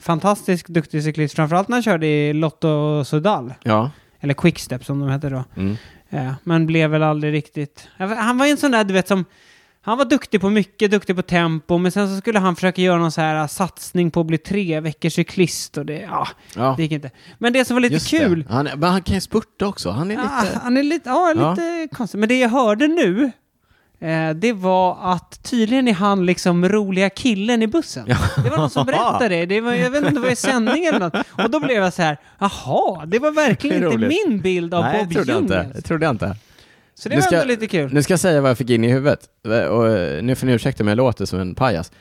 fantastisk 0.00 0.68
duktig 0.68 1.02
cyklist, 1.04 1.34
framförallt 1.36 1.68
när 1.68 1.76
han 1.76 1.82
körde 1.82 2.06
i 2.06 2.32
Lotto 2.32 3.04
Sudal. 3.04 3.54
Ja. 3.62 3.90
Eller 4.20 4.34
Quickstep 4.34 4.84
som 4.84 5.00
de 5.00 5.08
hette 5.08 5.28
då. 5.28 5.44
Mm. 5.56 5.76
Eh, 6.16 6.32
men 6.44 6.66
blev 6.66 6.90
väl 6.90 7.02
aldrig 7.02 7.32
riktigt... 7.32 7.88
Han 7.98 8.38
var 8.38 8.46
ju 8.46 8.50
en 8.50 8.56
sån 8.56 8.70
där, 8.70 8.84
du 8.84 8.94
vet, 8.94 9.08
som... 9.08 9.24
Han 9.80 9.98
var 9.98 10.04
duktig 10.04 10.40
på 10.40 10.50
mycket, 10.50 10.90
duktig 10.90 11.16
på 11.16 11.22
tempo, 11.22 11.78
men 11.78 11.92
sen 11.92 12.08
så 12.08 12.16
skulle 12.20 12.38
han 12.38 12.54
försöka 12.54 12.82
göra 12.82 12.98
någon 12.98 13.12
så 13.12 13.20
här 13.20 13.40
uh, 13.40 13.46
satsning 13.46 14.10
på 14.10 14.20
att 14.20 14.26
bli 14.26 14.38
tre 14.38 14.80
veckors 14.80 15.12
cyklist 15.14 15.78
och 15.78 15.86
det, 15.86 16.00
ja, 16.00 16.28
ja. 16.56 16.74
det 16.76 16.82
gick 16.82 16.92
inte. 16.92 17.10
Men 17.38 17.52
det 17.52 17.64
som 17.64 17.74
var 17.74 17.80
lite 17.80 17.94
Just 17.94 18.10
kul. 18.10 18.44
Han, 18.50 18.64
men 18.64 18.82
han 18.90 19.02
kan 19.02 19.14
ju 19.14 19.20
spurta 19.20 19.66
också. 19.66 19.90
Han 19.90 20.10
är 20.10 20.18
Ah, 20.18 20.42
lite... 20.42 20.58
han 20.62 20.76
är 20.76 20.82
lite, 20.82 21.08
ja, 21.08 21.32
Ja. 21.36 21.50
lite 21.50 21.88
konstig. 21.96 22.18
Men 22.18 22.28
det 22.28 22.38
jag 22.38 22.48
hörde 22.48 22.88
nu, 22.88 23.32
eh, 24.00 24.30
det 24.30 24.52
var 24.52 24.98
att 25.12 25.42
tydligen 25.42 25.88
är 25.88 25.92
han 25.92 26.26
liksom 26.26 26.68
roliga 26.68 27.10
killen 27.10 27.62
i 27.62 27.66
bussen. 27.66 28.04
Ja. 28.08 28.16
Det 28.44 28.50
var 28.50 28.56
någon 28.56 28.70
som 28.70 28.86
berättade 28.86 29.28
det. 29.28 29.46
det 29.46 29.60
var, 29.60 29.72
jag 29.74 29.90
vet 29.90 29.96
inte 29.98 30.08
om 30.08 30.14
det 30.14 30.20
var 30.20 30.30
i 30.30 30.36
sändning 30.36 30.84
eller 30.84 30.98
något. 30.98 31.14
Och 31.44 31.50
då 31.50 31.60
blev 31.60 31.76
jag 31.76 31.92
så 31.92 32.02
här, 32.02 32.16
jaha, 32.38 33.06
det 33.06 33.18
var 33.18 33.30
verkligen 33.30 33.80
Det 33.82 33.92
inte 33.92 34.08
min 34.26 34.40
bild 34.40 34.74
av 34.74 34.82
Nej, 34.84 35.04
Bob 35.04 35.12
inte. 35.18 35.32
Jungels. 35.32 35.72
Det 35.76 35.82
trodde 35.82 36.06
jag 36.06 36.14
inte. 36.14 36.36
Så 36.94 37.08
det 37.08 37.14
Nu 37.14 37.20
var 37.20 37.26
ska- 37.26 37.36
ändå 37.36 37.48
lite 37.48 37.66
kul. 37.66 37.92
Nu 37.94 38.02
ska 38.02 38.12
jag 38.12 38.20
säga 38.20 38.40
vad 38.40 38.50
jag 38.50 38.58
fick 38.58 38.70
in 38.70 38.84
i 38.84 38.88
huvudet. 38.92 39.28
Och, 39.70 39.88
eh, 39.88 40.22
nu 40.22 40.34
får 40.34 40.46
ni 40.46 40.52
ursäkta 40.52 40.82
om 40.84 40.88
jag 40.88 40.96
låter 40.96 41.24
som 41.24 41.38
en 41.40 41.54
pajas. 41.54 41.92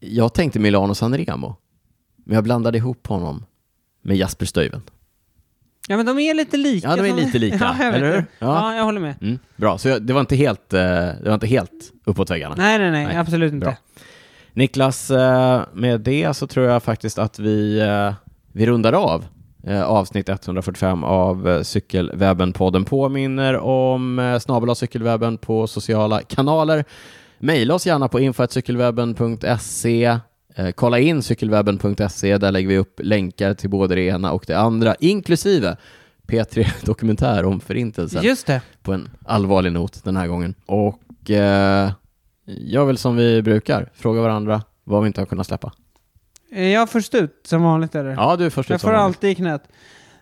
Jag 0.00 0.34
tänkte 0.34 0.58
Milano 0.58 0.94
Sanremo. 0.94 1.56
Men 2.26 2.34
jag 2.34 2.44
blandade 2.44 2.78
ihop 2.78 3.06
honom 3.06 3.44
med 4.02 4.16
Jasper 4.16 4.46
Stuyven. 4.46 4.82
Ja, 5.88 5.96
men 5.96 6.06
de 6.06 6.18
är 6.18 6.34
lite 6.34 6.56
lika. 6.56 6.88
Ja, 6.88 6.96
de 6.96 7.08
är 7.10 7.14
lite 7.14 7.38
lika, 7.38 7.76
ja, 7.78 7.84
eller 7.84 8.12
hur? 8.12 8.16
Ja. 8.16 8.24
Ja. 8.38 8.76
jag 8.76 8.84
håller 8.84 9.00
med. 9.00 9.14
Mm, 9.20 9.38
bra, 9.56 9.78
så 9.78 9.88
jag, 9.88 10.02
det 10.02 10.12
var 10.12 10.20
inte 10.20 10.36
helt, 10.36 10.72
eh, 10.72 10.80
det 10.80 11.24
var 11.24 11.34
inte 11.34 11.46
helt 11.46 11.92
uppåt 12.04 12.30
väggarna. 12.30 12.54
Nej, 12.58 12.78
nej, 12.78 12.90
nej, 12.90 13.06
Nej. 13.06 13.16
absolut 13.16 13.52
inte. 13.52 13.64
Bra. 13.66 13.76
Niklas, 14.52 15.10
eh, 15.10 15.62
med 15.72 16.00
det 16.00 16.34
så 16.34 16.46
tror 16.46 16.66
jag 16.66 16.82
faktiskt 16.82 17.18
att 17.18 17.38
vi, 17.38 17.80
eh, 17.80 18.12
vi 18.52 18.66
rundar 18.66 18.92
av 18.92 19.24
avsnitt 19.84 20.28
145 20.28 21.04
av 21.04 21.62
Cykelwebben-podden. 21.62 22.84
Påminner 22.84 23.58
om 23.58 24.38
snabel 24.42 24.76
cykelwebben 24.76 25.38
på 25.38 25.66
sociala 25.66 26.20
kanaler. 26.20 26.84
Mejla 27.38 27.74
oss 27.74 27.86
gärna 27.86 28.08
på 28.08 28.20
info.cykelwebben.se. 28.20 30.18
Eh, 30.54 30.70
kolla 30.70 30.98
in 30.98 31.22
cykelwebben.se, 31.22 32.38
där 32.38 32.52
lägger 32.52 32.68
vi 32.68 32.78
upp 32.78 33.00
länkar 33.02 33.54
till 33.54 33.70
både 33.70 33.94
det 33.94 34.00
ena 34.02 34.32
och 34.32 34.44
det 34.46 34.54
andra, 34.58 34.94
inklusive 35.00 35.76
P3 36.26 36.66
Dokumentär 36.84 37.44
om 37.44 37.60
Förintelsen 37.60 38.22
Just 38.22 38.46
det. 38.46 38.60
på 38.82 38.92
en 38.92 39.10
allvarlig 39.24 39.72
not 39.72 40.04
den 40.04 40.16
här 40.16 40.26
gången. 40.26 40.54
Och 40.66 41.30
eh, 41.30 41.92
gör 42.46 42.84
väl 42.84 42.98
som 42.98 43.16
vi 43.16 43.42
brukar, 43.42 43.90
fråga 43.94 44.20
varandra 44.20 44.62
vad 44.84 45.02
vi 45.02 45.06
inte 45.06 45.20
har 45.20 45.26
kunnat 45.26 45.46
släppa. 45.46 45.72
Är 46.52 46.68
jag 46.68 46.90
först 46.90 47.14
ut 47.14 47.40
som 47.44 47.62
vanligt 47.62 47.94
eller? 47.94 48.10
Ja, 48.10 48.36
du 48.36 48.46
är 48.46 48.50
först 48.50 48.70
jag 48.70 48.74
ut 48.76 48.80
som 48.80 48.88
får 48.90 48.96
vanligt. 48.96 49.16
alltid 49.16 49.30
i 49.30 49.34
knät. 49.34 49.62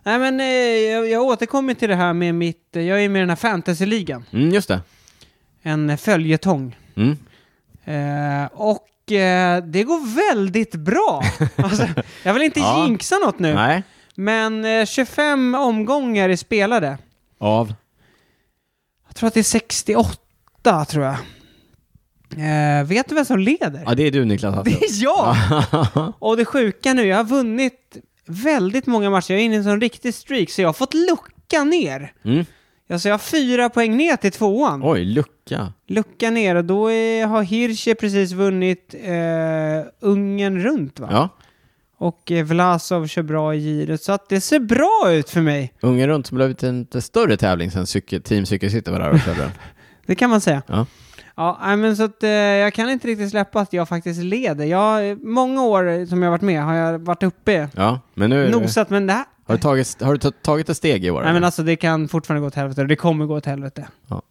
Nej 0.03 0.19
men 0.19 0.41
eh, 0.41 0.47
jag, 0.47 1.09
jag 1.11 1.23
återkommer 1.23 1.75
till 1.75 1.89
det 1.89 1.95
här 1.97 2.13
med 2.13 2.35
mitt, 2.35 2.77
eh, 2.77 2.83
jag 2.83 3.05
är 3.05 3.09
med 3.09 3.19
i 3.19 3.23
den 3.23 3.29
här 3.29 3.37
fantasyligan. 3.37 4.25
Mm, 4.31 4.51
just 4.51 4.69
det. 4.69 4.81
En 5.63 5.99
följetong. 5.99 6.77
Mm. 6.95 7.17
Eh, 7.85 8.49
och 8.53 8.79
eh, 9.11 9.65
det 9.65 9.83
går 9.85 10.17
väldigt 10.17 10.75
bra. 10.75 11.23
alltså, 11.57 11.89
jag 12.23 12.35
vill 12.35 12.43
inte 12.43 12.61
Ja. 12.61 12.85
jinxa 12.87 13.17
något 13.17 13.39
nu. 13.39 13.55
Nej. 13.55 13.83
Men 14.15 14.65
eh, 14.65 14.87
25 14.87 15.55
omgångar 15.55 16.29
är 16.29 16.37
spelade. 16.37 16.99
Av? 17.39 17.75
Jag 19.07 19.17
tror 19.17 19.27
att 19.27 19.35
det 19.35 19.41
är 19.41 19.45
68 19.45 20.85
tror 20.89 21.05
jag. 21.05 21.17
Eh, 22.37 22.85
vet 22.87 23.09
du 23.09 23.15
vem 23.15 23.25
som 23.25 23.39
leder? 23.39 23.83
Ja, 23.87 23.95
det 23.95 24.03
är 24.07 24.11
du 24.11 24.25
Niklas 24.25 24.55
Det 24.65 24.71
är 24.71 25.03
jag! 25.03 25.37
Och 26.19 26.37
det 26.37 26.45
sjuka 26.45 26.95
nu, 26.95 27.07
jag 27.07 27.17
har 27.17 27.25
vunnit 27.25 27.97
väldigt 28.27 28.87
många 28.87 29.11
matcher. 29.11 29.33
Jag 29.33 29.41
är 29.41 29.45
inne 29.45 29.55
i 29.55 29.59
en 29.59 29.65
sån 29.65 29.81
riktig 29.81 30.15
streak, 30.15 30.51
så 30.51 30.63
jag 30.63 30.69
har 30.69 30.73
fått 30.73 30.95
lucka 30.95 31.65
ner. 31.65 32.13
Mm. 32.25 32.45
Alltså 32.91 33.09
jag 33.09 33.15
har 33.15 33.19
fyra 33.19 33.69
poäng 33.69 33.97
ner 33.97 34.17
till 34.17 34.33
tvåan. 34.33 34.81
Oj, 34.85 35.05
lucka. 35.05 35.73
Lucka 35.87 36.31
ner 36.31 36.55
och 36.55 36.65
då 36.65 36.91
är, 36.91 37.27
har 37.27 37.43
Hirsche 37.43 37.95
precis 37.95 38.33
vunnit 38.33 38.95
eh, 39.05 39.13
Ungern 40.01 40.63
runt 40.63 41.01
va? 41.01 41.09
Ja. 41.11 41.29
Och 41.97 42.33
eh, 42.33 42.45
Vlasov 42.45 43.07
kör 43.07 43.23
bra 43.23 43.55
i 43.55 43.61
girot, 43.61 44.03
så 44.03 44.13
att 44.13 44.29
det 44.29 44.41
ser 44.41 44.61
bra 44.61 45.13
ut 45.13 45.31
för 45.31 45.41
mig. 45.41 45.73
Ungen 45.81 46.09
runt 46.09 46.27
som 46.27 46.37
blivit 46.37 46.63
en 46.63 46.81
lite 46.81 47.01
större 47.03 47.37
tävling 47.37 47.71
sen 47.71 47.87
cykel, 47.87 48.23
Team 48.23 48.47
Cykelcity 48.47 48.91
var 48.91 48.99
där 48.99 49.11
och 49.11 49.21
körde 49.21 49.41
den. 49.41 49.51
Det 50.07 50.15
kan 50.15 50.31
man 50.31 50.41
säga. 50.41 50.63
Ja. 50.67 50.87
Ja, 51.37 51.77
men 51.77 51.97
så 51.97 52.03
att 52.03 52.23
eh, 52.23 52.31
jag 52.31 52.75
kan 52.75 52.91
inte 52.91 53.09
riktigt 53.09 53.31
släppa 53.31 53.61
att 53.61 53.73
jag 53.73 53.89
faktiskt 53.89 54.23
leder. 54.23 54.65
Jag, 54.65 55.25
många 55.25 55.63
år 55.63 56.07
som 56.07 56.23
jag 56.23 56.31
varit 56.31 56.43
med 56.43 56.65
har 56.65 56.75
jag 56.75 56.99
varit 56.99 57.23
uppe, 57.23 57.69
Ja, 57.77 58.01
men 58.15 58.31
nu... 58.31 58.51
nosat, 58.51 58.91
men 58.91 59.07
det 59.07 59.13
här... 59.13 59.25
Har 59.45 59.55
du 59.55 59.61
tagit, 59.61 60.03
har 60.03 60.13
du 60.13 60.19
ta- 60.19 60.31
tagit 60.31 60.69
ett 60.69 60.77
steg 60.77 61.05
i 61.05 61.11
år? 61.11 61.23
Nej 61.23 61.33
men 61.33 61.45
alltså 61.45 61.63
det 61.63 61.77
kan 61.77 62.09
fortfarande 62.09 62.41
gå 62.41 62.47
åt 62.47 62.55
helvete 62.55 62.81
och 62.81 62.89
det 62.89 62.97
kommer 62.97 63.27
gå 63.27 63.37
åt 63.37 63.47
helvete. 63.47 63.89
Ja. 64.09 64.23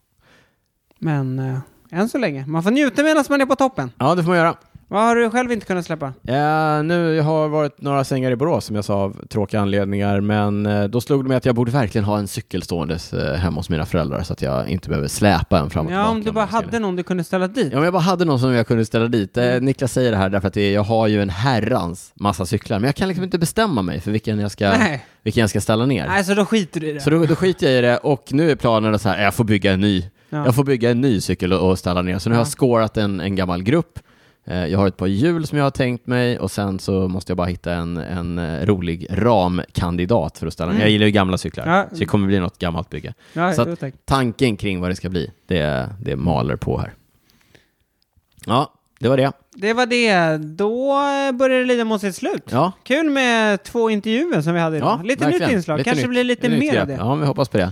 Men 0.99 1.39
eh, 1.39 1.57
än 1.91 2.09
så 2.09 2.17
länge. 2.17 2.45
Man 2.47 2.63
får 2.63 2.71
njuta 2.71 3.03
medan 3.03 3.23
man 3.29 3.41
är 3.41 3.45
på 3.45 3.55
toppen. 3.55 3.91
Ja, 3.97 4.15
det 4.15 4.23
får 4.23 4.29
man 4.29 4.37
göra. 4.37 4.55
Vad 4.91 5.01
har 5.03 5.15
du 5.15 5.29
själv 5.29 5.51
inte 5.51 5.65
kunnat 5.65 5.85
släppa? 5.85 6.05
Eh, 6.05 6.83
nu 6.83 7.19
har 7.21 7.47
varit 7.47 7.81
några 7.81 8.03
sängar 8.03 8.31
i 8.31 8.35
Borås 8.35 8.65
som 8.65 8.75
jag 8.75 8.85
sa 8.85 8.93
av 8.95 9.25
tråkiga 9.29 9.61
anledningar, 9.61 10.21
men 10.21 10.65
eh, 10.65 10.83
då 10.83 11.01
slog 11.01 11.23
det 11.25 11.27
mig 11.27 11.37
att 11.37 11.45
jag 11.45 11.55
borde 11.55 11.71
verkligen 11.71 12.05
ha 12.05 12.17
en 12.19 12.27
cykel 12.27 12.61
ståendes 12.63 13.13
eh, 13.13 13.35
hemma 13.35 13.55
hos 13.59 13.69
mina 13.69 13.85
föräldrar 13.85 14.23
så 14.23 14.33
att 14.33 14.41
jag 14.41 14.67
inte 14.69 14.89
behöver 14.89 15.07
släpa 15.07 15.59
en 15.59 15.69
fram 15.69 15.85
och 15.85 15.91
Ja, 15.91 15.95
tillbaka. 15.95 16.11
om 16.11 16.23
du 16.23 16.31
bara 16.31 16.45
hade 16.45 16.79
någon 16.79 16.95
du 16.95 17.03
kunde 17.03 17.23
ställa 17.23 17.47
dit. 17.47 17.69
Ja, 17.71 17.77
om 17.77 17.83
jag 17.83 17.93
bara 17.93 17.99
hade 17.99 18.25
någon 18.25 18.39
som 18.39 18.53
jag 18.53 18.67
kunde 18.67 18.85
ställa 18.85 19.07
dit. 19.07 19.37
Eh, 19.37 19.61
Niklas 19.61 19.93
säger 19.93 20.11
det 20.11 20.17
här 20.17 20.29
därför 20.29 20.47
att 20.47 20.53
det, 20.53 20.71
jag 20.71 20.83
har 20.83 21.07
ju 21.07 21.21
en 21.21 21.29
herrans 21.29 22.11
massa 22.15 22.45
cyklar, 22.45 22.79
men 22.79 22.85
jag 22.85 22.95
kan 22.95 23.07
liksom 23.07 23.23
inte 23.23 23.37
bestämma 23.39 23.81
mig 23.81 23.99
för 24.01 24.11
vilken 24.11 24.39
jag 24.39 24.51
ska, 24.51 24.69
Nej. 24.69 25.05
vilken 25.23 25.41
jag 25.41 25.49
ska 25.49 25.61
ställa 25.61 25.85
ner. 25.85 26.07
Nej, 26.07 26.23
så 26.23 26.33
då 26.33 26.45
skiter 26.45 26.79
du 26.79 26.89
i 26.89 26.93
det. 26.93 26.99
Så 26.99 27.09
då, 27.09 27.25
då 27.25 27.35
skiter 27.35 27.67
jag 27.69 27.77
i 27.77 27.81
det 27.81 27.97
och 27.97 28.23
nu 28.29 28.51
är 28.51 28.55
planen 28.55 28.99
så 28.99 29.09
här, 29.09 29.23
jag 29.23 29.33
får 29.33 29.43
bygga 29.43 29.71
en 29.73 29.81
ny. 29.81 30.03
Ja. 30.29 30.45
Jag 30.45 30.55
får 30.55 30.63
bygga 30.63 30.91
en 30.91 31.01
ny 31.01 31.21
cykel 31.21 31.53
och, 31.53 31.69
och 31.69 31.79
ställa 31.79 32.01
ner. 32.01 32.19
Så 32.19 32.29
nu 32.29 32.35
har 32.35 32.39
jag 32.41 32.47
Ja. 32.47 32.51
skårat 32.51 32.97
en, 32.97 33.19
en 33.19 33.35
gammal 33.35 33.63
grupp. 33.63 33.99
Eh, 34.45 34.65
Jag 34.65 34.79
har 34.79 34.87
ett 34.87 34.97
par 34.97 35.07
hjul 35.07 35.47
som 35.47 35.57
jag 35.57 35.65
har 35.65 35.71
tänkt 35.71 36.07
mig 36.07 36.39
och 36.39 36.51
sen 36.51 36.79
så 36.79 37.07
måste 37.07 37.31
jag 37.31 37.37
bara 37.37 37.47
hitta 37.47 37.73
en, 37.73 37.97
en 37.97 38.37
eh, 38.39 38.65
rolig 38.65 39.07
ramkandidat 39.09 40.37
för 40.37 40.47
att 40.47 40.53
ställa. 40.53 40.69
Mm. 40.71 40.81
Jag 40.81 40.89
gillar 40.89 41.05
ju 41.05 41.11
gamla 41.11 41.37
cyklar, 41.37 41.67
Ja. 41.67 41.85
så 41.91 41.95
det 41.95 42.05
kommer 42.05 42.27
bli 42.27 42.39
något 42.39 42.57
gammalt 42.59 42.89
bygge. 42.89 43.13
Ja, 43.33 43.53
så 43.53 43.61
att-. 43.61 43.83
Tanken 44.05 44.57
kring 44.57 44.81
vad 44.81 44.91
det 44.91 44.95
ska 44.95 45.09
bli, 45.09 45.31
det, 45.47 45.89
det 46.01 46.15
maler 46.15 46.55
på 46.55 46.77
här. 46.77 46.93
Ja, 48.45 48.73
det 48.99 49.09
var 49.09 49.17
det. 49.17 49.31
Det 49.55 49.73
var 49.73 49.85
det. 49.85 50.37
Då 50.37 50.95
börjar 51.33 51.59
det 51.59 51.65
lida 51.65 51.85
mot 51.85 52.01
sitt 52.01 52.15
slut. 52.15 52.43
Ja, 52.51 52.71
Kul 52.83 53.09
med 53.09 53.63
två 53.63 53.89
intervjuer 53.89 54.41
som 54.41 54.53
vi 54.53 54.59
hade 54.59 54.77
idag. 54.77 54.99
ja 54.99 55.03
lite 55.03 55.23
verkligen. 55.25 55.47
nytt 55.49 55.55
inslag. 55.57 55.83
Kanske 55.83 56.01
nytt. 56.01 56.09
blir 56.09 56.23
lite 56.23 56.49
nytt 56.49 56.59
mer 56.59 56.81
av 56.81 56.87
det. 56.87 56.93
Ja, 56.93 57.15
vi 57.15 57.25
hoppas 57.25 57.49
på 57.49 57.57
det. 57.57 57.71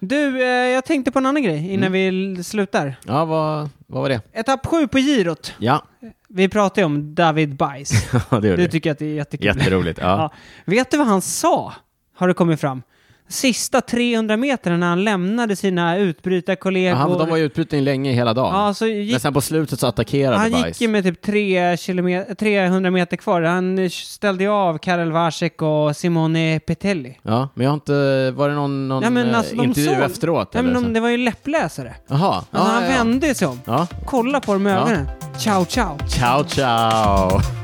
Du, 0.00 0.42
eh, 0.42 0.48
jag 0.48 0.84
tänkte 0.84 1.10
på 1.12 1.18
en 1.18 1.26
annan 1.26 1.42
grej 1.42 1.72
innan 1.72 1.94
Mm. 1.94 2.34
vi 2.36 2.44
slutar. 2.44 2.94
Ja, 3.06 3.24
vad, 3.24 3.68
vad 3.86 4.02
var 4.02 4.08
det? 4.08 4.20
Etapp 4.32 4.66
sju 4.66 4.88
på 4.88 4.98
girot. 4.98 5.54
Ja, 5.58 5.82
Vi 6.28 6.48
pratade 6.48 6.80
ju 6.80 6.84
om 6.84 7.14
David 7.14 7.56
Bajs. 7.56 7.90
det 8.30 8.36
gjorde 8.36 8.56
Du 8.56 8.68
tycker 8.68 8.90
att 8.92 8.98
det 8.98 9.04
är 9.06 9.14
jättekul. 9.14 9.46
Jätteroligt. 9.46 9.98
Ja. 10.02 10.06
Ja. 10.06 10.30
Vet 10.64 10.90
du 10.90 10.96
vad 10.96 11.06
han 11.06 11.22
sa? 11.22 11.72
Har 12.14 12.28
det 12.28 12.34
kommit 12.34 12.60
fram? 12.60 12.82
Sista 13.30 13.80
300 13.80 14.36
meterna 14.36 14.76
när 14.76 14.86
han 14.86 15.04
lämnade 15.04 15.56
sina 15.56 15.96
utbrytarkollegor. 15.96 16.90
Ja, 16.90 16.96
han, 16.96 17.18
de 17.18 17.28
var 17.30 17.36
ju 17.36 17.44
utbruten 17.44 17.84
länge 17.84 18.12
hela 18.12 18.34
dagen. 18.34 18.54
Ja, 18.66 18.74
så 18.74 18.86
gick, 18.86 19.10
Men 19.10 19.20
sen 19.20 19.34
på 19.34 19.40
slutet 19.40 19.80
så 19.80 19.86
attackerade 19.86 20.36
han 20.36 20.50
Bajs. 20.50 20.66
gick 20.66 20.80
ju 20.80 20.88
med 20.88 21.04
typ 21.04 21.22
3 21.22 21.76
kilometer, 21.76 22.34
300 22.34 22.90
meter 22.90 23.16
kvar. 23.16 23.42
Han 23.42 23.90
ställde 23.90 24.44
ju 24.44 24.50
av 24.50 24.78
Karel 24.78 25.12
Vasek 25.12 25.62
och 25.62 25.96
Simone 25.96 26.60
Petelli. 26.60 27.18
Ja, 27.22 27.48
men 27.54 27.64
jag 27.64 27.70
har 27.70 27.74
inte... 27.74 28.30
Var 28.30 28.48
det 28.48 28.54
någon, 28.54 28.88
någon 28.88 29.02
Ja, 29.02 29.10
men 29.10 29.30
eh, 29.30 29.38
alltså, 29.38 29.54
intervju 29.54 29.88
såg- 29.94 30.02
efteråt? 30.04 30.50
Ja, 30.52 30.62
men 30.62 30.74
de, 30.74 30.92
det 30.92 31.00
var 31.00 31.08
ju 31.08 31.16
läppläsare. 31.16 31.94
Jaha. 32.08 32.34
Alltså, 32.34 32.48
ja, 32.50 32.60
han 32.60 32.82
ja, 32.82 32.88
vände 32.88 33.34
sig 33.34 33.48
om. 33.48 33.60
Ja. 33.64 33.86
Kolla 34.06 34.40
på 34.40 34.52
dem 34.52 34.62
med 34.62 34.76
ögonen. 34.78 35.06
Ciao, 35.38 35.64
ciao. 35.64 35.98
Ciao, 36.08 36.44
ciao! 36.44 37.59